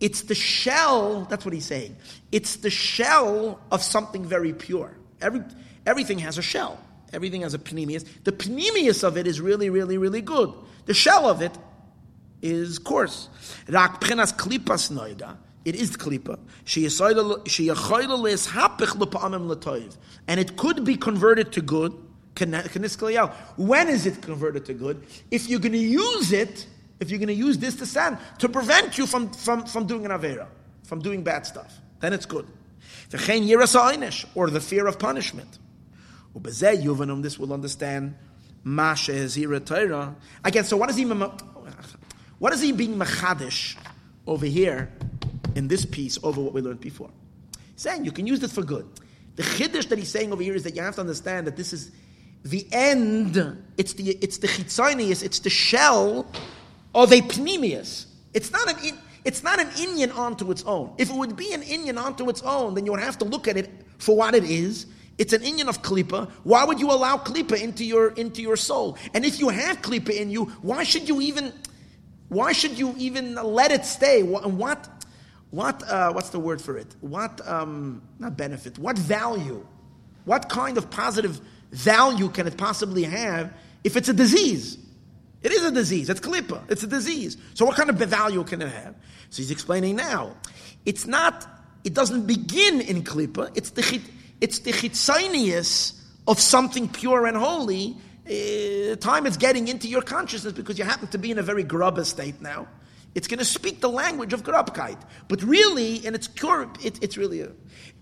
It's 0.00 0.22
the 0.22 0.34
shell, 0.34 1.26
that's 1.28 1.44
what 1.44 1.52
he's 1.52 1.66
saying. 1.66 1.96
It's 2.32 2.56
the 2.56 2.70
shell 2.70 3.60
of 3.70 3.82
something 3.82 4.24
very 4.24 4.54
pure. 4.54 4.96
Every, 5.20 5.42
everything 5.86 6.18
has 6.20 6.38
a 6.38 6.42
shell. 6.42 6.80
Everything 7.12 7.42
has 7.42 7.54
a 7.54 7.58
panemius. 7.58 8.06
The 8.24 8.32
panemius 8.32 9.04
of 9.04 9.18
it 9.18 9.26
is 9.26 9.40
really, 9.40 9.68
really, 9.68 9.98
really 9.98 10.22
good. 10.22 10.52
The 10.86 10.94
shell 10.94 11.28
of 11.28 11.42
it 11.42 11.52
is 12.40 12.78
coarse. 12.78 13.28
Rak 13.68 14.00
pchenas 14.00 14.34
klipas 14.34 14.90
noiga. 14.90 15.36
It 15.64 15.74
is 15.74 15.90
klipa. 15.96 16.38
And 20.28 20.40
it 20.40 20.56
could 20.56 20.84
be 20.84 20.96
converted 20.96 21.52
to 21.52 21.60
good. 21.60 21.92
When 23.56 23.88
is 23.88 24.06
it 24.06 24.22
converted 24.22 24.64
to 24.64 24.74
good? 24.74 25.06
If 25.30 25.48
you're 25.48 25.60
going 25.60 25.72
to 25.72 25.78
use 25.78 26.32
it, 26.32 26.66
if 27.00 27.10
you're 27.10 27.18
going 27.18 27.28
to 27.28 27.34
use 27.34 27.58
this 27.58 27.74
to 27.76 27.86
stand 27.86 28.18
to 28.38 28.48
prevent 28.48 28.98
you 28.98 29.06
from, 29.06 29.30
from, 29.32 29.64
from 29.64 29.86
doing 29.86 30.04
an 30.04 30.12
avera, 30.12 30.46
from 30.84 31.00
doing 31.00 31.22
bad 31.22 31.46
stuff, 31.46 31.80
then 32.00 32.12
it's 32.12 32.26
good. 32.26 32.46
Or 34.34 34.50
the 34.50 34.60
fear 34.60 34.86
of 34.86 34.98
punishment. 34.98 35.58
This 36.34 37.38
will 37.38 37.52
understand. 37.52 38.14
Again, 40.44 40.64
so 40.64 40.76
what 40.76 40.86
does 40.88 40.96
he 40.96 41.04
what 42.38 42.52
is 42.52 42.60
he 42.60 42.72
being 42.72 42.96
machadish 42.96 43.76
over 44.26 44.46
here 44.46 44.90
in 45.54 45.68
this 45.68 45.84
piece 45.84 46.18
over 46.22 46.40
what 46.40 46.52
we 46.52 46.60
learned 46.60 46.80
before? 46.80 47.10
He's 47.72 47.82
saying 47.82 48.04
you 48.04 48.12
can 48.12 48.26
use 48.26 48.40
this 48.40 48.52
for 48.52 48.62
good. 48.62 48.88
The 49.36 49.42
chiddush 49.42 49.88
that 49.88 49.98
he's 49.98 50.10
saying 50.10 50.32
over 50.32 50.42
here 50.42 50.54
is 50.54 50.62
that 50.64 50.74
you 50.74 50.82
have 50.82 50.94
to 50.96 51.00
understand 51.00 51.46
that 51.46 51.56
this 51.56 51.72
is 51.72 51.90
the 52.44 52.66
end. 52.72 53.36
It's 53.76 53.92
the 53.94 54.10
it's 54.22 54.38
the 54.38 54.48
chitzonius. 54.48 55.22
It's 55.22 55.40
the 55.40 55.50
shell 55.50 56.26
of 56.94 57.12
a 57.12 57.20
pnimius. 57.20 58.06
It's 58.34 58.50
not 58.52 58.68
an 58.70 58.98
it's 59.24 59.42
not 59.42 59.60
an 59.60 59.68
inyan 59.70 60.16
onto 60.16 60.50
its 60.50 60.62
own. 60.64 60.94
If 60.96 61.10
it 61.10 61.14
would 61.14 61.36
be 61.36 61.52
an 61.52 61.62
inyan 61.62 62.02
onto 62.02 62.28
its 62.30 62.42
own, 62.42 62.74
then 62.74 62.86
you 62.86 62.92
would 62.92 63.02
have 63.02 63.18
to 63.18 63.24
look 63.24 63.48
at 63.48 63.56
it 63.56 63.70
for 63.98 64.16
what 64.16 64.34
it 64.34 64.44
is. 64.44 64.86
It's 65.18 65.34
an 65.34 65.42
inyan 65.42 65.68
of 65.68 65.82
klipa. 65.82 66.30
Why 66.44 66.64
would 66.64 66.80
you 66.80 66.90
allow 66.90 67.18
klipa 67.18 67.60
into 67.60 67.84
your 67.84 68.12
into 68.12 68.40
your 68.40 68.56
soul? 68.56 68.96
And 69.12 69.24
if 69.24 69.38
you 69.38 69.50
have 69.50 69.82
klipa 69.82 70.10
in 70.10 70.30
you, 70.30 70.46
why 70.62 70.84
should 70.84 71.08
you 71.08 71.20
even 71.20 71.52
why 72.30 72.52
should 72.52 72.78
you 72.78 72.94
even 72.96 73.34
let 73.34 73.72
it 73.72 73.84
stay? 73.84 74.22
What, 74.22 74.48
what, 74.48 74.88
what 75.50 75.82
uh, 75.82 76.12
what's 76.12 76.30
the 76.30 76.38
word 76.38 76.62
for 76.62 76.78
it? 76.78 76.94
What, 77.00 77.46
um, 77.46 78.02
not 78.20 78.36
benefit, 78.36 78.78
what 78.78 78.96
value? 78.96 79.66
What 80.24 80.48
kind 80.48 80.78
of 80.78 80.90
positive 80.90 81.40
value 81.72 82.28
can 82.28 82.46
it 82.46 82.56
possibly 82.56 83.02
have 83.02 83.52
if 83.82 83.96
it's 83.96 84.08
a 84.08 84.12
disease? 84.12 84.78
It 85.42 85.52
is 85.52 85.64
a 85.64 85.70
disease. 85.70 86.10
It's 86.10 86.20
klipa. 86.20 86.62
It's 86.70 86.82
a 86.82 86.86
disease. 86.86 87.36
So 87.54 87.64
what 87.64 87.76
kind 87.76 87.90
of 87.90 87.96
value 87.96 88.44
can 88.44 88.60
it 88.62 88.68
have? 88.68 88.94
So 89.30 89.42
he's 89.42 89.50
explaining 89.50 89.96
now. 89.96 90.36
It's 90.84 91.06
not, 91.06 91.46
it 91.84 91.94
doesn't 91.94 92.26
begin 92.26 92.80
in 92.80 93.02
klipa. 93.04 93.50
It's 93.54 93.70
the, 93.70 94.00
it's 94.40 94.58
the 94.60 94.72
chitzonius 94.72 95.98
of 96.26 96.38
something 96.38 96.88
pure 96.88 97.26
and 97.26 97.36
holy 97.36 97.96
uh, 98.30 98.94
time 98.96 99.26
it's 99.26 99.36
getting 99.36 99.66
into 99.66 99.88
your 99.88 100.02
consciousness 100.02 100.52
because 100.52 100.78
you 100.78 100.84
happen 100.84 101.08
to 101.08 101.18
be 101.18 101.30
in 101.30 101.38
a 101.38 101.42
very 101.42 101.64
grubba 101.64 102.04
state 102.04 102.40
now. 102.40 102.68
It's 103.14 103.26
going 103.26 103.38
to 103.38 103.44
speak 103.44 103.80
the 103.80 103.88
language 103.88 104.32
of 104.32 104.44
grubkeit. 104.44 104.96
But 105.26 105.42
really, 105.42 106.06
in 106.06 106.14
its 106.14 106.28
core, 106.28 106.70
it, 106.82 107.02
it's 107.02 107.16
really 107.16 107.40
a, 107.40 107.50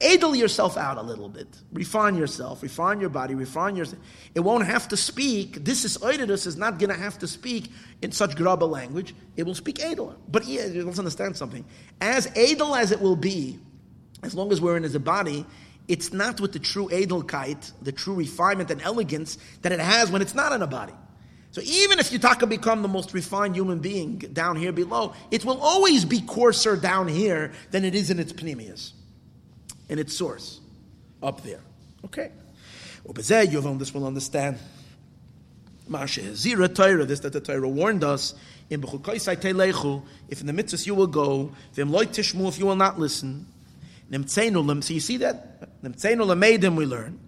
idle 0.03 0.37
yourself 0.37 0.77
out 0.77 0.99
a 0.99 1.03
little 1.03 1.31
bit. 1.31 1.49
Refine 1.73 2.17
yourself, 2.17 2.63
refine 2.63 3.01
your 3.01 3.09
body, 3.09 3.35
refine 3.35 3.75
your. 3.75 3.87
It 4.35 4.41
won't 4.41 4.67
have 4.67 4.89
to 4.89 4.97
speak. 4.99 5.65
This 5.65 5.85
is 5.87 5.97
oididus 5.99 6.47
is 6.47 6.57
not 6.57 6.79
going 6.79 6.91
to 6.91 7.01
have 7.01 7.19
to 7.21 7.27
speak 7.27 7.73
in 8.03 8.13
such 8.13 8.37
grubba 8.37 8.69
language. 8.69 9.15
It 9.37 9.45
will 9.45 9.55
speak 9.55 9.83
idle. 9.83 10.15
But 10.29 10.47
yeah, 10.47 10.67
let's 10.85 10.99
understand 10.99 11.37
something. 11.37 11.65
As 12.01 12.31
idle 12.37 12.75
as 12.75 12.93
it 12.93 13.01
will 13.01 13.17
be, 13.17 13.59
as 14.23 14.35
long 14.35 14.53
as 14.53 14.61
we're 14.61 14.77
in 14.77 14.85
as 14.85 14.95
a 14.95 15.01
body, 15.01 15.47
it's 15.87 16.13
not 16.13 16.39
with 16.39 16.53
the 16.53 16.59
true 16.59 16.89
edelkeit, 16.89 17.73
the 17.81 17.93
true 17.93 18.15
refinement 18.15 18.71
and 18.71 18.83
elegance 18.83 19.39
that 19.63 19.73
it 19.73 19.81
has 19.81 20.11
when 20.11 20.21
it's 20.21 20.35
not 20.35 20.53
in 20.53 20.61
a 20.61 20.67
body. 20.67 20.93
So 21.59 21.65
even 21.65 21.99
if 21.99 22.11
Yutaka 22.11 22.49
become 22.49 22.83
the 22.83 22.89
most 22.89 23.13
refined 23.13 23.57
human 23.57 23.81
being 23.81 24.19
down 24.19 24.55
here 24.55 24.71
below, 24.71 25.15
it 25.33 25.45
will 25.45 25.61
always 25.61 26.05
be 26.05 26.21
coarser 26.21 26.77
down 26.77 27.09
here 27.09 27.51
than 27.73 27.85
it 27.85 27.97
is 27.97 28.13
in 28.13 28.21
its 28.21 28.33
pneumias, 28.33 28.93
in 29.89 29.99
its 29.99 30.17
source, 30.17 30.61
up 31.21 31.43
there. 31.43 31.59
Okay. 32.05 32.31
Yovam, 33.05 33.81
this 33.81 33.93
will 33.93 34.07
understand. 34.07 34.57
Zira 35.91 36.73
Torah, 36.73 37.05
this 37.05 37.19
that 37.21 37.33
the 37.33 37.41
Torah 37.41 37.69
warned 37.69 38.05
us 38.05 38.35
in 38.71 38.81
if 38.81 38.91
in 40.41 40.47
the 40.47 40.53
mitzvahs 40.53 40.87
you 40.87 40.95
will 40.95 41.09
go, 41.09 41.53
if 41.77 42.59
you 42.61 42.67
will 42.67 42.77
not 42.77 43.01
listen, 43.01 43.47
so 44.13 44.43
you 44.95 45.01
see 45.01 45.17
that? 45.17 45.83
Nimtzeinu 45.83 46.25
lemeidim 46.25 46.77
we 46.77 46.87
learn. 46.87 47.19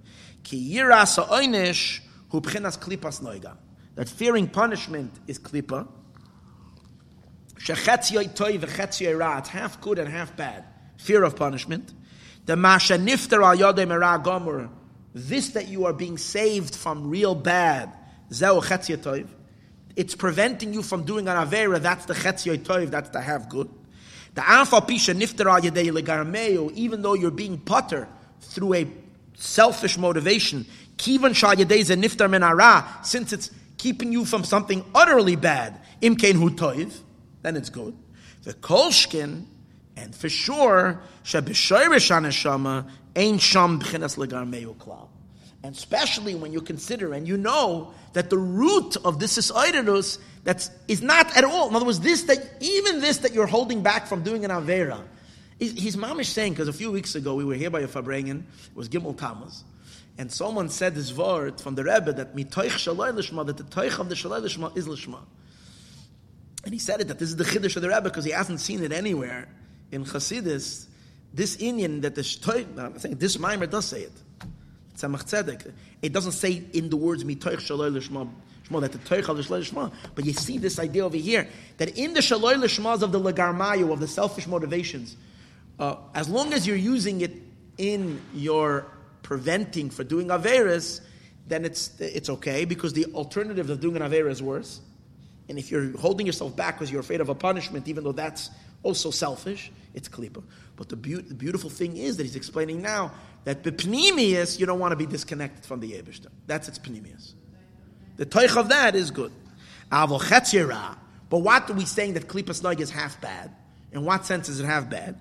Ki 0.44 0.72
yiras 0.76 1.16
ha'oinish 1.16 1.98
hu 2.28 2.40
klipas 2.40 3.20
noiga. 3.22 3.56
That 4.00 4.08
fearing 4.08 4.48
punishment 4.48 5.12
is 5.26 5.38
klipa. 5.38 5.86
It's 7.58 9.48
half 9.50 9.80
good 9.82 9.98
and 9.98 10.08
half 10.08 10.34
bad. 10.34 10.64
Fear 10.96 11.24
of 11.24 11.36
punishment. 11.36 11.92
The 12.46 12.56
masha 12.56 12.94
nifter 12.94 13.44
al 13.44 13.58
yodei. 13.58 14.70
This 15.12 15.50
that 15.50 15.68
you 15.68 15.84
are 15.84 15.92
being 15.92 16.16
saved 16.16 16.74
from 16.74 17.10
real 17.10 17.34
bad. 17.34 17.92
Zeu 18.32 18.62
chetzioi 18.62 18.96
toiv. 18.96 19.28
It's 19.96 20.14
preventing 20.14 20.72
you 20.72 20.82
from 20.82 21.04
doing 21.04 21.28
an 21.28 21.36
avera. 21.36 21.78
That's 21.78 22.06
the 22.06 22.14
chetzioi 22.14 22.56
toiv. 22.60 22.88
That's 22.88 23.10
the 23.10 23.20
half 23.20 23.50
good. 23.50 23.68
The 24.32 24.48
alpha 24.48 24.80
pisha 24.80 25.14
niftara 25.14 25.60
yadei 25.60 25.90
legarmeo, 25.90 26.72
even 26.72 27.02
though 27.02 27.12
you're 27.12 27.30
being 27.30 27.58
putter 27.58 28.08
through 28.40 28.72
a 28.76 28.86
selfish 29.34 29.98
motivation, 29.98 30.64
kivan 30.96 31.34
shal 31.34 31.54
yadei 31.54 31.84
ze 31.84 31.96
niftar 31.96 32.30
menara, 32.30 33.04
since 33.04 33.34
it's 33.34 33.50
keeping 33.80 34.12
you 34.12 34.24
from 34.24 34.44
something 34.44 34.84
utterly 34.94 35.36
bad, 35.36 35.80
imkein 36.02 36.34
hu 36.34 36.50
toiv, 36.50 36.92
then 37.42 37.56
it's 37.56 37.70
good. 37.70 37.96
The 38.42 38.52
kolshkin, 38.52 39.44
and 39.96 40.14
for 40.14 40.28
sure, 40.28 41.00
shabishayrish 41.24 42.10
aneshama, 42.10 42.88
ein 43.16 43.38
sham 43.38 43.80
b'chinas 43.80 44.16
legarmeo 44.16 44.76
klal. 44.76 45.08
And 45.62 45.74
especially 45.74 46.34
when 46.34 46.52
you 46.52 46.60
consider 46.60 47.12
and 47.12 47.26
you 47.26 47.36
know 47.36 47.92
that 48.12 48.30
the 48.30 48.38
root 48.38 48.96
of 49.04 49.18
this 49.18 49.36
is 49.36 49.50
idolos 49.50 50.18
that's 50.44 50.70
is 50.88 51.02
not 51.02 51.36
at 51.36 51.44
all. 51.44 51.68
In 51.68 51.76
other 51.76 51.84
words, 51.84 52.00
this 52.00 52.22
that 52.24 52.38
even 52.60 53.00
this 53.00 53.18
that 53.18 53.34
you're 53.34 53.46
holding 53.46 53.82
back 53.82 54.06
from 54.06 54.22
doing 54.22 54.44
an 54.44 54.50
avera, 54.50 55.02
his 55.58 55.96
mom 55.96 56.20
is 56.20 56.28
saying 56.28 56.52
because 56.52 56.68
a 56.68 56.72
few 56.72 56.90
weeks 56.90 57.14
ago 57.14 57.34
we 57.34 57.44
were 57.44 57.54
here 57.54 57.68
by 57.68 57.80
a 57.80 57.88
fabrengen, 57.88 58.40
it 58.40 58.74
was 58.74 58.88
Gimel 58.88 59.16
Tammuz, 59.16 59.64
and 60.18 60.30
someone 60.30 60.68
said 60.68 60.94
this 60.94 61.12
word 61.12 61.60
from 61.60 61.74
the 61.74 61.84
Rebbe 61.84 62.12
that 62.12 62.36
mitoich 62.36 62.70
shaloi 62.70 63.12
lishma 63.12 63.46
that 63.46 63.56
the 63.56 63.64
toich 63.64 63.98
of 63.98 64.08
the 64.08 64.14
shaloi 64.14 64.42
lishma 64.42 64.76
is 64.76 64.86
lishma, 64.86 65.20
and 66.64 66.72
he 66.72 66.78
said 66.78 67.00
it 67.00 67.08
that 67.08 67.18
this 67.18 67.30
is 67.30 67.36
the 67.36 67.44
chiddush 67.44 67.76
of 67.76 67.82
the 67.82 67.88
Rebbe 67.88 68.02
because 68.02 68.24
he 68.24 68.32
hasn't 68.32 68.60
seen 68.60 68.82
it 68.82 68.92
anywhere 68.92 69.48
in 69.90 70.04
Chassidus. 70.04 70.86
This 71.32 71.56
inyan 71.56 72.02
that 72.02 72.14
the 72.14 72.22
shtoich, 72.22 72.78
I'm 72.78 72.98
saying 72.98 73.16
this 73.16 73.38
mimer 73.38 73.66
does 73.66 73.86
say 73.86 74.02
it. 74.02 74.12
Tzemach 74.96 75.24
Tzedek. 75.24 75.72
It 76.02 76.12
doesn't 76.12 76.32
say 76.32 76.62
in 76.72 76.90
the 76.90 76.96
words 76.96 77.24
mitoich 77.24 77.60
shaloi 77.60 77.96
lishma 77.96 78.28
that 78.78 78.92
the 78.92 78.98
Teichel 78.98 79.34
the 79.34 79.64
Shema. 79.64 79.90
But 80.14 80.24
you 80.24 80.32
see 80.32 80.58
this 80.58 80.78
idea 80.78 81.04
over 81.04 81.16
here 81.16 81.48
that 81.78 81.98
in 81.98 82.14
the 82.14 82.20
Shaloi 82.20 82.54
Lishmas 82.54 83.02
of 83.02 83.10
the 83.10 83.18
Lagarmayu, 83.18 83.92
of 83.92 83.98
the 83.98 84.06
selfish 84.06 84.46
motivations, 84.46 85.16
uh, 85.80 85.96
as 86.14 86.28
long 86.28 86.52
as 86.52 86.66
you're 86.66 86.76
using 86.76 87.22
it 87.22 87.32
in 87.78 88.20
your 88.32 88.86
preventing 89.22 89.90
for 89.90 90.04
doing 90.04 90.28
Averis, 90.28 91.00
then 91.46 91.64
it's, 91.64 91.98
it's 92.00 92.30
okay 92.30 92.64
because 92.64 92.92
the 92.92 93.06
alternative 93.06 93.70
of 93.70 93.80
doing 93.80 93.96
an 93.96 94.02
Avera 94.02 94.30
is 94.30 94.42
worse. 94.42 94.80
And 95.48 95.58
if 95.58 95.70
you're 95.70 95.96
holding 95.98 96.26
yourself 96.26 96.54
back 96.54 96.76
because 96.76 96.90
you're 96.90 97.00
afraid 97.00 97.20
of 97.20 97.28
a 97.28 97.34
punishment, 97.34 97.88
even 97.88 98.04
though 98.04 98.12
that's 98.12 98.50
also 98.82 99.10
selfish, 99.10 99.72
it's 99.94 100.08
klipa. 100.08 100.42
But 100.76 100.88
the, 100.88 100.96
be- 100.96 101.14
the, 101.14 101.34
beautiful 101.34 101.68
thing 101.68 101.96
is 101.96 102.16
that 102.16 102.22
he's 102.22 102.36
explaining 102.36 102.80
now 102.82 103.12
that 103.44 103.62
bepnimius, 103.62 104.58
you 104.60 104.66
don't 104.66 104.78
want 104.78 104.92
to 104.92 104.96
be 104.96 105.06
disconnected 105.06 105.66
from 105.66 105.80
the 105.80 105.90
Yebishter. 105.90 106.28
That's 106.46 106.68
its 106.68 106.78
pnimius. 106.78 107.32
The 108.16 108.26
toich 108.26 108.56
of 108.56 108.68
that 108.68 108.94
is 108.94 109.10
good. 109.10 109.32
But 109.90 111.38
what 111.38 111.68
are 111.70 111.72
we 111.72 111.84
saying 111.84 112.14
that 112.14 112.28
klipas 112.28 112.62
noig 112.62 112.80
is 112.80 112.90
half 112.90 113.20
bad? 113.20 113.50
In 113.92 114.04
what 114.04 114.24
sense 114.24 114.48
is 114.48 114.60
it 114.60 114.66
half 114.66 114.88
bad? 114.88 115.18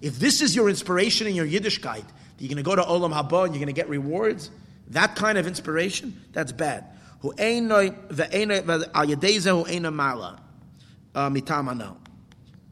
If 0.00 0.18
this 0.18 0.40
is 0.40 0.54
your 0.54 0.68
inspiration 0.68 1.26
in 1.26 1.34
your 1.34 1.46
Yiddishkeit, 1.46 2.04
you're 2.38 2.48
going 2.48 2.56
to 2.56 2.62
go 2.62 2.76
to 2.76 2.82
Olam 2.82 3.12
Haba 3.12 3.44
and 3.44 3.54
you're 3.54 3.64
going 3.64 3.66
to 3.66 3.72
get 3.72 3.88
rewards, 3.88 4.50
that 4.88 5.16
kind 5.16 5.38
of 5.38 5.46
inspiration, 5.46 6.22
that's 6.32 6.52
bad. 6.52 6.84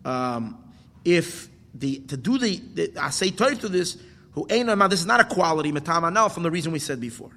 Um, 0.05 0.59
if 1.05 1.49
the 1.75 1.99
to 1.99 2.17
do 2.17 2.39
the, 2.39 2.57
the 2.75 2.93
I 3.01 3.11
say 3.11 3.31
to 3.31 3.69
this, 3.69 3.99
who 4.33 4.47
this 4.47 5.01
is 5.01 5.07
not 5.07 5.21
a 5.21 5.25
quality 5.25 5.73
now 5.73 6.29
from 6.29 6.43
the 6.43 6.51
reason 6.51 6.73
we 6.73 6.79
said 6.79 7.01
before. 7.01 7.33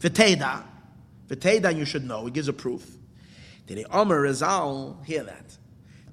V'teda, 0.00 0.64
v'teda, 1.28 1.76
you 1.76 1.84
should 1.84 2.04
know. 2.04 2.26
It 2.26 2.32
gives 2.34 2.48
a 2.48 2.52
proof. 2.52 2.84
Did 3.66 3.86
Omer 3.90 4.20
Rizal 4.20 5.00
hear 5.04 5.24
that? 5.24 5.56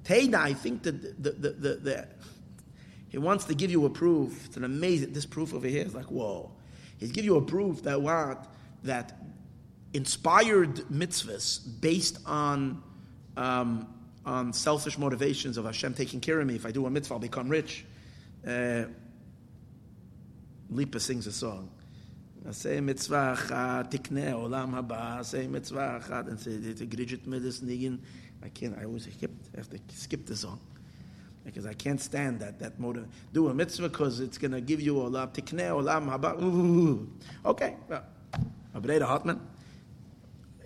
Teda, 0.04 0.34
I 0.36 0.54
think 0.54 0.82
that 0.82 1.22
the, 1.22 1.30
the, 1.30 1.50
the, 1.50 1.74
the, 1.76 2.08
he 3.13 3.17
wants 3.17 3.45
to 3.45 3.55
give 3.55 3.71
you 3.71 3.85
a 3.85 3.89
proof. 3.89 4.45
It's 4.45 4.57
an 4.57 4.63
amazing, 4.63 5.13
this 5.13 5.25
proof 5.25 5.53
over 5.53 5.67
here 5.67 5.83
is 5.83 5.95
like, 5.95 6.05
whoa. 6.05 6.51
He's 6.97 7.11
give 7.11 7.25
you 7.25 7.37
a 7.37 7.41
proof 7.41 7.83
that 7.83 8.01
what? 8.01 8.47
That 8.83 9.19
inspired 9.93 10.75
mitzvahs 10.91 11.81
based 11.81 12.19
on, 12.25 12.83
um, 13.35 13.87
on 14.25 14.53
selfish 14.53 14.97
motivations 14.97 15.57
of 15.57 15.65
Hashem 15.65 15.93
taking 15.95 16.19
care 16.19 16.39
of 16.39 16.47
me. 16.47 16.55
If 16.55 16.65
I 16.65 16.71
do 16.71 16.85
a 16.85 16.89
mitzvah, 16.89 17.15
I'll 17.15 17.19
become 17.19 17.49
rich. 17.49 17.85
Uh, 18.45 18.83
Lipa 20.69 20.99
sings 20.99 21.25
a 21.27 21.31
song. 21.31 21.69
עשה 22.45 22.81
מצווה 22.81 23.33
אחת, 23.33 23.91
תקנה 23.95 24.33
עולם 24.33 24.75
הבא, 24.75 25.19
עשה 25.19 25.47
מצווה 25.47 25.97
אחת, 25.97 26.27
and 26.27 26.39
say, 26.39 26.79
the 26.79 26.85
Gridget 26.85 27.27
Midas 27.27 27.61
Nigan, 27.61 27.99
I 28.41 28.49
can't, 28.49 28.77
I 28.79 28.85
always 28.85 29.03
skip, 29.03 29.31
I 29.53 29.57
have 29.57 29.69
to 29.69 29.77
skip 29.89 30.25
the 30.25 30.35
song. 30.35 30.59
Because 31.44 31.66
I 31.66 31.74
can't 31.74 32.00
stand 32.00 32.40
that, 32.40 32.58
that 32.60 32.80
motive. 32.80 33.06
Do 33.32 33.48
a 33.48 33.54
mitzvah 33.54 33.88
because 33.90 34.20
it's 34.20 34.38
going 34.38 34.52
to 34.52 34.60
give 34.60 34.80
you 34.80 34.94
olam, 34.94 35.32
tikne 35.32 35.68
olam 35.68 36.10
haba. 36.10 37.06
Okay, 37.44 37.76
well, 37.88 38.02
Abreda 38.74 39.02
Hartman. 39.02 39.40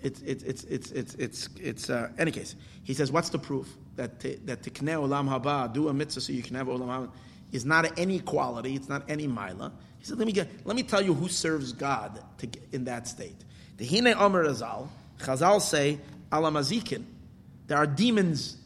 It's, 0.01 0.21
it's, 0.21 0.45
it's, 0.45 0.65
it's, 0.65 0.93
it's, 0.93 1.15
it's, 1.17 1.49
it's 1.61 1.91
uh, 1.91 2.11
any 2.17 2.31
case. 2.31 2.55
He 2.85 2.95
says, 2.95 3.11
what's 3.11 3.31
the 3.31 3.39
proof? 3.39 3.69
That, 3.97 4.21
that 4.21 4.63
tikne 4.63 4.95
olam 4.95 5.29
haba, 5.29 5.73
do 5.73 5.89
a 5.89 5.93
mitzvah 5.93 6.21
so 6.21 6.33
you 6.33 6.43
can 6.43 6.55
have 6.55 6.69
olam 6.69 6.87
haba, 6.87 7.11
is 7.51 7.65
not 7.65 7.99
any 7.99 8.21
quality, 8.21 8.75
it's 8.77 8.89
not 8.89 9.03
any 9.09 9.27
mila. 9.27 9.73
He 9.99 10.05
said, 10.05 10.19
let 10.19 10.27
me, 10.27 10.33
get, 10.33 10.49
let 10.65 10.77
me 10.77 10.85
tell 10.85 11.03
you 11.03 11.13
who 11.13 11.29
serves 11.29 11.73
God 11.73 12.23
to, 12.39 12.49
in 12.71 12.85
that 12.85 13.09
state. 13.09 13.45
The 13.79 13.87
Hine 13.87 14.15
Omer 14.15 14.45
Azal, 14.45 14.89
Chazal 15.19 15.61
say, 15.61 15.99
Alamazikin. 16.31 17.05
There 17.67 17.79
are 17.79 17.87
demons. 17.87 18.57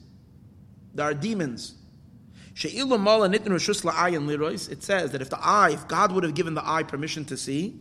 There 0.94 1.06
are 1.06 1.14
demons. 1.14 1.74
It 2.54 2.60
says 4.82 5.12
that 5.12 5.22
if 5.22 5.30
the 5.30 5.38
eye, 5.40 5.70
if 5.72 5.88
God 5.88 6.12
would 6.12 6.24
have 6.24 6.34
given 6.34 6.54
the 6.54 6.68
eye 6.68 6.82
permission 6.82 7.24
to 7.26 7.36
see, 7.36 7.78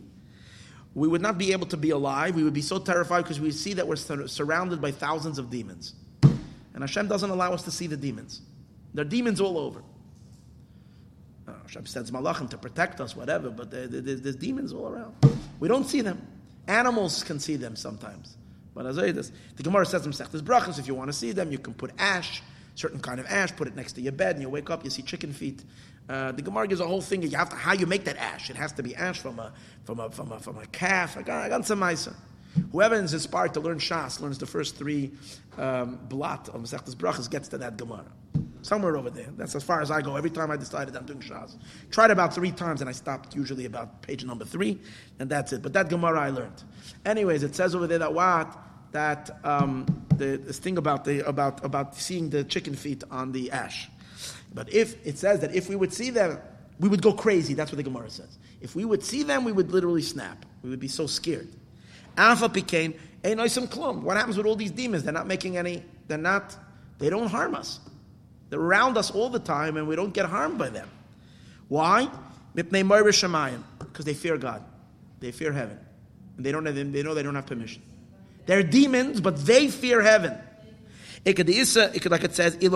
we 0.94 1.08
would 1.08 1.22
not 1.22 1.38
be 1.38 1.52
able 1.52 1.66
to 1.68 1.76
be 1.76 1.90
alive. 1.90 2.34
We 2.34 2.44
would 2.44 2.54
be 2.54 2.62
so 2.62 2.78
terrified 2.78 3.22
because 3.22 3.40
we 3.40 3.50
see 3.50 3.74
that 3.74 3.86
we're 3.86 3.96
surrounded 3.96 4.80
by 4.80 4.90
thousands 4.90 5.38
of 5.38 5.50
demons. 5.50 5.94
And 6.22 6.82
Hashem 6.82 7.08
doesn't 7.08 7.30
allow 7.30 7.52
us 7.52 7.62
to 7.62 7.70
see 7.70 7.86
the 7.86 7.96
demons. 7.96 8.42
There 8.94 9.04
are 9.04 9.08
demons 9.08 9.40
all 9.40 9.58
over. 9.58 9.82
Uh, 11.46 11.52
Hashem 11.62 11.86
sends 11.86 12.10
malachim 12.10 12.48
to 12.50 12.58
protect 12.58 13.00
us, 13.00 13.16
whatever, 13.16 13.50
but 13.50 13.70
there's, 13.70 14.20
there's 14.20 14.36
demons 14.36 14.72
all 14.72 14.88
around. 14.88 15.14
We 15.60 15.68
don't 15.68 15.88
see 15.88 16.00
them. 16.00 16.26
Animals 16.68 17.24
can 17.24 17.40
see 17.40 17.56
them 17.56 17.74
sometimes. 17.74 18.36
But 18.74 18.86
as 18.86 18.98
I 18.98 19.12
this, 19.12 19.32
the 19.56 19.62
Gemara 19.62 19.84
says 19.84 20.06
in 20.06 20.12
Sechtes 20.12 20.40
Brachas, 20.40 20.78
if 20.78 20.86
you 20.86 20.94
want 20.94 21.08
to 21.08 21.12
see 21.12 21.32
them, 21.32 21.52
you 21.52 21.58
can 21.58 21.74
put 21.74 21.92
ash, 21.98 22.42
certain 22.74 23.00
kind 23.00 23.20
of 23.20 23.26
ash, 23.26 23.54
put 23.54 23.68
it 23.68 23.76
next 23.76 23.92
to 23.94 24.00
your 24.00 24.12
bed, 24.12 24.36
and 24.36 24.42
you 24.42 24.48
wake 24.48 24.70
up, 24.70 24.84
you 24.84 24.90
see 24.90 25.02
chicken 25.02 25.32
feet. 25.32 25.62
Uh, 26.08 26.32
the 26.32 26.42
Gemara 26.42 26.66
gives 26.66 26.80
a 26.80 26.86
whole 26.86 27.00
thing. 27.00 27.22
You 27.22 27.36
have 27.36 27.50
to 27.50 27.56
how 27.56 27.72
you 27.72 27.86
make 27.86 28.04
that 28.04 28.16
ash. 28.16 28.50
It 28.50 28.56
has 28.56 28.72
to 28.72 28.82
be 28.82 28.94
ash 28.96 29.20
from 29.20 29.38
a 29.38 29.52
from 29.84 30.00
a 30.00 30.10
from 30.10 30.32
a 30.32 30.40
from 30.40 30.58
a 30.58 30.66
calf. 30.66 31.16
I 31.16 31.22
got, 31.22 31.44
I 31.44 31.48
got 31.48 31.64
some 31.66 31.80
ma'isa. 31.80 32.14
Whoever 32.72 32.96
is 32.96 33.14
inspired 33.14 33.54
to 33.54 33.60
learn 33.60 33.78
Shas 33.78 34.20
learns 34.20 34.38
the 34.38 34.46
first 34.46 34.76
three 34.76 35.12
um, 35.56 35.98
blot 36.08 36.48
of 36.50 36.60
Masechtas 36.60 36.94
Brachas 36.94 37.30
gets 37.30 37.48
to 37.48 37.58
that 37.58 37.76
Gemara. 37.76 38.04
Somewhere 38.62 38.96
over 38.96 39.10
there. 39.10 39.28
That's 39.36 39.54
as 39.54 39.64
far 39.64 39.80
as 39.80 39.90
I 39.90 40.02
go. 40.02 40.16
Every 40.16 40.30
time 40.30 40.50
I 40.50 40.56
decided 40.56 40.94
I'm 40.94 41.06
doing 41.06 41.20
Shas. 41.20 41.56
Tried 41.90 42.10
about 42.10 42.34
three 42.34 42.52
times 42.52 42.80
and 42.80 42.88
I 42.90 42.92
stopped 42.92 43.34
usually 43.34 43.64
about 43.64 44.02
page 44.02 44.24
number 44.24 44.44
three, 44.44 44.78
and 45.18 45.30
that's 45.30 45.52
it. 45.52 45.62
But 45.62 45.72
that 45.72 45.88
Gemara 45.88 46.20
I 46.20 46.30
learned. 46.30 46.62
Anyways, 47.04 47.42
it 47.42 47.54
says 47.54 47.74
over 47.74 47.86
there 47.86 47.98
that 47.98 48.12
what? 48.12 48.56
That 48.92 49.30
um, 49.44 49.86
the, 50.22 50.36
this 50.36 50.58
thing 50.58 50.78
about, 50.78 51.04
the, 51.04 51.26
about, 51.26 51.64
about 51.64 51.96
seeing 51.96 52.30
the 52.30 52.44
chicken 52.44 52.74
feet 52.74 53.02
on 53.10 53.32
the 53.32 53.50
ash. 53.50 53.88
But 54.54 54.72
if 54.72 55.04
it 55.06 55.18
says 55.18 55.40
that 55.40 55.54
if 55.54 55.68
we 55.68 55.76
would 55.76 55.92
see 55.92 56.10
them, 56.10 56.38
we 56.78 56.88
would 56.88 57.02
go 57.02 57.12
crazy. 57.12 57.54
That's 57.54 57.70
what 57.72 57.76
the 57.76 57.82
Gemara 57.82 58.10
says. 58.10 58.38
If 58.60 58.76
we 58.76 58.84
would 58.84 59.02
see 59.02 59.22
them, 59.22 59.44
we 59.44 59.52
would 59.52 59.72
literally 59.72 60.02
snap. 60.02 60.44
We 60.62 60.70
would 60.70 60.80
be 60.80 60.88
so 60.88 61.06
scared. 61.06 61.48
Alpha 62.16 62.48
became 62.48 62.94
a 63.24 63.34
noisim 63.34 63.66
klum. 63.68 64.02
What 64.02 64.16
happens 64.16 64.36
with 64.36 64.46
all 64.46 64.56
these 64.56 64.70
demons? 64.70 65.02
They're 65.02 65.12
not 65.12 65.26
making 65.26 65.56
any, 65.56 65.82
they're 66.06 66.18
not, 66.18 66.56
they 66.98 67.10
don't 67.10 67.28
harm 67.28 67.54
us. 67.54 67.80
They're 68.50 68.60
around 68.60 68.96
us 68.98 69.10
all 69.10 69.28
the 69.28 69.40
time 69.40 69.76
and 69.76 69.88
we 69.88 69.96
don't 69.96 70.12
get 70.12 70.26
harmed 70.26 70.58
by 70.58 70.68
them. 70.68 70.88
Why? 71.68 72.08
Because 72.54 74.04
they 74.04 74.14
fear 74.14 74.36
God. 74.36 74.62
They 75.20 75.32
fear 75.32 75.52
heaven. 75.52 75.78
And 76.36 76.44
they, 76.44 76.52
don't 76.52 76.66
have, 76.66 76.74
they 76.74 77.02
know 77.02 77.14
they 77.14 77.22
don't 77.22 77.34
have 77.34 77.46
permission. 77.46 77.82
They're 78.46 78.62
demons, 78.62 79.20
but 79.20 79.44
they 79.44 79.68
fear 79.68 80.02
heaven. 80.02 80.38
Like 81.24 81.38
it 81.38 82.34
says, 82.34 82.58
if 82.60 82.72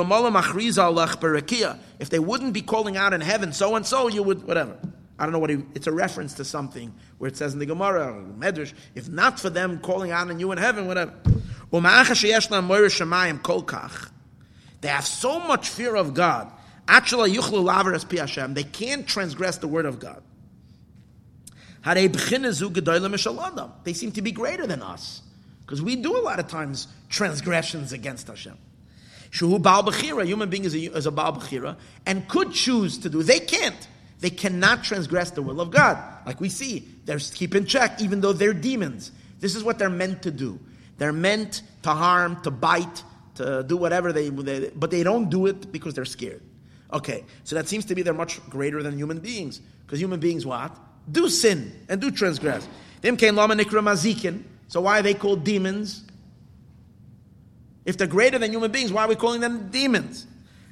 they 2.11 2.19
wouldn't 2.19 2.53
be 2.53 2.63
calling 2.63 2.97
out 2.97 3.13
in 3.13 3.21
heaven, 3.21 3.53
so 3.53 3.75
and 3.75 3.85
so, 3.85 4.09
you 4.09 4.23
would, 4.23 4.47
whatever. 4.47 4.79
I 5.19 5.25
don't 5.25 5.33
know 5.33 5.39
what 5.39 5.51
he, 5.51 5.59
it's 5.75 5.87
a 5.87 5.93
reference 5.93 6.35
to 6.35 6.45
something 6.45 6.95
where 7.19 7.29
it 7.29 7.37
says 7.37 7.55
in 7.55 7.59
the 7.59 7.67
Gemara, 7.67 8.23
Medrash, 8.39 8.73
if 8.95 9.09
not 9.09 9.41
for 9.41 9.51
them 9.51 9.81
calling 9.81 10.11
out 10.11 10.31
in 10.31 10.39
you 10.39 10.53
in 10.53 10.59
heaven, 10.59 10.87
whatever. 10.87 11.15
They 14.81 14.89
have 14.89 15.07
so 15.07 15.41
much 15.41 15.71
fear 15.71 15.97
of 15.97 16.15
God. 16.15 16.53
They 16.87 18.65
can't 18.65 19.09
transgress 19.09 19.59
the 19.59 19.67
word 19.67 19.87
of 19.87 19.99
God. 19.99 20.23
They 23.85 23.93
seem 23.93 24.13
to 24.13 24.23
be 24.23 24.33
greater 24.33 24.67
than 24.67 24.83
us. 24.83 25.23
Because 25.67 25.83
we 25.83 25.97
do 25.97 26.17
a 26.17 26.23
lot 26.23 26.39
of 26.39 26.47
times 26.47 26.87
transgressions 27.09 27.93
against 27.93 28.29
Hashem. 28.29 28.57
Shuhu 29.31 29.61
Baal 29.61 29.83
Bechira, 29.83 30.25
human 30.25 30.49
being 30.49 30.65
is 30.65 30.75
a, 30.75 30.79
is 30.79 31.07
a 31.07 31.11
Baal 31.11 31.33
Bechira, 31.33 31.77
and 32.07 32.27
could 32.29 32.53
choose 32.53 32.99
to 32.99 33.11
do. 33.11 33.25
They 33.25 33.41
can't. 33.41 33.89
They 34.21 34.31
cannot 34.31 34.85
transgress 34.85 35.33
the 35.33 35.43
will 35.43 35.61
of 35.61 35.71
God. 35.71 35.99
Like 36.25 36.41
we 36.41 36.49
see, 36.49 36.89
they're 37.05 37.19
keep 37.19 37.55
in 37.55 37.67
check, 37.67 38.01
even 38.01 38.21
though 38.21 38.33
they're 38.33 38.55
demons. 38.55 39.11
This 39.41 39.57
is 39.57 39.65
what 39.65 39.79
they're 39.79 39.91
meant 39.91 40.23
to 40.23 40.31
do. 40.31 40.59
They're 40.99 41.13
meant 41.13 41.63
to 41.83 41.91
harm, 41.91 42.41
to 42.43 42.51
bite, 42.51 43.03
to 43.35 43.65
do 43.65 43.77
whatever 43.77 44.13
they, 44.13 44.31
they, 44.31 44.71
but 44.71 44.91
they 44.91 45.03
don't 45.03 45.29
do 45.29 45.47
it 45.47 45.71
because 45.71 45.95
they're 45.95 46.07
scared. 46.07 46.43
Okay, 46.93 47.25
so 47.45 47.57
that 47.57 47.69
seems 47.69 47.85
to 47.87 47.95
be 47.95 48.03
they're 48.03 48.15
much 48.15 48.41
greater 48.49 48.83
than 48.83 48.97
human 48.97 49.19
beings. 49.19 49.61
Because 49.85 50.01
human 50.01 50.21
beings 50.21 50.47
what? 50.47 50.75
Do 51.11 51.29
sin 51.29 51.73
and 51.89 52.01
do 52.01 52.11
transgress. 52.11 52.67
Them 53.03 53.17
came 53.17 53.37
lama 53.37 53.55
nikra 53.55 53.83
mazikin. 53.83 54.43
So 54.69 54.81
why 54.81 54.99
are 54.99 55.03
they 55.03 55.15
called 55.15 55.45
demons? 55.45 56.05
If 57.85 57.97
they're 57.97 58.07
greater 58.07 58.39
than 58.39 58.53
human 58.53 58.73
beings, 58.73 58.93
why 58.93 59.05
are 59.05 59.09
we 59.09 59.15
calling 59.15 59.41
them 59.41 59.69
demons? 59.71 60.27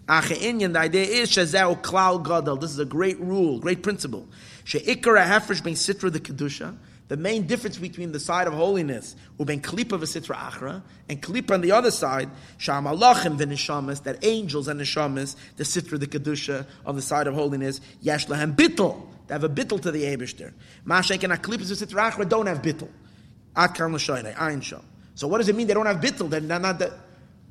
The 0.06 0.72
idea 0.76 1.04
is 1.04 1.30
klal 1.30 2.22
gadol. 2.22 2.56
This 2.56 2.70
is 2.70 2.78
a 2.78 2.84
great 2.84 3.18
rule, 3.20 3.58
great 3.60 3.82
principle. 3.82 4.28
She'ikara 4.64 5.24
hefresh 5.24 5.62
ben 5.62 5.74
sitra 5.74 6.12
the 6.12 6.20
kedusha 6.20 6.76
the 7.08 7.16
main 7.18 7.46
difference 7.46 7.76
between 7.76 8.12
the 8.12 8.20
side 8.20 8.46
of 8.46 8.54
holiness, 8.54 9.14
uben 9.38 9.60
klipa 9.60 9.98
v'sitra 9.98 10.36
achra, 10.36 10.82
and 11.08 11.20
klipa 11.20 11.52
on 11.52 11.60
the 11.60 11.70
other 11.70 11.90
side, 11.90 12.30
sham 12.56 12.84
alachim 12.84 13.38
v'nishamas, 13.38 14.02
that 14.04 14.24
angels 14.24 14.68
and 14.68 14.80
nishamas, 14.80 15.36
the 15.56 15.64
sitra, 15.64 16.00
the 16.00 16.06
kedusha, 16.06 16.66
on 16.86 16.96
the 16.96 17.02
side 17.02 17.26
of 17.26 17.34
holiness, 17.34 17.80
yash 18.00 18.26
lahem 18.26 18.56
bittel, 18.56 19.06
They 19.26 19.34
have 19.34 19.44
a 19.44 19.50
bittel 19.50 19.80
to 19.82 19.90
the 19.90 20.02
Eibishter. 20.02 20.52
Mashek 20.86 21.22
and 21.24 21.32
Aklipis 21.32 21.70
of 21.70 21.88
Sitra 21.88 22.10
Achra 22.10 22.28
don't 22.28 22.46
have 22.46 22.62
bittel. 22.62 22.88
At 23.56 23.74
Kan 23.74 23.94
L'shoinei, 23.94 24.35
Ayin 24.35 24.60
Shom. 24.60 24.82
So 25.14 25.28
what 25.28 25.39
does 25.39 25.48
it 25.48 25.55
mean 25.55 25.66
they 25.66 25.74
don't 25.74 25.86
have 25.86 25.98
bittel? 25.98 26.28
They're 26.28 26.40
not, 26.40 26.78
the, 26.78 26.93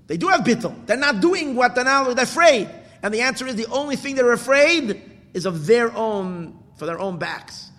they 0.07 0.17
do 0.17 0.27
have 0.27 0.41
bittel. 0.41 0.85
They're 0.85 0.97
not 0.97 1.21
doing 1.21 1.55
what 1.55 1.75
they're 1.75 1.85
now, 1.85 2.13
they're 2.13 2.23
afraid. 2.23 2.69
And 3.01 3.13
the 3.13 3.21
answer 3.21 3.47
is 3.47 3.55
the 3.55 3.67
only 3.67 3.95
thing 3.95 4.15
they're 4.15 4.31
afraid 4.31 5.01
is 5.33 5.45
of 5.45 5.65
their 5.65 5.95
own, 5.95 6.57
for 6.77 6.85
their 6.85 6.99
own 6.99 7.17
backs. 7.17 7.69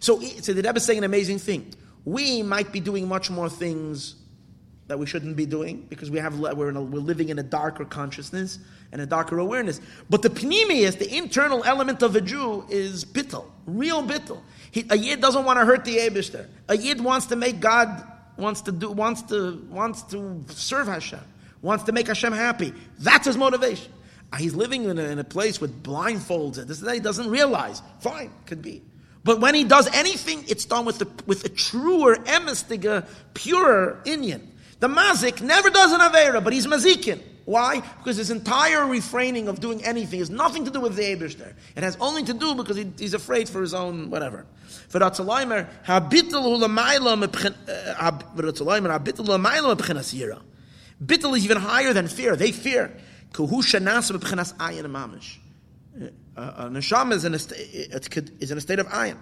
So, 0.00 0.20
so 0.20 0.52
the 0.52 0.62
Rebbe 0.62 0.76
is 0.76 0.84
saying 0.84 0.98
an 0.98 1.04
amazing 1.04 1.38
thing. 1.38 1.74
We 2.04 2.42
might 2.42 2.72
be 2.72 2.80
doing 2.80 3.08
much 3.08 3.30
more 3.30 3.48
things 3.48 4.14
that 4.86 4.98
we 4.98 5.06
shouldn't 5.06 5.36
be 5.36 5.46
doing 5.46 5.86
because 5.88 6.10
we 6.10 6.18
have 6.18 6.38
we're, 6.38 6.70
a, 6.70 6.80
we're 6.80 7.00
living 7.00 7.28
in 7.28 7.38
a 7.38 7.42
darker 7.42 7.84
consciousness 7.84 8.58
and 8.90 9.02
a 9.02 9.06
darker 9.06 9.38
awareness. 9.38 9.80
But 10.08 10.22
the 10.22 10.30
pnimius, 10.30 10.98
the 10.98 11.14
internal 11.14 11.62
element 11.64 12.02
of 12.02 12.16
a 12.16 12.20
Jew, 12.20 12.64
is 12.70 13.04
bittel, 13.04 13.44
real 13.66 14.02
bittel. 14.02 14.40
He, 14.70 14.86
a 14.90 14.96
yid 14.96 15.20
doesn't 15.20 15.44
want 15.44 15.58
to 15.58 15.64
hurt 15.64 15.84
the 15.84 15.96
Eibushter. 15.96 16.46
A 16.68 16.76
yid 16.76 17.00
wants 17.00 17.26
to 17.26 17.36
make 17.36 17.60
God 17.60 18.04
wants 18.36 18.62
to 18.62 18.72
do 18.72 18.90
wants 18.90 19.22
to 19.22 19.66
wants 19.70 20.02
to 20.02 20.44
serve 20.50 20.86
Hashem, 20.86 21.20
wants 21.62 21.84
to 21.84 21.92
make 21.92 22.06
Hashem 22.06 22.32
happy. 22.32 22.72
That's 22.98 23.26
his 23.26 23.36
motivation. 23.36 23.92
Uh, 24.32 24.36
he's 24.36 24.54
living 24.54 24.84
in 24.84 24.98
a, 24.98 25.04
in 25.04 25.18
a 25.18 25.24
place 25.24 25.60
with 25.60 25.82
blindfolds 25.82 26.64
this 26.66 26.80
that 26.80 26.94
he 26.94 27.00
doesn't 27.00 27.30
realize. 27.30 27.82
Fine, 28.00 28.30
could 28.46 28.62
be. 28.62 28.82
But 29.24 29.40
when 29.40 29.54
he 29.54 29.64
does 29.64 29.88
anything, 29.94 30.44
it's 30.48 30.64
done 30.64 30.84
with, 30.84 30.98
the, 31.00 31.08
with 31.26 31.44
a 31.44 31.48
truer, 31.48 32.16
emestiga, 32.16 33.06
purer 33.34 34.00
Inyan. 34.04 34.40
The 34.80 34.88
mazik 34.88 35.40
never 35.40 35.70
does 35.70 35.92
an 35.92 36.00
Avera, 36.00 36.42
but 36.42 36.52
he's 36.52 36.66
mazikin. 36.66 37.20
Why? 37.44 37.80
Because 37.80 38.18
his 38.18 38.30
entire 38.30 38.86
refraining 38.86 39.48
of 39.48 39.58
doing 39.58 39.82
anything 39.82 40.18
has 40.18 40.28
nothing 40.28 40.66
to 40.66 40.70
do 40.70 40.80
with 40.80 40.96
the 40.96 41.02
Ebershter. 41.02 41.54
It 41.74 41.82
has 41.82 41.96
only 41.98 42.22
to 42.24 42.34
do 42.34 42.54
because 42.54 42.76
he, 42.76 42.92
he's 42.98 43.14
afraid 43.14 43.48
for 43.48 43.62
his 43.62 43.72
own 43.72 44.10
whatever. 44.10 44.44
Habitul 44.90 45.64
Bittul 51.04 51.36
is 51.36 51.44
even 51.44 51.56
higher 51.58 51.92
than 51.92 52.08
fear. 52.08 52.36
They 52.36 52.52
fear. 52.52 52.92
Uh, 56.38 56.40
uh, 56.40 56.68
neshama 56.68 57.12
is 57.12 57.24
in 57.24 57.34
a, 57.34 57.38
is 58.40 58.50
in 58.50 58.58
a 58.58 58.60
state 58.60 58.78
of 58.78 58.86
ayin. 58.88 59.16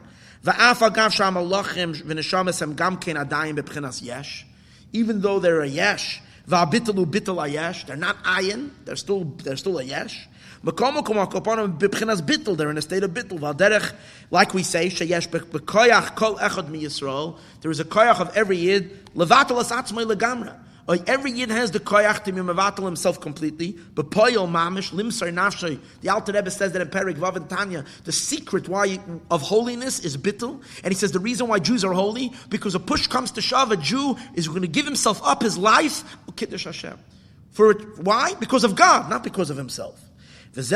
Va'af 0.44 0.88
agav 0.90 1.12
sham 1.12 1.34
alachim 1.34 1.94
v'neshamas 2.02 2.60
hem 2.60 2.74
gam 2.74 2.96
ken 2.98 3.16
adayim 3.16 3.58
b'pchenas 3.58 4.02
yesh. 4.02 4.46
Even 4.92 5.20
though 5.20 5.38
they're 5.38 5.60
a 5.60 5.68
yesh, 5.68 6.22
va'abitalu 6.48 7.06
bital 7.06 7.36
ayesh, 7.36 7.86
they're 7.86 7.96
not 7.96 8.22
ayin, 8.24 8.70
they're 8.84 8.96
still, 8.96 9.24
they're 9.24 9.56
still 9.56 9.78
a 9.78 9.82
yesh. 9.82 10.28
They're 10.62 10.74
in 10.74 10.96
a 10.96 12.82
state 12.82 13.02
of. 13.04 13.10
Va'derech, 13.12 13.92
like 14.30 14.54
we 14.54 14.62
say, 14.62 14.88
sheyesh 14.88 15.28
b'koyach 15.28 16.16
kol 16.16 16.36
echad 16.36 16.68
mi 16.68 16.82
Yisrael, 16.82 17.38
there 17.60 17.70
is 17.70 17.78
a 17.78 17.84
koyach 17.84 18.20
of 18.20 18.36
every 18.36 18.56
yid, 18.56 19.14
levatal 19.14 19.60
as 19.60 19.70
atzmai 19.70 20.04
Every 20.88 21.32
yid 21.32 21.50
has 21.50 21.72
the 21.72 21.80
koyach 21.80 22.22
to 22.24 22.32
mevatel 22.32 22.84
himself 22.84 23.20
completely. 23.20 23.76
But 23.94 24.10
poyol 24.10 24.48
mamish 24.48 24.92
limsar 24.92 25.32
nafshay. 25.32 25.80
The 26.00 26.10
Alter 26.10 26.32
Rebbe 26.32 26.50
says 26.50 26.72
that 26.72 26.82
in 26.82 26.88
Perik 26.88 27.16
Vav 27.16 27.34
and 27.34 27.50
Tanya, 27.50 27.84
the 28.04 28.12
secret 28.12 28.68
why 28.68 29.00
of 29.30 29.42
holiness 29.42 29.98
is 29.98 30.16
bittul, 30.16 30.62
and 30.84 30.92
he 30.92 30.94
says 30.94 31.10
the 31.10 31.18
reason 31.18 31.48
why 31.48 31.58
Jews 31.58 31.84
are 31.84 31.92
holy 31.92 32.32
because 32.50 32.76
a 32.76 32.80
push 32.80 33.08
comes 33.08 33.32
to 33.32 33.42
shove. 33.42 33.72
A 33.72 33.76
Jew 33.76 34.16
is 34.34 34.46
going 34.46 34.62
to 34.62 34.68
give 34.68 34.84
himself 34.84 35.20
up, 35.24 35.42
his 35.42 35.58
life, 35.58 36.04
kiddush 36.36 36.64
Hashem. 36.64 36.98
For 37.50 37.72
it, 37.72 37.98
why? 37.98 38.34
Because 38.34 38.62
of 38.64 38.76
God, 38.76 39.10
not 39.10 39.24
because 39.24 39.50
of 39.50 39.56
himself. 39.56 40.00
This 40.52 40.70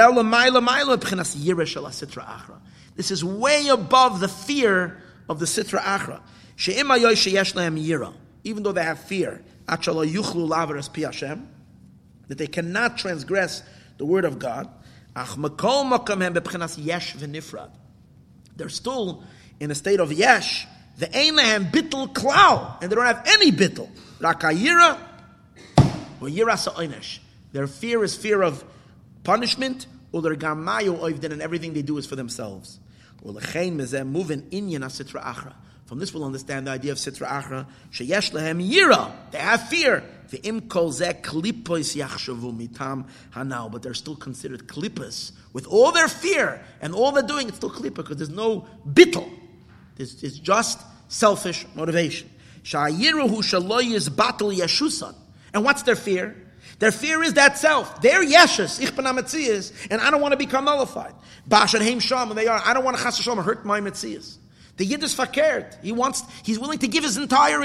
is 3.11 3.24
way 3.24 3.69
above 3.69 4.20
the 4.20 4.28
fear 4.28 5.03
of 5.28 5.39
the 5.39 5.47
sitra 5.47 5.81
achra. 5.81 6.20
Even 8.43 8.62
though 8.62 8.73
they 8.73 8.82
have 8.82 8.99
fear, 8.99 9.43
that 12.28 12.38
they 12.38 12.47
cannot 12.47 12.98
transgress 12.98 13.62
the 13.98 14.05
word 14.05 14.24
of 14.24 14.38
God. 14.38 14.68
They're 18.56 18.68
still 18.68 19.24
in 19.59 19.70
a 19.70 19.74
state 19.74 20.01
of 20.01 20.12
yesh. 20.12 20.66
The 20.98 21.06
einlehem 21.06 21.70
bittel 21.70 22.12
klau, 22.12 22.82
and 22.82 22.90
they 22.90 22.94
don't 22.94 23.06
have 23.06 23.22
any 23.26 23.51
bittel. 23.52 23.88
Rakayira 24.18 24.98
or 26.20 26.28
yira 26.28 27.18
Their 27.52 27.66
fear 27.66 28.05
is 28.05 28.14
fear 28.16 28.42
of 28.42 28.62
punishment, 29.24 29.86
or 30.12 30.22
their 30.22 30.34
gamayo 30.34 30.98
oivden, 30.98 31.32
and 31.32 31.40
everything 31.40 31.72
they 31.72 31.82
do 31.82 31.97
is 31.98 32.06
for 32.06 32.16
themselves. 32.16 32.80
moving 33.24 34.42
inyan 34.51 34.80
asitra 34.80 35.22
achra. 35.22 35.55
From 35.91 35.99
this, 35.99 36.15
we'll 36.15 36.23
understand 36.23 36.69
the 36.69 36.71
idea 36.71 36.93
of 36.93 36.99
Sitra 36.99 37.27
Achra. 37.27 37.67
Sheyesh 37.91 38.33
lehem 38.33 38.61
yira. 38.62 39.11
They 39.33 39.39
have 39.39 39.69
fear. 39.69 40.05
Ve'im 40.29 40.69
kol 40.69 40.93
zeh 40.93 41.21
klipos 41.21 41.97
yachshavu 41.97 42.57
mitam 42.57 43.07
hanau. 43.33 43.69
But 43.73 43.83
they're 43.83 43.95
still 43.95 44.15
considered 44.15 44.69
klippas. 44.69 45.33
With 45.53 45.67
all 45.67 45.91
their 45.91 46.07
fear 46.07 46.62
and 46.81 46.95
all 46.95 47.11
they're 47.11 47.25
doing, 47.25 47.49
it's 47.49 47.57
still 47.57 47.73
klippa 47.73 47.97
because 47.97 48.19
there's 48.19 48.31
no 48.31 48.69
bittel. 48.89 49.29
It's, 49.99 50.23
it's 50.23 50.39
just 50.39 50.79
selfish 51.09 51.67
motivation. 51.75 52.31
Shayiruhu 52.62 53.39
shaloy 53.39 53.91
is 53.93 54.09
battle 54.09 54.51
yeshusan. 54.51 55.17
And 55.53 55.65
what's 55.65 55.83
their 55.83 55.97
fear? 55.97 56.37
Their 56.79 56.93
fear 56.93 57.21
is 57.25 57.35
that 57.35 57.59
self. 57.59 58.01
They're 58.01 58.25
yeshus, 58.25 58.81
ich 58.81 58.97
and 59.91 60.01
I 60.01 60.11
don't 60.12 60.21
want 60.21 60.33
to 60.35 60.39
become 60.39 60.67
nullified. 60.67 61.15
Bashan 61.49 61.83
heim 61.83 61.99
sham, 61.99 62.29
and 62.29 62.39
they 62.39 62.47
are, 62.47 62.62
I 62.65 62.75
don't 62.75 62.85
want 62.85 62.97
to 62.97 63.03
chas 63.03 63.19
hurt 63.27 63.67
my 63.67 63.81
metzias. 63.81 64.37
The 64.81 64.86
Yid 64.86 65.02
is 65.02 65.15
fakert. 65.15 65.77
He 65.82 65.93
wants, 65.93 66.23
he's 66.43 66.59
willing 66.59 66.78
to 66.78 66.89
give 66.89 67.05
his 67.05 67.19
entire, 67.19 67.62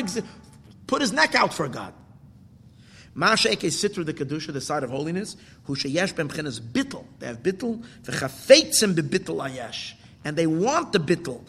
put 0.85 0.99
his 0.99 1.13
neck 1.13 1.33
out 1.33 1.53
for 1.53 1.65
God. 1.69 1.93
Masha'ek 3.15 3.63
is 3.63 3.81
sitru 3.81 4.05
the 4.05 4.13
kedusha, 4.13 4.51
the 4.51 4.59
side 4.59 4.83
of 4.83 4.89
holiness. 4.89 5.37
Hu 5.63 5.77
sheyesh 5.77 6.13
b'mchenes 6.13 6.59
bittel. 6.59 7.05
They 7.19 7.27
have 7.27 7.41
bittel. 7.41 7.81
V'chafeitzim 8.03 8.95
b'bittel 8.95 9.49
ayesh. 9.49 9.93
And 10.25 10.35
they 10.35 10.45
want 10.45 10.91
the 10.91 10.99
bittel. 10.99 11.39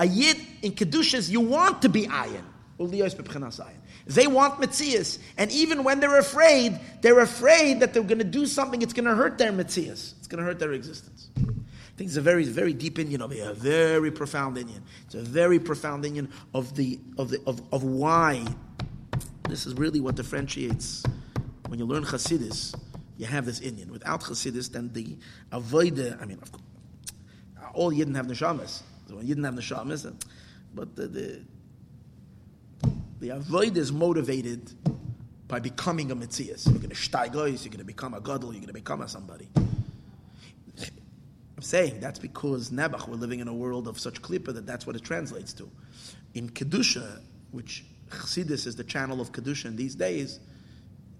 A 0.00 0.04
yid 0.04 0.40
in 0.62 0.72
kedushas, 0.72 1.30
you 1.30 1.38
want 1.38 1.82
to 1.82 1.88
be 1.88 2.08
ayin. 2.08 2.42
They 4.08 4.26
want 4.26 4.60
mitzias. 4.60 5.18
And 5.38 5.52
even 5.52 5.84
when 5.84 6.00
they're 6.00 6.18
afraid, 6.18 6.80
they're 7.02 7.20
afraid 7.20 7.78
that 7.78 7.94
they're 7.94 8.02
going 8.02 8.18
to 8.18 8.24
do 8.24 8.46
something, 8.46 8.82
it's 8.82 8.94
going 8.94 9.04
to 9.04 9.14
hurt 9.14 9.38
their 9.38 9.52
mitzias. 9.52 10.14
It's 10.18 10.26
going 10.26 10.40
to 10.40 10.44
hurt 10.44 10.58
their 10.58 10.72
existence. 10.72 11.28
Think 12.02 12.10
it's 12.10 12.16
a 12.16 12.20
very, 12.20 12.42
very 12.46 12.72
deep 12.72 12.96
inyan 12.96 13.20
over 13.20 13.32
here, 13.32 13.50
a 13.50 13.54
very 13.54 14.10
profound 14.10 14.56
inyan. 14.56 14.80
It's 15.04 15.14
a 15.14 15.22
very 15.22 15.60
profound 15.60 16.02
inyan 16.02 16.32
of 16.52 16.74
the 16.74 16.98
of 17.16 17.28
the 17.28 17.40
of, 17.46 17.62
of 17.72 17.84
why 17.84 18.44
this 19.48 19.66
is 19.66 19.74
really 19.74 20.00
what 20.00 20.16
differentiates 20.16 21.04
when 21.68 21.78
you 21.78 21.84
learn 21.84 22.02
Hasidus, 22.02 22.74
you 23.18 23.26
have 23.26 23.46
this 23.46 23.60
inyan. 23.60 23.88
Without 23.88 24.20
Hasidus, 24.22 24.72
then 24.72 24.92
the 24.92 25.16
avoid 25.52 26.00
I 26.20 26.24
mean, 26.24 26.40
of 26.42 26.50
course, 26.50 26.64
all 27.72 27.92
you 27.92 28.04
didn't 28.04 28.16
have 28.16 28.26
neshamas. 28.26 28.82
So 29.06 29.14
when 29.14 29.28
you 29.28 29.36
didn't 29.36 29.44
have 29.44 29.54
neshamas, 29.54 30.12
but 30.74 30.96
the 30.96 31.06
the, 31.06 31.40
the 33.20 33.28
avoid 33.28 33.76
is 33.76 33.92
motivated 33.92 34.72
by 35.46 35.60
becoming 35.60 36.10
a 36.10 36.16
mitzias. 36.16 36.66
You're 36.66 36.78
going 36.78 36.90
to 36.90 36.96
steigois, 36.96 37.62
you're 37.62 37.70
going 37.70 37.78
to 37.78 37.84
become 37.84 38.14
a 38.14 38.20
gadol, 38.20 38.52
you're 38.52 38.54
going 38.54 38.66
to 38.66 38.72
become 38.72 39.02
a 39.02 39.08
somebody. 39.08 39.48
I'm 41.62 41.66
saying 41.66 42.00
that's 42.00 42.18
because 42.18 42.70
Nebuch, 42.70 43.06
we're 43.06 43.14
living 43.14 43.38
in 43.38 43.46
a 43.46 43.54
world 43.54 43.86
of 43.86 43.96
such 43.96 44.20
klippa 44.20 44.52
that 44.52 44.66
that's 44.66 44.84
what 44.84 44.96
it 44.96 45.04
translates 45.04 45.52
to. 45.52 45.70
In 46.34 46.48
Kedusha, 46.50 47.20
which 47.52 47.84
Chassidus 48.10 48.66
is 48.66 48.74
the 48.74 48.82
channel 48.82 49.20
of 49.20 49.30
Kedusha 49.30 49.66
in 49.66 49.76
these 49.76 49.94
days, 49.94 50.40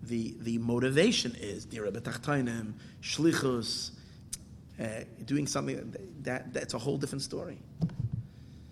the, 0.02 0.34
the 0.40 0.58
motivation 0.58 1.36
is 1.38 1.64
Dira 1.64 1.92
B'Tachtainim, 1.92 2.72
Shlichus, 3.00 3.92
uh, 4.80 5.04
doing 5.24 5.46
something, 5.46 5.94
that, 6.22 6.52
that's 6.52 6.74
a 6.74 6.78
whole 6.78 6.98
different 6.98 7.22
story. 7.22 7.60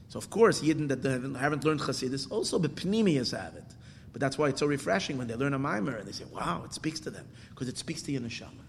So 0.08 0.18
of 0.18 0.28
course, 0.28 0.62
Yidden 0.62 0.88
that 0.88 1.04
haven't, 1.38 1.64
learned 1.64 1.78
Chassidus, 1.78 2.28
also 2.32 2.58
B'Pnimius 2.58 3.30
have 3.40 3.54
it. 3.54 3.76
But 4.12 4.20
that's 4.20 4.36
why 4.36 4.48
it's 4.48 4.58
so 4.58 4.66
refreshing 4.66 5.18
when 5.18 5.28
they 5.28 5.36
learn 5.36 5.54
a 5.54 5.58
mimer 5.60 5.98
and 5.98 6.08
they 6.08 6.12
say, 6.12 6.24
wow, 6.32 6.62
it 6.64 6.74
speaks 6.74 6.98
to 6.98 7.10
them. 7.10 7.28
Because 7.50 7.68
it 7.68 7.78
speaks 7.78 8.02
to 8.02 8.10
your 8.10 8.22
neshama. 8.22 8.66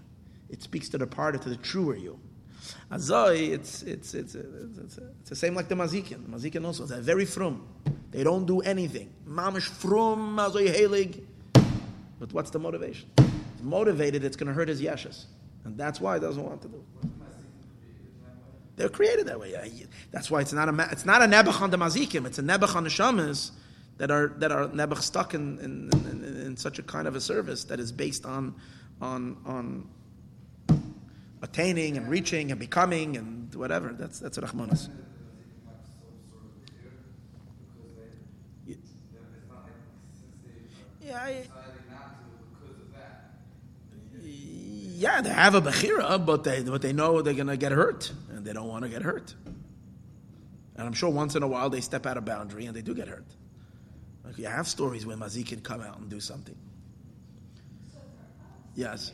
It 0.51 0.61
speaks 0.61 0.87
to 0.89 0.99
the 0.99 1.07
part 1.07 1.33
of 1.33 1.41
to 1.41 1.49
the 1.49 1.55
truer 1.55 1.95
you. 1.95 2.19
Azoi, 2.91 3.51
it's, 3.51 3.83
it's, 3.83 4.13
it's, 4.13 4.35
it's, 4.35 4.99
the 5.29 5.35
same 5.35 5.55
like 5.55 5.67
the 5.67 5.75
Mazikin. 5.75 6.25
The 6.25 6.37
Mazikin 6.37 6.65
also, 6.65 6.85
they're 6.85 6.99
very 6.99 7.25
frum. 7.25 7.67
They 8.11 8.23
don't 8.23 8.45
do 8.45 8.59
anything. 8.61 9.11
Mamish 9.27 9.63
frum, 9.63 10.37
Azoi 10.37 10.67
helig. 10.67 11.23
But 12.19 12.33
what's 12.33 12.51
the 12.51 12.59
motivation? 12.59 13.09
It's 13.17 13.63
motivated, 13.63 14.23
it's 14.23 14.35
going 14.35 14.47
to 14.47 14.53
hurt 14.53 14.67
his 14.67 14.81
yeshas. 14.81 15.25
And 15.63 15.77
that's 15.77 15.99
why 16.01 16.15
he 16.15 16.21
doesn't 16.21 16.43
want 16.43 16.61
to 16.61 16.67
do 16.67 16.83
it. 17.03 17.09
They're 18.75 18.89
created 18.89 19.27
that 19.27 19.39
way. 19.39 19.53
That's 20.11 20.31
why 20.31 20.41
it's 20.41 20.53
not 20.53 20.67
a 20.67 20.87
it's 20.91 21.05
not 21.05 21.21
a 21.21 21.25
nebuch 21.25 21.61
on 21.61 21.69
the 21.69 21.77
mazikim. 21.77 22.25
It's 22.25 22.39
a 22.39 22.41
nebuch 22.41 22.75
on 22.75 22.83
the 22.83 22.89
shamas 22.89 23.51
that 23.97 24.09
are 24.09 24.29
that 24.37 24.51
are 24.51 24.67
nebuch 24.69 25.01
stuck 25.01 25.35
in 25.35 25.59
in, 25.59 25.89
in 26.09 26.41
in, 26.47 26.57
such 26.57 26.79
a 26.79 26.83
kind 26.83 27.07
of 27.07 27.15
a 27.15 27.21
service 27.21 27.65
that 27.65 27.79
is 27.79 27.91
based 27.91 28.25
on 28.25 28.55
on 28.99 29.37
on 29.45 29.87
attaining 31.41 31.97
and 31.97 32.09
reaching 32.09 32.51
and 32.51 32.59
becoming 32.59 33.17
and 33.17 33.53
whatever. 33.55 33.93
That's 33.93 34.19
that's 34.19 34.37
Rahmanas. 34.37 34.89
Yeah, 45.01 45.19
they 45.21 45.29
have 45.29 45.55
a 45.55 45.61
bechira, 45.61 46.23
but 46.23 46.43
they 46.43 46.61
but 46.61 46.81
they 46.81 46.93
know 46.93 47.21
they're 47.21 47.33
gonna 47.33 47.57
get 47.57 47.71
hurt, 47.71 48.11
and 48.29 48.45
they 48.45 48.53
don't 48.53 48.67
want 48.67 48.83
to 48.83 48.89
get 48.89 49.01
hurt. 49.01 49.33
And 50.75 50.87
I'm 50.87 50.93
sure 50.93 51.09
once 51.09 51.35
in 51.35 51.43
a 51.43 51.47
while 51.47 51.69
they 51.69 51.81
step 51.81 52.05
out 52.05 52.17
of 52.17 52.25
boundary 52.25 52.65
and 52.65 52.75
they 52.75 52.81
do 52.81 52.93
get 52.95 53.07
hurt. 53.07 53.25
Like 54.23 54.37
you 54.37 54.45
have 54.45 54.67
stories 54.67 55.05
where 55.05 55.17
Mazik 55.17 55.47
can 55.47 55.61
come 55.61 55.81
out 55.81 55.99
and 55.99 56.09
do 56.09 56.19
something. 56.19 56.55
Yes. 58.75 59.11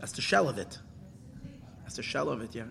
That's 0.00 0.12
the 0.12 0.22
shell 0.22 0.48
of 0.48 0.58
it. 0.58 0.78
That's 1.82 1.96
the 1.96 2.02
shell 2.02 2.28
of 2.28 2.40
it, 2.40 2.54
yeah. 2.54 2.64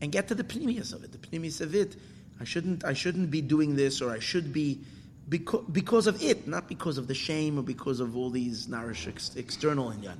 And 0.00 0.12
get 0.12 0.28
to 0.28 0.34
the 0.34 0.44
pnimius 0.44 0.92
of 0.92 1.04
it. 1.04 1.12
The 1.12 1.18
pnimius 1.18 1.60
of 1.60 1.74
it. 1.74 1.96
I 2.40 2.44
shouldn't. 2.44 2.84
I 2.84 2.92
shouldn't 2.92 3.30
be 3.30 3.40
doing 3.40 3.76
this, 3.76 4.00
or 4.00 4.10
I 4.10 4.18
should 4.18 4.52
be 4.52 4.80
because, 5.28 5.64
because 5.70 6.06
of 6.06 6.22
it, 6.22 6.48
not 6.48 6.68
because 6.68 6.98
of 6.98 7.06
the 7.06 7.14
shame 7.14 7.58
or 7.58 7.62
because 7.62 8.00
of 8.00 8.16
all 8.16 8.30
these 8.30 8.66
nourish 8.66 9.06
ex, 9.06 9.36
external 9.36 9.90
inyan. 9.90 10.18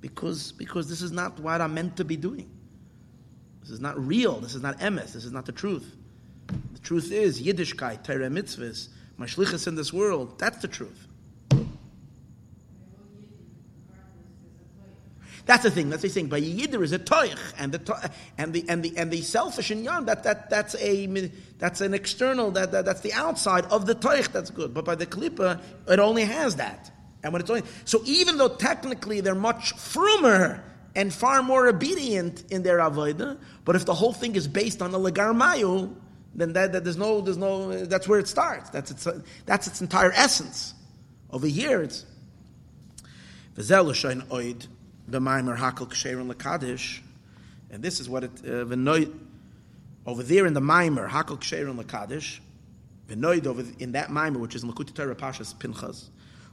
Because 0.00 0.52
because 0.52 0.88
this 0.88 1.00
is 1.02 1.10
not 1.10 1.40
what 1.40 1.60
I'm 1.60 1.74
meant 1.74 1.96
to 1.96 2.04
be 2.04 2.16
doing. 2.16 2.50
This 3.62 3.70
is 3.70 3.80
not 3.80 3.98
real. 3.98 4.40
This 4.40 4.54
is 4.54 4.62
not 4.62 4.78
emes. 4.80 5.14
This 5.14 5.24
is 5.24 5.32
not 5.32 5.46
the 5.46 5.52
truth. 5.52 5.96
The 6.74 6.80
truth 6.80 7.10
is 7.10 7.42
Yiddishkeit, 7.42 8.04
Torah 8.04 8.28
mitzvahs, 8.28 8.88
my 9.16 9.24
shlichus 9.24 9.66
in 9.66 9.74
this 9.74 9.92
world. 9.92 10.38
That's 10.38 10.58
the 10.58 10.68
truth. 10.68 11.08
That's 15.46 15.62
the 15.62 15.70
thing. 15.70 15.90
That's 15.90 16.02
the 16.02 16.08
thing. 16.08 16.28
By 16.28 16.40
Yidder 16.40 16.82
is 16.82 16.92
a 16.92 16.98
toich, 16.98 17.38
and 17.58 17.72
the 17.72 18.10
and 18.38 18.54
the 18.54 18.64
and 18.68 18.82
the 18.82 18.96
and 18.96 19.10
the 19.10 19.20
selfish 19.20 19.70
in 19.70 19.84
Yom 19.84 20.06
that 20.06 20.24
that 20.24 20.48
that's 20.48 20.74
a 20.76 21.06
that's 21.58 21.82
an 21.82 21.92
external 21.92 22.50
that, 22.52 22.72
that 22.72 22.86
that's 22.86 23.02
the 23.02 23.12
outside 23.12 23.66
of 23.66 23.84
the 23.84 23.94
toich. 23.94 24.32
That's 24.32 24.50
good. 24.50 24.72
But 24.72 24.86
by 24.86 24.94
the 24.94 25.06
klippa, 25.06 25.60
it 25.86 25.98
only 25.98 26.24
has 26.24 26.56
that. 26.56 26.90
And 27.22 27.32
when 27.32 27.42
it's 27.42 27.50
only 27.50 27.62
so, 27.84 28.00
even 28.06 28.38
though 28.38 28.48
technically 28.48 29.20
they're 29.20 29.34
much 29.34 29.74
frumer 29.74 30.62
and 30.94 31.12
far 31.12 31.42
more 31.42 31.68
obedient 31.68 32.50
in 32.50 32.62
their 32.62 32.78
avodah, 32.78 33.38
but 33.66 33.76
if 33.76 33.84
the 33.84 33.94
whole 33.94 34.12
thing 34.14 34.36
is 34.36 34.48
based 34.48 34.80
on 34.80 34.92
the 34.92 34.98
legar 34.98 35.34
mayu, 35.34 35.94
then 36.34 36.54
that, 36.54 36.72
that, 36.72 36.84
there's 36.84 36.96
no 36.96 37.20
there's 37.20 37.36
no 37.36 37.84
that's 37.84 38.08
where 38.08 38.18
it 38.18 38.28
starts. 38.28 38.70
That's 38.70 38.90
its 38.90 39.06
that's 39.44 39.66
its 39.66 39.82
entire 39.82 40.12
essence. 40.12 40.72
Over 41.30 41.46
here, 41.48 41.82
it's 41.82 42.06
oid 43.58 44.68
the 45.06 45.20
Maimer 45.20 45.56
Hakel 45.56 45.88
Ksherin 45.88 46.32
Lakadish, 46.32 47.00
and 47.70 47.82
this 47.82 48.00
is 48.00 48.08
what 48.08 48.24
it 48.24 48.30
uh, 48.46 49.06
over 50.06 50.22
there 50.22 50.46
in 50.46 50.54
the 50.54 50.60
Maimer 50.60 51.08
Hakel 51.08 51.38
Ksherin 51.38 51.82
Lakadish, 51.82 52.40
Venoid 53.08 53.46
over 53.46 53.64
in 53.78 53.92
that 53.92 54.08
Maimer 54.08 54.38
which 54.38 54.54
is 54.54 54.62
in 54.62 54.72
Likkutei 54.72 54.94
Torah 54.94 55.14
Pashas 55.14 55.58
Pinchas. 55.58 56.08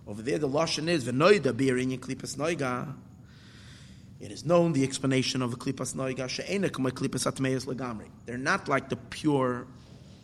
Over 0.05 0.21
there 0.21 0.37
the 0.37 0.49
lashon 0.49 0.87
is 0.89 1.05
Venoida 1.05 1.53
Birin 1.53 1.97
Klipas 1.99 2.35
Noiga. 2.35 2.93
It 4.19 4.31
is 4.31 4.45
known 4.45 4.73
the 4.73 4.83
explanation 4.83 5.41
of 5.41 5.51
the 5.51 5.57
Klipas 5.57 5.95
Noiga 5.95 6.27
She'ena 6.27 6.69
K'may 6.69 6.91
Klipas 6.91 7.31
Atmeis 7.31 7.65
Lagamri. 7.65 8.09
They're 8.25 8.37
not 8.37 8.67
like 8.67 8.89
the 8.89 8.97
pure 8.97 9.65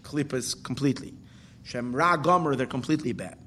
Klipas 0.03 0.61
completely. 0.61 1.13
Shem 1.63 1.95
Ra 1.95 2.17
Gomer 2.17 2.55
they're 2.55 2.65
completely 2.65 3.13
bad. 3.13 3.37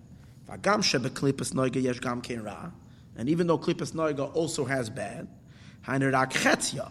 Vagam 0.48 0.78
Shebe 0.78 1.10
Klipas 1.10 1.52
Noiga 1.52 1.82
Yesh 1.82 2.00
Gam 2.00 2.22
Kein 2.22 2.42
Ra. 2.42 2.70
And 3.16 3.28
even 3.28 3.46
though 3.46 3.58
Klippas 3.58 3.92
Noiga 3.92 4.34
also 4.34 4.64
has 4.64 4.88
bad, 4.88 5.28
Hainerak 5.86 6.32
Chetzia, 6.32 6.90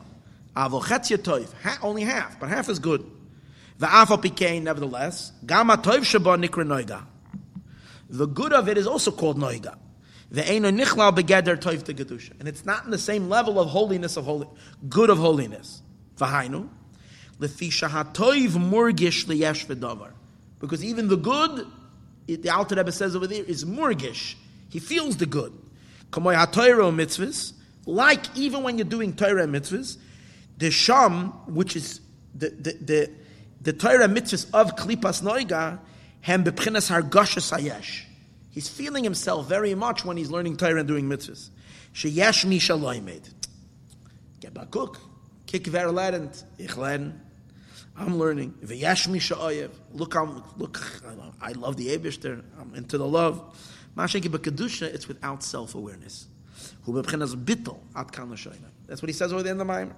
Avo 0.55 1.83
only 1.83 2.03
half, 2.03 2.39
but 2.39 2.49
half 2.49 2.69
is 2.69 2.79
good. 2.79 3.09
The 3.77 3.87
Pikein, 3.87 4.63
nevertheless, 4.63 5.31
Gama 5.45 5.77
Toiv 5.77 5.99
Shabbat 5.99 6.43
Nikra 6.43 6.65
Noiga. 6.65 7.05
The 8.09 8.27
good 8.27 8.51
of 8.51 8.67
it 8.67 8.77
is 8.77 8.87
also 8.87 9.11
called 9.11 9.37
Noiga. 9.37 9.77
The 10.31 10.41
Eino 10.41 10.71
Begeder 11.13 11.55
Toiv 11.55 11.83
Tegedusha. 11.83 12.31
And 12.39 12.47
it's 12.47 12.65
not 12.65 12.83
in 12.85 12.91
the 12.91 12.97
same 12.97 13.29
level 13.29 13.59
of 13.59 13.69
holiness 13.69 14.17
of 14.17 14.25
holy, 14.25 14.47
good 14.89 15.09
of 15.09 15.17
holiness. 15.17 15.81
Vahainu, 16.17 16.67
Lefisha 17.39 17.89
HaToiv 17.89 18.49
Murgish 18.49 19.25
Liyesh. 19.25 20.11
Because 20.59 20.83
even 20.83 21.07
the 21.07 21.15
good, 21.15 21.65
the 22.27 22.49
Alter 22.49 22.75
Rebbe 22.75 22.91
says 22.91 23.15
over 23.15 23.27
there, 23.27 23.43
is 23.43 23.63
Murgish. 23.63 24.35
He 24.69 24.79
feels 24.79 25.17
the 25.17 25.25
good. 25.25 25.53
Kamoy 26.11 26.35
mitzvahs, 26.35 27.53
like 27.85 28.25
even 28.35 28.63
when 28.63 28.77
you're 28.77 28.85
doing 28.85 29.13
Torah 29.15 29.47
mitzvahs, 29.47 29.97
the 30.57 30.71
Sham, 30.71 31.29
which 31.53 31.75
is 31.75 32.01
the, 32.35 32.49
the, 32.49 32.73
the, 32.81 33.11
the 33.61 33.73
Torah 33.73 34.07
mitzvahs 34.07 34.49
of 34.53 34.75
Klipas 34.75 35.21
Noiga, 35.21 35.79
hem 36.21 36.43
bepchinas 36.43 36.89
hargashas 36.89 37.57
hayesh. 37.57 38.03
He's 38.51 38.67
feeling 38.67 39.03
himself 39.03 39.47
very 39.47 39.75
much 39.75 40.03
when 40.03 40.17
he's 40.17 40.31
learning 40.31 40.57
Torah 40.57 40.79
and 40.79 40.87
doing 40.87 41.07
mitzvahs. 41.07 41.49
Sheyesh 41.93 42.45
mi 42.45 42.59
shaloimed. 42.59 43.33
Get 44.39 44.53
back 44.53 44.71
cook. 44.71 44.99
Kick 45.45 45.67
ver 45.67 45.91
lernt. 45.91 46.43
Ich 46.57 46.77
lern. 46.77 47.21
I'm 47.97 48.17
learning. 48.17 48.53
V'yesh 48.63 49.07
mi 49.07 49.19
sha'oyev. 49.19 49.71
Look, 49.93 50.15
I'm, 50.15 50.43
look, 50.57 50.79
I 51.41 51.51
love 51.51 51.75
the 51.75 51.97
Abishter. 51.97 52.43
I'm 52.59 52.73
into 52.75 52.97
the 52.97 53.05
love. 53.07 53.57
Mashaki 53.95 54.29
b'kedusha, 54.29 54.83
it's 54.83 55.07
without 55.07 55.43
at 57.95 58.11
kan 58.11 58.29
That's 58.87 59.01
what 59.01 59.09
he 59.09 59.13
says 59.13 59.33
over 59.33 59.43
the 59.43 59.49
end 59.49 59.61
of 59.61 59.67
the 59.67 59.73
Maimer. 59.73 59.93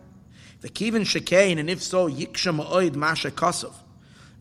The 0.61 0.69
kivin 0.69 1.01
shekein, 1.01 1.59
and 1.59 1.69
if 1.69 1.81
so, 1.81 2.09
yiksha 2.09 2.55
ma'oid 2.55 2.95
masha 2.95 3.31
kosov. 3.31 3.73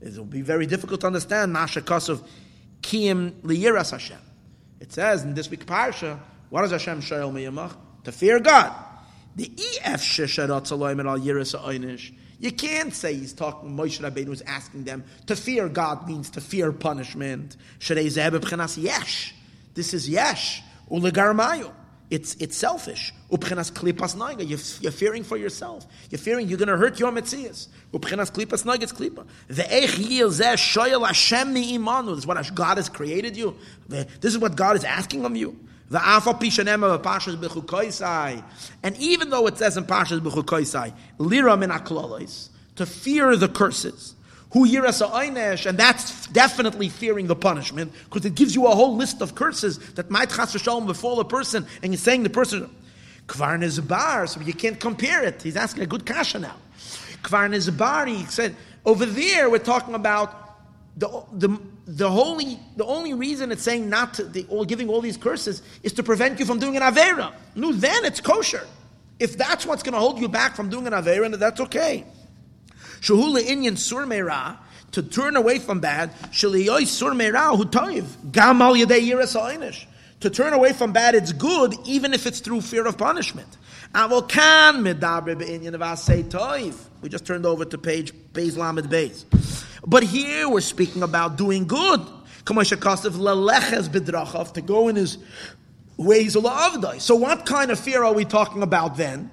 It 0.00 0.16
will 0.16 0.24
be 0.24 0.42
very 0.42 0.66
difficult 0.66 1.00
to 1.02 1.06
understand 1.06 1.52
masha 1.52 1.80
kosov 1.80 2.22
kiyim 2.82 3.32
liyiras 3.42 3.90
Hashem. 3.92 4.18
It 4.80 4.92
says 4.92 5.22
in 5.22 5.34
this 5.34 5.50
week 5.50 5.66
parsha, 5.66 6.18
what 6.50 6.62
does 6.62 6.72
Hashem 6.72 7.00
shoyel 7.00 7.32
miyamach? 7.32 7.74
To 8.04 8.12
fear 8.12 8.40
God. 8.40 8.72
The 9.36 9.50
ef 9.82 10.02
shesharat 10.02 10.70
al 10.72 11.18
yiras 11.18 11.58
ha'oinish. 11.58 12.12
You 12.38 12.50
can't 12.52 12.94
say 12.94 13.14
he's 13.14 13.34
talking, 13.34 13.76
Moshe 13.76 14.00
Rabbeinu 14.00 14.28
was 14.28 14.40
asking 14.42 14.84
them, 14.84 15.04
to 15.26 15.36
fear 15.36 15.68
God 15.68 16.08
means 16.08 16.30
to 16.30 16.40
fear 16.40 16.72
punishment. 16.72 17.56
Zeh 17.80 18.30
b'bchenas 18.30 18.82
yesh. 18.82 19.34
This 19.74 19.94
is 19.94 20.08
yesh 20.08 20.62
ulegarmayu. 20.90 21.72
It's 22.10 22.34
it's 22.36 22.56
selfish. 22.56 23.14
Upchenas 23.30 23.70
klipas 23.70 24.16
naiga. 24.16 24.48
You're, 24.82 24.90
fearing 24.90 25.22
for 25.22 25.36
yourself. 25.36 25.86
You're 26.10 26.18
fearing 26.18 26.48
you're 26.48 26.58
going 26.58 26.68
to 26.68 26.76
hurt 26.76 26.98
your 26.98 27.12
metzias. 27.12 27.68
Upchenas 27.92 28.32
klipas 28.32 28.64
naiga. 28.64 28.82
It's 28.82 28.92
klipa. 28.92 29.24
The 29.46 29.62
yil 29.62 30.30
zeh 30.30 30.54
shoyel 30.54 31.06
Hashem 31.06 31.54
imanu. 31.54 32.16
This 32.16 32.18
is 32.18 32.26
what 32.26 32.54
God 32.54 32.78
has 32.78 32.88
created 32.88 33.36
you. 33.36 33.56
This 33.88 34.06
is 34.22 34.38
what 34.38 34.56
God 34.56 34.74
is 34.76 34.82
asking 34.82 35.24
of 35.24 35.36
you. 35.36 35.56
And 35.92 36.16
even 38.98 39.30
though 39.30 39.46
it 39.48 39.58
says 39.58 39.76
in 39.76 39.84
pashas 39.84 40.20
bechukoisai, 40.20 40.92
lira 41.18 41.56
min 41.56 41.70
to 42.76 42.86
fear 42.86 43.34
the 43.36 43.48
curses. 43.48 44.14
Who 44.52 44.66
yiras 44.66 45.08
einesh, 45.08 45.66
and 45.66 45.78
that's 45.78 46.26
definitely 46.28 46.88
fearing 46.88 47.28
the 47.28 47.36
punishment, 47.36 47.92
because 48.04 48.24
it 48.24 48.34
gives 48.34 48.54
you 48.54 48.66
a 48.66 48.74
whole 48.74 48.96
list 48.96 49.20
of 49.20 49.34
curses 49.34 49.78
that 49.94 50.10
might 50.10 50.30
chas 50.30 50.54
v'shalom 50.54 50.86
befall 50.86 51.20
a 51.20 51.24
person, 51.24 51.66
and 51.82 51.92
you're 51.92 51.98
saying 51.98 52.24
the 52.24 52.30
person, 52.30 52.68
kvar 53.28 53.88
bar, 53.88 54.26
so 54.26 54.40
you 54.40 54.52
can't 54.52 54.80
compare 54.80 55.22
it. 55.22 55.40
He's 55.40 55.56
asking 55.56 55.84
a 55.84 55.86
good 55.86 56.04
kasha 56.04 56.40
now. 56.40 56.56
Kvar 57.22 57.76
bar, 57.78 58.06
he 58.06 58.24
said, 58.24 58.56
over 58.84 59.06
there 59.06 59.50
we're 59.50 59.58
talking 59.58 59.94
about 59.94 60.36
the, 60.96 61.08
the, 61.32 61.60
the, 61.86 62.10
holy, 62.10 62.58
the 62.76 62.84
only 62.84 63.14
reason 63.14 63.52
it's 63.52 63.62
saying 63.62 63.88
not 63.88 64.14
to, 64.14 64.24
the, 64.24 64.46
all, 64.48 64.64
giving 64.64 64.88
all 64.88 65.00
these 65.00 65.16
curses 65.16 65.62
is 65.84 65.92
to 65.92 66.02
prevent 66.02 66.40
you 66.40 66.44
from 66.44 66.58
doing 66.58 66.76
an 66.76 66.82
Avera. 66.82 67.32
No, 67.54 67.72
then 67.72 68.04
it's 68.04 68.20
kosher. 68.20 68.66
If 69.20 69.36
that's 69.36 69.64
what's 69.64 69.82
going 69.82 69.92
to 69.92 70.00
hold 70.00 70.18
you 70.18 70.28
back 70.28 70.56
from 70.56 70.68
doing 70.70 70.86
an 70.88 70.92
Avera, 70.92 71.30
then 71.30 71.38
that's 71.38 71.60
okay. 71.60 72.04
Shahula 73.00 73.40
inyan 73.40 73.78
sur 73.78 74.06
meira, 74.06 74.56
to 74.92 75.02
turn 75.02 75.36
away 75.36 75.58
from 75.58 75.80
bad, 75.80 76.12
shaliyoy 76.30 76.86
sur 76.86 77.12
meira 77.12 77.56
hu 77.56 77.64
toiv, 77.64 78.04
gamal 78.30 78.76
yadei 78.82 79.08
yiras 79.08 79.86
To 80.20 80.30
turn 80.30 80.52
away 80.52 80.72
from 80.72 80.92
bad, 80.92 81.14
it's 81.14 81.32
good, 81.32 81.74
even 81.86 82.12
if 82.12 82.26
it's 82.26 82.40
through 82.40 82.60
fear 82.60 82.86
of 82.86 82.98
punishment. 82.98 83.56
Avokan 83.94 84.82
medaber 84.82 85.38
be'inyan 85.38 85.74
of 85.74 85.80
asay 85.80 86.24
toiv. 86.24 86.74
We 87.00 87.08
just 87.08 87.24
turned 87.24 87.46
over 87.46 87.64
to 87.64 87.78
page 87.78 88.12
Beis 88.32 88.56
Lamed 88.56 88.90
Beis. 88.90 89.24
But 89.86 90.02
here 90.02 90.48
we're 90.48 90.60
speaking 90.60 91.02
about 91.02 91.36
doing 91.36 91.66
good. 91.66 92.00
To 92.46 92.54
go 94.64 94.88
in 94.88 94.96
his 94.96 95.18
way. 95.96 96.28
So 96.28 97.14
what 97.16 97.46
kind 97.46 97.70
of 97.70 97.78
fear 97.78 98.04
are 98.04 98.12
we 98.12 98.24
talking 98.24 98.62
about 98.62 98.96
then? 98.96 99.30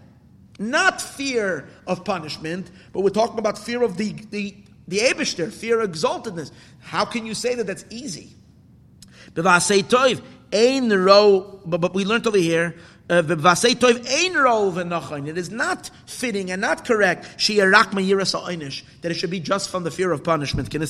Not 0.60 1.02
fear 1.02 1.68
of 1.86 2.04
punishment, 2.04 2.72
but 2.94 3.02
we're 3.02 3.10
talking 3.10 3.40
about 3.40 3.58
fear 3.58 3.84
of 3.84 3.98
the, 3.98 4.14
the, 4.32 4.56
the 4.88 5.00
Abishter, 5.00 5.52
fear 5.52 5.82
of 5.82 5.92
exaltedness. 5.92 6.52
How 6.80 7.06
can 7.06 7.26
you 7.26 7.34
say 7.34 7.56
that 7.56 7.68
that's 7.68 7.86
easy? 7.90 8.32
But, 9.34 9.44
but 11.82 11.94
we 11.94 12.06
learned 12.06 12.28
over 12.28 12.38
here, 12.38 12.76
uh, 13.10 13.22
it 13.22 13.30
is 15.38 15.50
not 15.50 15.90
fitting 16.06 16.52
and 16.52 16.62
not 16.62 16.86
correct 16.86 17.24
that 17.48 19.02
it 19.04 19.14
should 19.14 19.30
be 19.30 19.40
just 19.40 19.70
from 19.70 19.84
the 19.84 19.92
fear 19.92 20.12
of 20.12 20.24
punishment. 20.24 20.74
And 20.74 20.84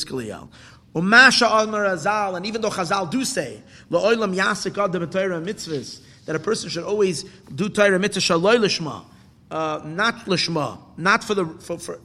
even 2.45 2.61
though 2.61 2.69
Chazal 2.69 3.11
do 3.11 3.25
say 3.25 3.61
that 6.25 6.35
a 6.35 6.39
person 6.39 6.69
should 6.69 6.83
always 6.83 7.23
do 7.53 7.69
Torah 7.69 7.99
mitzvah 7.99 8.21
uh, 9.51 9.81
not 9.85 10.25
lishma, 10.25 10.79
not 10.97 11.23
for 11.23 11.35
the 11.35 11.45
for, 11.45 11.77
for 11.77 11.99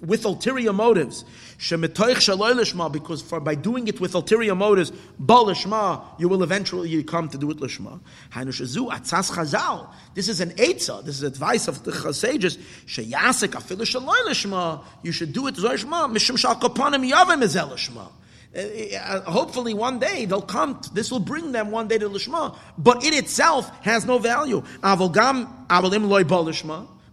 with 0.00 0.24
ulterior 0.24 0.72
motives. 0.72 1.24
Because 1.58 3.22
for, 3.22 3.40
by 3.40 3.54
doing 3.54 3.88
it 3.88 4.00
with 4.00 4.14
ulterior 4.14 4.54
motives, 4.54 4.90
lishma, 5.20 6.02
you 6.18 6.28
will 6.28 6.42
eventually 6.42 7.02
come 7.02 7.28
to 7.28 7.36
do 7.36 7.50
it 7.50 7.58
lishma. 7.58 8.00
This 10.14 10.28
is 10.28 10.40
an 10.40 10.50
etza. 10.52 11.04
This 11.04 11.16
is 11.16 11.22
advice 11.22 11.68
of 11.68 11.84
the 11.84 12.14
sages. 12.14 12.56
You 12.96 15.12
should 15.12 15.32
do 15.32 15.46
it 15.46 15.54
lishma. 15.56 16.10
Mishum 16.10 16.38
yavim. 17.10 18.08
Uh, 18.56 18.60
uh, 18.96 19.20
hopefully 19.30 19.74
one 19.74 19.98
day 19.98 20.24
they'll 20.24 20.40
come, 20.40 20.80
this 20.94 21.10
will 21.10 21.20
bring 21.20 21.52
them 21.52 21.70
one 21.70 21.86
day 21.86 21.98
to 21.98 22.08
Lishma, 22.08 22.56
but 22.78 23.04
it 23.04 23.12
itself 23.12 23.70
has 23.84 24.06
no 24.06 24.18
value. 24.18 24.62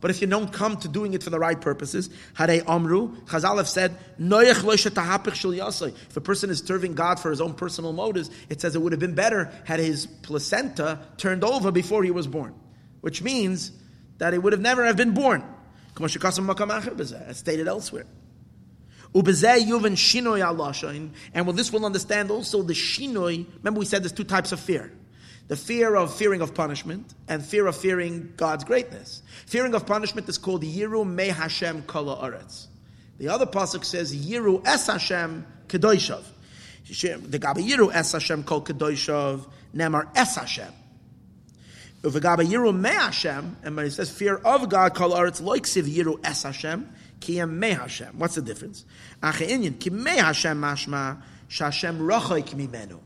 But 0.06 0.12
if 0.12 0.22
you 0.22 0.28
don't 0.28 0.54
come 0.54 0.78
to 0.78 0.88
doing 0.88 1.14
it 1.14 1.24
for 1.24 1.32
the 1.32 1.40
right 1.40 1.60
purposes, 1.60 2.10
Hare 2.36 2.62
Amru, 2.68 3.16
Chazal 3.26 3.58
have 3.58 3.68
said, 3.68 3.98
If 4.20 6.18
a 6.18 6.22
person 6.22 6.50
is 6.52 6.60
serving 6.60 6.94
God 6.94 7.20
for 7.20 7.32
his 7.32 7.42
own 7.42 7.54
personal 7.56 7.92
motives, 7.92 8.30
it 8.50 8.62
says 8.62 8.76
it 8.76 8.82
would 8.82 8.92
have 8.94 9.00
been 9.00 9.16
better 9.16 9.52
had 9.66 9.80
his 9.80 10.06
placenta 10.06 11.00
turned 11.18 11.44
over 11.44 11.72
before 11.72 12.04
he 12.04 12.12
was 12.12 12.28
born. 12.28 12.54
Which 13.02 13.24
means 13.24 13.72
that 14.20 14.32
he 14.34 14.40
would 14.40 14.54
have 14.54 14.62
never 14.62 14.86
have 14.86 14.96
been 14.96 15.14
born. 15.14 15.44
As 16.00 17.38
stated 17.38 17.68
elsewhere. 17.68 18.06
And 19.16 19.24
well, 21.46 21.54
this 21.54 21.72
will 21.72 21.86
understand 21.86 22.32
also 22.32 22.62
the 22.64 22.74
shinoi. 22.74 23.46
Remember, 23.60 23.80
we 23.80 23.86
said 23.86 24.04
there's 24.04 24.12
two 24.12 24.26
types 24.26 24.52
of 24.52 24.60
fear 24.60 24.92
the 25.48 25.56
fear 25.56 25.96
of 25.96 26.14
fearing 26.14 26.42
of 26.42 26.54
punishment 26.56 27.14
and 27.28 27.46
fear 27.46 27.68
of 27.68 27.78
fearing 27.78 28.34
God's 28.36 28.64
greatness. 28.64 29.22
Fearing 29.46 29.76
of 29.76 29.86
punishment 29.86 30.28
is 30.28 30.38
called 30.38 30.64
Yiru 30.64 31.08
Me 31.08 31.28
Hashem 31.28 31.84
Kala 31.84 32.18
Aretz. 32.18 32.66
The 33.20 33.30
other 33.30 33.46
pasuk 33.46 33.86
says 33.86 34.14
Yiru 34.14 34.66
Es 34.66 34.88
Hashem 34.88 35.46
Kedoishav. 35.68 36.24
The 37.32 37.40
Gaba 37.40 37.62
Yiru 37.62 37.94
Es 37.94 38.12
Hashem 38.12 38.44
Kol 38.44 38.64
Kedoishav 38.64 39.48
Nemar 39.74 40.10
Es 40.16 40.36
Hashem. 40.36 40.74
Yiru 42.04 42.78
Me 42.78 42.90
Hashem, 42.90 43.58
and 43.64 43.76
when 43.78 43.86
it 43.86 43.92
says 43.92 44.10
fear 44.12 44.36
of 44.36 44.68
God 44.68 44.94
Kol 44.96 45.12
Aretz 45.12 45.42
Loiksiv 45.42 45.84
Yiru 45.84 46.20
Es 46.26 46.44
Hashem 46.44 46.90
Kiyam 47.20 47.52
Me 47.52 47.70
Hashem. 47.72 48.18
What's 48.18 48.36
the 48.36 48.42
difference? 48.42 48.86
Ache 49.24 49.48
Inyan, 49.48 49.80
Ki 49.80 49.90
Me 49.90 50.12
Hashem 50.12 50.60
Mashma, 50.60 51.22
Shashem 51.50 52.00
Rochoik 52.00 52.50
Mimenu. 52.50 53.00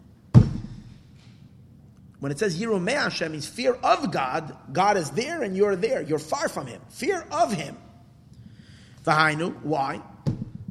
When 2.19 2.31
it 2.31 2.39
says 2.39 2.59
Yiru 2.59 2.81
Me 2.81 2.93
Hashem 2.93 3.31
means 3.31 3.47
fear 3.47 3.73
of 3.73 4.11
God, 4.11 4.55
God 4.73 4.97
is 4.97 5.11
there 5.11 5.41
and 5.41 5.55
you're 5.55 5.75
there. 5.75 6.01
You're 6.01 6.19
far 6.19 6.49
from 6.49 6.67
Him. 6.67 6.81
Fear 6.89 7.25
of 7.31 7.53
Him. 7.53 7.77
Vahainu, 9.05 9.61
why? 9.63 10.01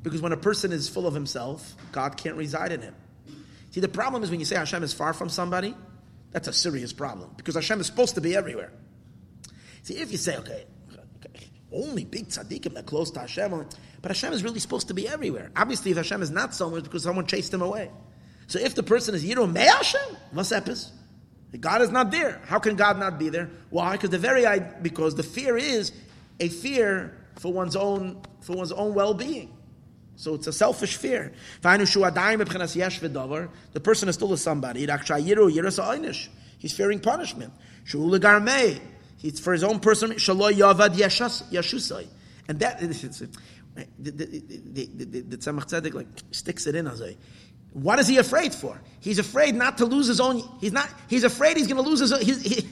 Because 0.03 0.23
when 0.23 0.33
a 0.33 0.37
person 0.37 0.73
is 0.73 0.89
full 0.89 1.07
of 1.07 1.15
himself, 1.15 1.75
God 1.93 2.17
can't 2.17 2.37
reside 2.37 2.73
in 2.73 2.81
him. 2.81 2.95
See, 3.71 3.81
the 3.81 3.89
problem 3.89 4.23
is 4.23 4.31
when 4.31 4.41
you 4.41 4.47
say 4.47 4.57
Hashem 4.57 4.83
is 4.83 4.93
far 4.93 5.13
from 5.13 5.29
somebody, 5.29 5.75
that's 6.31 6.49
a 6.49 6.53
serious 6.53 6.93
problem 6.93 7.31
because 7.37 7.55
Hashem 7.55 7.81
is 7.81 7.87
supposed 7.87 8.15
to 8.15 8.21
be 8.21 8.37
everywhere. 8.37 8.73
See, 9.83 9.95
if 9.95 10.13
you 10.13 10.19
say, 10.19 10.37
okay, 10.39 10.65
only 11.73 12.05
big 12.05 12.29
tzaddikim 12.29 12.75
that 12.75 12.87
close 12.87 13.11
to 13.13 13.21
Hashem. 13.21 13.51
But 14.01 14.11
Hashem 14.11 14.33
is 14.33 14.43
really 14.43 14.61
supposed 14.61 14.89
to 14.89 14.95
be 14.95 15.09
everywhere. 15.09 15.51
Obviously, 15.57 15.91
if 15.91 15.97
Hashem 15.97 16.23
is 16.23 16.31
not 16.31 16.55
somewhere, 16.55 16.79
it's 16.79 16.89
because 16.89 17.03
someone 17.03 17.27
chased 17.27 17.53
him 17.53 17.63
away. 17.63 17.91
So 18.47 18.59
if 18.59 18.75
the 18.75 18.83
person 18.83 19.15
is 19.15 19.25
Yiru 19.25 19.53
Me 19.53 19.61
Hashem, 19.61 20.17
what's? 20.33 20.53
God 21.61 21.83
is 21.83 21.91
not 21.91 22.11
there. 22.11 22.43
How 22.47 22.59
can 22.59 22.77
God 22.77 22.99
not 22.99 23.19
be 23.19 23.31
there? 23.31 23.51
Why? 23.71 23.93
Because 23.93 24.11
the 24.11 24.19
very 24.19 24.45
because 24.83 25.15
the 25.15 25.23
fear 25.23 25.57
is 25.57 25.93
a 26.41 26.49
fear 26.49 27.17
for 27.37 27.53
one's 27.53 27.77
own 27.77 28.21
for 28.41 28.55
one's 28.55 28.73
own 28.73 28.95
well 28.95 29.15
being. 29.15 29.55
So 30.17 30.35
it's 30.35 30.47
a 30.49 30.53
selfish 30.53 30.97
fear. 30.97 31.33
The 31.63 31.81
person 33.83 34.09
is 34.09 34.15
still 34.17 34.33
a 34.33 34.39
somebody. 34.39 34.87
He's 36.59 36.73
fearing 36.73 36.99
punishment. 36.99 37.53
It's 39.23 39.41
for 39.41 39.53
his 39.53 39.65
own 39.65 39.81
person. 39.81 40.13
Shaloy 40.13 40.53
yavad 40.55 40.95
yashusai. 40.95 42.07
And 42.49 42.59
that, 42.61 42.81
the, 43.99 44.11
the, 44.11 44.87
the, 44.87 45.21
the 45.21 45.37
Tzemach 45.37 45.67
Tzedek 45.67 45.95
like 45.95 46.07
sticks 46.31 46.67
it 46.67 46.75
in 46.75 46.87
as 46.87 47.01
a, 47.01 47.15
what 47.73 47.99
is 47.99 48.09
he 48.09 48.19
afraid 48.19 48.55
for? 48.55 48.81
He's 49.01 49.19
afraid 49.19 49.55
not 49.55 49.79
to 49.79 49.87
lose 49.87 50.07
his 50.07 50.21
own, 50.21 50.43
he's 50.61 50.73
not, 50.73 50.89
he's 51.09 51.25
afraid 51.25 51.57
he's 51.57 51.67
going 51.67 51.83
to 51.83 51.89
lose 51.89 52.01
his, 52.01 52.11
his 52.27 52.43
he, 52.43 52.69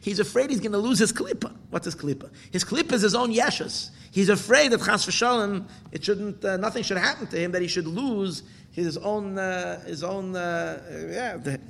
he's 0.00 0.18
afraid 0.18 0.50
he's 0.50 0.60
going 0.60 0.72
to 0.72 0.78
lose 0.78 0.98
his 0.98 1.12
klippa. 1.12 1.54
What's 1.70 1.86
his 1.86 1.94
klippa? 1.94 2.30
His 2.50 2.64
klippa 2.64 2.92
is 2.92 3.02
his 3.02 3.14
own 3.14 3.32
yeshus. 3.32 3.90
He's 4.10 4.28
afraid 4.28 4.72
that 4.72 4.80
chas 4.80 5.06
v'shalom, 5.06 5.66
it 5.92 6.04
shouldn't, 6.04 6.44
uh, 6.44 6.58
nothing 6.58 6.82
should 6.82 6.98
happen 6.98 7.26
to 7.28 7.38
him, 7.38 7.52
that 7.52 7.62
he 7.62 7.68
should 7.68 7.86
lose 7.86 8.42
his 8.72 8.98
own, 8.98 9.38
uh, 9.38 9.80
his 9.84 10.02
own, 10.02 10.36
uh, 10.36 10.82
yeah. 11.10 11.36
The, 11.36 11.60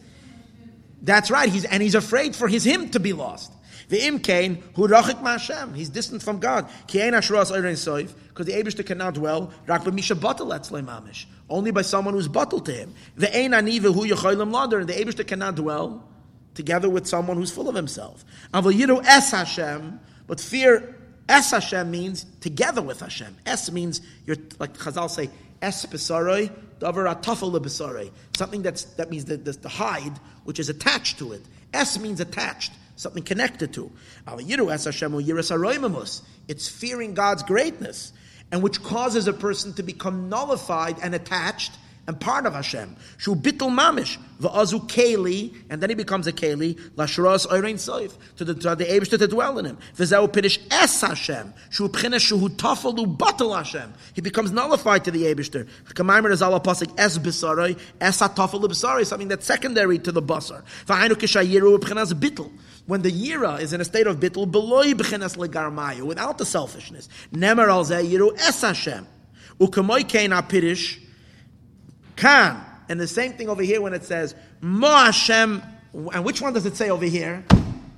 that's 1.03 1.31
right. 1.31 1.49
He's, 1.49 1.65
and 1.65 1.83
he's 1.83 1.95
afraid 1.95 2.35
for 2.35 2.49
his 2.49 2.65
him 2.65 2.89
to 2.91 3.01
be 3.01 3.13
lost. 3.13 3.53
The 3.93 4.01
imkain 4.01 4.63
who 4.75 4.89
rachik 4.89 5.23
ma'ashem. 5.23 5.77
He's 5.77 5.91
distant 5.91 6.23
from 6.23 6.39
God. 6.39 6.67
Ki 6.87 7.03
ein 7.03 7.13
oirein. 7.13 8.15
Because 8.29 8.47
the 8.47 8.53
Abishter 8.53 8.87
cannot 8.87 9.13
dwell. 9.13 9.53
Rak 9.67 9.83
b'misha 9.83 10.17
batal 10.17 10.47
etzlei 10.47 10.83
mamish. 10.83 11.27
Only 11.51 11.73
by 11.73 11.83
someone 11.83 12.15
who's 12.15 12.27
batal 12.27 12.65
to 12.65 12.73
him. 12.73 12.95
The 13.17 13.37
ein 13.37 13.51
aniva 13.51 13.93
hu 13.93 14.07
yochaylim 14.07 14.51
lader. 14.51 14.81
And 14.81 14.89
the 14.89 14.95
Abishter 14.95 15.27
cannot 15.27 15.57
dwell 15.57 16.09
together 16.55 16.89
with 16.89 17.07
someone 17.07 17.37
who's 17.37 17.51
full 17.51 17.69
of 17.69 17.75
himself. 17.75 18.25
Aval 18.55 18.73
yiru 18.73 19.05
es 19.05 19.31
Hashem. 19.31 20.01
But 20.27 20.41
fear 20.41 20.97
es 21.29 21.51
Hashem 21.51 21.91
means 21.91 22.25
together 22.41 22.81
with 22.81 23.01
Hashem. 23.01 23.37
Es 23.45 23.71
means 23.71 24.01
you're 24.25 24.39
like 24.59 24.73
Chazal 24.73 25.11
say 25.11 25.29
es 25.61 25.85
atafel 25.85 28.11
Something 28.39 28.63
that's 28.63 28.85
that 28.85 29.11
means 29.11 29.27
the, 29.27 29.37
the, 29.37 29.53
the 29.53 29.69
hide 29.69 30.19
which 30.45 30.59
is 30.59 30.71
attached 30.71 31.19
to 31.19 31.33
it. 31.33 31.43
Es 31.75 31.99
means 31.99 32.21
attached 32.21 32.73
something 33.03 33.23
connected 33.23 33.75
to. 33.75 33.93
It's 36.49 36.69
fearing 36.69 37.15
God's 37.15 37.43
greatness, 37.43 38.13
and 38.51 38.63
which 38.63 38.83
causes 38.83 39.27
a 39.29 39.33
person 39.33 39.75
to 39.75 39.83
become 39.83 40.29
nullified 40.29 40.97
and 41.03 41.15
attached 41.15 41.73
and 42.07 42.19
part 42.21 42.47
of 42.47 42.55
Hashem. 42.55 42.97
Shu 43.17 43.37
bittul 43.37 43.71
mamish 43.71 44.19
va'azu 44.41 44.89
keli, 44.89 45.55
and 45.71 45.81
then 45.81 45.89
he 45.89 45.95
becomes 45.95 46.27
a 46.27 46.33
keli 46.33 46.75
lashras 46.97 47.47
oirein 47.47 47.75
soif 47.75 48.13
to 48.37 48.45
the 48.45 48.55
to 48.55 48.75
the 48.75 48.85
Eibushter 48.85 49.19
to 49.19 49.29
dwell 49.29 49.59
in 49.59 49.67
him. 49.67 49.79
V'zeu 49.97 50.29
pidish 50.29 50.59
es 50.71 51.01
Hashem 51.01 51.55
shu 51.71 51.89
b'china 51.89 52.21
shu 52.21 52.37
tafalu 52.49 53.17
batal 53.17 53.57
Hashem. 53.57 53.95
He 54.15 54.21
becomes 54.21 54.51
nullified 54.51 55.05
to 55.05 55.13
the 55.13 55.23
Eibushter. 55.23 55.69
Kamaimer 55.95 56.33
is 56.33 56.43
Allah 56.43 56.61
pasik 56.61 56.93
es 56.99 57.19
b'sarai 57.19 57.79
es 58.01 58.21
hatafalu 58.21 58.65
b'sarai 58.65 59.07
something 59.07 59.29
that's 59.29 59.47
secondary 59.47 60.01
to 60.01 60.11
the 60.11 60.23
basar. 60.23 60.65
V'hainu 60.87 61.11
kishayiru 61.11 61.79
b'chinas 61.79 62.13
bittul. 62.15 62.51
When 62.87 63.03
the 63.03 63.13
yira 63.13 63.61
is 63.61 63.73
in 63.73 63.81
a 63.81 63.85
state 63.85 64.07
of 64.07 64.19
bittul, 64.19 64.51
beloy 64.51 64.93
b'chinas 64.93 65.37
legarmayu, 65.37 66.03
without 66.03 66.39
the 66.39 66.45
selfishness. 66.45 67.09
Nemer 67.33 67.69
al 67.69 67.85
yiru 67.85 68.37
es 68.39 68.61
Hashem. 68.61 69.07
Ukamoy 69.61 70.09
kein 70.09 70.31
apirish 70.31 70.99
Kan. 72.17 72.65
And 72.89 73.01
the 73.01 73.07
same 73.07 73.33
thing 73.33 73.49
over 73.49 73.63
here 73.63 73.81
when 73.81 73.95
it 73.95 74.05
says 74.05 74.35
Ma 74.61 75.07
Hashem. 75.07 75.63
And 76.13 76.25
which 76.25 76.41
one 76.41 76.53
does 76.53 76.67
it 76.67 76.77
say 76.77 76.91
over 76.91 77.05
here? 77.05 77.45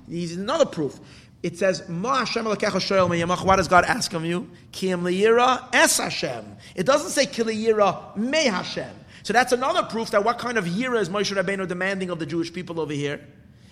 He's 0.07 0.35
another 0.35 0.65
proof. 0.65 0.99
It 1.43 1.57
says 1.57 1.87
Ma 1.87 2.19
Hashem 2.25 2.45
What 2.45 2.59
does 2.59 3.67
God 3.67 3.85
ask 3.85 4.13
of 4.13 4.25
you? 4.25 4.49
Kim 4.71 5.03
liyira 5.03 5.67
es 5.73 5.97
Hashem. 5.97 6.57
It 6.75 6.85
doesn't 6.85 7.11
say 7.11 7.25
kiliyira 7.25 8.15
me 8.17 8.45
Hashem. 8.45 8.89
So 9.23 9.33
that's 9.33 9.51
another 9.51 9.83
proof 9.83 10.11
that 10.11 10.23
what 10.23 10.37
kind 10.37 10.57
of 10.57 10.65
yira 10.65 10.99
is 10.99 11.09
Moshe 11.09 11.35
Rabbeinu 11.35 11.67
demanding 11.67 12.09
of 12.09 12.19
the 12.19 12.25
Jewish 12.25 12.53
people 12.53 12.79
over 12.79 12.93
here? 12.93 13.21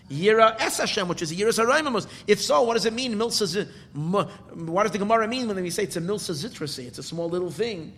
Yira 0.09 0.55
es 0.59 0.77
Hashem, 0.77 1.07
which 1.07 1.21
is 1.21 1.31
a 1.31 1.35
Yira 1.35 1.49
Saraimamus. 1.49 2.07
If 2.27 2.41
so, 2.41 2.61
what 2.63 2.73
does 2.73 2.85
it 2.85 2.93
mean? 2.93 3.15
Milsa, 3.15 3.67
what 3.93 4.84
does 4.84 4.91
the 4.91 4.97
Gemara 4.97 5.27
mean 5.27 5.47
when 5.47 5.61
we 5.61 5.69
say 5.69 5.84
it's 5.84 5.95
a 5.95 6.01
Milsa 6.01 6.31
Zitrasi? 6.31 6.85
It's 6.85 6.99
a 6.99 7.03
small 7.03 7.30
little 7.30 7.51
thing. 7.51 7.93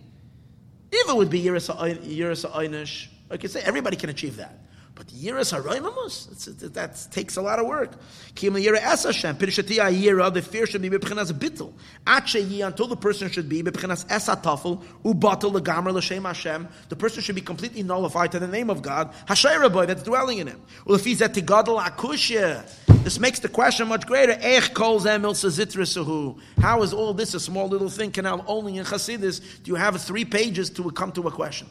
If 0.92 1.08
it 1.08 1.16
would 1.16 1.30
be 1.30 1.42
Yiras 1.42 1.68
Einish, 1.74 3.08
I 3.30 3.46
say, 3.46 3.60
everybody 3.62 3.96
can 3.96 4.08
achieve 4.08 4.36
that. 4.36 4.65
But 4.96 5.08
Yiras 5.08 5.52
Haroimamus, 5.52 6.72
that 6.72 7.08
takes 7.12 7.36
a 7.36 7.42
lot 7.42 7.58
of 7.58 7.66
work. 7.66 7.92
Kim 8.34 8.54
Yira 8.54 8.78
Es 8.78 9.04
Hashem, 9.04 9.36
Pirshati 9.36 9.76
Yira, 9.76 10.32
the 10.32 10.40
fear 10.40 10.66
should 10.66 10.80
be 10.80 10.88
Bibchinas 10.88 11.32
Bittel. 11.32 11.74
Ache 12.08 12.42
Yi, 12.42 12.62
until 12.62 12.86
the 12.86 12.96
person 12.96 13.30
should 13.30 13.46
be 13.46 13.62
Bibchinas 13.62 14.06
Es 14.08 14.26
HaTafel, 14.26 14.82
Ubatel 15.04 15.52
Legamar 15.52 15.92
L'Shem 15.92 16.24
Hashem, 16.24 16.66
the 16.88 16.96
person 16.96 17.22
should 17.22 17.34
be 17.34 17.42
completely 17.42 17.82
nullified 17.82 18.32
to 18.32 18.38
the 18.38 18.48
name 18.48 18.70
of 18.70 18.80
God, 18.80 19.12
Hashayra 19.28 19.70
boy, 19.70 19.84
that's 19.84 20.02
dwelling 20.02 20.38
in 20.38 20.46
him. 20.46 20.62
Ulefizet 20.86 21.34
Tigadol 21.34 21.78
Akushya. 21.78 22.64
This 23.04 23.20
makes 23.20 23.38
the 23.40 23.50
question 23.50 23.88
much 23.88 24.06
greater. 24.06 24.32
Ech 24.40 24.72
kol 24.72 24.98
How 24.98 26.82
is 26.82 26.92
all 26.94 27.12
this 27.12 27.34
a 27.34 27.40
small 27.40 27.68
little 27.68 27.90
thing? 27.90 28.10
Can 28.12 28.26
only 28.26 28.78
in 28.78 28.84
Chassidus 28.86 29.62
do 29.62 29.70
you 29.70 29.74
have 29.74 30.00
three 30.00 30.24
pages 30.24 30.70
to 30.70 30.90
come 30.90 31.12
to 31.12 31.28
a 31.28 31.30
question? 31.30 31.68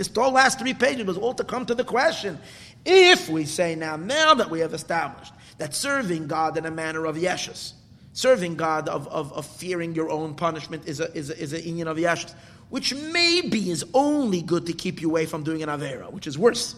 This 0.00 0.08
whole 0.14 0.32
last 0.32 0.58
three 0.58 0.72
pages 0.72 1.04
was 1.04 1.18
all 1.18 1.34
to 1.34 1.44
come 1.44 1.66
to 1.66 1.74
the 1.74 1.84
question. 1.84 2.38
If 2.86 3.28
we 3.28 3.44
say 3.44 3.74
now, 3.74 3.96
now 3.96 4.32
that 4.32 4.48
we 4.48 4.60
have 4.60 4.72
established 4.72 5.34
that 5.58 5.74
serving 5.74 6.26
God 6.26 6.56
in 6.56 6.64
a 6.64 6.70
manner 6.70 7.04
of 7.04 7.16
yeshus, 7.16 7.74
serving 8.14 8.54
God 8.54 8.88
of, 8.88 9.06
of, 9.08 9.30
of 9.34 9.44
fearing 9.44 9.94
your 9.94 10.08
own 10.08 10.32
punishment 10.32 10.88
is 10.88 11.00
a, 11.00 11.14
is 11.14 11.28
a, 11.28 11.38
is 11.38 11.52
a 11.52 11.60
inyan 11.60 11.86
of 11.86 11.98
yeshus, 11.98 12.32
which 12.70 12.94
maybe 12.94 13.68
is 13.68 13.84
only 13.92 14.40
good 14.40 14.64
to 14.64 14.72
keep 14.72 15.02
you 15.02 15.10
away 15.10 15.26
from 15.26 15.44
doing 15.44 15.62
an 15.62 15.68
avera, 15.68 16.10
which 16.10 16.26
is 16.26 16.38
worse. 16.38 16.76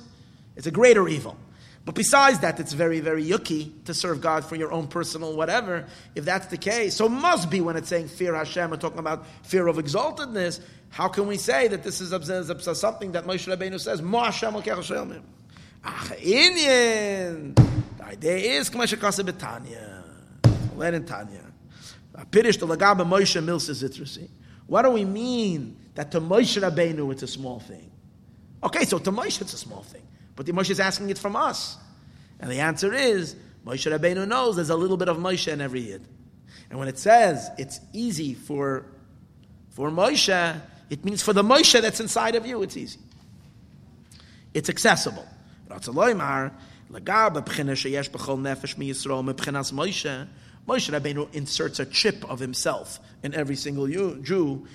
It's 0.56 0.66
a 0.66 0.72
greater 0.72 1.06
evil. 1.06 1.36
But 1.84 1.96
besides 1.96 2.38
that, 2.40 2.60
it's 2.60 2.72
very, 2.74 3.00
very 3.00 3.24
yucky 3.24 3.84
to 3.86 3.94
serve 3.94 4.20
God 4.20 4.44
for 4.44 4.54
your 4.54 4.70
own 4.70 4.86
personal 4.86 5.34
whatever. 5.34 5.86
If 6.14 6.24
that's 6.24 6.46
the 6.46 6.56
case, 6.56 6.94
so 6.94 7.08
must 7.08 7.50
be 7.50 7.60
when 7.60 7.76
it's 7.76 7.88
saying 7.88 8.08
fear 8.08 8.34
Hashem, 8.34 8.70
we're 8.70 8.76
talking 8.76 9.00
about 9.00 9.26
fear 9.42 9.66
of 9.66 9.76
exaltedness. 9.76 10.60
How 10.90 11.08
can 11.08 11.26
we 11.26 11.38
say 11.38 11.66
that 11.68 11.82
this 11.82 12.00
is 12.00 12.10
something 12.10 13.12
that 13.12 13.24
Moshe 13.24 13.56
Rabbeinu 13.56 13.80
says, 13.80 14.00
Mo 14.00 14.20
Hashem 14.20 14.54
Ach, 15.84 16.10
ah, 16.12 16.14
Inyan. 16.14 17.56
The 17.98 18.04
idea 18.04 18.36
is, 18.36 18.70
K'ma 18.70 18.84
shekasa 18.84 19.28
betanya. 19.28 20.04
Learn 20.76 20.94
in 20.94 21.04
Tanya. 21.04 21.40
Pirish 22.30 22.60
the 22.60 22.66
lagabe 22.66 23.04
Moshe 23.04 23.42
milsa 23.42 23.72
zitrasi. 23.72 24.28
What 24.66 24.82
do 24.82 24.90
we 24.90 25.04
mean 25.04 25.76
that 25.94 26.12
to 26.12 26.20
Moshe 26.20 26.62
Rabbeinu 26.62 27.10
it's 27.10 27.24
a 27.24 27.26
small 27.26 27.58
thing? 27.58 27.90
Okay, 28.62 28.84
so 28.84 28.98
to 28.98 29.10
Moshe 29.10 29.40
it's 29.40 29.54
a 29.54 29.58
small 29.58 29.82
thing. 29.82 30.02
But 30.36 30.46
the 30.46 30.52
Moshe 30.52 30.70
is 30.70 30.80
asking 30.80 31.10
it 31.10 31.18
from 31.18 31.36
us. 31.36 31.76
And 32.40 32.50
the 32.50 32.60
answer 32.60 32.92
is, 32.92 33.36
Moshe 33.64 33.90
Rabbeinu 33.90 34.26
knows 34.26 34.56
there's 34.56 34.70
a 34.70 34.76
little 34.76 34.96
bit 34.96 35.08
of 35.08 35.16
Moshe 35.18 35.50
in 35.50 35.60
every 35.60 35.80
Yid. 35.80 36.06
And 36.70 36.78
when 36.78 36.88
it 36.88 36.98
says 36.98 37.50
it's 37.58 37.80
easy 37.92 38.34
for, 38.34 38.86
for 39.70 39.90
Moshe, 39.90 40.60
it 40.90 41.04
means 41.04 41.22
for 41.22 41.32
the 41.32 41.42
Moshe 41.42 41.80
that's 41.80 42.00
inside 42.00 42.34
of 42.34 42.46
you, 42.46 42.62
it's 42.62 42.76
easy. 42.76 43.00
It's 44.54 44.68
accessible. 44.68 45.26
Moshe 50.68 50.90
Rabbeinu 50.90 51.34
inserts 51.34 51.80
a 51.80 51.86
chip 51.86 52.28
of 52.30 52.38
himself 52.38 53.00
in 53.22 53.34
every 53.34 53.56
single 53.56 53.86
Jew. 53.86 54.66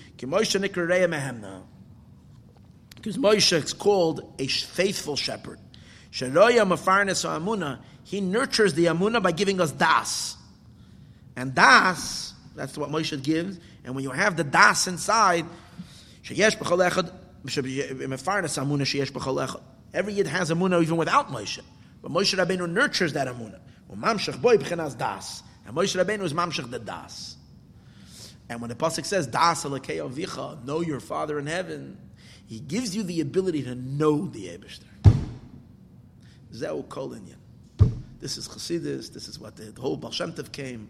Because 2.97 3.17
Moshe 3.17 3.53
is 3.63 3.73
called 3.73 4.33
a 4.39 4.47
faithful 4.47 5.15
shepherd. 5.15 5.59
Sharoya 6.11 6.67
Mafarnes 6.67 7.25
Amuna, 7.29 7.79
he 8.03 8.19
nurtures 8.21 8.73
the 8.73 8.85
Amuna 8.85 9.21
by 9.21 9.31
giving 9.31 9.61
us 9.61 9.71
Das. 9.71 10.35
And 11.35 11.53
Das, 11.53 12.33
that's 12.55 12.75
what 12.75 12.89
Moshe 12.89 13.21
gives. 13.21 13.59
And 13.85 13.93
when 13.93 14.03
you 14.03 14.09
have 14.09 14.35
the 14.35 14.43
Das 14.43 14.87
inside, 14.87 15.45
Every 19.93 20.13
Yid 20.13 20.27
has 20.27 20.51
Amuna 20.51 20.81
even 20.81 20.97
without 20.97 21.29
Moshe. 21.29 21.61
But 22.01 22.11
Moshe 22.11 22.35
Rabbeinu 22.35 22.67
nurtures 22.69 23.13
that 23.13 23.27
Amuna. 23.27 23.59
And 23.89 24.01
Moshe 24.01 24.33
Rabbeinu 26.03 26.23
is 26.23 26.33
Mamshech 26.33 26.69
the 26.69 26.79
Das. 26.79 27.35
And 28.49 28.59
when 28.59 28.69
the 28.69 28.75
Pasuk 28.75 29.05
says, 29.05 29.27
Das 29.27 29.63
Vicha, 29.63 30.65
know 30.65 30.81
your 30.81 30.99
Father 30.99 31.37
in 31.37 31.45
heaven, 31.47 31.97
he 32.47 32.59
gives 32.61 32.95
you 32.95 33.03
the 33.03 33.21
ability 33.21 33.61
to 33.63 33.75
know 33.75 34.25
the 34.25 34.45
Eberster. 34.45 34.83
Zeu 36.53 36.81
Kol 36.83 37.15
This 38.19 38.37
is 38.37 38.47
Chassidus, 38.47 39.13
this 39.13 39.27
is 39.27 39.37
what 39.37 39.57
the, 39.57 39.65
the 39.65 39.81
whole 39.81 39.97
Baal 39.97 40.11
came, 40.51 40.87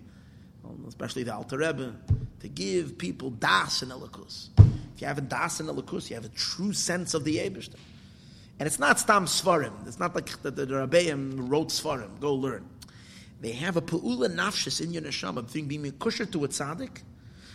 um, 0.63 0.85
especially 0.87 1.23
the 1.23 1.33
Alter 1.33 1.57
Rebbe, 1.57 1.95
to 2.41 2.47
give 2.47 2.97
people 2.97 3.31
Das 3.31 3.81
and 3.81 3.91
Elikus. 3.91 4.49
If 4.95 5.01
you 5.01 5.07
have 5.07 5.17
a 5.17 5.21
Das 5.21 5.59
and 5.59 5.67
Elikus, 5.67 6.09
you 6.09 6.15
have 6.15 6.25
a 6.25 6.29
true 6.29 6.73
sense 6.73 7.15
of 7.15 7.23
the 7.23 7.37
Eberster. 7.37 7.75
And 8.59 8.65
it's 8.65 8.79
not 8.79 8.99
Stam 8.99 9.25
Svarim. 9.25 9.87
It's 9.87 9.99
not 9.99 10.15
like 10.15 10.41
the, 10.43 10.51
the, 10.51 10.65
the 10.65 10.73
Rabbeim 10.75 11.49
wrote 11.49 11.69
Svarim. 11.69 12.19
Go 12.19 12.35
learn. 12.35 12.67
They 13.41 13.51
have 13.51 13.77
a 13.77 13.81
Pa'ula 13.81 14.29
Nafshis 14.29 14.81
in 14.81 14.93
your 14.93 15.03
neshama, 15.03 15.51
being 15.51 15.67
being 15.67 15.91
kusher 15.93 16.31
to 16.31 16.45
a 16.45 16.47
tzaddik. 16.47 17.01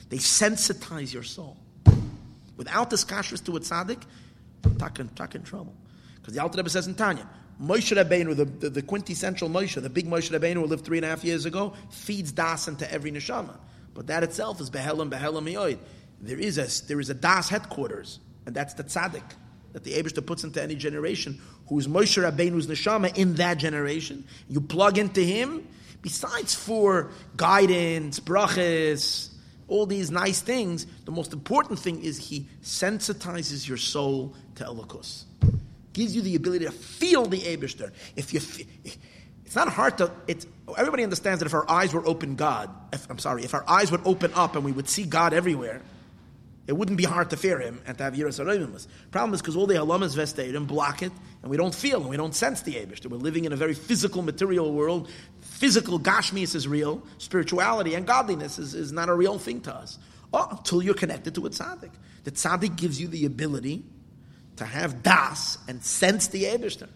They 0.08 0.18
sensitize 0.18 1.12
your 1.12 1.24
soul. 1.24 1.56
Without 2.62 2.90
this 2.90 3.04
kashrus 3.04 3.44
to 3.44 3.56
a 3.56 3.60
tzaddik, 3.60 4.00
tak 4.78 5.00
in, 5.00 5.08
tak 5.08 5.32
trouble. 5.44 5.74
Because 6.14 6.32
the 6.32 6.40
Alter 6.40 6.58
Rebbe 6.58 6.70
says 6.70 6.86
in 6.86 6.94
Tanya, 6.94 7.28
Moshe 7.60 7.92
Rabbeinu, 7.92 8.36
the, 8.36 8.44
the, 8.44 8.70
the, 8.70 8.82
quintessential 8.82 9.48
Moshe, 9.48 9.82
the 9.82 9.90
big 9.90 10.06
Moshe 10.06 10.30
Rabbeinu 10.30 10.54
who 10.54 10.66
lived 10.66 10.84
three 10.84 10.98
and 10.98 11.04
a 11.04 11.08
half 11.08 11.24
years 11.24 11.44
ago, 11.44 11.72
feeds 11.90 12.30
das 12.30 12.68
into 12.68 12.88
every 12.92 13.10
neshama. 13.10 13.58
But 13.94 14.06
that 14.06 14.22
itself 14.22 14.60
is 14.60 14.70
behelam 14.70 15.10
behelam 15.10 15.52
yoid. 15.52 15.78
There 16.20 16.38
is 16.38 16.56
a 16.56 16.86
there 16.86 17.00
is 17.00 17.10
a 17.10 17.14
das 17.14 17.48
headquarters, 17.48 18.20
and 18.46 18.54
that's 18.54 18.74
the 18.74 18.84
tzaddik 18.84 19.28
that 19.72 19.82
the 19.82 19.94
Abishta 19.94 20.24
puts 20.24 20.44
into 20.44 20.62
any 20.62 20.76
generation, 20.76 21.40
who 21.66 21.80
is 21.80 21.88
Moshe 21.88 22.22
Rabbeinu's 22.22 22.68
neshama 22.68 23.18
in 23.18 23.34
that 23.34 23.58
generation. 23.58 24.24
You 24.48 24.60
plug 24.60 24.98
into 24.98 25.20
him. 25.20 25.66
Besides 26.00 26.52
for 26.52 27.10
guidance, 27.36 28.18
brachas, 28.18 29.31
all 29.72 29.86
these 29.86 30.10
nice 30.10 30.42
things, 30.42 30.86
the 31.06 31.10
most 31.10 31.32
important 31.32 31.78
thing 31.78 32.02
is 32.04 32.18
he 32.18 32.46
sensitizes 32.62 33.66
your 33.66 33.78
soul 33.78 34.34
to 34.56 34.64
Elokus. 34.64 35.24
Gives 35.94 36.14
you 36.14 36.20
the 36.20 36.36
ability 36.36 36.66
to 36.66 36.70
feel 36.70 37.24
the 37.24 37.40
Abishter. 37.40 37.90
If 38.14 38.34
you, 38.34 38.66
it's 39.46 39.56
not 39.56 39.68
hard 39.68 39.96
to. 39.98 40.10
It's 40.28 40.46
everybody 40.76 41.04
understands 41.04 41.40
that 41.40 41.46
if 41.46 41.54
our 41.54 41.68
eyes 41.70 41.94
were 41.94 42.06
open, 42.06 42.36
God. 42.36 42.68
If, 42.92 43.08
I'm 43.10 43.18
sorry, 43.18 43.44
if 43.44 43.54
our 43.54 43.64
eyes 43.66 43.90
would 43.90 44.02
open 44.04 44.32
up 44.34 44.56
and 44.56 44.64
we 44.64 44.72
would 44.72 44.88
see 44.88 45.04
God 45.04 45.32
everywhere, 45.32 45.80
it 46.66 46.74
wouldn't 46.74 46.98
be 46.98 47.04
hard 47.04 47.30
to 47.30 47.36
fear 47.36 47.58
Him 47.58 47.80
and 47.86 47.96
to 47.96 48.04
have 48.04 48.14
Yiras 48.14 48.40
Arabimus. 48.40 48.86
Problem 49.10 49.32
is 49.34 49.40
because 49.40 49.56
all 49.56 49.66
the 49.66 49.74
halamas 49.74 50.16
vesteirim 50.16 50.66
block 50.66 51.02
it, 51.02 51.12
and 51.42 51.50
we 51.50 51.56
don't 51.56 51.74
feel 51.74 52.00
and 52.00 52.10
we 52.10 52.16
don't 52.18 52.34
sense 52.34 52.60
the 52.60 52.74
Abishter. 52.74 53.06
We're 53.06 53.16
living 53.16 53.46
in 53.46 53.52
a 53.52 53.56
very 53.56 53.74
physical, 53.74 54.22
material 54.22 54.72
world 54.72 55.08
physical 55.62 56.00
gashmias 56.00 56.56
is 56.56 56.66
real, 56.66 57.00
spirituality 57.18 57.94
and 57.94 58.04
godliness 58.04 58.58
is, 58.58 58.74
is 58.74 58.90
not 58.90 59.08
a 59.08 59.14
real 59.14 59.38
thing 59.38 59.60
to 59.60 59.72
us. 59.72 59.96
Oh, 60.32 60.48
until 60.50 60.82
you're 60.82 60.92
connected 60.92 61.36
to 61.36 61.46
a 61.46 61.50
tzaddik. 61.50 61.92
The 62.24 62.32
tzaddik 62.32 62.74
gives 62.74 63.00
you 63.00 63.06
the 63.06 63.26
ability 63.26 63.84
to 64.56 64.64
have 64.64 65.04
das 65.04 65.58
and 65.68 65.80
sense 65.84 66.26
the 66.26 66.42
Eberster. 66.46 66.88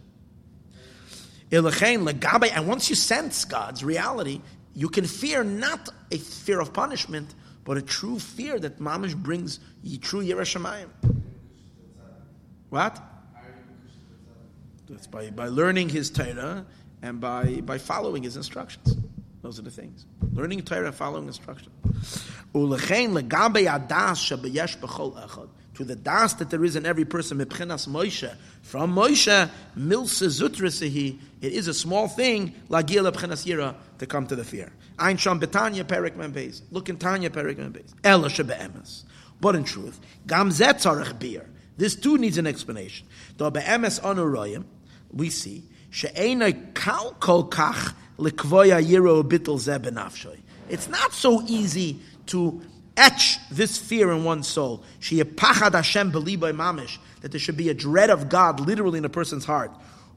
And 1.52 2.66
once 2.66 2.90
you 2.90 2.97
sense 2.97 3.44
God's 3.44 3.84
reality, 3.84 4.40
you 4.74 4.88
can 4.88 5.05
fear 5.05 5.44
not 5.44 5.88
a 6.10 6.18
fear 6.18 6.59
of 6.59 6.72
punishment, 6.72 7.36
but 7.62 7.76
a 7.76 7.82
true 7.82 8.18
fear 8.18 8.59
that 8.59 8.80
mamish 8.80 9.14
brings 9.14 9.60
true 10.01 10.24
Yerushalayim. 10.24 10.88
What? 12.70 13.01
That's 14.88 15.06
by, 15.06 15.30
by 15.30 15.47
learning 15.47 15.90
his 15.90 16.10
Torah 16.10 16.66
and 17.02 17.20
by, 17.20 17.60
by 17.64 17.78
following 17.78 18.23
his 18.23 18.36
instructions. 18.36 18.97
Those 19.43 19.59
are 19.59 19.62
the 19.62 19.70
things. 19.70 20.06
Learning 20.32 20.62
Torah 20.62 20.86
and 20.86 20.94
following 20.94 21.27
instructions. 21.28 21.74
To 22.52 22.77
the 25.85 25.94
das 25.94 26.32
that 26.35 26.51
there 26.51 26.64
is 26.64 26.74
in 26.74 26.86
every 26.86 27.05
person, 27.05 27.39
mepchenas 27.39 27.86
Moshe, 27.86 28.35
from 28.62 28.94
Moshe, 28.94 29.51
milsa 29.78 30.27
zutrasehi, 30.27 31.20
it 31.43 31.52
is 31.52 31.68
a 31.68 31.74
small 31.74 32.09
thing, 32.09 32.55
lagil 32.68 33.09
lepchenas 33.09 33.47
yira, 33.47 33.77
to 33.98 34.06
come 34.06 34.27
to 34.27 34.35
the 34.35 34.44
fear. 34.44 34.73
Ein 34.98 35.16
sham 35.16 35.39
betanya 35.39 35.85
perik 35.85 36.16
membeis. 36.16 36.62
Look 36.70 36.89
in 36.89 36.97
Tanya 36.97 37.31
perik 37.31 37.56
membeis. 37.56 37.94
Ela 38.02 38.28
shebe'emes. 38.28 39.05
But 39.40 39.55
in 39.55 39.64
truth, 39.64 40.01
gam 40.27 40.51
zet 40.51 40.85
beer. 41.18 41.47
This 41.77 41.94
too 41.94 42.16
needs 42.16 42.39
an 42.39 42.47
explanation. 42.47 43.06
Though 43.36 43.51
be'emes 43.51 44.01
onuroyim, 44.01 44.64
we 45.12 45.31
see 45.31 45.64
it's 50.68 50.88
not 50.88 51.12
so 51.12 51.42
easy 51.46 52.00
to 52.26 52.60
etch 52.96 53.38
this 53.50 53.78
fear 53.78 54.10
in 54.12 54.24
one's 54.24 54.48
soul. 54.48 54.82
That 57.20 57.30
there 57.30 57.40
should 57.40 57.56
be 57.56 57.68
a 57.68 57.74
dread 57.74 58.10
of 58.10 58.28
God 58.28 58.60
literally 58.60 58.98
in 58.98 59.04
a 59.04 59.08
person's 59.08 59.44
heart. 59.44 59.70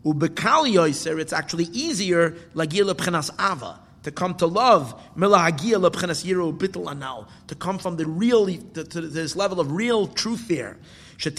It's 0.03 1.33
actually 1.33 1.65
easier 1.65 2.35
ava 2.55 3.79
to 4.03 4.11
come 4.11 4.33
to 4.35 4.47
love, 4.47 5.01
to 5.17 7.55
come 7.55 7.77
from 7.77 7.97
the 7.97 8.05
real, 8.05 8.47
to, 8.47 8.83
to 8.85 9.01
this 9.01 9.35
level 9.35 9.59
of 9.59 9.73
real 9.73 10.07
true 10.07 10.37
fear. 10.37 10.77
To 11.19 11.29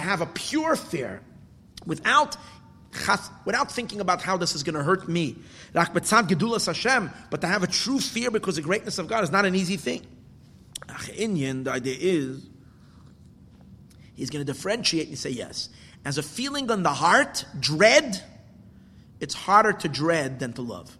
have 0.00 0.20
a 0.20 0.26
pure 0.26 0.76
fear 0.76 1.22
without 1.86 2.36
without 3.44 3.70
thinking 3.70 4.00
about 4.00 4.20
how 4.20 4.36
this 4.36 4.56
is 4.56 4.64
going 4.64 4.74
to 4.74 4.82
hurt 4.82 5.08
me. 5.08 5.36
But 5.72 6.04
to 6.04 7.46
have 7.46 7.62
a 7.62 7.68
true 7.68 8.00
fear 8.00 8.32
because 8.32 8.56
the 8.56 8.62
greatness 8.62 8.98
of 8.98 9.06
God 9.06 9.22
is 9.22 9.30
not 9.30 9.44
an 9.44 9.54
easy 9.54 9.76
thing. 9.76 10.04
The 10.88 11.70
idea 11.70 11.96
is, 12.00 12.44
he's 14.14 14.30
going 14.30 14.44
to 14.44 14.52
differentiate 14.52 15.06
and 15.06 15.16
say 15.16 15.30
yes. 15.30 15.68
As 16.04 16.18
a 16.18 16.22
feeling 16.22 16.68
on 16.70 16.82
the 16.82 16.92
heart, 16.92 17.44
dread, 17.60 18.20
it's 19.20 19.34
harder 19.34 19.72
to 19.72 19.88
dread 19.88 20.40
than 20.40 20.52
to 20.54 20.62
love. 20.62 20.96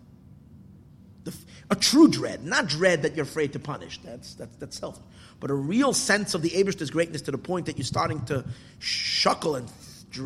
The, 1.25 1.35
a 1.71 1.75
true 1.75 2.07
dread, 2.07 2.45
not 2.45 2.69
dread 2.69 3.03
that 3.03 3.17
you're 3.17 3.25
afraid 3.25 3.55
to 3.55 3.59
punish. 3.59 3.99
That's 4.05 4.35
that's 4.35 4.55
that's 4.57 4.79
self. 4.79 5.01
But 5.41 5.51
a 5.51 5.55
real 5.55 5.95
sense 5.95 6.35
of 6.35 6.43
the 6.43 6.51
Abish's 6.51 6.91
greatness 6.91 7.23
to 7.23 7.31
the 7.31 7.39
point 7.39 7.67
that 7.67 7.79
you're 7.79 7.85
starting 7.85 8.23
to 8.27 8.45
shuckle 8.79 9.57
and 9.57 9.71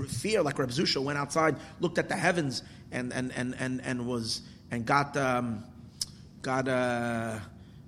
fear, 0.08 0.42
like 0.42 0.58
Reb 0.58 0.70
Zusha 0.70 1.02
went 1.02 1.18
outside, 1.18 1.56
looked 1.80 1.98
at 1.98 2.08
the 2.08 2.16
heavens, 2.16 2.62
and 2.90 3.12
and 3.12 3.32
and 3.32 3.54
and, 3.58 3.80
and 3.82 4.06
was 4.06 4.42
and 4.70 4.84
got 4.84 5.16
um, 5.16 5.64
got 6.42 6.68
uh, 6.68 7.38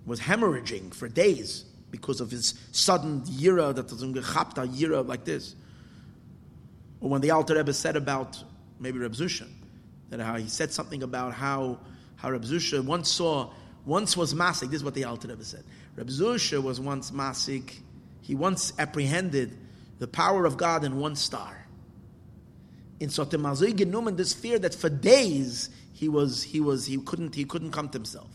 was 0.07 0.21
hemorrhaging 0.21 0.95
for 0.95 1.09
days 1.09 1.65
because 1.91 2.21
of 2.21 2.31
his 2.31 2.55
sudden 2.73 3.23
yira 3.23 3.75
that 3.75 3.91
was 3.91 4.03
gechapta 4.03 4.67
yira 4.69 5.07
like 5.07 5.25
this. 5.25 5.57
Or 7.01 7.11
when 7.11 7.21
the 7.21 7.33
Alter 7.33 7.57
Rebbe 7.57 7.73
said 7.73 7.97
about 7.97 8.43
maybe 8.79 8.99
Reb 8.99 9.13
Zusha, 9.13 9.49
that 10.11 10.21
how 10.21 10.37
he 10.37 10.49
said 10.49 10.73
something 10.73 11.03
about 11.03 11.35
how 11.35 11.79
how 12.17 12.31
Reb 12.31 12.43
Zusha 12.43 12.85
once 12.85 13.11
saw 13.11 13.51
once 13.85 14.17
was 14.17 14.33
masik. 14.35 14.71
This 14.71 14.77
is 14.81 14.85
what 14.85 14.95
the 14.95 15.05
Alter 15.05 15.29
Rebbe 15.29 15.45
said. 15.45 15.65
Reb 15.97 16.09
Zusha 16.09 16.63
was 16.63 16.79
once 16.79 17.11
masik. 17.11 17.77
He 18.21 18.35
once 18.35 18.73
apprehended 18.79 19.57
the 19.99 20.07
power 20.07 20.45
of 20.45 20.57
God 20.57 20.85
in 20.85 20.99
one 20.99 21.17
star. 21.17 21.67
In 23.01 23.09
Sotem 23.09 23.43
Genumen, 23.77 24.17
this 24.17 24.33
fear 24.33 24.59
that 24.59 24.75
for 24.75 24.89
days 24.89 25.71
he 25.93 26.09
was 26.09 26.43
he 26.43 26.61
was 26.61 26.87
he 26.87 26.99
couldn't 26.99 27.35
he 27.35 27.45
couldn't 27.45 27.71
come 27.71 27.89
to 27.89 27.99
himself. 27.99 28.31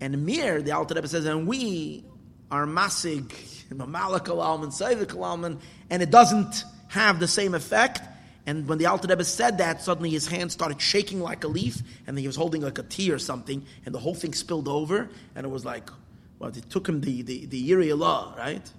And 0.00 0.24
Mir, 0.24 0.62
the 0.62 0.72
Alter 0.72 0.94
Rebbe 0.94 1.08
says, 1.08 1.24
and 1.24 1.46
we 1.46 2.04
are 2.50 2.66
masig, 2.66 3.28
Mamalak 3.70 4.28
Alman, 4.28 4.70
Saivik 4.70 5.18
Alman, 5.20 5.58
and 5.90 6.02
it 6.02 6.10
doesn't 6.10 6.64
have 6.88 7.18
the 7.20 7.28
same 7.28 7.54
effect 7.54 8.00
and 8.48 8.66
when 8.66 8.78
the 8.78 8.86
Alter 8.86 9.08
Rebbe 9.08 9.24
said 9.24 9.58
that, 9.58 9.82
suddenly 9.82 10.08
his 10.08 10.26
hand 10.26 10.50
started 10.50 10.80
shaking 10.80 11.20
like 11.20 11.44
a 11.44 11.48
leaf, 11.48 11.82
and 12.06 12.18
he 12.18 12.26
was 12.26 12.34
holding 12.34 12.62
like 12.62 12.78
a 12.78 12.82
tea 12.82 13.12
or 13.12 13.18
something, 13.18 13.62
and 13.84 13.94
the 13.94 13.98
whole 13.98 14.14
thing 14.14 14.32
spilled 14.32 14.68
over, 14.68 15.10
and 15.36 15.44
it 15.44 15.50
was 15.50 15.66
like, 15.66 15.90
well, 16.38 16.50
it 16.50 16.70
took 16.70 16.88
him 16.88 17.00
the, 17.00 17.22
the, 17.22 17.46
the 17.46 17.70
Yiri 17.70 17.92
Allah, 17.92 18.34
right? 18.36 18.70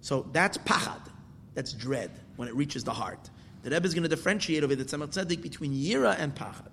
So 0.00 0.26
that's 0.32 0.58
pachad, 0.58 1.00
that's 1.54 1.72
dread, 1.72 2.10
when 2.36 2.48
it 2.48 2.54
reaches 2.54 2.84
the 2.84 2.92
heart. 2.92 3.30
The 3.62 3.70
Rebbe 3.70 3.86
is 3.86 3.94
going 3.94 4.04
to 4.04 4.08
differentiate 4.08 4.62
over 4.62 4.74
the 4.74 4.84
Tzemach 4.84 5.08
Tzedek 5.08 5.42
between 5.42 5.72
Yira 5.72 6.16
and 6.18 6.34
pachad. 6.34 6.68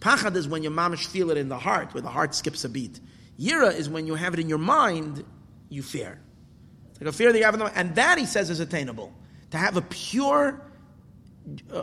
Pachad 0.00 0.34
is 0.34 0.48
when 0.48 0.62
your 0.62 0.72
mamish 0.72 1.06
feel 1.06 1.30
it 1.30 1.36
in 1.36 1.48
the 1.48 1.58
heart, 1.58 1.94
where 1.94 2.02
the 2.02 2.08
heart 2.08 2.34
skips 2.34 2.64
a 2.64 2.68
beat. 2.68 3.00
Yira 3.38 3.72
is 3.72 3.88
when 3.88 4.06
you 4.06 4.14
have 4.14 4.34
it 4.34 4.40
in 4.40 4.48
your 4.48 4.58
mind, 4.58 5.24
you 5.68 5.82
fear. 5.82 6.20
It's 6.90 7.00
like 7.00 7.08
a 7.08 7.12
fear 7.12 7.32
that 7.32 7.38
you 7.38 7.44
have 7.44 7.54
in 7.54 7.60
the 7.60 7.66
mind. 7.66 7.76
And 7.76 7.94
that, 7.94 8.18
he 8.18 8.26
says, 8.26 8.50
is 8.50 8.60
attainable. 8.60 9.12
To 9.52 9.56
have 9.56 9.76
a 9.76 9.82
pure 9.82 10.60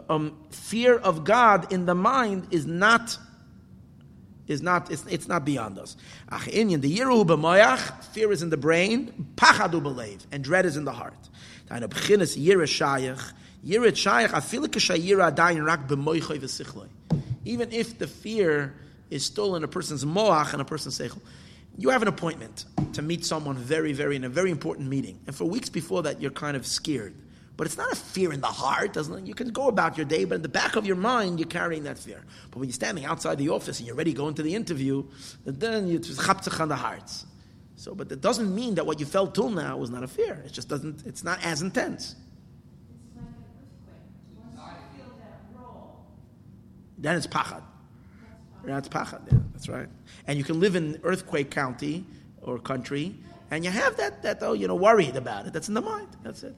um, 0.09 0.37
fear 0.49 0.97
of 0.97 1.23
God 1.23 1.71
in 1.71 1.85
the 1.85 1.95
mind 1.95 2.47
is 2.51 2.65
not 2.65 3.17
is 4.47 4.61
not 4.61 4.91
it's, 4.91 5.05
it's 5.07 5.27
not 5.27 5.45
beyond 5.45 5.77
us. 5.79 5.97
Ach 6.31 6.45
inyan 6.45 6.81
the 6.81 6.97
yiru 6.97 7.25
b'moyach 7.25 8.03
fear 8.05 8.31
is 8.31 8.41
in 8.41 8.49
the 8.49 8.57
brain, 8.57 9.27
pachadu 9.35 9.81
believe, 9.81 10.25
and 10.31 10.43
dread 10.43 10.65
is 10.65 10.77
in 10.77 10.85
the 10.85 10.91
heart. 10.91 11.29
Tainu 11.69 11.87
b'chinas 11.87 12.37
yira 12.37 12.63
shayach 12.63 13.33
yira 13.65 13.91
shayach 13.91 14.29
afilik 14.29 14.71
shayira 14.71 15.33
adayin 15.33 15.65
rak 15.65 15.87
b'moychoy 15.87 16.39
v'sichloi. 16.39 16.87
Even 17.45 17.71
if 17.71 17.97
the 17.97 18.07
fear 18.07 18.73
is 19.09 19.25
still 19.25 19.55
in 19.55 19.63
a 19.63 19.67
person's 19.67 20.03
moach 20.03 20.53
and 20.53 20.61
a 20.61 20.65
person's 20.65 20.99
seichel. 20.99 21.21
You 21.77 21.89
have 21.89 22.01
an 22.01 22.07
appointment 22.07 22.65
to 22.93 23.01
meet 23.01 23.23
someone 23.23 23.55
very, 23.55 23.93
very 23.93 24.15
in 24.15 24.23
a 24.23 24.29
very 24.29 24.49
important 24.49 24.89
meeting, 24.89 25.19
and 25.27 25.35
for 25.35 25.45
weeks 25.45 25.69
before 25.69 26.03
that, 26.03 26.21
you're 26.21 26.31
kind 26.31 26.57
of 26.57 26.65
scared. 26.65 27.13
But 27.57 27.65
it's 27.65 27.77
not 27.77 27.91
a 27.91 27.95
fear 27.95 28.31
in 28.31 28.39
the 28.39 28.47
heart, 28.47 28.93
doesn't? 28.93 29.25
You 29.25 29.33
can 29.33 29.49
go 29.49 29.67
about 29.67 29.97
your 29.97 30.05
day, 30.05 30.25
but 30.25 30.35
in 30.35 30.41
the 30.43 30.47
back 30.49 30.75
of 30.75 30.85
your 30.85 30.95
mind, 30.95 31.39
you're 31.39 31.49
carrying 31.49 31.83
that 31.83 31.97
fear. 31.97 32.23
But 32.51 32.59
when 32.59 32.69
you're 32.69 32.73
standing 32.73 33.03
outside 33.03 33.39
the 33.39 33.49
office 33.49 33.79
and 33.79 33.87
you're 33.87 33.95
ready 33.95 34.11
to 34.11 34.17
go 34.17 34.27
into 34.27 34.43
the 34.43 34.53
interview, 34.53 35.03
then 35.43 35.87
you 35.87 35.97
just 35.97 36.21
chaptzach 36.21 36.59
on 36.59 36.69
the 36.69 36.75
hearts. 36.75 37.25
So, 37.75 37.95
but 37.95 38.11
it 38.11 38.21
doesn't 38.21 38.53
mean 38.53 38.75
that 38.75 38.85
what 38.85 38.99
you 38.99 39.07
felt 39.07 39.33
till 39.33 39.49
now 39.49 39.77
was 39.77 39.89
not 39.89 40.03
a 40.03 40.07
fear. 40.07 40.41
It 40.45 40.53
just 40.53 40.67
doesn't. 40.67 41.05
It's 41.07 41.23
not 41.23 41.43
as 41.43 41.63
intense. 41.63 42.15
It's 42.15 43.15
like 43.15 43.25
an 43.25 43.33
earthquake. 43.59 44.55
Once 44.55 44.59
I 44.59 44.95
feel 44.95 45.07
that 45.17 45.59
role. 45.59 46.05
then 46.99 47.15
it's 47.15 47.27
pachad. 47.27 47.63
That's 48.63 48.89
pachad. 48.89 49.21
Yeah, 49.31 49.39
that's 49.53 49.69
right. 49.69 49.87
And 50.27 50.37
you 50.37 50.43
can 50.43 50.59
live 50.59 50.75
in 50.75 50.99
earthquake 51.03 51.49
county 51.49 52.05
or 52.41 52.59
country, 52.59 53.15
and 53.49 53.63
you 53.63 53.71
have 53.71 53.97
that 53.97 54.21
that 54.23 54.39
oh 54.41 54.53
you 54.53 54.67
know 54.67 54.75
worried 54.75 55.15
about 55.15 55.47
it. 55.47 55.53
That's 55.53 55.67
in 55.67 55.73
the 55.73 55.81
mind. 55.81 56.09
That's 56.23 56.43
it. 56.43 56.55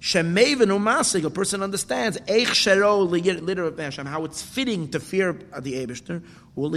Shemevin 0.00 0.68
umasig, 0.68 1.24
a 1.24 1.30
person 1.30 1.60
understands 1.60 2.18
eich 2.18 2.46
shero 2.46 3.08
liter 3.08 4.04
how 4.04 4.24
it's 4.24 4.42
fitting 4.42 4.88
to 4.90 5.00
fear 5.00 5.32
the 5.32 5.74
Eibushter, 5.74 6.22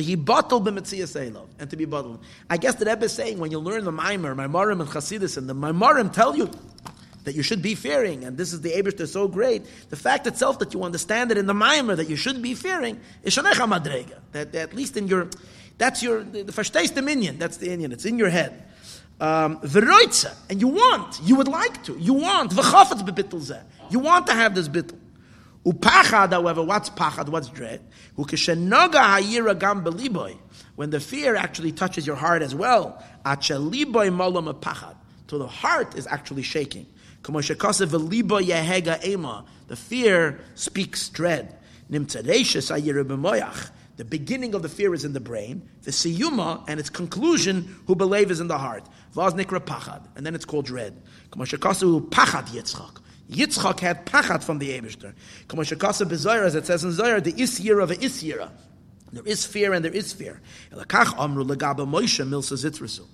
he 0.02 0.16
bottled 0.16 0.66
b'metzias 0.66 1.16
and 1.60 1.70
to 1.70 1.76
be 1.76 1.86
bottled. 1.86 2.24
I 2.50 2.58
guess 2.58 2.76
the 2.76 2.86
Rebbe 2.86 3.06
is 3.06 3.14
saying 3.14 3.38
when 3.38 3.52
you 3.52 3.60
learn 3.60 3.86
the 3.86 3.92
Maimer, 3.92 4.36
Maimarim 4.36 4.82
and 4.82 4.90
Chasidus, 4.90 5.38
and 5.38 5.48
the 5.48 5.54
Maimarim 5.54 6.12
tell 6.12 6.36
you 6.36 6.50
that 7.24 7.36
you 7.36 7.44
should 7.44 7.62
be 7.62 7.76
fearing, 7.76 8.24
and 8.24 8.38
this 8.38 8.54
is 8.54 8.62
the 8.62 8.72
Eibushter 8.72 9.08
so 9.08 9.28
great. 9.28 9.66
The 9.92 9.96
fact 9.96 10.26
itself 10.26 10.58
that 10.58 10.74
you 10.74 10.84
understand 10.84 11.30
it 11.30 11.38
in 11.38 11.46
the 11.46 11.54
Maimer 11.54 11.96
that 11.98 12.10
you 12.10 12.16
should 12.16 12.42
be 12.42 12.56
fearing 12.56 13.00
is 13.22 13.36
shanecha 13.36 13.72
madrega. 13.72 14.18
That, 14.32 14.56
at 14.56 14.74
least 14.74 14.98
in 14.98 15.08
your, 15.08 15.28
that's 15.78 16.02
your 16.02 16.24
the, 16.24 16.42
the 16.42 16.92
dominion. 16.96 17.38
That's 17.38 17.58
the 17.58 17.72
Indian. 17.72 17.92
It's 17.92 18.06
in 18.06 18.18
your 18.18 18.30
head 18.30 18.71
um, 19.22 19.60
and 20.50 20.60
you 20.60 20.68
want, 20.68 21.22
you 21.22 21.36
would 21.36 21.48
like 21.48 21.84
to, 21.84 21.96
you 22.00 22.14
want, 22.14 22.52
v'chafetz 22.52 23.08
bebittel 23.08 23.64
You 23.92 24.00
want 24.00 24.26
to 24.28 24.34
have 24.34 24.56
this 24.56 24.68
bittel. 24.68 24.98
Upachad, 25.64 26.32
however, 26.32 26.64
what's 26.64 26.90
pachad, 26.90 27.30
what's 27.30 27.50
dread? 27.50 27.82
When 30.76 30.90
the 30.90 31.00
fear 31.00 31.36
actually 31.36 31.72
touches 31.72 32.08
your 32.08 32.16
heart 32.16 32.42
as 32.42 32.56
well. 32.56 33.04
So 33.24 33.60
the 35.38 35.48
heart 35.48 35.96
is 35.96 36.08
actually 36.08 36.42
shaking. 36.42 36.88
The 37.22 37.44
fear 39.76 40.40
speaks 40.56 41.10
dread. 41.10 41.56
The 43.98 44.06
beginning 44.06 44.56
of 44.56 44.62
the 44.62 44.70
fear 44.70 44.94
is 44.94 45.06
in 45.06 45.14
the 45.14 45.20
brain. 45.20 45.70
The 45.84 45.92
siyuma 45.92 46.64
and 46.68 46.80
its 46.80 46.90
conclusion, 46.90 47.76
who 47.88 47.96
believe, 47.96 48.32
is 48.32 48.40
in 48.40 48.48
the 48.48 48.58
heart. 48.58 48.84
Vaznikra 49.16 49.60
pachad, 49.60 50.08
and 50.16 50.26
then 50.26 50.34
it's 50.34 50.46
called 50.46 50.66
dread. 50.66 51.02
Kamashakasu 51.32 52.10
pachad 52.10 52.48
Yitzchak. 52.48 53.02
Yitzchak 53.30 53.80
had 53.80 54.06
pachad 54.06 54.44
from 54.44 54.60
the 54.60 54.70
Eibushter. 54.70 55.14
Kamashakasa 55.48 56.08
bezayra, 56.10 56.46
as 56.46 56.56
it 56.56 56.66
says 56.66 56.84
in 56.84 56.92
Zayar, 56.92 57.24
the 57.24 57.34
isyira 57.34 57.84
of 57.84 57.92
isyira. 57.92 58.50
There 59.14 59.24
is 59.26 59.46
fear 59.46 59.74
and 59.74 59.84
there 59.84 59.92
is 59.92 60.14
fear. 60.14 60.42
Elakach 60.72 61.18
amru 61.20 61.44
legaba 61.44 61.88
Moshe 61.88 62.26
milsa. 62.26 63.06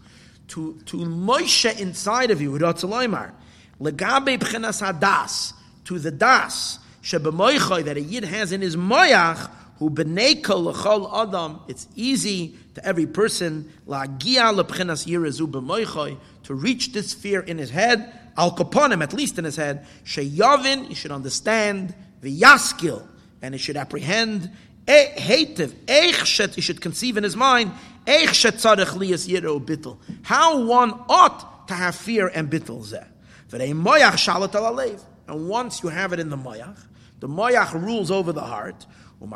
To 0.50 0.80
to 0.86 0.98
Moshe 0.98 1.80
inside 1.80 2.32
of 2.32 2.42
you, 2.42 2.52
legabe 2.52 4.38
b'chenas 4.38 4.82
hadas, 4.82 5.54
to 5.84 6.00
the 6.00 6.12
das, 6.12 6.80
shebemoichoy 7.02 7.84
that 7.84 7.98
a 7.98 8.02
yid 8.02 8.24
has 8.24 8.52
in 8.52 8.62
his 8.62 8.76
moyach, 8.76 9.50
who 9.80 9.90
b'neikol 9.90 10.66
l'chol 10.66 11.28
adam, 11.28 11.60
it's 11.68 11.88
easy 11.96 12.56
to 12.74 12.86
every 12.86 13.06
person, 13.06 13.72
la'gia 13.88 14.56
l'pchenas 14.56 15.08
yirazu 15.08 15.48
b'moichoy, 15.50 16.18
to 16.44 16.54
reach 16.54 16.94
this 16.94 17.14
fear 17.14 17.42
in 17.42 17.58
his 17.58 17.70
head, 17.70 18.12
al 18.38 18.56
kaponim, 18.56 19.04
at 19.04 19.14
least 19.14 19.38
in 19.38 19.46
his 19.46 19.56
head, 19.56 19.86
sheyavin, 20.04 20.88
he 20.88 20.94
should 20.94 21.12
understand, 21.12 21.94
v'yaskil, 22.22 23.06
and 23.42 23.54
he 23.54 23.60
should 23.60 23.76
apprehend, 23.76 24.52
hatev, 24.88 25.70
eich 25.86 26.26
shet, 26.26 26.56
he 26.56 26.62
should 26.62 26.82
conceive 26.82 27.18
in 27.18 27.24
his 27.24 27.36
mind, 27.36 27.72
eich 28.06 28.34
shet 28.34 28.56
tzarech 28.56 28.98
liyas 28.98 29.28
yiro 29.28 29.64
bittel, 29.64 29.98
how 30.24 30.66
one 30.66 30.92
ought 31.10 31.68
to 31.68 31.74
have 31.74 31.96
fear 31.96 32.28
and 32.28 32.50
bittel 32.50 32.82
zeh. 32.84 33.06
V'rei 33.50 33.74
moyach 33.74 34.14
shalat 34.14 34.56
al 34.56 34.80
and 35.28 35.50
once 35.50 35.84
you 35.84 35.90
have 35.90 36.14
it 36.14 36.20
in 36.20 36.30
the 36.30 36.38
moyach, 36.38 36.80
the 37.20 37.28
moyach 37.28 37.74
rules 37.74 38.12
over 38.12 38.32
the 38.32 38.42
heart, 38.42 38.86
and 39.20 39.32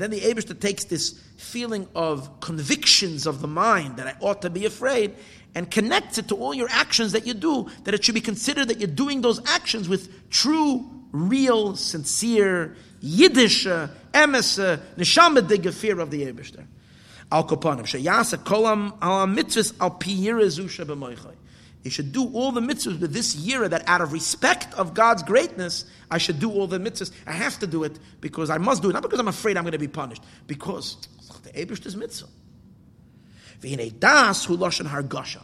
then 0.00 0.10
the 0.10 0.20
Abishta 0.20 0.58
takes 0.58 0.84
this 0.84 1.20
feeling 1.36 1.86
of 1.94 2.40
convictions 2.40 3.26
of 3.26 3.40
the 3.40 3.46
mind 3.46 3.98
that 3.98 4.06
I 4.06 4.16
ought 4.20 4.42
to 4.42 4.50
be 4.50 4.66
afraid 4.66 5.14
and 5.54 5.70
connects 5.70 6.18
it 6.18 6.28
to 6.28 6.34
all 6.34 6.52
your 6.52 6.68
actions 6.70 7.12
that 7.12 7.26
you 7.26 7.34
do, 7.34 7.68
that 7.84 7.94
it 7.94 8.04
should 8.04 8.14
be 8.14 8.20
considered 8.20 8.68
that 8.68 8.78
you're 8.78 8.88
doing 8.88 9.20
those 9.20 9.40
actions 9.48 9.88
with 9.88 10.30
true 10.30 10.90
real, 11.12 11.76
sincere, 11.76 12.76
Yiddish, 13.00 13.66
uh, 13.66 13.88
emes, 14.12 14.58
uh, 14.58 14.78
neshama 14.96 15.72
fear 15.72 16.00
of 16.00 16.10
the 16.10 16.22
Eibishter. 16.22 16.64
Al 17.30 17.46
kopanim, 17.46 17.82
sheyasa 17.82 18.38
kolam 18.38 18.96
al 19.00 19.26
mitzvahs 19.26 19.74
al 19.80 19.92
piyira 19.92 20.46
zusha 20.46 20.84
b'moichai. 20.84 21.34
You 21.84 21.90
should 21.90 22.12
do 22.12 22.32
all 22.32 22.50
the 22.50 22.62
mitzvahs 22.62 22.98
with 22.98 23.12
this 23.12 23.36
year 23.36 23.68
that 23.68 23.86
out 23.86 24.00
of 24.00 24.12
respect 24.12 24.72
of 24.74 24.94
God's 24.94 25.22
greatness, 25.22 25.84
I 26.10 26.18
should 26.18 26.40
do 26.40 26.50
all 26.50 26.66
the 26.66 26.78
mitzvahs. 26.78 27.12
I 27.26 27.32
have 27.32 27.58
to 27.58 27.66
do 27.66 27.84
it 27.84 27.98
because 28.22 28.48
I 28.48 28.56
must 28.56 28.82
do 28.82 28.88
it, 28.88 28.94
not 28.94 29.02
because 29.02 29.20
I'm 29.20 29.28
afraid 29.28 29.58
I'm 29.58 29.64
going 29.64 29.72
to 29.72 29.78
be 29.78 29.88
punished, 29.88 30.22
because 30.46 30.96
the 31.42 31.50
Eibishter's 31.50 31.94
mitzvah. 31.94 32.28
V'hinei 33.60 33.98
das 33.98 34.46
hu 34.46 34.56
hargasha. 34.56 35.42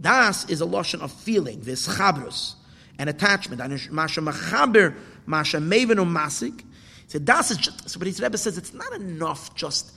Das 0.00 0.48
is 0.50 0.60
a 0.60 0.66
loshen 0.66 1.00
of 1.00 1.12
feeling, 1.12 1.60
this 1.62 1.86
chabrus, 1.86 2.54
and 2.98 3.08
attachment. 3.08 3.60
Masha 3.92 4.20
machaber, 4.20 4.94
masha 5.24 5.58
maven 5.58 5.98
masik. 6.04 6.64
So 7.06 7.18
das 7.18 7.52
is 7.52 7.58
just, 7.58 7.98
but 7.98 8.06
his 8.06 8.20
Rebbe 8.20 8.36
says 8.36 8.58
it's 8.58 8.74
not 8.74 8.92
enough 8.92 9.54
just, 9.54 9.92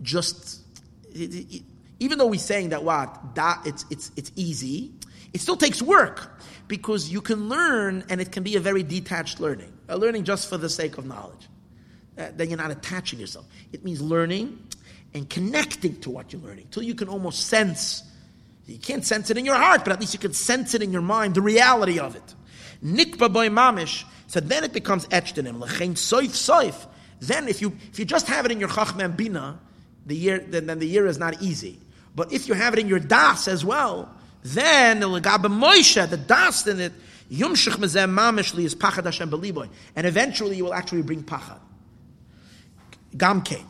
just, 0.00 0.62
it, 1.12 1.34
it, 1.34 1.62
even 2.00 2.18
though 2.18 2.26
we're 2.26 2.40
saying 2.40 2.70
that 2.70 2.82
what, 2.82 3.34
that 3.34 3.60
it's, 3.66 3.84
it's, 3.90 4.10
it's 4.16 4.32
easy, 4.34 4.93
it 5.34 5.40
still 5.40 5.56
takes 5.56 5.82
work 5.82 6.40
because 6.68 7.10
you 7.10 7.20
can 7.20 7.48
learn 7.48 8.04
and 8.08 8.20
it 8.20 8.32
can 8.32 8.42
be 8.42 8.56
a 8.56 8.60
very 8.60 8.82
detached 8.82 9.40
learning, 9.40 9.72
a 9.88 9.98
learning 9.98 10.24
just 10.24 10.48
for 10.48 10.56
the 10.56 10.68
sake 10.70 10.96
of 10.96 11.04
knowledge. 11.04 11.48
Uh, 12.16 12.28
then 12.36 12.48
you're 12.48 12.58
not 12.58 12.70
attaching 12.70 13.18
yourself. 13.18 13.44
It 13.72 13.84
means 13.84 14.00
learning 14.00 14.58
and 15.12 15.28
connecting 15.28 16.00
to 16.00 16.10
what 16.10 16.32
you're 16.32 16.40
learning 16.40 16.68
till 16.70 16.84
you 16.84 16.94
can 16.94 17.08
almost 17.08 17.48
sense. 17.48 18.04
You 18.66 18.78
can't 18.78 19.04
sense 19.04 19.28
it 19.30 19.36
in 19.36 19.44
your 19.44 19.56
heart, 19.56 19.84
but 19.84 19.92
at 19.92 20.00
least 20.00 20.14
you 20.14 20.20
can 20.20 20.32
sense 20.32 20.74
it 20.74 20.82
in 20.82 20.92
your 20.92 21.02
mind, 21.02 21.34
the 21.34 21.42
reality 21.42 21.98
of 21.98 22.14
it. 22.14 22.34
Nikba 22.82 23.28
boy 23.32 23.48
mamish. 23.48 24.04
So 24.28 24.40
then 24.40 24.64
it 24.64 24.72
becomes 24.72 25.06
etched 25.10 25.36
in 25.36 25.46
him. 25.46 25.60
L'chein 25.60 25.94
soif 25.94 26.30
soif. 26.30 26.86
Then 27.20 27.48
if 27.48 27.60
you 27.60 27.76
if 27.90 27.98
you 27.98 28.04
just 28.04 28.28
have 28.28 28.46
it 28.46 28.52
in 28.52 28.60
your 28.60 28.68
chachmem 28.68 29.16
bina, 29.16 29.58
the 30.06 30.16
year 30.16 30.38
then, 30.38 30.66
then 30.66 30.78
the 30.78 30.86
year 30.86 31.06
is 31.06 31.18
not 31.18 31.42
easy. 31.42 31.78
But 32.14 32.32
if 32.32 32.46
you 32.46 32.54
have 32.54 32.72
it 32.74 32.78
in 32.78 32.88
your 32.88 33.00
das 33.00 33.48
as 33.48 33.64
well, 33.64 34.14
then 34.44 35.00
the 35.00 35.06
Moshe, 35.08 36.08
the 36.08 36.16
dust 36.18 36.66
in 36.66 36.78
it, 36.78 36.92
yumshich 37.30 37.76
mezem 37.76 38.14
mamish 38.14 38.54
li 38.54 38.66
is 38.66 38.74
pachad 38.74 39.04
Hashem 39.04 39.30
beliboy, 39.30 39.70
and 39.96 40.06
eventually 40.06 40.56
you 40.56 40.64
will 40.64 40.74
actually 40.74 41.02
bring 41.02 41.22
pachad. 41.22 41.58
Gamke. 43.16 43.62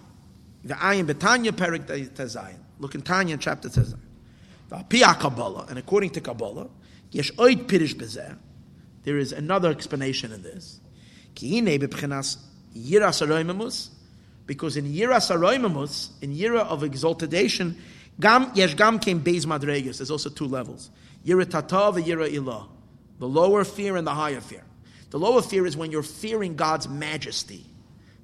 The 0.65 0.75
ayin 0.75 1.07
betanya 1.07 1.53
perik 1.53 1.87
tezayin. 1.87 2.59
Look 2.81 2.97
in 2.97 3.03
Tanya 3.03 3.37
chapter 3.37 3.69
tezayin. 3.69 4.01
Pia 4.89 5.15
Kabbalah, 5.15 5.67
and 5.69 5.79
according 5.79 6.11
to 6.11 6.21
Kabbalah, 6.21 6.69
yesh 7.13 7.31
oid 7.33 7.67
pirish 7.67 7.95
bezeh. 7.95 8.37
There 9.05 9.19
is 9.19 9.31
another 9.31 9.71
explanation 9.71 10.33
in 10.33 10.43
this. 10.43 10.81
Ki 11.37 11.59
ine 11.59 11.79
b'pchenas 11.79 12.39
yiras 12.77 13.25
aroimamus, 13.25 13.91
because 14.47 14.77
in 14.77 14.87
yiras 14.93 15.31
aroimamus, 15.31 16.11
in 16.21 16.35
yira 16.35 16.67
of 16.67 16.83
exaltation, 16.83 17.77
gam 18.21 18.51
yesh 18.55 18.75
gam 18.75 18.99
came 18.99 19.21
beis 19.21 19.47
madregas. 19.47 19.99
There's 19.99 20.11
also 20.11 20.31
two 20.31 20.47
levels. 20.47 20.91
Yira 21.25 21.49
tata 21.49 21.99
v'yira 21.99 22.29
ilah. 22.29 22.69
The 23.19 23.29
lower 23.29 23.65
fear 23.65 23.97
and 23.97 24.07
the 24.07 24.15
higher 24.15 24.41
fear. 24.41 24.65
The 25.11 25.19
lower 25.19 25.43
fear 25.43 25.65
is 25.67 25.77
when 25.77 25.91
you're 25.91 26.03
fearing 26.03 26.57
God's 26.57 26.89
majesty. 26.89 27.65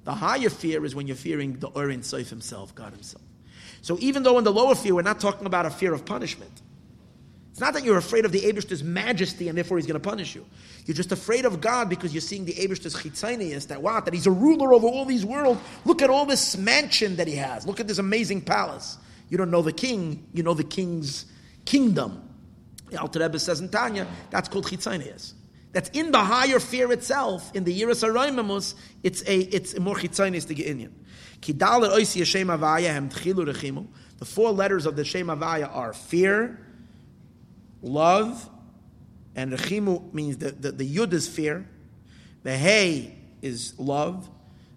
The 0.03 0.13
higher 0.13 0.49
fear 0.49 0.83
is 0.83 0.95
when 0.95 1.07
you're 1.07 1.15
fearing 1.15 1.57
the 1.59 1.69
Urin 1.69 1.99
Seif 1.99 2.29
himself, 2.29 2.75
God 2.75 2.91
himself. 2.91 3.23
So 3.81 3.97
even 3.99 4.23
though 4.23 4.37
in 4.37 4.43
the 4.43 4.51
lower 4.51 4.75
fear, 4.75 4.95
we're 4.95 5.01
not 5.01 5.19
talking 5.19 5.45
about 5.47 5.65
a 5.65 5.69
fear 5.69 5.93
of 5.93 6.05
punishment. 6.05 6.51
It's 7.51 7.59
not 7.59 7.73
that 7.73 7.83
you're 7.83 7.97
afraid 7.97 8.25
of 8.25 8.31
the 8.31 8.45
Abish's 8.45 8.83
majesty 8.83 9.47
and 9.49 9.57
therefore 9.57 9.77
he's 9.77 9.85
going 9.85 9.99
to 9.99 10.09
punish 10.09 10.35
you. 10.35 10.45
You're 10.85 10.95
just 10.95 11.11
afraid 11.11 11.45
of 11.45 11.61
God 11.61 11.89
because 11.89 12.13
you're 12.13 12.21
seeing 12.21 12.45
the 12.45 12.53
Abish's 12.53 12.95
chitzanias, 12.95 13.67
that 13.67 13.81
what? 13.81 14.05
That 14.05 14.13
he's 14.13 14.27
a 14.27 14.31
ruler 14.31 14.73
over 14.73 14.87
all 14.87 15.05
these 15.05 15.25
worlds. 15.25 15.61
Look 15.85 16.01
at 16.01 16.09
all 16.09 16.25
this 16.25 16.57
mansion 16.57 17.17
that 17.17 17.27
he 17.27 17.35
has. 17.35 17.67
Look 17.67 17.79
at 17.79 17.87
this 17.87 17.97
amazing 17.97 18.41
palace. 18.41 18.97
You 19.31 19.37
don't 19.37 19.49
know 19.49 19.63
the 19.63 19.73
king, 19.73 20.27
you 20.31 20.43
know 20.43 20.53
the 20.53 20.63
king's 20.63 21.25
kingdom. 21.65 22.21
The 22.91 23.01
Alter 23.01 23.21
Rebbe 23.21 23.39
says 23.39 23.61
in 23.61 23.69
Tanya, 23.69 24.05
that's 24.29 24.47
called 24.47 24.65
chitzanias 24.65 25.33
that's 25.73 25.89
in 25.89 26.11
the 26.11 26.19
higher 26.19 26.59
fear 26.59 26.91
itself, 26.91 27.55
in 27.55 27.63
the 27.63 27.79
Yiras 27.79 28.03
Araimamus, 28.07 28.75
it's 29.03 29.21
a 29.27 29.39
it's 29.39 29.73
a 29.73 29.79
more 29.79 29.95
chitzainis 29.95 30.47
to 30.47 30.53
get 30.53 30.67
in. 30.67 30.93
The 34.19 34.25
four 34.25 34.51
letters 34.51 34.85
of 34.85 34.95
the 34.95 35.03
Shem 35.03 35.27
Avaya 35.27 35.73
are 35.73 35.93
fear, 35.93 36.59
love, 37.81 38.49
and 39.35 39.51
Rechimu 39.51 40.13
means 40.13 40.37
the, 40.37 40.51
the, 40.51 40.71
the 40.71 40.95
Yud 40.95 41.13
is 41.13 41.27
fear, 41.27 41.65
the 42.43 42.55
Hey 42.55 43.15
is 43.41 43.73
love, 43.79 44.29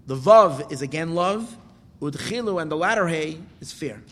the 0.07 0.17
Vav 0.17 0.73
is 0.73 0.81
again 0.81 1.15
love, 1.15 1.55
Udchilu 2.01 2.63
and 2.63 2.71
the 2.71 2.77
latter 2.77 3.07
Hey 3.09 3.41
is 3.61 3.73
fear. 3.73 4.03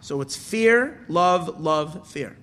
So 0.00 0.20
it's 0.20 0.36
fear, 0.36 1.04
love, 1.08 1.60
love, 1.60 2.08
fear. 2.08 2.36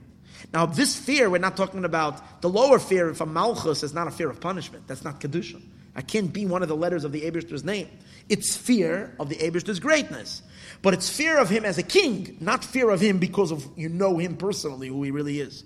Now, 0.54 0.66
this 0.66 0.96
fear, 0.96 1.30
we're 1.30 1.40
not 1.40 1.58
talking 1.58 1.84
about 1.84 2.42
the 2.42 2.50
lower 2.50 2.80
fear 2.80 3.14
from 3.14 3.34
Malchus 3.34 3.84
is 3.84 3.94
not 3.94 4.08
a 4.08 4.12
fear 4.12 4.30
of 4.30 4.40
punishment. 4.40 4.88
That's 4.88 5.04
not 5.04 5.20
Kedusha. 5.20 5.62
I 5.96 6.02
can't 6.02 6.32
be 6.32 6.46
one 6.46 6.62
of 6.62 6.70
the 6.70 6.76
letters 6.76 7.04
of 7.04 7.12
the 7.12 7.22
Abishter's 7.22 7.64
name. 7.64 7.90
It's 8.30 8.56
fear 8.56 9.16
of 9.20 9.30
the 9.30 9.36
Abishter's 9.36 9.80
greatness. 9.80 10.44
But 10.82 10.94
it's 10.94 11.10
fear 11.10 11.40
of 11.40 11.50
him 11.50 11.66
as 11.66 11.78
a 11.80 11.84
king, 11.84 12.38
not 12.40 12.64
fear 12.64 12.90
of 12.92 13.02
him 13.02 13.18
because 13.18 13.52
of 13.52 13.68
you 13.76 13.90
know 13.90 14.18
him 14.18 14.38
personally, 14.38 14.90
who 14.90 15.02
he 15.02 15.12
really 15.12 15.40
is. 15.40 15.64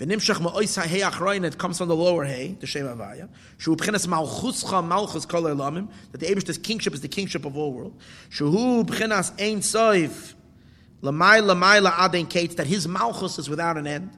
It 0.00 1.58
comes 1.58 1.78
from 1.78 1.88
the 1.88 1.96
lower 1.96 2.24
hay, 2.24 2.56
the 2.60 2.66
Shem 2.66 2.86
Avaya. 2.86 3.28
Shu 3.56 3.74
b'chenes 3.74 4.06
malchuscha 4.06 4.86
malchus 4.86 5.26
kol 5.26 5.42
elamim. 5.42 5.88
That 6.12 6.18
the 6.18 6.26
Abishter's 6.26 6.58
kingship 6.58 6.94
is 6.94 7.00
the 7.00 7.08
kingship 7.08 7.44
of 7.44 7.56
all 7.56 7.72
world. 7.72 8.00
Shu 8.28 8.44
b'chenes 8.84 9.32
ein 9.40 9.60
soif 9.60 10.34
Lamai 11.02 11.40
lamai 11.40 11.84
la'adein 11.84 12.28
kates 12.28 12.56
that 12.56 12.66
his 12.66 12.88
malchus 12.88 13.38
is 13.38 13.48
without 13.48 13.76
an 13.76 13.86
end. 13.86 14.10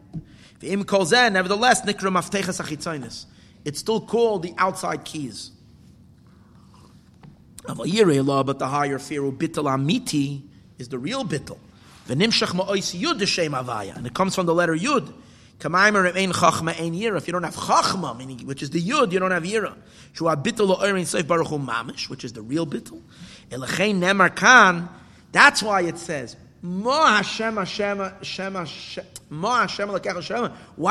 V'im 0.61 0.87
kol 0.87 1.05
zeh, 1.05 1.31
nevertheless, 1.31 1.83
nikra 1.83 2.11
maftechas 2.11 2.61
achitzainis. 2.61 3.27
It's 3.65 3.79
still 3.79 4.01
called 4.01 4.43
the 4.43 4.55
outside 4.57 5.05
keys. 5.05 5.51
law, 7.67 8.43
but 8.43 8.59
the 8.59 8.67
higher 8.67 8.99
fear, 8.99 9.23
bittel 9.23 9.65
amiti, 9.65 10.43
is 10.79 10.89
the 10.89 10.99
real 10.99 11.25
bittel. 11.25 11.59
V'nimshach 12.09 12.55
ma'ois 12.55 12.99
yud 12.99 13.27
shem 13.27 13.53
avaya, 13.53 13.97
and 13.97 14.07
it 14.07 14.15
comes 14.15 14.35
from 14.35 14.47
the 14.47 14.55
letter 14.55 14.75
yud. 14.75 15.13
Kamaymer 15.61 16.17
ein 16.17 16.33
chachma 16.33 16.79
ein 16.81 16.95
yira. 16.95 17.19
If 17.19 17.27
you 17.27 17.33
don't 17.33 17.43
have 17.43 17.55
chachma, 17.55 18.17
meaning 18.17 18.47
which 18.47 18.63
is 18.63 18.71
the 18.71 18.83
yud, 18.83 19.13
you 19.13 19.21
don't 19.21 19.31
have 19.31 19.45
yira. 19.45 19.77
Shua 20.15 20.37
bittel 20.37 20.67
lo'erin 20.69 21.03
seif 21.03 21.27
baruch 21.27 21.49
mamish, 21.49 22.09
which 22.09 22.25
is 22.25 22.33
the 22.33 22.43
real. 22.43 22.67
Elechein 22.67 24.01
nemar 24.01 24.35
kan. 24.35 24.89
That's 25.33 25.63
why 25.63 25.83
it 25.83 25.99
says 25.99 26.37
what 26.63 27.25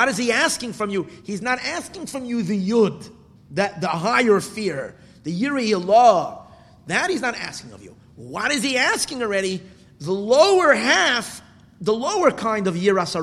is 0.08 0.18
he 0.18 0.32
asking 0.32 0.74
from 0.74 0.90
you? 0.90 1.08
He's 1.24 1.42
not 1.44 1.60
asking 1.60 2.08
from 2.08 2.26
you 2.26 2.42
the 2.42 2.70
yud, 2.70 3.12
that 3.52 3.80
the 3.80 3.88
higher 3.88 4.40
fear, 4.40 4.96
the 5.24 5.42
yiri 5.42 5.86
law. 5.86 6.48
That 6.88 7.12
he's 7.12 7.22
not 7.22 7.36
asking 7.36 7.74
of 7.74 7.84
you. 7.84 7.96
What 8.16 8.52
is 8.52 8.64
he 8.64 8.78
asking 8.78 9.22
already? 9.22 9.62
The 10.00 10.12
lower 10.12 10.74
half, 10.74 11.44
the 11.80 11.94
lower 11.94 12.32
kind 12.32 12.66
of 12.66 12.74
yiras 12.74 13.16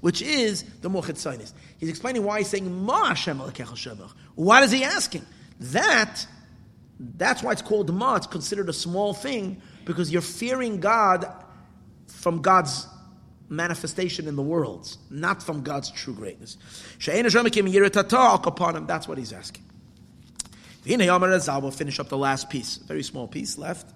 which 0.00 0.22
is 0.22 0.62
the 0.80 0.90
mochitzainis. 0.90 1.52
He's 1.78 1.88
explaining 1.88 2.24
why 2.24 2.38
he's 2.38 2.48
saying 2.48 2.84
ma 2.84 3.06
Hashem 3.06 3.38
What 4.34 4.62
is 4.62 4.70
he 4.70 4.84
asking? 4.84 5.26
That, 5.60 6.26
that's 6.98 7.42
why 7.42 7.52
it's 7.52 7.62
called 7.62 7.92
ma. 7.92 8.16
It's 8.16 8.26
considered 8.26 8.68
a 8.68 8.72
small 8.72 9.12
thing 9.14 9.60
because 9.84 10.12
you're 10.12 10.22
fearing 10.22 10.80
God 10.80 11.26
from 12.06 12.42
God's 12.42 12.86
manifestation 13.48 14.28
in 14.28 14.36
the 14.36 14.42
worlds, 14.42 14.98
not 15.10 15.42
from 15.42 15.62
God's 15.62 15.90
true 15.90 16.14
greatness. 16.14 16.58
upon 18.46 18.76
him. 18.76 18.86
That's 18.86 19.08
what 19.08 19.18
he's 19.18 19.32
asking. 19.32 19.64
We'll 20.84 21.70
finish 21.70 22.00
up 22.00 22.08
the 22.08 22.18
last 22.18 22.50
piece. 22.50 22.76
Very 22.76 23.02
small 23.02 23.26
piece 23.26 23.58
left. 23.58 23.92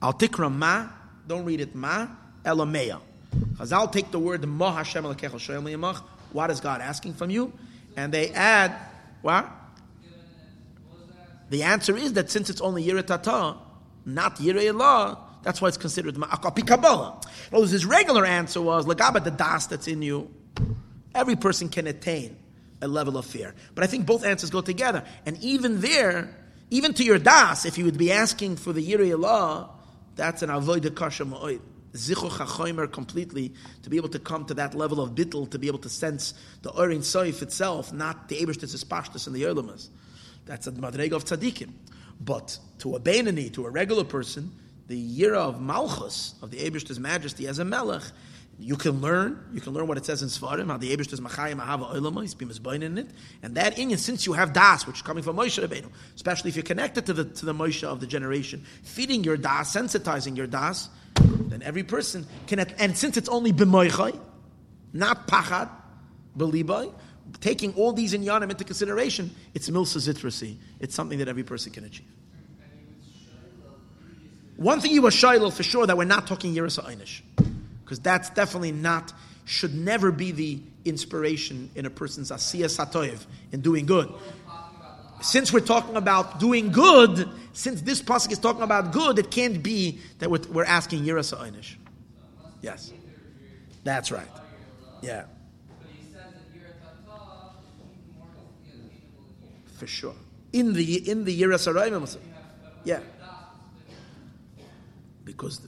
Al 0.00 0.12
tikra 0.12 0.52
ma. 0.52 0.88
Don't 1.26 1.44
read 1.44 1.60
it 1.60 1.74
ma. 1.74 2.08
Elameya. 2.44 3.00
I'll 3.72 3.88
take 3.88 4.10
the 4.10 4.18
word 4.18 4.44
ma 4.46 4.72
Hashem 4.72 5.04
What 6.32 6.50
is 6.50 6.60
God 6.60 6.80
asking 6.80 7.14
from 7.14 7.30
you? 7.30 7.52
And 7.96 8.12
they 8.12 8.30
add 8.30 8.74
what? 9.22 9.48
The 11.50 11.64
answer 11.64 11.96
is 11.96 12.12
that 12.14 12.30
since 12.30 12.48
it's 12.48 12.60
only 12.60 12.84
yiratata, 12.84 13.56
not 14.06 14.36
yirei 14.36 14.72
that's 15.42 15.60
why 15.60 15.68
it's 15.68 15.76
considered 15.76 16.14
ma'akapi 16.14 16.66
Kabbalah. 16.66 17.20
His 17.50 17.86
regular 17.86 18.24
answer 18.26 18.60
was, 18.60 18.86
Lagaba 18.86 19.22
the 19.22 19.30
das 19.30 19.66
that's 19.66 19.88
in 19.88 20.02
you, 20.02 20.30
every 21.14 21.36
person 21.36 21.68
can 21.68 21.86
attain 21.86 22.36
a 22.82 22.88
level 22.88 23.16
of 23.16 23.26
fear. 23.26 23.54
But 23.74 23.84
I 23.84 23.86
think 23.86 24.06
both 24.06 24.24
answers 24.24 24.50
go 24.50 24.60
together. 24.60 25.04
And 25.26 25.42
even 25.42 25.80
there, 25.80 26.34
even 26.70 26.94
to 26.94 27.04
your 27.04 27.18
das, 27.18 27.64
if 27.64 27.78
you 27.78 27.84
would 27.84 27.98
be 27.98 28.12
asking 28.12 28.56
for 28.56 28.72
the 28.72 29.12
Allah, 29.12 29.70
that's 30.16 30.42
an 30.42 30.50
avoid 30.50 30.94
kasha 30.94 31.24
ma'oid. 31.24 31.60
Zichuch 31.92 32.38
hachoimer 32.38 32.90
completely, 32.90 33.52
to 33.82 33.90
be 33.90 33.96
able 33.96 34.08
to 34.08 34.18
come 34.18 34.44
to 34.46 34.54
that 34.54 34.74
level 34.74 35.00
of 35.00 35.14
bittel, 35.14 35.50
to 35.50 35.58
be 35.58 35.66
able 35.66 35.78
to 35.78 35.88
sense 35.88 36.34
the 36.62 36.70
Orin 36.70 37.00
Soif 37.00 37.42
itself, 37.42 37.92
not 37.92 38.28
the 38.28 38.36
Ebershtis 38.36 38.84
Pashtus 38.84 39.26
and 39.26 39.34
the 39.34 39.42
Erlemas. 39.42 39.88
That's 40.46 40.66
a 40.66 40.72
madrega 40.72 41.12
of 41.12 41.24
tzaddikim. 41.24 41.70
But 42.20 42.58
to 42.78 42.96
a 42.96 43.00
Benini, 43.00 43.52
to 43.54 43.66
a 43.66 43.70
regular 43.70 44.04
person, 44.04 44.52
the 44.88 45.18
Yira 45.18 45.36
of 45.36 45.60
Malchus, 45.60 46.34
of 46.42 46.50
the 46.50 46.58
Ebershtis 46.58 46.98
majesty 46.98 47.46
as 47.46 47.58
a 47.58 47.64
Melech, 47.64 48.02
you 48.60 48.76
can 48.76 49.00
learn, 49.00 49.42
you 49.52 49.60
can 49.60 49.72
learn 49.72 49.86
what 49.86 49.96
it 49.96 50.04
says 50.04 50.22
in 50.22 50.28
Svarim, 50.28 50.66
how 50.66 50.76
the 50.76 50.94
Abish 50.94 51.12
is 51.12 51.20
Machayim 51.20 51.64
Ahava 51.64 51.94
Oilama, 51.94 52.20
he's 52.22 52.34
been 52.34 52.82
in 52.82 52.98
it. 52.98 53.08
And 53.42 53.54
that 53.54 53.76
Inyan, 53.76 53.98
since 53.98 54.26
you 54.26 54.34
have 54.34 54.52
Das, 54.52 54.86
which 54.86 54.96
is 54.96 55.02
coming 55.02 55.22
from 55.22 55.36
Moshe 55.36 55.66
Rabbeinu, 55.66 55.90
especially 56.14 56.50
if 56.50 56.56
you're 56.56 56.62
connected 56.62 57.06
to 57.06 57.14
the, 57.14 57.24
to 57.24 57.46
the 57.46 57.54
Moshe 57.54 57.82
of 57.84 58.00
the 58.00 58.06
generation, 58.06 58.64
feeding 58.82 59.24
your 59.24 59.38
Das, 59.38 59.74
sensitizing 59.74 60.36
your 60.36 60.46
Das, 60.46 60.90
then 61.16 61.62
every 61.62 61.82
person 61.82 62.26
can, 62.46 62.60
and 62.60 62.96
since 62.96 63.16
it's 63.16 63.28
only 63.28 63.52
B'moichai, 63.52 64.18
not 64.92 65.26
Pachad, 65.26 65.68
Belibai, 66.36 66.92
taking 67.40 67.74
all 67.74 67.92
these 67.92 68.14
inyanim 68.14 68.50
into 68.50 68.64
consideration, 68.64 69.30
it's 69.54 69.68
milsa 69.70 69.98
zitrasi. 69.98 70.56
It's 70.78 70.94
something 70.94 71.18
that 71.18 71.28
every 71.28 71.44
person 71.44 71.72
can 71.72 71.84
achieve. 71.84 72.06
One 74.56 74.80
thing 74.80 74.92
you 74.92 75.02
were 75.02 75.10
shiloh 75.10 75.50
for 75.50 75.62
sure 75.62 75.86
that 75.86 75.96
we're 75.96 76.04
not 76.04 76.26
talking 76.26 76.54
Yiras 76.54 76.82
Einish 76.84 77.22
because 77.82 77.98
that's 77.98 78.30
definitely 78.30 78.72
not, 78.72 79.12
should 79.46 79.74
never 79.74 80.12
be 80.12 80.32
the 80.32 80.60
inspiration 80.84 81.70
in 81.74 81.86
a 81.86 81.90
person's 81.90 82.30
asiyah 82.30 82.66
satoyev, 82.66 83.24
in 83.52 83.62
doing 83.62 83.86
good. 83.86 84.12
Since 85.22 85.52
we're 85.52 85.60
talking 85.60 85.96
about 85.96 86.40
doing 86.40 86.72
good, 86.72 87.28
since 87.52 87.82
this 87.82 88.00
pasuk 88.00 88.32
is 88.32 88.38
talking 88.38 88.62
about 88.62 88.92
good, 88.92 89.18
it 89.18 89.30
can't 89.30 89.62
be 89.62 90.00
that 90.18 90.30
we're, 90.30 90.40
we're 90.50 90.64
asking 90.64 91.04
Yirasa 91.04 91.38
Einish. 91.38 91.74
Yes. 92.62 92.92
That's 93.84 94.10
right. 94.10 94.28
Yeah. 95.02 95.24
For 99.76 99.86
sure. 99.86 100.14
In 100.52 100.74
the 100.74 101.10
in 101.10 101.24
the 101.24 101.40
Yirasa 101.40 102.18
Yeah. 102.84 103.00
Because 105.24 105.60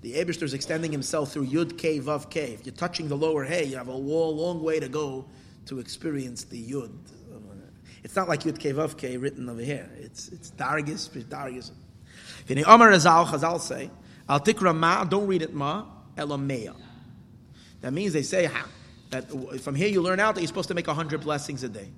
the 0.00 0.14
Abishter 0.14 0.42
is 0.42 0.54
extending 0.54 0.90
himself 0.90 1.32
through 1.32 1.46
Yud 1.46 1.78
K 1.78 2.00
Vav 2.00 2.28
K. 2.30 2.54
If 2.54 2.66
you're 2.66 2.74
touching 2.74 3.08
the 3.08 3.16
lower 3.16 3.44
Hey, 3.44 3.64
you 3.64 3.76
have 3.76 3.88
a 3.88 3.92
long 3.92 4.62
way 4.62 4.80
to 4.80 4.88
go 4.88 5.26
to 5.66 5.78
experience 5.78 6.44
the 6.44 6.60
Yud. 6.60 6.90
It's 8.02 8.16
not 8.16 8.28
like 8.28 8.40
Yud 8.40 8.58
K 8.58 8.72
Vav 8.72 8.96
K 8.96 9.16
written 9.16 9.48
over 9.48 9.60
here. 9.60 9.90
It's 9.98 10.28
it's 10.28 10.50
Dargis, 10.50 11.08
Dargis. 11.24 11.70
V'nei 12.46 12.64
Omar 12.66 12.90
Azal, 12.90 13.26
Chazal 13.26 13.60
say, 13.60 13.90
Al 14.28 14.40
Tikra 14.40 14.76
Ma, 14.76 15.04
don't 15.04 15.26
read 15.26 15.42
it 15.42 15.54
Ma, 15.54 15.84
Elameya. 16.16 16.74
That 17.80 17.92
means 17.92 18.12
they 18.12 18.22
say 18.22 18.50
that 19.10 19.30
from 19.60 19.74
here 19.74 19.88
you 19.88 20.02
learn 20.02 20.20
out 20.20 20.34
that 20.34 20.40
you're 20.40 20.48
supposed 20.48 20.68
to 20.68 20.74
make 20.74 20.86
hundred 20.86 21.20
blessings 21.20 21.62
a 21.62 21.68
day. 21.68 21.88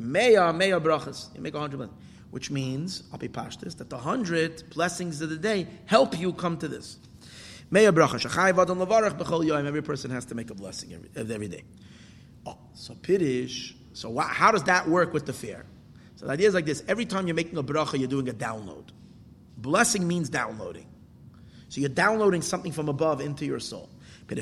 Meya, 0.00 0.54
Meya 0.54 0.82
brachas. 0.82 1.34
You 1.34 1.40
make 1.40 1.54
hundred 1.54 1.78
blessings 1.78 1.98
which 2.34 2.50
means, 2.50 3.04
Api 3.14 3.28
Pashtis, 3.28 3.76
that 3.76 3.88
the 3.90 3.96
hundred 3.96 4.68
blessings 4.70 5.20
of 5.20 5.30
the 5.30 5.36
day 5.36 5.68
help 5.86 6.18
you 6.18 6.32
come 6.32 6.58
to 6.58 6.66
this. 6.66 6.98
Mea 7.70 7.86
Brachas. 7.92 8.26
Every 9.66 9.82
person 9.82 10.10
has 10.10 10.24
to 10.24 10.34
make 10.34 10.50
a 10.50 10.54
blessing 10.54 10.94
every, 10.94 11.32
every 11.32 11.46
day. 11.46 11.62
Oh, 12.44 12.58
so 12.72 12.94
Piddish, 12.94 13.76
so 13.94 14.14
wh- 14.14 14.28
how 14.28 14.50
does 14.50 14.64
that 14.64 14.86
work 14.88 15.14
with 15.14 15.24
the 15.24 15.32
fair? 15.32 15.64
So 16.16 16.26
the 16.26 16.32
idea 16.32 16.48
is 16.48 16.54
like 16.54 16.66
this 16.66 16.82
every 16.86 17.06
time 17.06 17.26
you're 17.26 17.34
making 17.34 17.56
a 17.56 17.62
bracha, 17.62 17.98
you're 17.98 18.08
doing 18.08 18.28
a 18.28 18.34
download. 18.34 18.88
Blessing 19.56 20.06
means 20.06 20.28
downloading. 20.28 20.86
So 21.70 21.80
you're 21.80 21.88
downloading 21.88 22.42
something 22.42 22.72
from 22.72 22.90
above 22.90 23.22
into 23.22 23.46
your 23.46 23.60
soul. 23.60 23.88
The 24.28 24.36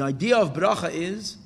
idea 0.00 0.36
of 0.36 0.52
bracha 0.52 0.90
is 0.92 1.36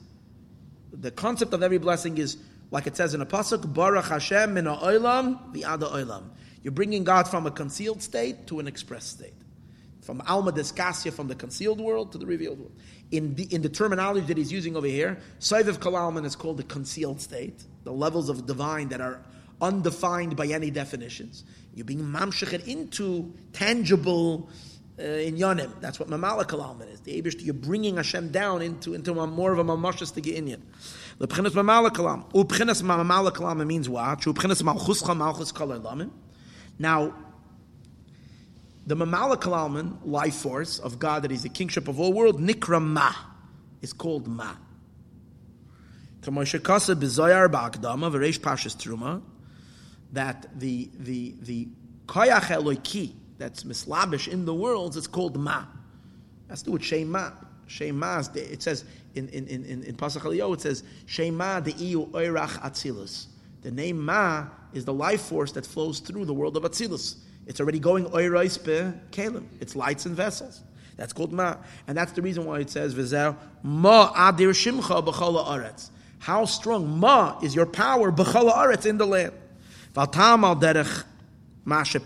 the 0.93 1.11
concept 1.11 1.53
of 1.53 1.63
every 1.63 1.79
blessing 1.79 2.19
is, 2.19 2.39
like 2.71 2.87
it 2.87 2.97
says 2.97 3.15
in 3.15 3.21
a 3.21 3.27
pasuk, 3.27 3.73
Baruch 3.73 4.07
Hashem 4.07 4.55
min 4.55 4.67
ha'olam 4.67 5.53
v'ada 5.55 5.91
olam. 5.91 6.31
You're 6.63 6.73
bringing 6.73 7.05
God 7.05 7.29
from 7.29 7.47
a 7.47 7.51
concealed 7.51 8.03
state 8.03 8.47
to 8.49 8.61
an 8.61 8.67
expressed 8.67 9.11
state. 9.11 9.35
From 10.07 10.23
Alma 10.25 10.53
Deskasya, 10.53 11.13
from 11.13 11.27
the 11.27 11.35
concealed 11.35 11.81
world 11.81 12.13
to 12.13 12.19
the 12.19 12.27
revealed 12.27 12.61
world. 12.61 12.77
In 13.11 13.35
the, 13.35 13.53
in 13.53 13.63
the 13.63 13.69
terminology 13.69 14.25
that 14.27 14.37
he's 14.37 14.53
using 14.53 14.77
over 14.77 14.87
here, 14.87 15.19
Saiviv 15.41 15.79
Kalalman 15.79 16.25
is 16.25 16.37
called 16.37 16.59
the 16.59 16.63
concealed 16.63 17.21
state, 17.21 17.65
the 17.83 17.91
levels 17.91 18.29
of 18.29 18.47
divine 18.47 18.89
that 18.91 19.01
are 19.01 19.21
undefined 19.61 20.37
by 20.37 20.47
any 20.47 20.71
definitions. 20.71 21.43
You're 21.75 21.87
being 21.87 22.05
mamshechet 22.05 22.69
into 22.69 23.35
tangible 23.53 24.49
uh, 24.97 25.03
in 25.03 25.37
Yonim. 25.37 25.73
That's 25.81 25.99
what 25.99 26.09
Mamala 26.09 26.45
Kalalman 26.45 26.93
is. 26.93 27.01
The 27.01 27.21
Abish, 27.21 27.45
you're 27.45 27.53
bringing 27.53 27.97
Hashem 27.97 28.31
down 28.31 28.63
into, 28.63 28.95
into 28.95 29.19
a, 29.19 29.27
more 29.27 29.53
of 29.53 29.59
a 29.59 29.65
Mamashas 29.65 30.15
to 30.15 30.21
get 30.21 30.37
in 30.37 30.63
The 31.19 31.27
Pchinas 31.27 31.51
Mamala 31.51 31.91
Kalam. 31.91 32.31
Upchinas 32.33 32.81
Mamala 32.81 33.33
Kalam 33.33 33.67
means 33.67 33.89
what? 33.89 34.21
Upchinas 34.21 34.63
Malchuscha 34.63 35.17
Malchus 35.17 35.51
Kalam. 35.51 36.11
Now, 36.79 37.13
the 38.87 38.95
Mamala 38.95 39.37
Kalalman, 39.41 39.99
life 40.05 40.37
force 40.37 40.79
of 40.79 40.99
God, 40.99 41.23
that 41.23 41.33
is 41.33 41.43
the 41.43 41.49
kingship 41.49 41.89
of 41.89 41.99
all 41.99 42.13
world, 42.13 42.41
Nikra 42.41 42.81
Ma, 42.81 43.13
is 43.83 43.93
called 43.93 44.29
Ma. 44.29 44.55
That 50.13 50.47
the, 50.59 50.91
the, 50.99 51.35
the 51.43 51.69
Koyach 52.07 52.43
Eloiki, 52.43 53.13
that's 53.39 53.65
mislabish 53.65 54.29
in 54.29 54.45
the 54.45 54.55
worlds, 54.55 54.97
it's 54.97 55.07
called 55.07 55.37
ma. 55.37 55.65
That's 56.49 56.63
do 56.63 56.73
with 56.73 56.83
shema. 56.83 57.33
Shema, 57.67 58.23
it 58.35 58.63
says 58.63 58.85
in 59.15 59.29
in 59.31 59.47
in 59.49 59.65
in, 59.65 59.83
in 59.83 59.97
Pasach 59.97 60.21
Aliyah, 60.21 60.55
it 60.55 60.61
says 60.61 60.85
shema 61.07 61.61
the 61.61 61.73
iu 61.73 62.07
oirach 62.07 62.61
atzilus. 62.63 63.27
The 63.63 63.73
name 63.73 64.05
ma 64.05 64.47
is 64.73 64.85
the 64.85 64.93
life 64.95 65.23
force 65.23 65.53
that 65.53 65.67
flows 65.67 65.99
through 65.99 66.27
the 66.27 66.35
world 66.35 66.57
of 66.57 66.63
atzilus. 66.63 67.17
It's 67.47 67.61
already 67.61 67.79
going 67.79 68.07
oirais 68.07 68.65
be 68.65 69.17
kalim. 69.17 69.47
It's 69.61 69.77
lights 69.77 70.07
and 70.07 70.17
vessels. 70.17 70.63
That's 70.97 71.13
called 71.13 71.33
ma, 71.33 71.57
and 71.87 71.97
that's 71.97 72.13
the 72.13 72.23
reason 72.23 72.47
why 72.47 72.61
it 72.61 72.71
says 72.71 72.95
v'zer 72.95 73.37
ma 73.63 74.13
adir 74.13 74.51
shimcha 74.51 75.05
b'chala 75.05 75.47
aretz. 75.47 75.91
How 76.19 76.45
strong 76.45 76.99
ma 76.99 77.39
is 77.41 77.55
your 77.55 77.67
power 77.67 78.11
b'chala 78.11 78.55
aretz 78.55 78.87
in 78.87 78.99
the 78.99 79.07
land. 79.07 79.33
V'atam 79.95 80.45
al 80.45 80.57
derech 80.57 81.05
why 81.67 81.81
is 81.81 81.97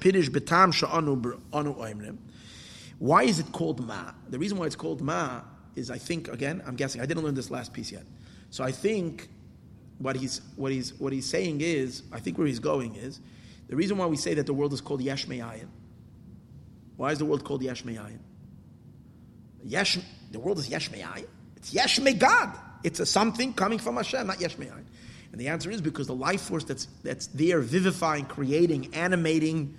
it 3.39 3.53
called 3.53 3.87
Ma? 3.87 4.13
The 4.31 4.39
reason 4.39 4.57
why 4.57 4.67
it's 4.67 4.77
called 4.77 5.03
Ma 5.03 5.43
is 5.77 5.91
I 5.91 5.99
think 5.99 6.29
again, 6.29 6.63
I'm 6.67 6.77
guessing, 6.77 7.03
I 7.03 7.07
didn't 7.07 7.25
learn 7.25 7.35
this 7.35 7.51
last 7.51 7.75
piece 7.75 7.93
yet. 7.93 8.05
So 8.49 8.65
I 8.65 8.73
think 8.73 9.29
what 9.99 10.17
he's 10.17 10.41
what 10.57 10.73
he's 10.73 10.99
what 10.99 11.13
he's 11.13 11.27
saying 11.27 11.61
is, 11.61 12.05
I 12.11 12.21
think 12.21 12.39
where 12.39 12.47
he's 12.47 12.59
going 12.59 12.97
is, 12.97 13.21
the 13.71 13.77
reason 13.77 13.97
why 13.97 14.07
we 14.07 14.17
say 14.17 14.35
that 14.35 14.47
the 14.47 14.53
world 14.53 14.73
is 14.73 14.81
called 14.81 15.01
Yesh 15.01 15.29
Me'ayin. 15.29 15.69
Why 16.97 17.13
is 17.13 17.19
the 17.19 17.25
world 17.25 17.45
called 17.45 17.63
Yesh 17.63 17.85
Me'ayin? 17.85 18.19
Yesh, 19.63 19.97
the 20.33 20.41
world 20.41 20.59
is 20.59 20.69
Yesh 20.69 20.91
Me'ayin. 20.91 21.27
It's 21.57 21.73
Yashme 21.73 22.19
God. 22.19 22.53
It's 22.83 22.99
a 22.99 23.07
something 23.07 23.55
coming 23.55 23.79
from 23.79 23.95
Hashem, 23.95 24.27
not 24.27 24.41
Yesh 24.41 24.59
Me'ayin. 24.59 24.85
And 25.31 25.41
the 25.41 25.47
answer 25.47 25.71
is 25.71 25.81
because 25.81 26.09
the 26.09 26.15
life 26.17 26.41
force 26.41 26.65
that's, 26.65 26.89
that's 27.05 27.29
there, 27.29 27.61
vivifying, 27.61 28.25
creating, 28.25 28.93
animating, 28.93 29.77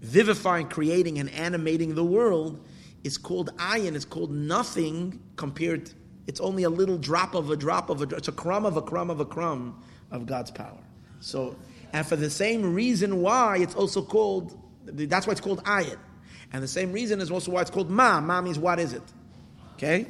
vivifying, 0.00 0.66
creating, 0.66 1.20
and 1.20 1.30
animating 1.30 1.94
the 1.94 2.04
world 2.04 2.66
is 3.04 3.18
called 3.18 3.56
ayin. 3.58 3.94
It's 3.94 4.04
called 4.04 4.32
nothing 4.32 5.22
compared. 5.36 5.92
It's 6.26 6.40
only 6.40 6.64
a 6.64 6.70
little 6.70 6.98
drop 6.98 7.36
of 7.36 7.50
a 7.50 7.56
drop 7.56 7.88
of 7.88 8.02
a. 8.02 8.16
It's 8.16 8.26
a 8.26 8.32
crumb 8.32 8.66
of 8.66 8.76
a 8.76 8.82
crumb 8.82 9.10
of 9.10 9.20
a 9.20 9.24
crumb 9.24 9.80
of 10.10 10.26
God's 10.26 10.50
power. 10.50 10.82
So, 11.20 11.54
and 11.92 12.06
for 12.06 12.16
the 12.16 12.30
same 12.30 12.74
reason 12.74 13.20
why 13.20 13.58
it's 13.58 13.74
also 13.74 14.02
called. 14.02 14.58
That's 14.84 15.26
why 15.26 15.32
it's 15.32 15.40
called 15.40 15.62
ayin. 15.64 15.98
And 16.52 16.62
the 16.62 16.68
same 16.68 16.92
reason 16.92 17.20
is 17.20 17.30
also 17.30 17.52
why 17.52 17.62
it's 17.62 17.70
called 17.70 17.90
ma. 17.90 18.20
Ma 18.20 18.40
means 18.40 18.58
what 18.58 18.78
is 18.78 18.92
it? 18.92 19.02
Okay? 19.74 20.06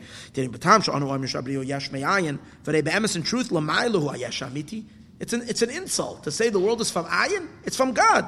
It's 5.20 5.32
an, 5.32 5.42
it's 5.48 5.62
an 5.62 5.70
insult 5.70 6.24
to 6.24 6.30
say 6.32 6.48
the 6.48 6.58
world 6.58 6.80
is 6.80 6.90
from 6.90 7.04
ayin. 7.06 7.48
It's 7.64 7.76
from 7.76 7.92
God. 7.92 8.26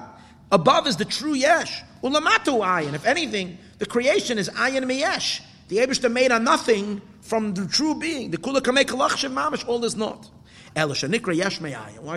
Above 0.53 0.87
is 0.87 0.97
the 0.97 1.05
true 1.05 1.35
yesh. 1.35 1.83
Ulamatu 2.03 2.61
ayin. 2.61 2.95
If 2.95 3.05
anything, 3.05 3.59
the 3.79 3.87
creation 3.87 4.39
is 4.39 4.49
ayin 4.51 4.85
miyesh. 4.85 5.41
The 5.69 5.79
Abishta 5.79 6.13
made 6.13 6.31
a 6.31 6.39
nothing 6.39 7.01
from 7.21 7.55
the 7.55 7.67
true 7.67 7.95
being. 7.95 8.31
The 8.31 8.37
kula 8.39 8.61
kamek 8.61 8.87
mamish. 8.87 9.67
All 9.67 9.85
is 9.85 9.97
not. 9.97 10.31
Why 10.75 10.87
is 10.87 11.03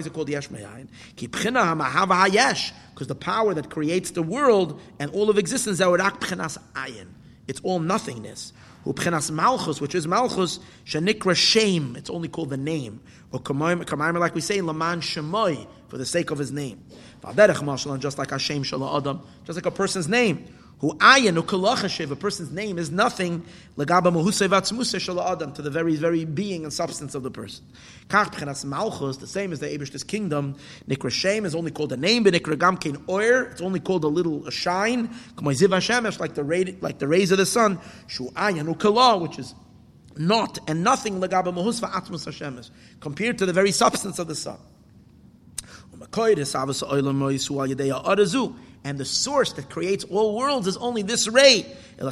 it 0.07 0.13
called 0.13 0.29
yesh 0.29 0.49
me'ayin? 0.49 0.87
Because 1.15 3.07
the 3.07 3.15
power 3.15 3.53
that 3.53 3.69
creates 3.69 4.11
the 4.11 4.23
world 4.23 4.81
and 4.99 5.11
all 5.11 5.29
of 5.29 5.37
existence, 5.37 5.77
that 5.77 5.87
ayin 5.87 7.07
It's 7.47 7.59
all 7.61 7.79
nothingness. 7.79 8.53
Upchenas 8.85 9.29
malchus, 9.31 9.79
which 9.79 9.93
is 9.93 10.07
malchus, 10.07 10.59
shenikra 10.85 11.35
shame. 11.35 11.95
It's 11.97 12.09
only 12.09 12.29
called 12.29 12.49
the 12.49 12.57
name. 12.57 13.01
Or 13.31 13.39
kamayim, 13.39 14.19
like 14.19 14.33
we 14.33 14.41
say, 14.41 14.61
laman 14.61 15.01
shemoy, 15.01 15.67
for 15.87 15.97
the 15.97 16.05
sake 16.05 16.31
of 16.31 16.39
his 16.39 16.51
name. 16.51 16.83
Just 17.23 18.17
like 18.17 18.31
Hashem 18.31 18.63
shala 18.63 18.97
adam, 18.97 19.21
just 19.45 19.57
like 19.57 19.65
a 19.65 19.71
person's 19.71 20.07
name. 20.07 20.47
Who 20.79 20.93
ayin 20.93 21.41
ukalachashiv, 21.41 22.11
a 22.11 22.15
person's 22.15 22.51
name 22.51 22.77
is 22.77 22.91
nothing 22.91 23.43
legaba 23.77 24.13
mahusevatzmuse 24.13 24.99
shala 24.99 25.31
adam 25.31 25.51
to 25.53 25.63
the 25.63 25.71
very 25.71 25.95
very 25.95 26.23
being 26.23 26.63
and 26.63 26.71
substance 26.71 27.15
of 27.15 27.23
the 27.23 27.31
person. 27.31 27.65
Kach 28.09 28.31
b'chenas 28.31 28.63
malchus, 28.63 29.17
the 29.17 29.25
same 29.25 29.51
as 29.51 29.59
the 29.59 29.65
Eibush's 29.65 30.03
kingdom. 30.03 30.55
Nikra 30.87 31.09
shem 31.09 31.45
is 31.45 31.55
only 31.55 31.71
called 31.71 31.93
a 31.93 31.97
name, 31.97 32.21
but 32.21 32.35
nikra 32.35 32.55
gamkein 32.55 33.09
oir, 33.09 33.45
it's 33.45 33.61
only 33.61 33.79
called 33.79 34.03
a 34.03 34.07
little 34.07 34.45
a 34.45 34.51
shine. 34.51 35.07
K'moiziv 35.35 35.69
Hashemesh, 35.69 36.19
like 36.19 36.35
the 36.35 36.43
ray, 36.43 36.77
like 36.79 36.99
the 36.99 37.07
rays 37.07 37.31
of 37.31 37.39
the 37.39 37.47
sun. 37.47 37.79
Shu 38.05 38.29
ayin 38.35 38.71
ukalah, 38.71 39.19
which 39.19 39.39
is 39.39 39.55
not 40.15 40.59
and 40.67 40.83
nothing 40.83 41.19
legaba 41.19 41.45
mahus 41.45 41.81
va'atmus 41.81 42.27
Hashemesh, 42.27 42.69
compared 42.99 43.39
to 43.39 43.47
the 43.47 43.53
very 43.53 43.71
substance 43.71 44.19
of 44.19 44.27
the 44.27 44.35
sun. 44.35 44.59
And 48.83 48.97
the 48.97 49.05
source 49.05 49.53
that 49.53 49.69
creates 49.69 50.03
all 50.05 50.37
worlds 50.37 50.67
is 50.67 50.77
only 50.77 51.01
this 51.01 51.27
ray. 51.27 51.65
And 51.99 52.07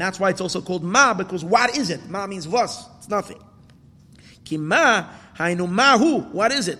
that's 0.00 0.18
why 0.18 0.30
it's 0.30 0.40
also 0.40 0.62
called 0.62 0.82
ma, 0.82 1.14
because 1.14 1.44
what 1.44 1.76
is 1.76 1.90
it? 1.90 2.08
Ma 2.08 2.26
means 2.26 2.48
was. 2.48 2.88
It's 2.98 3.08
nothing. 3.08 3.40
Kima, 4.44 5.08
hainu 5.36 5.70
mahu. 5.70 6.22
What 6.32 6.50
is 6.52 6.68
it? 6.68 6.78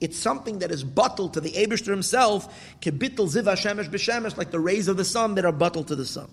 It's 0.00 0.16
something 0.16 0.58
that 0.60 0.70
is 0.70 0.84
bottled 0.84 1.34
to 1.34 1.40
the 1.40 1.50
Abishter 1.50 1.90
himself, 1.90 2.46
like 4.38 4.52
the 4.52 4.60
rays 4.60 4.86
of 4.86 4.96
the 4.96 5.04
sun 5.04 5.34
that 5.34 5.44
are 5.44 5.50
bottled 5.50 5.88
to 5.88 5.96
the 5.96 6.06
sun. 6.06 6.28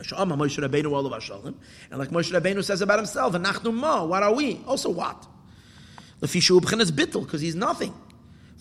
And 0.00 1.98
like 1.98 2.08
Moshe 2.10 2.32
Rabbeinu 2.32 2.64
says 2.64 2.80
about 2.80 2.98
himself, 2.98 3.34
"Anachnu 3.34 3.74
ma, 3.74 4.04
what 4.04 4.22
are 4.22 4.34
we? 4.34 4.62
Also 4.66 4.88
what? 4.90 5.26
Bittel, 6.22 7.24
because 7.24 7.40
he's 7.40 7.54
nothing. 7.54 7.94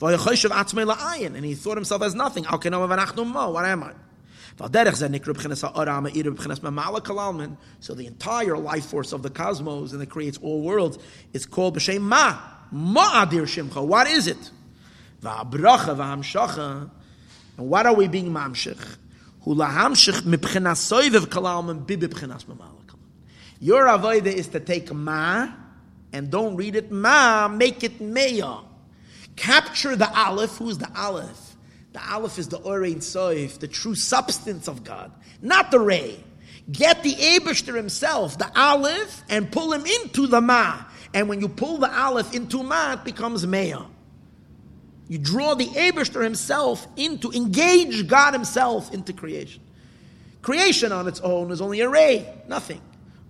And 0.01 1.45
he 1.45 1.55
thought 1.55 1.75
himself 1.77 2.01
as 2.01 2.15
nothing. 2.15 2.45
What 2.45 3.65
am 3.65 3.83
I? 3.83 3.91
So 4.57 4.67
the 7.93 8.05
entire 8.07 8.57
life 8.57 8.85
force 8.85 9.13
of 9.13 9.23
the 9.23 9.29
cosmos 9.29 9.91
and 9.91 10.01
that 10.01 10.09
creates 10.09 10.37
all 10.41 10.61
worlds 10.61 10.97
is 11.33 11.45
called 11.45 11.77
b'shem 11.77 12.01
ma. 12.01 12.37
Ma 12.71 13.25
adir 13.25 13.43
shimcha. 13.43 13.85
What 13.85 14.07
is 14.07 14.27
it? 14.27 14.51
And 17.57 17.69
what 17.69 17.85
are 17.85 17.93
we 17.93 18.07
being 18.07 18.31
mamshich? 18.31 18.97
Your 19.49 19.57
avodah 23.87 24.27
is 24.27 24.47
to 24.49 24.59
take 24.59 24.93
ma 24.93 25.49
and 26.13 26.29
don't 26.29 26.55
read 26.55 26.75
it 26.75 26.91
ma, 26.91 27.47
make 27.47 27.83
it 27.83 27.99
meya. 27.99 28.63
Capture 29.35 29.95
the 29.95 30.07
aleph. 30.15 30.57
Who's 30.57 30.77
the 30.77 30.91
aleph? 30.95 31.55
The 31.93 32.11
aleph 32.11 32.37
is 32.37 32.49
the 32.49 32.59
orein 32.59 32.97
soif, 32.97 33.57
the 33.57 33.67
true 33.67 33.95
substance 33.95 34.67
of 34.67 34.83
God, 34.83 35.11
not 35.41 35.71
the 35.71 35.79
ray. 35.79 36.23
Get 36.71 37.01
the 37.01 37.15
Abishter 37.15 37.75
himself, 37.75 38.37
the 38.37 38.51
aleph, 38.55 39.23
and 39.29 39.51
pull 39.51 39.73
him 39.73 39.83
into 39.85 40.27
the 40.27 40.41
ma. 40.41 40.85
And 41.15 41.27
when 41.27 41.41
you 41.41 41.49
pull 41.49 41.79
the 41.79 41.91
aleph 41.91 42.35
into 42.35 42.61
ma, 42.61 42.93
it 42.93 43.03
becomes 43.03 43.43
meya. 43.47 43.87
You 45.09 45.17
draw 45.17 45.55
the 45.55 45.65
Abishter 45.65 46.23
himself 46.23 46.87
into, 46.95 47.31
engage 47.31 48.07
God 48.07 48.33
himself 48.33 48.93
into 48.93 49.11
creation. 49.11 49.61
Creation 50.43 50.91
on 50.91 51.07
its 51.07 51.19
own 51.19 51.51
is 51.51 51.61
only 51.61 51.81
a 51.81 51.89
ray, 51.89 52.31
nothing. 52.47 52.79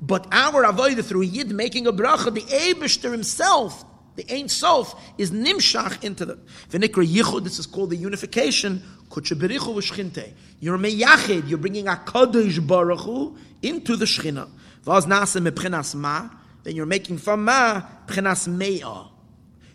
But 0.01 0.27
our 0.31 0.63
avodah 0.63 1.03
through 1.03 1.21
Yid 1.21 1.51
making 1.51 1.87
a 1.87 1.93
bracha, 1.93 2.33
the 2.33 2.41
Abishter 2.41 3.11
himself, 3.11 3.85
the 4.17 4.25
Ein 4.29 4.49
Sof, 4.49 4.93
is 5.17 5.31
nimshach 5.31 6.03
into 6.03 6.25
the 6.25 6.35
V'nikra 6.69 7.07
Yichud, 7.07 7.45
this 7.45 7.59
is 7.59 7.65
called 7.65 7.91
the 7.91 7.95
unification, 7.95 8.83
Kutshaberichu 9.09 9.73
v'shchinte. 9.73 10.33
You're 10.59 10.77
meyachid, 10.77 11.47
you're 11.47 11.57
bringing 11.57 11.87
a 11.87 11.95
Baruch 11.95 12.99
Hu 12.99 13.37
into 13.61 13.95
the 13.95 14.05
Shechina. 14.05 14.49
Vaz 14.83 15.05
nasa 15.05 15.41
mepchinas 15.41 15.95
ma, 15.95 16.29
then 16.63 16.75
you're 16.75 16.85
making 16.85 17.19
from 17.19 17.45
ma, 17.45 17.81
pchinas 18.05 18.49
me'ah. 18.49 19.07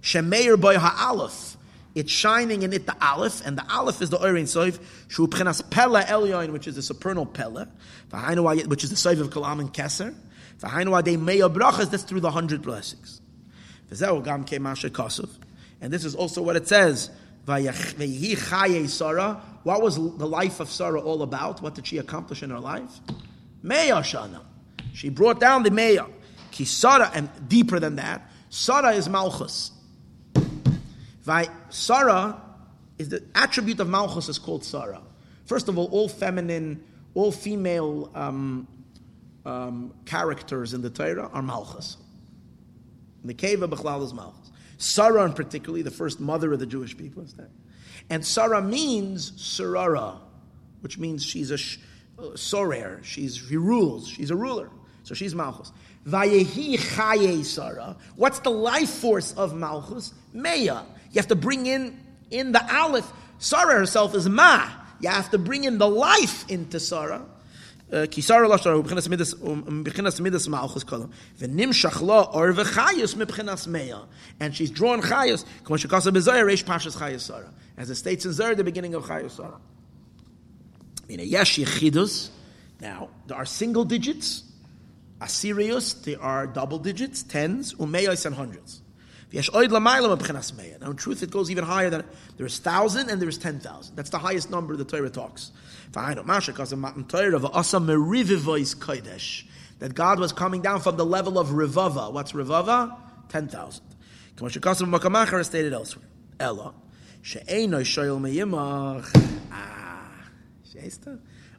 Shemeir 0.02 0.60
boy 0.60 0.78
ha'alef 0.78 1.53
it's 1.94 2.10
shining 2.10 2.62
in 2.62 2.72
it 2.72 2.86
the 2.86 2.96
aleph, 3.00 3.44
and 3.46 3.56
the 3.56 3.64
aleph 3.72 4.02
is 4.02 4.10
the 4.10 4.18
oirin 4.18 4.44
soif, 4.44 4.80
shu 5.08 5.28
pella 5.28 6.50
which 6.50 6.66
is 6.66 6.74
the 6.74 6.82
supernal 6.82 7.26
pella, 7.26 7.68
which 8.66 8.84
is 8.84 8.90
the 8.90 8.96
soif 8.96 9.20
of 9.20 9.30
kalam 9.30 9.60
and 9.60 9.72
meya 11.26 11.52
brachas, 11.52 11.90
that's 11.90 12.02
through 12.02 12.20
the 12.20 12.30
hundred 12.30 12.62
blessings. 12.62 13.20
Kosov, 13.90 15.30
and 15.80 15.92
this 15.92 16.04
is 16.04 16.14
also 16.14 16.42
what 16.42 16.56
it 16.56 16.66
says, 16.66 17.10
chaye 17.46 18.88
Sarah, 18.88 19.40
what 19.62 19.82
was 19.82 19.96
the 19.96 20.26
life 20.26 20.60
of 20.60 20.70
Sarah 20.70 21.00
all 21.00 21.22
about? 21.22 21.62
What 21.62 21.74
did 21.74 21.86
she 21.86 21.98
accomplish 21.98 22.42
in 22.42 22.50
her 22.50 22.60
life? 22.60 23.00
Meya 23.62 24.02
shana. 24.02 24.40
She 24.94 25.08
brought 25.08 25.40
down 25.40 25.62
the 25.62 25.70
meya. 25.70 26.10
Ki 26.50 26.64
Sarah, 26.64 27.10
and 27.14 27.28
deeper 27.48 27.78
than 27.80 27.96
that, 27.96 28.30
Sarah 28.48 28.92
is 28.92 29.08
Malchus. 29.08 29.72
Sarah 31.70 32.40
is 32.98 33.08
the 33.08 33.24
attribute 33.34 33.80
of 33.80 33.88
Malchus 33.88 34.28
is 34.28 34.38
called 34.38 34.64
Sarah. 34.64 35.02
First 35.46 35.68
of 35.68 35.78
all, 35.78 35.86
all 35.86 36.08
feminine, 36.08 36.84
all 37.14 37.32
female 37.32 38.10
um, 38.14 38.68
um, 39.44 39.94
characters 40.04 40.74
in 40.74 40.82
the 40.82 40.90
Torah 40.90 41.28
are 41.32 41.42
Malchus. 41.42 41.96
The 43.24 43.34
Keva 43.34 43.68
Bechlal 43.68 44.04
is 44.04 44.12
Malchus. 44.12 44.52
Sarah, 44.78 45.24
in 45.24 45.32
particularly, 45.32 45.82
the 45.82 45.90
first 45.90 46.20
mother 46.20 46.52
of 46.52 46.60
the 46.60 46.66
Jewish 46.66 46.96
people, 46.96 47.22
is 47.22 47.32
that. 47.34 47.50
And 48.10 48.24
Sarah 48.24 48.60
means 48.60 49.32
Sarara, 49.32 50.18
which 50.80 50.98
means 50.98 51.24
she's 51.24 51.50
a 51.50 51.56
sh- 51.56 51.78
uh, 52.18 52.36
sorer. 52.36 53.00
She's 53.02 53.36
she 53.36 53.56
rules. 53.56 54.08
She's 54.08 54.30
a 54.30 54.36
ruler. 54.36 54.70
So 55.04 55.14
she's 55.14 55.34
Malchus. 55.34 55.72
Vayehi 56.06 56.76
Chaye 56.76 57.44
Sarah. 57.44 57.96
What's 58.16 58.40
the 58.40 58.50
life 58.50 58.90
force 58.90 59.32
of 59.32 59.54
Malchus? 59.54 60.12
Meya. 60.34 60.84
You 61.14 61.20
have 61.20 61.28
to 61.28 61.36
bring 61.36 61.66
in 61.66 61.96
in 62.32 62.50
the 62.50 62.74
Aleph. 62.74 63.10
Sarah 63.38 63.74
herself 63.74 64.16
is 64.16 64.28
Ma. 64.28 64.68
You 64.98 65.10
have 65.10 65.30
to 65.30 65.38
bring 65.38 65.62
in 65.62 65.78
the 65.78 65.88
life 65.88 66.44
into 66.50 66.80
Sarah. 66.80 67.24
Uh, 67.92 68.06
ki 68.10 68.20
Sarah 68.20 68.48
lo 68.48 68.56
Sarah 68.56 68.82
b'chinas 68.82 69.08
midas 69.08 69.34
um, 69.34 69.84
and 74.40 74.56
she's 74.56 74.70
drawn 74.72 75.02
chayus 75.02 75.44
pashas 75.64 77.50
as 77.76 77.90
it 77.90 77.94
states 77.94 78.24
in 78.24 78.32
Zer 78.32 78.56
the 78.56 78.64
beginning 78.64 78.94
of 78.94 79.04
chayus 79.04 79.36
Sarah. 79.36 79.60
Now 82.80 83.08
there 83.28 83.36
are 83.36 83.46
single 83.46 83.84
digits 83.84 84.42
Assyrius 85.20 86.02
there 86.02 86.20
are 86.20 86.48
double 86.48 86.78
digits 86.78 87.22
tens 87.22 87.74
umeyos 87.74 88.26
and 88.26 88.34
hundreds 88.34 88.80
now, 90.80 90.90
in 90.90 90.96
truth, 90.96 91.22
it 91.24 91.30
goes 91.30 91.50
even 91.50 91.64
higher 91.64 91.90
than 91.90 92.04
there's 92.36 92.58
thousand 92.58 93.10
and 93.10 93.20
there's 93.20 93.36
ten 93.36 93.58
thousand. 93.58 93.96
That's 93.96 94.10
the 94.10 94.18
highest 94.18 94.48
number 94.48 94.76
the 94.76 94.84
Torah 94.84 95.10
talks. 95.10 95.50
That 99.80 99.94
God 99.94 100.20
was 100.20 100.32
coming 100.32 100.62
down 100.62 100.80
from 100.80 100.96
the 100.96 101.04
level 101.04 101.38
of 101.38 101.48
Rivava. 101.48 102.12
What's 102.12 102.30
Rivava? 102.32 102.96
Ten 103.28 103.48
thousand. 103.48 103.84
stated 105.44 105.72
elsewhere. 105.72 106.06
Ella. 106.38 106.74
Ah, 109.50 110.10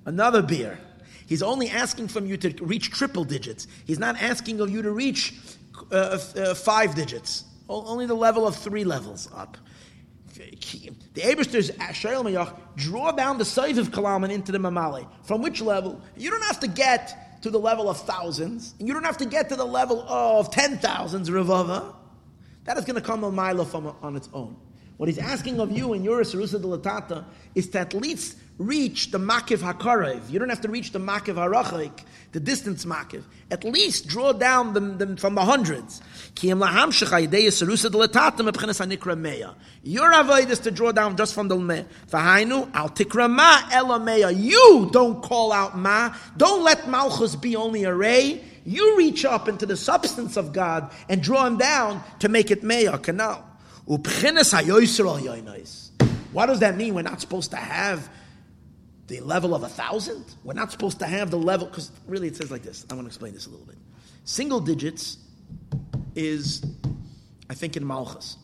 another 0.05 0.41
beer. 0.41 0.79
He's 1.27 1.41
only 1.41 1.69
asking 1.69 2.07
from 2.09 2.25
you 2.25 2.37
to 2.37 2.63
reach 2.63 2.91
triple 2.91 3.23
digits. 3.23 3.67
He's 3.85 3.99
not 3.99 4.21
asking 4.21 4.61
of 4.61 4.69
you 4.69 4.81
to 4.83 4.91
reach 4.91 5.33
uh, 5.91 6.19
uh, 6.37 6.53
five 6.53 6.95
digits. 6.95 7.43
Only 7.67 8.05
the 8.05 8.15
level 8.15 8.47
of 8.47 8.55
three 8.55 8.83
levels 8.83 9.29
up. 9.35 9.57
The 10.35 11.21
Abishter's 11.21 11.71
Shayel 11.71 12.23
Mayach 12.23 12.55
draw 12.75 13.11
down 13.11 13.37
the 13.37 13.45
size 13.45 13.77
of 13.77 13.91
Kalaman 13.91 14.31
into 14.31 14.51
the 14.51 14.57
Mamali. 14.57 15.07
From 15.23 15.41
which 15.41 15.61
level? 15.61 16.01
You 16.17 16.29
don't 16.29 16.43
have 16.43 16.59
to 16.59 16.67
get 16.67 17.41
to 17.41 17.49
the 17.49 17.59
level 17.59 17.89
of 17.89 17.97
thousands, 17.99 18.73
and 18.79 18.87
you 18.87 18.93
don't 18.93 19.05
have 19.05 19.17
to 19.17 19.25
get 19.25 19.49
to 19.49 19.55
the 19.55 19.65
level 19.65 20.01
of 20.01 20.51
ten 20.51 20.77
thousands, 20.77 21.29
Ravava. 21.29 21.95
That 22.65 22.77
is 22.77 22.85
going 22.85 22.95
to 22.95 23.01
come 23.01 23.23
on 23.23 23.65
from 23.65 23.87
um, 23.87 23.95
on 24.01 24.15
its 24.15 24.29
own. 24.33 24.57
What 24.97 25.09
he's 25.09 25.19
asking 25.19 25.59
of 25.59 25.71
you 25.71 25.93
in 25.93 26.03
your 26.03 26.21
Sarusa 26.21 26.61
de 26.61 26.67
Latata 26.67 27.25
is 27.53 27.67
to 27.69 27.79
at 27.79 27.93
least 27.93 28.37
reach 28.57 29.11
the 29.11 29.17
makiv 29.17 29.59
hakarev. 29.59 30.29
You 30.29 30.39
don't 30.39 30.49
have 30.49 30.61
to 30.61 30.69
reach 30.69 30.91
the 30.91 30.99
makiv 30.99 31.35
harachik, 31.35 32.03
the 32.31 32.39
distance 32.39 32.85
makiv. 32.85 33.23
At 33.51 33.63
least 33.63 34.07
draw 34.07 34.33
down 34.33 34.73
them, 34.73 34.97
them 34.97 35.17
from 35.17 35.35
the 35.35 35.43
hundreds. 35.43 36.01
Your 39.83 40.19
avoid 40.19 40.49
is 40.49 40.59
to 40.59 40.71
draw 40.71 40.91
down 40.91 41.17
just 41.17 41.33
from 41.33 41.47
the 41.47 41.57
me. 41.57 41.85
V'hainu 42.09 42.73
al 42.73 42.89
tikra 42.89 43.31
ma 43.31 43.61
ela 43.71 44.31
You 44.31 44.89
don't 44.91 45.21
call 45.21 45.51
out 45.51 45.77
ma. 45.77 46.15
Don't 46.37 46.63
let 46.63 46.89
malchus 46.89 47.35
be 47.35 47.55
only 47.55 47.83
a 47.83 47.93
ray. 47.93 48.43
You 48.65 48.97
reach 48.97 49.25
up 49.25 49.47
into 49.47 49.67
the 49.67 49.77
substance 49.77 50.37
of 50.37 50.53
God 50.53 50.91
and 51.07 51.21
draw 51.21 51.45
him 51.45 51.57
down 51.57 52.03
to 52.19 52.29
make 52.29 52.49
it 52.49 52.63
meya 52.63 53.01
canal. 53.01 53.47
What 53.85 54.03
does 56.47 56.59
that 56.59 56.75
mean? 56.75 56.95
We're 56.95 57.03
not 57.03 57.21
supposed 57.21 57.51
to 57.51 57.57
have 57.57 58.09
the 59.07 59.19
level 59.19 59.53
of 59.53 59.63
a 59.63 59.69
thousand. 59.69 60.25
We're 60.43 60.53
not 60.53 60.71
supposed 60.71 60.99
to 60.99 61.05
have 61.05 61.31
the 61.31 61.37
level, 61.37 61.67
because 61.67 61.91
really 62.07 62.27
it 62.27 62.35
says 62.35 62.51
like 62.51 62.63
this. 62.63 62.85
I 62.89 62.95
want 62.95 63.05
to 63.05 63.09
explain 63.09 63.33
this 63.33 63.45
a 63.45 63.49
little 63.49 63.65
bit. 63.65 63.77
Single 64.23 64.59
digits 64.59 65.17
is, 66.15 66.65
I 67.49 67.53
think, 67.53 67.77
in 67.77 67.85
Malchus. 67.85 68.37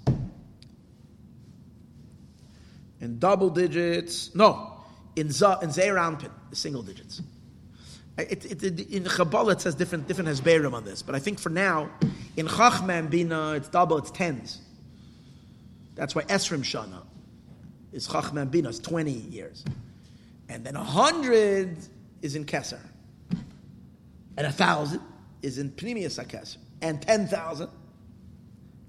In 3.00 3.18
double 3.18 3.50
digits, 3.50 4.36
no, 4.36 4.74
in 5.16 5.32
Z, 5.32 5.46
in 5.64 5.72
Zeir 5.72 5.96
Anpin, 5.96 6.30
single 6.52 6.84
digits. 6.84 7.22
It, 8.18 8.46
it, 8.46 8.64
it, 8.64 8.92
in 8.92 9.06
Kabbalah 9.06 9.54
it 9.54 9.62
says 9.62 9.74
different 9.74 10.08
different 10.08 10.28
has 10.28 10.42
Hezberim 10.42 10.74
on 10.74 10.84
this, 10.84 11.02
but 11.02 11.16
I 11.16 11.20
think 11.20 11.40
for 11.40 11.50
now, 11.50 11.90
in 12.38 12.46
Chachma 12.46 13.00
and 13.00 13.10
Bina, 13.10 13.54
it's 13.54 13.70
double, 13.70 13.98
it's 13.98 14.12
tens. 14.12 14.60
That's 15.96 16.14
why 16.14 16.24
Esrim 16.24 16.60
Shana 16.60 17.04
is 17.92 18.08
Chachma 18.08 18.42
and 18.42 18.52
Bina, 18.52 18.70
it's 18.70 18.80
20 18.80 19.12
years. 19.12 19.64
And 20.52 20.66
then 20.66 20.76
a 20.76 20.84
hundred 20.84 21.78
is 22.22 22.36
in 22.36 22.44
Kesser. 22.44 22.82
And 24.36 24.46
a 24.46 24.52
thousand 24.52 25.00
is 25.42 25.58
in 25.58 25.72
Pnimius 25.72 26.22
HaKesser. 26.22 26.58
And 26.82 27.02
ten 27.02 27.26
thousand, 27.26 27.70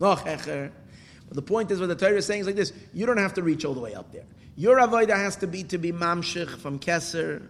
no 0.00 0.16
But 0.16 0.72
the 1.30 1.42
point 1.42 1.70
is, 1.70 1.78
what 1.78 1.88
the 1.88 1.94
Torah 1.94 2.16
is 2.16 2.26
saying 2.26 2.40
is 2.40 2.46
like 2.48 2.56
this: 2.56 2.72
you 2.92 3.06
don't 3.06 3.18
have 3.18 3.34
to 3.34 3.42
reach 3.44 3.64
all 3.64 3.74
the 3.74 3.80
way 3.80 3.94
up 3.94 4.12
there. 4.12 4.24
Your 4.56 4.78
avodah 4.78 5.14
has 5.14 5.36
to 5.36 5.46
be 5.46 5.62
to 5.64 5.78
be 5.78 5.92
mamshich 5.92 6.48
from 6.58 6.80
Kesser, 6.80 7.46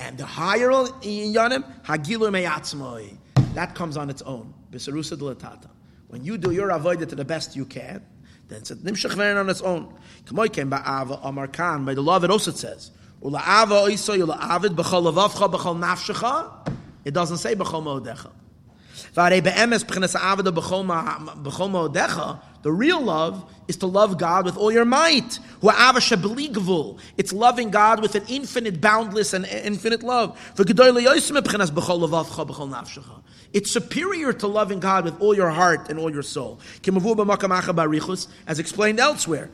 and 0.00 0.16
the 0.16 0.24
higher 0.24 0.70
in 0.70 1.34
Yanim 1.34 1.64
hagilur 1.82 2.30
meyatzmoi. 2.30 3.14
That 3.52 3.74
comes 3.74 3.98
on 3.98 4.08
its 4.08 4.22
own. 4.22 4.54
Bisarusa 4.72 5.18
delatata. 5.18 5.68
When 6.08 6.24
you 6.24 6.38
do 6.38 6.50
your 6.50 6.70
avodah 6.70 7.06
to 7.08 7.14
the 7.14 7.26
best 7.26 7.56
you 7.56 7.66
can, 7.66 8.02
then 8.48 8.60
it's 8.60 8.70
nimshach 8.70 9.14
verin 9.14 9.38
on 9.38 9.48
its 9.48 9.60
own. 9.60 9.92
Kamoy 10.26 10.52
came 10.52 10.70
by 10.70 10.78
Ava 10.78 11.20
Amar 11.22 11.48
Khan. 11.48 11.84
By 11.84 11.94
the 11.94 12.02
law, 12.02 12.22
it 12.22 12.30
also 12.30 12.50
says, 12.52 12.90
"Ula 13.22 13.38
Ava 13.38 13.74
oiso 13.74 14.16
yula 14.16 14.36
avid 14.38 14.72
b'chol 14.72 15.12
lavavcha 15.12 15.50
b'chol 15.52 15.78
nafshecha." 15.78 16.74
It 17.04 17.14
doesn't 17.14 17.38
say 17.38 17.54
b'chol 17.54 17.82
mo'odecha. 17.82 18.30
The 22.62 22.72
real 22.72 23.00
love 23.00 23.48
is 23.68 23.76
to 23.78 23.86
love 23.86 24.18
God 24.18 24.44
with 24.44 24.56
all 24.56 24.72
your 24.72 24.84
might. 24.84 25.38
It's 25.62 27.32
loving 27.32 27.70
God 27.70 28.02
with 28.02 28.14
an 28.14 28.24
infinite, 28.28 28.80
boundless, 28.80 29.32
and 29.32 29.44
infinite 29.46 30.02
love. 30.02 30.38
It's 33.52 33.70
superior 33.72 34.32
to 34.32 34.46
loving 34.46 34.80
God 34.80 35.04
with 35.04 35.20
all 35.20 35.34
your 35.34 35.50
heart 35.50 35.88
and 35.88 35.98
all 35.98 36.10
your 36.12 36.22
soul. 36.22 36.60
As 38.46 38.58
explained 38.58 39.00
elsewhere. 39.00 39.50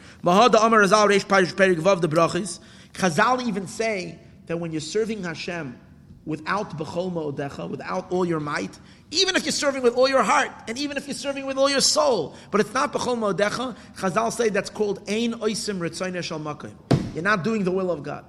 Chazal 2.92 3.46
even 3.46 3.66
say 3.66 4.18
that 4.46 4.58
when 4.58 4.70
you're 4.72 4.80
serving 4.80 5.24
Hashem 5.24 5.78
without 6.24 6.76
b'chol 6.78 7.12
ma'odecha, 7.12 7.68
without 7.68 8.10
all 8.12 8.24
your 8.24 8.40
might, 8.40 8.78
even 9.12 9.36
if 9.36 9.44
you're 9.44 9.52
serving 9.52 9.82
with 9.82 9.94
all 9.94 10.09
your 10.09 10.22
heart, 10.22 10.51
and 10.66 10.78
even 10.78 10.97
if 10.97 11.06
you're 11.06 11.14
serving 11.14 11.44
with 11.47 11.59
all 11.59 11.68
your 11.68 11.80
soul, 11.80 12.34
but 12.51 12.60
it's 12.60 12.72
not 12.72 12.93
b'chol 12.93 13.18
ma'odecha, 13.18 13.76
Chazal 13.97 14.32
say 14.32 14.48
that's 14.48 14.70
called 14.70 14.98
ein 15.09 15.34
oisim 15.34 15.78
ritzayne 15.78 16.22
shal 16.22 16.40
makim. 16.40 16.72
You're 17.14 17.22
not 17.22 17.44
doing 17.44 17.64
the 17.64 17.70
will 17.70 17.90
of 17.90 18.02
God. 18.02 18.24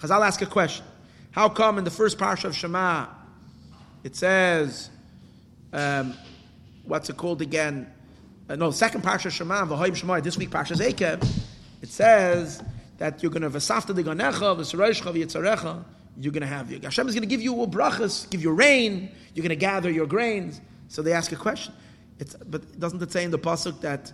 Chazal 0.00 0.24
ask 0.26 0.42
a 0.42 0.46
question. 0.46 0.84
How 1.30 1.48
come 1.48 1.78
in 1.78 1.84
the 1.84 1.90
first 1.90 2.18
parsha 2.18 2.44
of 2.44 2.56
Shema, 2.56 3.06
it 4.04 4.14
says, 4.14 4.90
um, 5.72 6.14
what's 6.84 7.08
it 7.08 7.16
called 7.16 7.40
again? 7.40 7.90
Uh, 8.48 8.56
no, 8.56 8.70
second 8.70 9.02
parsha 9.02 9.30
Shema, 9.30 9.64
v'hoyim 9.64 9.96
Shema, 9.96 10.20
this 10.20 10.36
week 10.36 10.50
parsha 10.50 10.76
Zekev, 10.76 11.26
it 11.80 11.88
says 11.88 12.62
that 12.98 13.22
you're 13.22 13.32
going 13.32 13.42
to 13.42 13.50
v'safta 13.50 13.94
de 13.94 14.02
ganecha, 14.02 14.54
v'saroshcha 14.56 15.12
v'yitzarecha, 15.14 15.82
you're 16.18 16.32
going 16.32 16.42
to 16.42 16.46
have, 16.46 16.70
Hashem 16.70 17.08
is 17.08 17.14
going 17.14 17.22
to 17.22 17.28
give 17.28 17.42
you 17.42 17.54
brachas, 17.54 18.28
give 18.30 18.42
you 18.42 18.52
rain, 18.52 19.10
you're 19.34 19.42
going 19.42 19.50
to 19.50 19.56
gather 19.56 19.90
your 19.90 20.06
grains. 20.06 20.60
So 20.88 21.02
they 21.02 21.12
ask 21.12 21.32
a 21.32 21.36
question. 21.36 21.74
It's, 22.18 22.34
but 22.34 22.78
doesn't 22.78 23.02
it 23.02 23.12
say 23.12 23.24
in 23.24 23.30
the 23.30 23.38
pasuk 23.38 23.80
that 23.80 24.12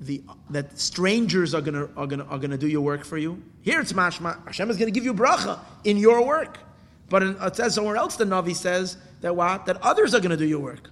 the 0.00 0.22
that 0.50 0.76
strangers 0.76 1.54
are 1.54 1.60
going 1.60 1.74
to 1.74 1.88
are 1.96 2.06
to 2.06 2.24
are 2.24 2.38
to 2.38 2.58
do 2.58 2.66
your 2.66 2.80
work 2.80 3.04
for 3.04 3.16
you? 3.16 3.40
Here 3.62 3.80
it's 3.80 3.92
mashma. 3.92 4.44
Hashem 4.44 4.70
is 4.70 4.76
going 4.76 4.92
to 4.92 4.94
give 4.94 5.04
you 5.04 5.14
bracha 5.14 5.60
in 5.84 5.96
your 5.96 6.26
work. 6.26 6.58
But 7.08 7.22
in, 7.22 7.36
it 7.40 7.56
says 7.56 7.74
somewhere 7.74 7.96
else 7.96 8.16
the 8.16 8.24
Navi 8.24 8.56
says 8.56 8.96
that 9.20 9.36
what 9.36 9.66
that 9.66 9.80
others 9.82 10.14
are 10.14 10.20
going 10.20 10.30
to 10.30 10.36
do 10.36 10.46
your 10.46 10.60
work. 10.60 10.90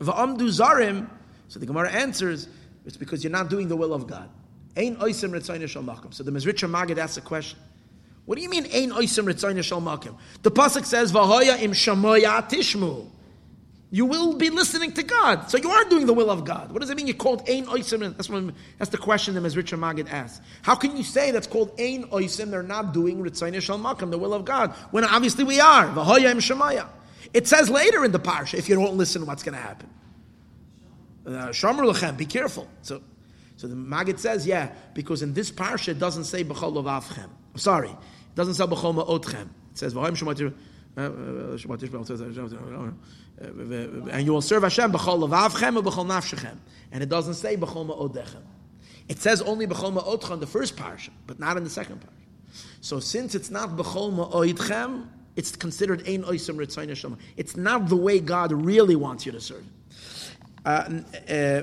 Va'amdu 0.00 0.48
zarim. 0.48 1.10
So 1.48 1.60
the 1.60 1.66
Gemara 1.66 1.90
answers, 1.90 2.48
it's 2.86 2.96
because 2.96 3.22
you're 3.22 3.30
not 3.30 3.50
doing 3.50 3.68
the 3.68 3.76
will 3.76 3.92
of 3.92 4.06
God. 4.06 4.30
Oisim 4.76 6.14
So 6.14 6.22
the 6.22 6.30
Mezritcher 6.30 6.70
Magid 6.70 6.98
asks 6.98 7.16
a 7.16 7.20
question. 7.20 7.58
What 8.26 8.36
do 8.36 8.42
you 8.42 8.50
mean, 8.50 8.64
Ein 8.66 8.90
Oisim 8.90 9.24
Ritzayna 9.24 9.62
Shal 9.62 9.80
Makim? 9.80 10.16
The 10.42 10.50
Pasuk 10.50 10.84
says, 10.84 11.12
Vahoya 11.12 11.60
im 11.62 11.72
Shamoya 11.72 12.48
Tishmu. 12.48 13.08
You 13.90 14.04
will 14.04 14.34
be 14.34 14.50
listening 14.50 14.92
to 14.94 15.04
God. 15.04 15.48
So 15.48 15.58
you 15.58 15.70
are 15.70 15.84
doing 15.84 16.06
the 16.06 16.12
will 16.12 16.28
of 16.28 16.44
God. 16.44 16.72
What 16.72 16.80
does 16.80 16.90
it 16.90 16.96
mean? 16.96 17.06
You're 17.06 17.16
called 17.16 17.48
Ein 17.48 17.66
Oisim. 17.66 18.16
That's, 18.16 18.28
that's 18.78 18.90
the 18.90 18.98
question 18.98 19.34
that 19.34 19.42
Mezritcher 19.42 19.78
Magid 19.78 20.10
asks. 20.10 20.44
How 20.62 20.74
can 20.74 20.96
you 20.96 21.04
say 21.04 21.30
that's 21.30 21.46
called 21.46 21.70
Ein 21.78 22.04
Oisim? 22.10 22.50
They're 22.50 22.64
not 22.64 22.92
doing 22.92 23.22
Ritzayna 23.22 23.62
Shal 23.62 23.78
Makim, 23.78 24.10
the 24.10 24.18
will 24.18 24.34
of 24.34 24.44
God. 24.44 24.72
When 24.90 25.04
obviously 25.04 25.44
we 25.44 25.60
are. 25.60 25.86
Vahoya 25.86 26.30
im 26.32 26.38
Shemaya. 26.38 26.88
It 27.32 27.46
says 27.46 27.70
later 27.70 28.04
in 28.04 28.12
the 28.12 28.18
parsha, 28.18 28.54
if 28.54 28.68
you 28.68 28.74
don't 28.74 28.96
listen, 28.96 29.24
what's 29.24 29.42
going 29.42 29.54
to 29.54 29.60
happen? 29.60 29.88
Uh, 31.24 31.48
Lechem, 31.48 32.16
be 32.16 32.26
careful. 32.26 32.68
So, 32.82 33.02
so 33.56 33.68
the 33.68 33.74
Magid 33.74 34.18
says, 34.18 34.46
yeah, 34.46 34.72
because 34.94 35.22
in 35.22 35.32
this 35.32 35.50
parsha 35.50 35.88
it 35.88 35.98
doesn't 35.98 36.24
say 36.24 36.44
B'chol 36.44 36.82
Avchem. 36.84 37.28
Sorry, 37.56 37.90
doesn't 38.36 38.54
say 38.54 38.64
b'chol 38.64 38.94
otchem. 39.08 39.48
It 39.72 39.78
says 39.78 39.94
v'haim 39.94 40.12
shematir. 40.12 40.54
And 44.12 44.24
you 44.24 44.32
will 44.32 44.40
serve 44.40 44.62
Hashem 44.62 44.92
b'chol 44.92 45.28
levavchem 45.28 45.76
or 45.76 45.82
b'chol 45.82 46.06
nafshechem. 46.06 46.56
And 46.92 47.02
it 47.02 47.08
doesn't 47.08 47.34
say 47.34 47.56
b'chol 47.56 47.86
ma'odechem. 47.88 48.42
It 49.08 49.18
says 49.18 49.42
only 49.42 49.66
b'chol 49.66 50.00
ma'odchem 50.00 50.34
in 50.34 50.40
the 50.40 50.46
first 50.46 50.76
parsha, 50.76 51.10
but 51.26 51.40
not 51.40 51.56
in 51.56 51.64
the 51.64 51.70
second 51.70 52.00
parsha. 52.00 52.62
So 52.80 53.00
since 53.00 53.34
it's 53.34 53.50
not 53.50 53.70
b'chol 53.70 54.12
ma'odchem, 54.30 55.08
it's 55.34 55.56
considered 55.56 56.06
ein 56.06 56.22
oisem 56.22 56.56
ritzayin 56.56 56.88
Hashem. 56.88 57.18
It's 57.36 57.56
not 57.56 57.88
the 57.88 57.96
way 57.96 58.20
God 58.20 58.52
really 58.52 58.96
wants 58.96 59.26
you 59.26 59.32
to 59.32 59.40
serve. 59.40 59.64
Uh, 60.64 61.00
uh, 61.28 61.62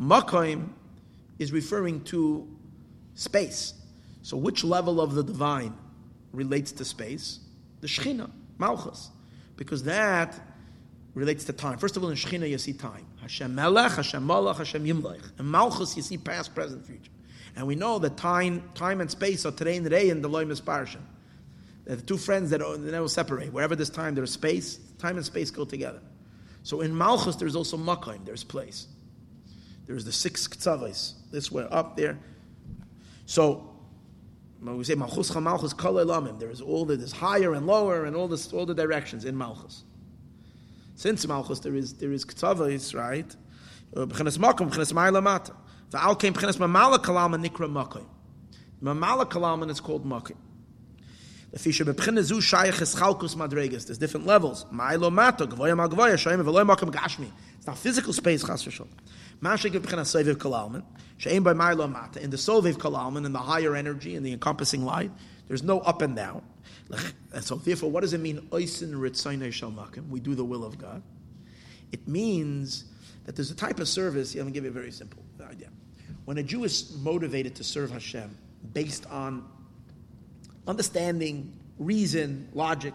Makaim 0.00 0.70
is 1.38 1.52
referring 1.52 2.02
to 2.04 2.48
space. 3.14 3.74
So, 4.22 4.36
which 4.36 4.64
level 4.64 5.00
of 5.00 5.14
the 5.14 5.22
divine 5.22 5.74
relates 6.32 6.72
to 6.72 6.84
space? 6.84 7.40
The 7.80 7.86
Shechina, 7.86 8.30
Malchus, 8.58 9.10
because 9.56 9.84
that 9.84 10.40
relates 11.14 11.44
to 11.44 11.52
time. 11.52 11.78
First 11.78 11.96
of 11.96 12.02
all, 12.02 12.10
in 12.10 12.16
Shechina 12.16 12.48
you 12.48 12.58
see 12.58 12.72
time. 12.72 13.06
Hashem 13.20 13.54
Melech, 13.54 13.92
Hashem 13.92 14.26
Malach, 14.26 14.56
Hashem 14.56 14.84
Yimlech. 14.84 15.38
In 15.38 15.50
Malchus 15.50 15.96
you 15.96 16.02
see 16.02 16.18
past, 16.18 16.54
present, 16.54 16.84
future. 16.86 17.10
And 17.56 17.66
we 17.66 17.76
know 17.76 17.98
that 18.00 18.16
time, 18.16 18.68
time 18.74 19.00
and 19.00 19.10
space 19.10 19.46
are 19.46 19.52
today 19.52 19.76
and 19.76 19.84
today 19.84 20.10
in 20.10 20.22
the 20.22 20.28
Loimus 20.28 20.60
Parsha. 20.60 20.98
They're 21.84 21.96
the 21.96 22.02
two 22.02 22.16
friends 22.16 22.50
that 22.50 22.60
they 22.60 22.90
never 22.90 23.08
separate. 23.08 23.52
Wherever 23.52 23.76
there's 23.76 23.90
time, 23.90 24.14
there's 24.14 24.32
space. 24.32 24.78
Time 24.98 25.16
and 25.16 25.24
space 25.24 25.50
go 25.50 25.64
together. 25.64 26.00
So 26.62 26.80
in 26.80 26.96
Malchus, 26.96 27.36
there's 27.36 27.54
also 27.54 27.76
Makaim, 27.76 28.24
there's 28.24 28.42
place. 28.42 28.88
There's 29.86 30.04
the 30.04 30.12
six 30.12 30.48
ktsavos. 30.48 31.14
This 31.30 31.52
way 31.52 31.66
up 31.70 31.96
there. 31.96 32.18
So 33.26 33.70
when 34.60 34.78
we 34.78 34.84
say 34.84 34.94
Malchus 34.94 35.30
Chamalchus 35.30 35.76
Kol 35.76 35.94
Elamim, 35.94 36.38
there 36.38 36.50
is 36.50 36.60
all 36.60 36.84
the, 36.84 36.96
there's 36.96 37.10
higher 37.12 37.54
and 37.54 37.66
lower 37.66 38.04
and 38.04 38.14
all 38.16 38.28
this 38.28 38.52
all 38.52 38.66
the 38.66 38.74
directions 38.74 39.24
in 39.24 39.36
Malchus. 39.36 39.82
Since 40.94 41.26
Malchus 41.26 41.58
there 41.60 41.74
is 41.74 41.94
there 41.94 42.12
is 42.12 42.24
Ktavos, 42.24 42.94
right? 42.94 43.34
Uh, 43.96 44.06
b'chenes 44.06 44.38
Makom, 44.38 44.70
B'chenes 44.70 44.92
Ma'ila 44.92 45.22
Mata. 45.22 45.52
V'al 45.90 46.18
came 46.18 46.32
B'chenes 46.32 46.56
Mamala 46.56 46.98
Kalam 46.98 47.34
Nikra 47.44 47.68
Makom. 47.70 48.06
Mamala 48.82 49.28
Kalam 49.28 49.68
is 49.70 49.80
called 49.80 50.06
Makom. 50.06 50.36
There's 51.50 51.64
different 53.98 54.26
levels. 54.26 54.66
It's 54.72 54.78
not 57.66 57.78
physical 57.78 58.12
space, 58.12 58.44
chas 58.44 58.64
v'shol. 58.64 58.88
In 59.44 59.50
the 59.50 59.58
soviv 62.38 62.76
kalalman, 62.76 63.26
in 63.26 63.32
the 63.32 63.38
higher 63.38 63.76
energy, 63.76 64.14
in 64.14 64.22
the 64.22 64.32
encompassing 64.32 64.84
light, 64.84 65.10
there's 65.48 65.62
no 65.62 65.80
up 65.80 66.00
and 66.00 66.16
down. 66.16 66.42
And 67.32 67.44
so, 67.44 67.56
therefore, 67.56 67.90
what 67.90 68.00
does 68.00 68.14
it 68.14 68.20
mean? 68.20 68.48
We 68.50 68.64
do 68.64 70.34
the 70.34 70.44
will 70.44 70.64
of 70.64 70.78
God. 70.78 71.02
It 71.92 72.08
means 72.08 72.84
that 73.26 73.36
there's 73.36 73.50
a 73.50 73.54
type 73.54 73.80
of 73.80 73.88
service. 73.88 74.34
Going 74.34 74.46
to 74.46 74.52
give 74.52 74.64
you 74.64 74.70
a 74.70 74.72
very 74.72 74.90
simple 74.90 75.22
idea. 75.46 75.68
When 76.24 76.38
a 76.38 76.42
Jew 76.42 76.64
is 76.64 76.96
motivated 76.96 77.54
to 77.56 77.64
serve 77.64 77.90
Hashem 77.90 78.34
based 78.72 79.04
on 79.10 79.44
understanding, 80.66 81.52
reason, 81.78 82.48
logic, 82.54 82.94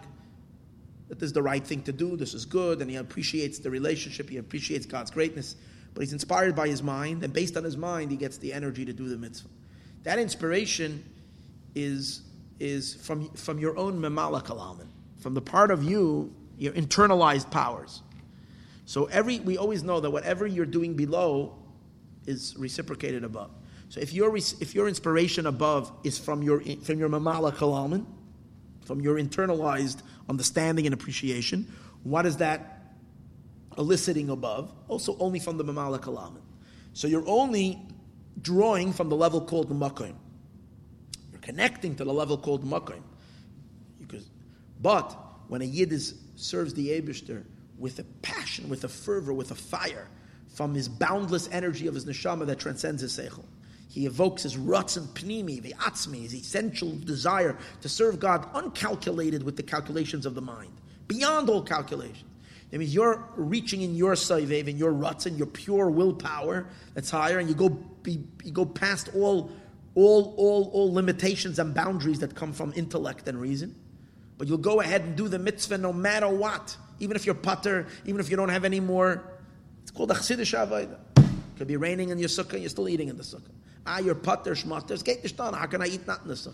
that 1.09 1.19
this 1.19 1.27
is 1.27 1.33
the 1.33 1.43
right 1.43 1.63
thing 1.65 1.83
to 1.83 1.91
do, 1.91 2.17
this 2.17 2.33
is 2.33 2.45
good, 2.45 2.81
and 2.81 2.89
he 2.89 2.97
appreciates 2.97 3.59
the 3.59 3.69
relationship, 3.69 4.29
he 4.29 4.37
appreciates 4.37 4.87
God's 4.87 5.11
greatness, 5.11 5.55
but 5.93 6.01
he's 6.01 6.13
inspired 6.13 6.55
by 6.55 6.67
his 6.67 6.81
mind, 6.81 7.23
and 7.23 7.33
based 7.33 7.57
on 7.57 7.63
his 7.63 7.77
mind, 7.77 8.11
he 8.11 8.17
gets 8.17 8.37
the 8.37 8.53
energy 8.53 8.85
to 8.85 8.93
do 8.93 9.09
the 9.09 9.17
mitzvah. 9.17 9.49
That 10.03 10.19
inspiration 10.19 11.03
is, 11.75 12.21
is 12.59 12.95
from, 12.95 13.29
from 13.31 13.59
your 13.59 13.77
own 13.77 13.99
memala 13.99 14.43
kalaman, 14.43 14.87
from 15.19 15.33
the 15.33 15.41
part 15.41 15.71
of 15.71 15.83
you, 15.83 16.33
your 16.57 16.73
internalized 16.73 17.51
powers. 17.51 18.01
So 18.85 19.05
every 19.05 19.39
we 19.39 19.57
always 19.57 19.83
know 19.83 19.99
that 19.99 20.09
whatever 20.09 20.47
you're 20.47 20.65
doing 20.65 20.95
below 20.95 21.55
is 22.25 22.55
reciprocated 22.57 23.23
above. 23.23 23.51
So 23.89 24.01
if 24.01 24.13
your 24.13 24.35
if 24.35 24.73
your 24.73 24.87
inspiration 24.87 25.45
above 25.45 25.91
is 26.03 26.17
from 26.17 26.41
your 26.41 26.59
from 26.59 26.97
your 26.97 27.07
mamala 27.07 27.53
kalaman, 27.53 28.05
from 28.85 28.99
your 28.99 29.17
internalized 29.17 30.01
understanding 30.27 30.87
and 30.87 30.93
appreciation, 30.93 31.71
what 32.03 32.25
is 32.25 32.37
that 32.37 32.78
eliciting 33.79 34.29
above? 34.29 34.71
Also 34.87 35.17
only 35.17 35.39
from 35.39 35.57
the 35.57 35.63
mamala 35.63 35.99
kalaman. 35.99 36.41
So 36.93 37.07
you're 37.07 37.27
only 37.27 37.79
drawing 38.41 38.93
from 38.93 39.09
the 39.09 39.15
level 39.15 39.41
called 39.41 39.69
the 39.69 39.75
makim. 39.75 40.13
You're 41.31 41.41
connecting 41.41 41.95
to 41.95 42.03
the 42.03 42.13
level 42.13 42.37
called 42.37 42.63
makim. 42.63 43.01
But 44.81 45.17
when 45.47 45.61
a 45.61 45.65
yid 45.65 45.91
is, 45.91 46.15
serves 46.35 46.73
the 46.73 46.89
Abishter 46.89 47.43
with 47.77 47.99
a 47.99 48.03
passion, 48.21 48.69
with 48.69 48.83
a 48.83 48.87
fervor, 48.89 49.33
with 49.33 49.51
a 49.51 49.55
fire, 49.55 50.07
from 50.53 50.73
his 50.73 50.87
boundless 50.87 51.49
energy 51.51 51.87
of 51.87 51.95
his 51.95 52.05
neshama 52.05 52.45
that 52.47 52.59
transcends 52.59 53.01
his 53.01 53.17
seichel, 53.17 53.43
he 53.89 54.05
evokes 54.05 54.43
his 54.43 54.57
ruts 54.57 54.97
and 54.97 55.07
pnimi, 55.09 55.61
the 55.61 55.73
atzmi, 55.79 56.21
his 56.21 56.35
essential 56.35 56.95
desire 56.99 57.57
to 57.81 57.89
serve 57.89 58.19
God, 58.19 58.47
uncalculated 58.53 59.43
with 59.43 59.57
the 59.57 59.63
calculations 59.63 60.25
of 60.25 60.35
the 60.35 60.41
mind, 60.41 60.73
beyond 61.07 61.49
all 61.49 61.63
calculations. 61.63 62.23
That 62.71 62.77
means 62.77 62.93
you're 62.93 63.27
reaching 63.35 63.81
in 63.81 63.95
your 63.95 64.13
saivev, 64.13 64.67
in 64.67 64.77
your 64.77 64.91
ruts, 64.91 65.25
and 65.25 65.37
your 65.37 65.47
pure 65.47 65.89
willpower 65.89 66.67
that's 66.93 67.09
higher, 67.09 67.39
and 67.39 67.49
you 67.49 67.55
go 67.55 67.69
be, 67.69 68.23
you 68.43 68.51
go 68.51 68.65
past 68.65 69.09
all, 69.15 69.51
all, 69.95 70.35
all, 70.37 70.69
all 70.71 70.93
limitations 70.93 71.57
and 71.57 71.73
boundaries 71.73 72.19
that 72.19 72.35
come 72.35 72.53
from 72.53 72.73
intellect 72.75 73.27
and 73.27 73.41
reason. 73.41 73.75
But 74.37 74.47
you'll 74.47 74.57
go 74.57 74.81
ahead 74.81 75.01
and 75.01 75.15
do 75.15 75.27
the 75.27 75.39
mitzvah 75.39 75.79
no 75.79 75.91
matter 75.91 76.29
what, 76.29 76.77
even 76.99 77.15
if 77.15 77.25
you're 77.25 77.35
putter, 77.35 77.87
even 78.05 78.19
if 78.19 78.29
you 78.29 78.37
don't 78.37 78.49
have 78.49 78.65
any 78.65 78.79
more. 78.79 79.23
It's 79.81 79.91
called 79.91 80.11
a 80.11 80.13
chasidish 80.13 80.57
avodah. 80.57 80.99
Could 81.57 81.67
be 81.67 81.75
raining 81.75 82.09
in 82.09 82.19
your 82.19 82.29
sukkah, 82.29 82.59
you're 82.59 82.69
still 82.69 82.87
eating 82.87 83.09
in 83.09 83.17
the 83.17 83.23
sukkah. 83.23 83.51
Ah, 83.85 83.97
you're 83.99 84.15
putter, 84.15 84.53
shmatter, 84.53 85.55
How 85.55 85.65
can 85.65 85.81
I 85.81 85.87
eat 85.87 86.05
not 86.05 86.21
in 86.21 86.27
the 86.27 86.35
sukkah? 86.35 86.53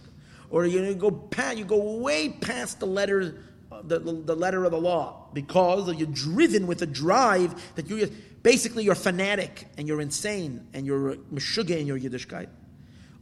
Or 0.50 0.66
you 0.66 0.96
go 0.96 1.12
past, 1.12 1.58
you 1.58 1.66
go 1.66 1.98
way 1.98 2.30
past 2.30 2.80
the 2.80 2.88
letter, 2.88 3.44
the, 3.84 4.00
the 4.00 4.36
letter 4.36 4.64
of 4.66 4.72
the 4.72 4.80
law 4.80 5.28
because 5.34 5.94
you're 5.96 6.08
driven 6.08 6.68
with 6.68 6.82
a 6.82 6.86
drive 6.86 7.76
that 7.76 7.90
you 7.90 8.12
basically 8.44 8.84
you're 8.84 8.96
fanatic 8.96 9.68
and 9.78 9.88
you're 9.88 10.02
insane 10.02 10.68
and 10.74 10.86
you're 10.86 11.16
meshuggah 11.34 11.78
in 11.78 11.88
your 11.88 12.00
Yiddishkeit. 12.00 12.48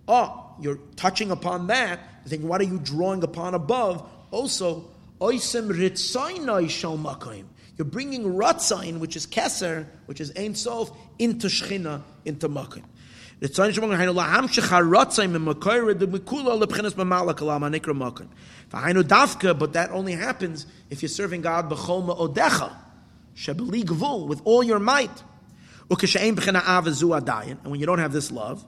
Oh, 0.07 0.53
you're 0.59 0.79
touching 0.95 1.31
upon 1.31 1.67
that. 1.67 1.99
Then 2.25 2.47
what 2.47 2.61
are 2.61 2.65
you 2.65 2.79
drawing 2.79 3.23
upon 3.23 3.53
above? 3.53 4.09
Also, 4.31 4.89
oisem 5.19 5.69
ritzainai 5.69 6.69
shal 6.69 6.97
makayim. 6.97 7.45
You're 7.77 7.85
bringing 7.85 8.23
ratzain, 8.25 8.99
which 8.99 9.15
is 9.15 9.25
keser, 9.25 9.87
which 10.05 10.21
is 10.21 10.31
ein 10.37 10.53
sof, 10.55 10.91
into 11.17 11.47
shchina, 11.47 12.03
into 12.25 12.49
makayim. 12.49 12.83
But 13.43 13.51
that 19.73 19.89
only 19.91 20.13
happens 20.13 20.65
if 20.89 21.01
you're 21.01 21.09
serving 21.09 21.41
God 21.41 21.69
odecha, 21.69 22.73
with 24.27 24.41
all 24.45 24.63
your 24.63 24.79
might. 24.79 25.23
And 25.89 25.99
when 27.65 27.79
you 27.81 27.85
don't 27.85 27.99
have 27.99 28.13
this 28.13 28.31
love, 28.31 28.63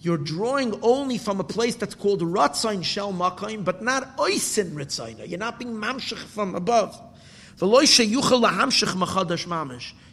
you're 0.00 0.18
drawing 0.18 0.78
only 0.82 1.18
from 1.18 1.40
a 1.40 1.44
place 1.44 1.76
that's 1.76 1.94
called 1.94 2.20
Ratzain 2.20 2.84
Shel 2.84 3.12
Makayim, 3.12 3.64
but 3.64 3.80
not 3.80 4.18
Oisin 4.18 4.74
Ritzaina. 4.74 5.28
You're 5.28 5.38
not 5.38 5.60
being 5.60 5.72
mamshich 5.72 6.18
from 6.18 6.56
above. 6.56 7.00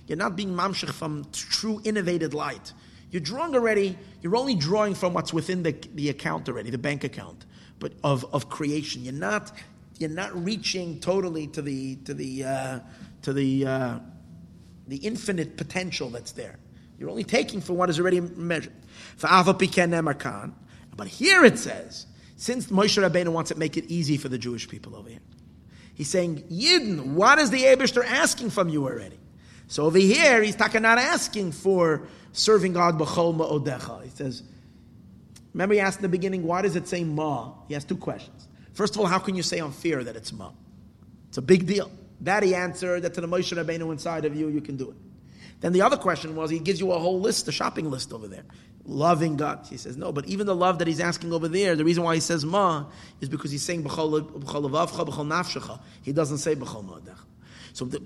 You're 0.07 0.17
not 0.17 0.35
being 0.35 0.49
mamshich 0.49 0.91
from 0.91 1.25
true 1.31 1.81
innovated 1.83 2.33
light. 2.33 2.73
You're 3.11 3.21
drawing 3.21 3.55
already, 3.55 3.97
you're 4.21 4.35
only 4.35 4.55
drawing 4.55 4.95
from 4.95 5.13
what's 5.13 5.33
within 5.33 5.63
the, 5.63 5.75
the 5.95 6.09
account 6.09 6.47
already, 6.47 6.69
the 6.69 6.77
bank 6.77 7.03
account, 7.03 7.45
but 7.79 7.93
of, 8.03 8.25
of 8.33 8.49
creation. 8.49 9.03
You're 9.03 9.13
not 9.13 9.51
you're 10.01 10.09
not 10.09 10.35
reaching 10.43 10.99
totally 10.99 11.47
to 11.47 11.61
the 11.61 11.95
to 11.97 12.13
the 12.13 12.43
uh, 12.43 12.79
to 13.21 13.33
the 13.33 13.65
uh, 13.65 13.99
the 14.87 14.97
infinite 14.97 15.57
potential 15.57 16.09
that's 16.09 16.31
there. 16.31 16.57
You're 16.97 17.09
only 17.09 17.23
taking 17.23 17.61
from 17.61 17.77
what 17.77 17.89
is 17.89 17.99
already 17.99 18.19
measured. 18.19 18.73
But 19.17 21.07
here 21.07 21.45
it 21.45 21.57
says, 21.57 22.05
since 22.35 22.67
Moshe 22.67 23.01
Rabbeinu 23.01 23.29
wants 23.29 23.49
to 23.49 23.57
make 23.57 23.77
it 23.77 23.85
easy 23.85 24.17
for 24.17 24.29
the 24.29 24.37
Jewish 24.37 24.67
people 24.67 24.95
over 24.95 25.09
here, 25.09 25.19
He's 26.01 26.09
saying, 26.09 26.45
Yidden, 26.49 27.13
what 27.13 27.37
is 27.37 27.51
the 27.51 27.61
Abishter 27.61 28.03
asking 28.03 28.49
from 28.49 28.69
you 28.69 28.85
already? 28.85 29.19
So 29.67 29.85
over 29.85 29.99
here, 29.99 30.41
he's 30.41 30.55
talking 30.55 30.81
not 30.81 30.97
asking 30.97 31.51
for 31.51 32.07
serving 32.31 32.73
God 32.73 32.97
b'chol 32.97 33.37
ma'odecha. 33.37 34.05
He 34.05 34.09
says, 34.09 34.41
remember 35.53 35.75
he 35.75 35.79
asked 35.79 35.99
in 35.99 36.01
the 36.01 36.09
beginning, 36.09 36.41
why 36.41 36.63
does 36.63 36.75
it 36.75 36.87
say 36.87 37.03
ma? 37.03 37.53
He 37.67 37.75
has 37.75 37.85
two 37.85 37.97
questions. 37.97 38.47
First 38.73 38.95
of 38.95 39.01
all, 39.01 39.05
how 39.05 39.19
can 39.19 39.35
you 39.35 39.43
say 39.43 39.59
on 39.59 39.71
fear 39.71 40.03
that 40.03 40.15
it's 40.15 40.33
ma? 40.33 40.49
It's 41.29 41.37
a 41.37 41.41
big 41.43 41.67
deal. 41.67 41.91
That 42.21 42.41
he 42.41 42.55
answered, 42.55 43.03
that 43.03 43.13
to 43.13 43.21
the 43.21 43.27
Moshe 43.27 43.55
Rabbeinu 43.55 43.91
inside 43.91 44.25
of 44.25 44.35
you, 44.35 44.47
you 44.47 44.61
can 44.61 44.77
do 44.77 44.89
it. 44.89 44.95
Then 45.61 45.73
the 45.73 45.81
other 45.81 45.97
question 45.97 46.35
was, 46.35 46.49
he 46.49 46.59
gives 46.59 46.79
you 46.79 46.91
a 46.91 46.99
whole 46.99 47.19
list, 47.19 47.47
a 47.47 47.51
shopping 47.51 47.89
list 47.89 48.11
over 48.11 48.27
there 48.27 48.43
loving 48.85 49.37
God. 49.37 49.65
He 49.69 49.77
says, 49.77 49.97
no, 49.97 50.11
but 50.11 50.25
even 50.25 50.47
the 50.47 50.55
love 50.55 50.79
that 50.79 50.87
he's 50.87 50.99
asking 50.99 51.33
over 51.33 51.47
there, 51.47 51.75
the 51.75 51.85
reason 51.85 52.03
why 52.03 52.15
he 52.15 52.21
says 52.21 52.45
ma 52.45 52.85
is 53.19 53.29
because 53.29 53.51
he's 53.51 53.63
saying 53.63 53.83
b'chol 53.83 54.21
b'chol 54.21 54.69
nafshecha. 54.69 55.79
He 56.01 56.11
doesn't 56.11 56.39
say 56.39 56.55
b'chol. 56.55 57.01
So 57.73 57.85
the, 57.85 58.01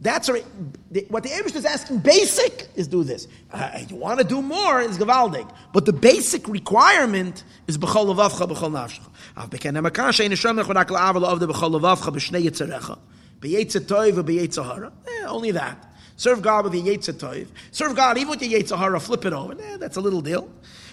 that's 0.00 0.28
what 0.28 0.44
the 0.92 1.02
Abish 1.30 1.56
is 1.56 1.64
asking. 1.64 1.98
Basic 1.98 2.68
is 2.76 2.86
do 2.86 3.02
this. 3.02 3.26
Uh, 3.52 3.80
you 3.88 3.96
want 3.96 4.20
to 4.20 4.24
do 4.24 4.40
more 4.40 4.80
is 4.80 4.96
gavaldig, 4.96 5.50
but 5.72 5.86
the 5.86 5.92
basic 5.92 6.46
requirement 6.46 7.42
is 7.66 7.78
b'chol 7.78 8.14
levavcha 8.14 8.48
b'chol 8.48 8.70
nafshecha. 8.70 9.08
Av 9.36 9.50
beken 9.50 9.72
hamakan 9.72 10.10
shein 10.10 10.30
nesham 10.30 10.62
nechodak 10.62 10.86
la'avel 10.86 11.24
of 11.24 11.40
the 11.40 11.48
b'chol 11.48 11.80
levavcha 11.80 12.12
b'shnei 12.14 12.44
yitzarecha 12.44 12.98
b'yetzer 13.40 13.80
toiv 13.80 14.22
b'yetzer 14.22 14.64
hara. 14.64 14.92
Eh, 15.06 15.26
only 15.26 15.50
that. 15.50 15.87
Serve 16.18 16.42
God 16.42 16.64
with 16.64 16.72
the 16.72 16.80
your 16.80 16.96
Yetzirah 16.96 17.46
Serve 17.70 17.94
God 17.94 18.18
even 18.18 18.30
with 18.30 18.42
your 18.42 18.60
Yetzirah, 18.60 19.00
flip 19.00 19.24
it 19.24 19.32
over. 19.32 19.52
Eh, 19.52 19.76
that's 19.76 19.96
a 19.96 20.00
little 20.00 20.20
deal. 20.20 20.50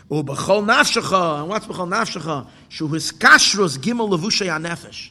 And 0.08 0.28
what's 0.28 0.40
bechol 0.40 0.64
nafshecha? 0.64 2.48
Shu 2.70 2.88
his 2.90 3.12
kashrus 3.12 3.80
gimel 3.80 4.08
levushay 4.08 4.46
anefesh. 4.46 5.10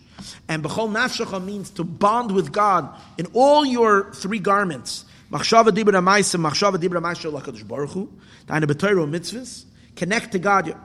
And 0.48 0.62
bechol 0.62 0.88
nafshecha 0.88 1.44
means 1.44 1.68
to 1.70 1.82
bond 1.82 2.30
with 2.30 2.52
God 2.52 2.94
in 3.18 3.26
all 3.32 3.64
your 3.64 4.12
three 4.12 4.38
garments. 4.38 5.04
Machshava 5.32 5.70
dibra 5.70 6.00
ma'isa, 6.00 6.40
machshava 6.40 6.76
dibra 6.76 7.02
ma'isa 7.02 7.32
lakadosh 7.32 7.66
baruch. 7.66 8.08
Deine 8.46 8.66
betayro 8.66 9.10
mitzvahs. 9.10 9.64
Connect 9.96 10.30
to 10.30 10.38
God. 10.38 10.76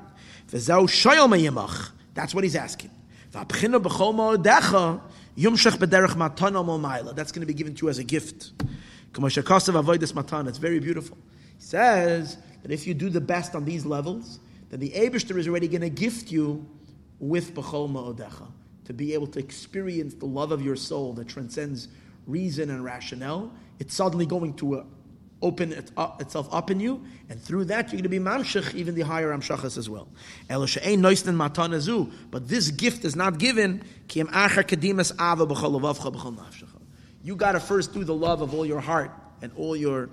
V'zeu 0.52 0.88
shoyel 0.90 1.30
me'yimach. 1.30 1.92
That's 2.16 2.34
what 2.34 2.44
he's 2.44 2.56
asking. 2.56 2.90
V'abchina 3.32 3.80
bechol 3.80 4.16
ma'odecha, 4.16 5.00
yumshach 5.38 5.78
b'derech 5.78 6.16
matana 6.16 6.66
mo. 6.66 7.14
That's 7.14 7.32
going 7.32 7.42
to 7.42 7.46
be 7.46 7.54
given 7.54 7.76
to 7.76 7.86
you 7.86 7.90
as 7.92 8.00
a 8.00 8.04
gift. 8.04 8.54
It's 10.48 10.58
very 10.58 10.80
beautiful. 10.80 11.18
He 11.58 11.64
says 11.64 12.38
that 12.62 12.72
if 12.72 12.86
you 12.88 12.94
do 12.94 13.10
the 13.10 13.22
best 13.22 13.56
on 13.56 13.66
these 13.66 13.86
levels, 13.86 14.40
then 14.70 14.80
the 14.80 14.92
Abishter 14.92 15.38
is 15.38 15.48
already 15.48 15.68
going 15.68 15.82
to 15.82 15.90
gift 15.90 16.32
you 16.32 16.66
with 17.20 17.54
B'chol 17.54 17.90
Ma'odecha, 17.92 18.48
to 18.86 18.94
be 18.94 19.14
able 19.14 19.28
to 19.28 19.40
experience 19.40 20.14
the 20.14 20.26
love 20.26 20.52
of 20.52 20.62
your 20.62 20.76
soul 20.76 21.14
that 21.14 21.28
transcends 21.28 21.90
reason 22.28 22.70
and 22.70 22.84
rationale. 22.84 23.52
It's 23.80 23.94
suddenly 23.96 24.26
going 24.26 24.54
to 24.56 24.80
uh, 24.80 24.84
open 25.42 25.72
it 25.74 25.92
up, 25.98 26.22
itself 26.22 26.48
up 26.52 26.70
in 26.70 26.80
you, 26.80 27.04
and 27.30 27.42
through 27.42 27.66
that 27.66 27.86
you're 27.86 28.02
going 28.02 28.04
to 28.04 28.10
be 28.10 28.20
mamshach, 28.20 28.74
even 28.76 28.96
the 28.96 29.02
higher 29.02 29.32
amshachas 29.32 29.78
as 29.78 29.90
well. 29.90 30.08
But 32.32 32.48
this 32.48 32.72
gift 32.72 33.06
is 33.06 33.16
not 33.16 33.38
given. 33.40 33.84
You 37.24 37.36
got 37.36 37.54
to 37.54 37.60
first 37.60 37.94
do 37.94 38.04
the 38.04 38.16
love 38.16 38.42
of 38.42 38.54
all 38.54 38.66
your 38.66 38.80
heart 38.80 39.12
and 39.42 39.52
all 39.56 39.76
your 39.76 40.10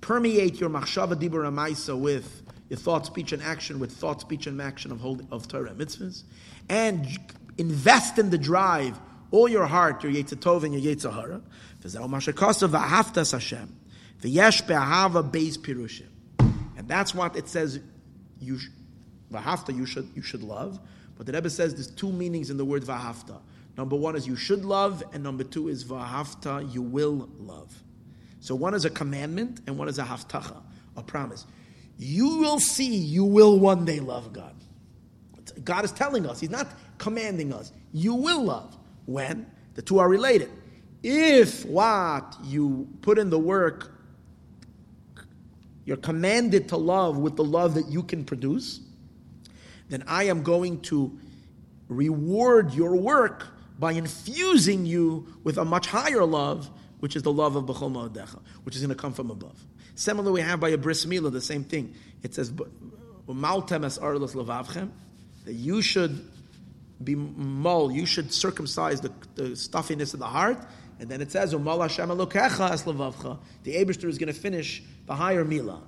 permeate 0.00 0.60
your 0.60 0.70
machshava 0.70 1.14
dibur 1.14 1.44
amaisa 1.44 1.98
with 1.98 2.42
your 2.68 2.78
thought, 2.78 3.06
speech, 3.06 3.32
and 3.32 3.42
action 3.42 3.78
with 3.78 3.92
thought, 3.92 4.20
speech, 4.20 4.46
and 4.46 4.60
action 4.60 4.90
of 4.90 5.00
holy, 5.00 5.26
of 5.30 5.46
Torah 5.48 5.70
mitzvahs, 5.70 6.22
and 6.68 7.06
invest 7.58 8.18
in 8.18 8.30
the 8.30 8.38
drive 8.38 8.98
all 9.30 9.48
your 9.48 9.66
heart, 9.66 10.02
your 10.04 10.12
Yetzirah 10.12 10.64
and 10.64 10.80
your 10.80 10.94
Yetzirah. 10.94 11.42
V'zeh 11.82 12.08
mashakasa 12.08 12.68
v'ahaftas 12.68 13.32
Hashem. 13.32 13.74
V'yesh 14.22 14.66
be'ahava 14.66 15.28
beis 15.28 15.58
pirushim. 15.58 16.06
And 16.76 16.88
that's 16.88 17.14
what 17.14 17.36
it 17.36 17.48
says, 17.48 17.80
you, 18.40 18.58
v'hafta, 19.32 19.74
you 19.74 19.86
should, 19.86 20.08
you 20.14 20.22
should 20.22 20.42
love. 20.42 20.78
But 21.16 21.26
the 21.26 21.32
Rebbe 21.32 21.50
says 21.50 21.74
there's 21.74 21.90
two 21.90 22.12
meanings 22.12 22.50
in 22.50 22.56
the 22.56 22.64
word 22.64 22.82
v'hafta. 22.84 23.40
Number 23.76 23.96
one 23.96 24.16
is 24.16 24.26
you 24.26 24.36
should 24.36 24.64
love, 24.64 25.02
and 25.12 25.22
number 25.22 25.44
two 25.44 25.68
is 25.68 25.84
v'hafta, 25.84 26.72
you 26.72 26.82
will 26.82 27.28
love. 27.38 27.82
So 28.40 28.54
one 28.54 28.74
is 28.74 28.84
a 28.84 28.90
commandment, 28.90 29.60
and 29.66 29.78
one 29.78 29.88
is 29.88 29.98
a 29.98 30.04
haftacha, 30.04 30.62
a 30.96 31.02
promise. 31.02 31.46
You 31.98 32.38
will 32.38 32.60
see, 32.60 32.94
you 32.94 33.24
will 33.24 33.58
one 33.58 33.84
day 33.84 34.00
love 34.00 34.32
God. 34.32 34.54
God 35.64 35.84
is 35.84 35.92
telling 35.92 36.26
us, 36.26 36.40
He's 36.40 36.50
not 36.50 36.68
commanding 36.98 37.52
us. 37.52 37.72
You 37.92 38.14
will 38.14 38.44
love. 38.44 38.76
When? 39.06 39.46
The 39.74 39.82
two 39.82 39.98
are 39.98 40.08
related. 40.08 40.50
If 41.02 41.64
what 41.66 42.36
you 42.44 42.88
put 43.02 43.18
in 43.18 43.30
the 43.30 43.38
work 43.38 43.94
you're 45.84 45.96
commanded 45.98 46.68
to 46.70 46.76
love 46.76 47.18
with 47.18 47.36
the 47.36 47.44
love 47.44 47.74
that 47.74 47.88
you 47.88 48.02
can 48.02 48.24
produce, 48.24 48.80
then 49.88 50.02
I 50.06 50.24
am 50.24 50.42
going 50.42 50.80
to 50.82 51.18
reward 51.88 52.72
your 52.72 52.96
work 52.96 53.48
by 53.78 53.92
infusing 53.92 54.86
you 54.86 55.26
with 55.42 55.58
a 55.58 55.64
much 55.64 55.86
higher 55.86 56.24
love, 56.24 56.70
which 57.00 57.16
is 57.16 57.22
the 57.22 57.32
love 57.32 57.56
of 57.56 57.64
Bechol 57.64 57.90
Ma'adecha, 57.92 58.40
which 58.62 58.76
is 58.76 58.82
going 58.82 58.94
to 58.94 59.00
come 59.00 59.12
from 59.12 59.30
above. 59.30 59.58
Similar, 59.94 60.32
we 60.32 60.40
have 60.40 60.60
by 60.60 60.70
a 60.70 60.78
bris 60.78 61.04
milah 61.06 61.32
the 61.32 61.40
same 61.40 61.64
thing. 61.64 61.94
It 62.22 62.34
says, 62.34 62.50
"Maltem 62.52 63.84
es 63.84 63.98
levavchem," 63.98 64.90
that 65.44 65.52
you 65.52 65.82
should 65.82 66.28
be 67.02 67.14
mol, 67.14 67.92
you 67.92 68.06
should 68.06 68.32
circumcise 68.32 69.00
the, 69.00 69.12
the 69.34 69.56
stuffiness 69.56 70.14
of 70.14 70.20
the 70.20 70.26
heart, 70.26 70.58
and 70.98 71.08
then 71.08 71.20
it 71.20 71.30
says, 71.30 71.52
"Umal 71.52 71.82
Hashem 71.82 72.08
elokecha 72.08 72.70
es 72.70 72.84
levavcha." 72.84 73.38
The 73.64 73.74
Eibushter 73.74 74.08
is 74.08 74.18
going 74.18 74.32
to 74.32 74.38
finish 74.38 74.82
the 75.06 75.14
higher 75.14 75.44
milah, 75.44 75.80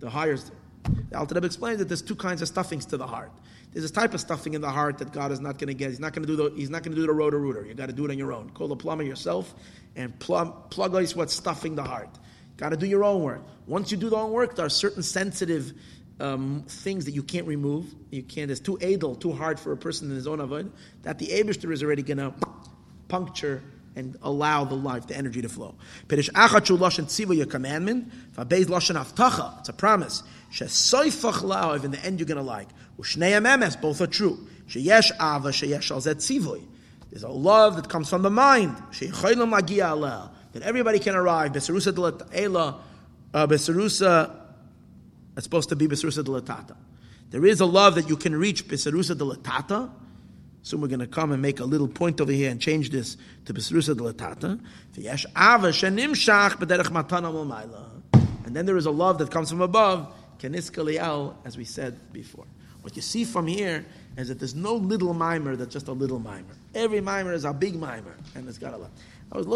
the 0.00 0.10
higher. 0.10 0.36
The 0.36 1.18
Alter 1.18 1.36
Rebbe 1.36 1.46
explains 1.46 1.78
that 1.78 1.88
there's 1.88 2.02
two 2.02 2.16
kinds 2.16 2.42
of 2.42 2.48
stuffings 2.48 2.86
to 2.86 2.96
the 2.96 3.06
heart. 3.06 3.30
There's 3.72 3.84
this 3.84 3.90
type 3.90 4.12
of 4.12 4.20
stuffing 4.20 4.54
in 4.54 4.60
the 4.60 4.70
heart 4.70 4.98
that 4.98 5.12
God 5.12 5.32
is 5.32 5.40
not 5.40 5.58
going 5.58 5.68
to 5.68 5.74
get. 5.74 5.90
He's 5.90 6.00
not 6.00 6.12
going 6.12 6.26
to 6.26 6.28
do 6.28 6.36
the. 6.36 6.54
He's 6.54 6.70
not 6.70 6.82
going 6.82 6.94
to 6.94 7.00
do 7.00 7.06
the 7.06 7.12
Roto-Rooter. 7.12 7.66
You 7.66 7.74
got 7.74 7.86
to 7.86 7.92
do 7.92 8.04
it 8.04 8.10
on 8.10 8.18
your 8.18 8.32
own. 8.32 8.50
Call 8.50 8.68
the 8.68 8.76
plumber 8.76 9.02
yourself 9.02 9.54
and 9.96 10.18
plumb, 10.18 10.54
plug 10.70 10.94
ice 10.94 11.16
what's 11.16 11.32
stuffing 11.32 11.74
the 11.74 11.82
heart. 11.82 12.10
Got 12.58 12.70
to 12.70 12.76
do 12.76 12.86
your 12.86 13.02
own 13.02 13.22
work. 13.22 13.42
Once 13.66 13.90
you 13.90 13.96
do 13.96 14.10
the 14.10 14.16
own 14.16 14.30
work, 14.30 14.56
there 14.56 14.66
are 14.66 14.70
certain 14.70 15.02
sensitive 15.02 15.72
um, 16.20 16.64
things 16.68 17.06
that 17.06 17.12
you 17.12 17.22
can't 17.22 17.46
remove. 17.46 17.86
You 18.10 18.22
can't. 18.22 18.50
It's 18.50 18.60
too 18.60 18.78
edel, 18.80 19.14
too 19.14 19.32
hard 19.32 19.58
for 19.58 19.72
a 19.72 19.76
person 19.76 20.10
in 20.10 20.16
his 20.16 20.26
own 20.26 20.40
avoid. 20.40 20.70
That 21.02 21.18
the 21.18 21.28
Abishter 21.28 21.72
is 21.72 21.82
already 21.82 22.02
going 22.02 22.18
to 22.18 22.34
puncture 23.08 23.62
and 23.94 24.16
allow 24.22 24.64
the 24.64 24.74
life, 24.74 25.06
the 25.06 25.16
energy 25.16 25.42
to 25.42 25.48
flow. 25.48 25.74
Perish 26.08 26.30
achachu 26.30 26.78
lashon 26.78 27.04
tziva 27.04 27.36
your 27.36 27.46
commandment. 27.46 28.10
V'abeiz 28.34 28.66
lashon 28.66 29.02
avtacha. 29.02 29.60
It's 29.60 29.68
a 29.68 29.72
promise. 29.72 30.22
Shesoifach 30.52 31.42
la'av. 31.42 31.84
In 31.84 31.90
the 31.90 32.04
end, 32.04 32.20
you're 32.20 32.26
going 32.26 32.36
to 32.36 32.42
like. 32.42 32.68
Both 32.96 34.00
are 34.00 34.06
true. 34.06 34.46
Sheyesh 34.68 35.12
ava. 35.14 35.50
Sheyesh 35.50 35.90
al 35.90 36.00
tzivoy. 36.00 36.64
There's 37.10 37.24
a 37.24 37.28
love 37.28 37.76
that 37.76 37.88
comes 37.88 38.08
from 38.08 38.22
the 38.22 38.30
mind. 38.30 38.76
That 38.98 40.62
everybody 40.62 40.98
can 40.98 41.14
arrive. 41.14 41.52
Besarusa 41.52 41.92
delatela. 41.92 42.78
Uh, 43.34 43.46
Besarusa. 43.46 44.36
It's 45.36 45.44
supposed 45.44 45.68
to 45.70 45.76
be 45.76 45.88
Besarusa 45.88 46.22
delatata. 46.24 46.76
There 47.30 47.46
is 47.46 47.60
a 47.60 47.66
love 47.66 47.94
that 47.94 48.08
you 48.08 48.16
can 48.16 48.36
reach 48.36 48.68
Besarusa 48.68 49.14
delatata 49.14 49.90
Soon 50.64 50.80
we're 50.80 50.88
going 50.88 51.00
to 51.00 51.08
come 51.08 51.32
and 51.32 51.42
make 51.42 51.58
a 51.58 51.64
little 51.64 51.88
point 51.88 52.20
over 52.20 52.30
here 52.30 52.48
and 52.48 52.60
change 52.60 52.90
this 52.90 53.16
to 53.46 53.54
Besrusa 53.54 53.96
de 53.96 54.12
Latata. 54.12 54.60
And 58.46 58.56
then 58.56 58.66
there 58.66 58.76
is 58.76 58.86
a 58.86 58.90
love 58.90 59.18
that 59.18 59.30
comes 59.32 59.50
from 59.50 59.60
above, 59.60 60.14
as 60.44 61.56
we 61.56 61.64
said 61.64 62.12
before. 62.12 62.46
What 62.82 62.96
you 62.96 63.02
see 63.02 63.24
from 63.24 63.46
here 63.46 63.84
is 64.16 64.28
that 64.28 64.38
there's 64.38 64.54
no 64.54 64.74
little 64.74 65.14
mimer 65.14 65.56
that's 65.56 65.72
just 65.72 65.88
a 65.88 65.92
little 65.92 66.18
mimer. 66.18 66.54
Every 66.74 67.00
mimer 67.00 67.32
is 67.32 67.44
a 67.44 67.52
big 67.52 67.76
mimer, 67.76 68.14
and 68.34 68.48
it's 68.48 68.58
got 68.58 68.74
a 68.74 68.76
lot. 68.76 68.90
I 69.30 69.38
was 69.38 69.46
looking 69.46 69.50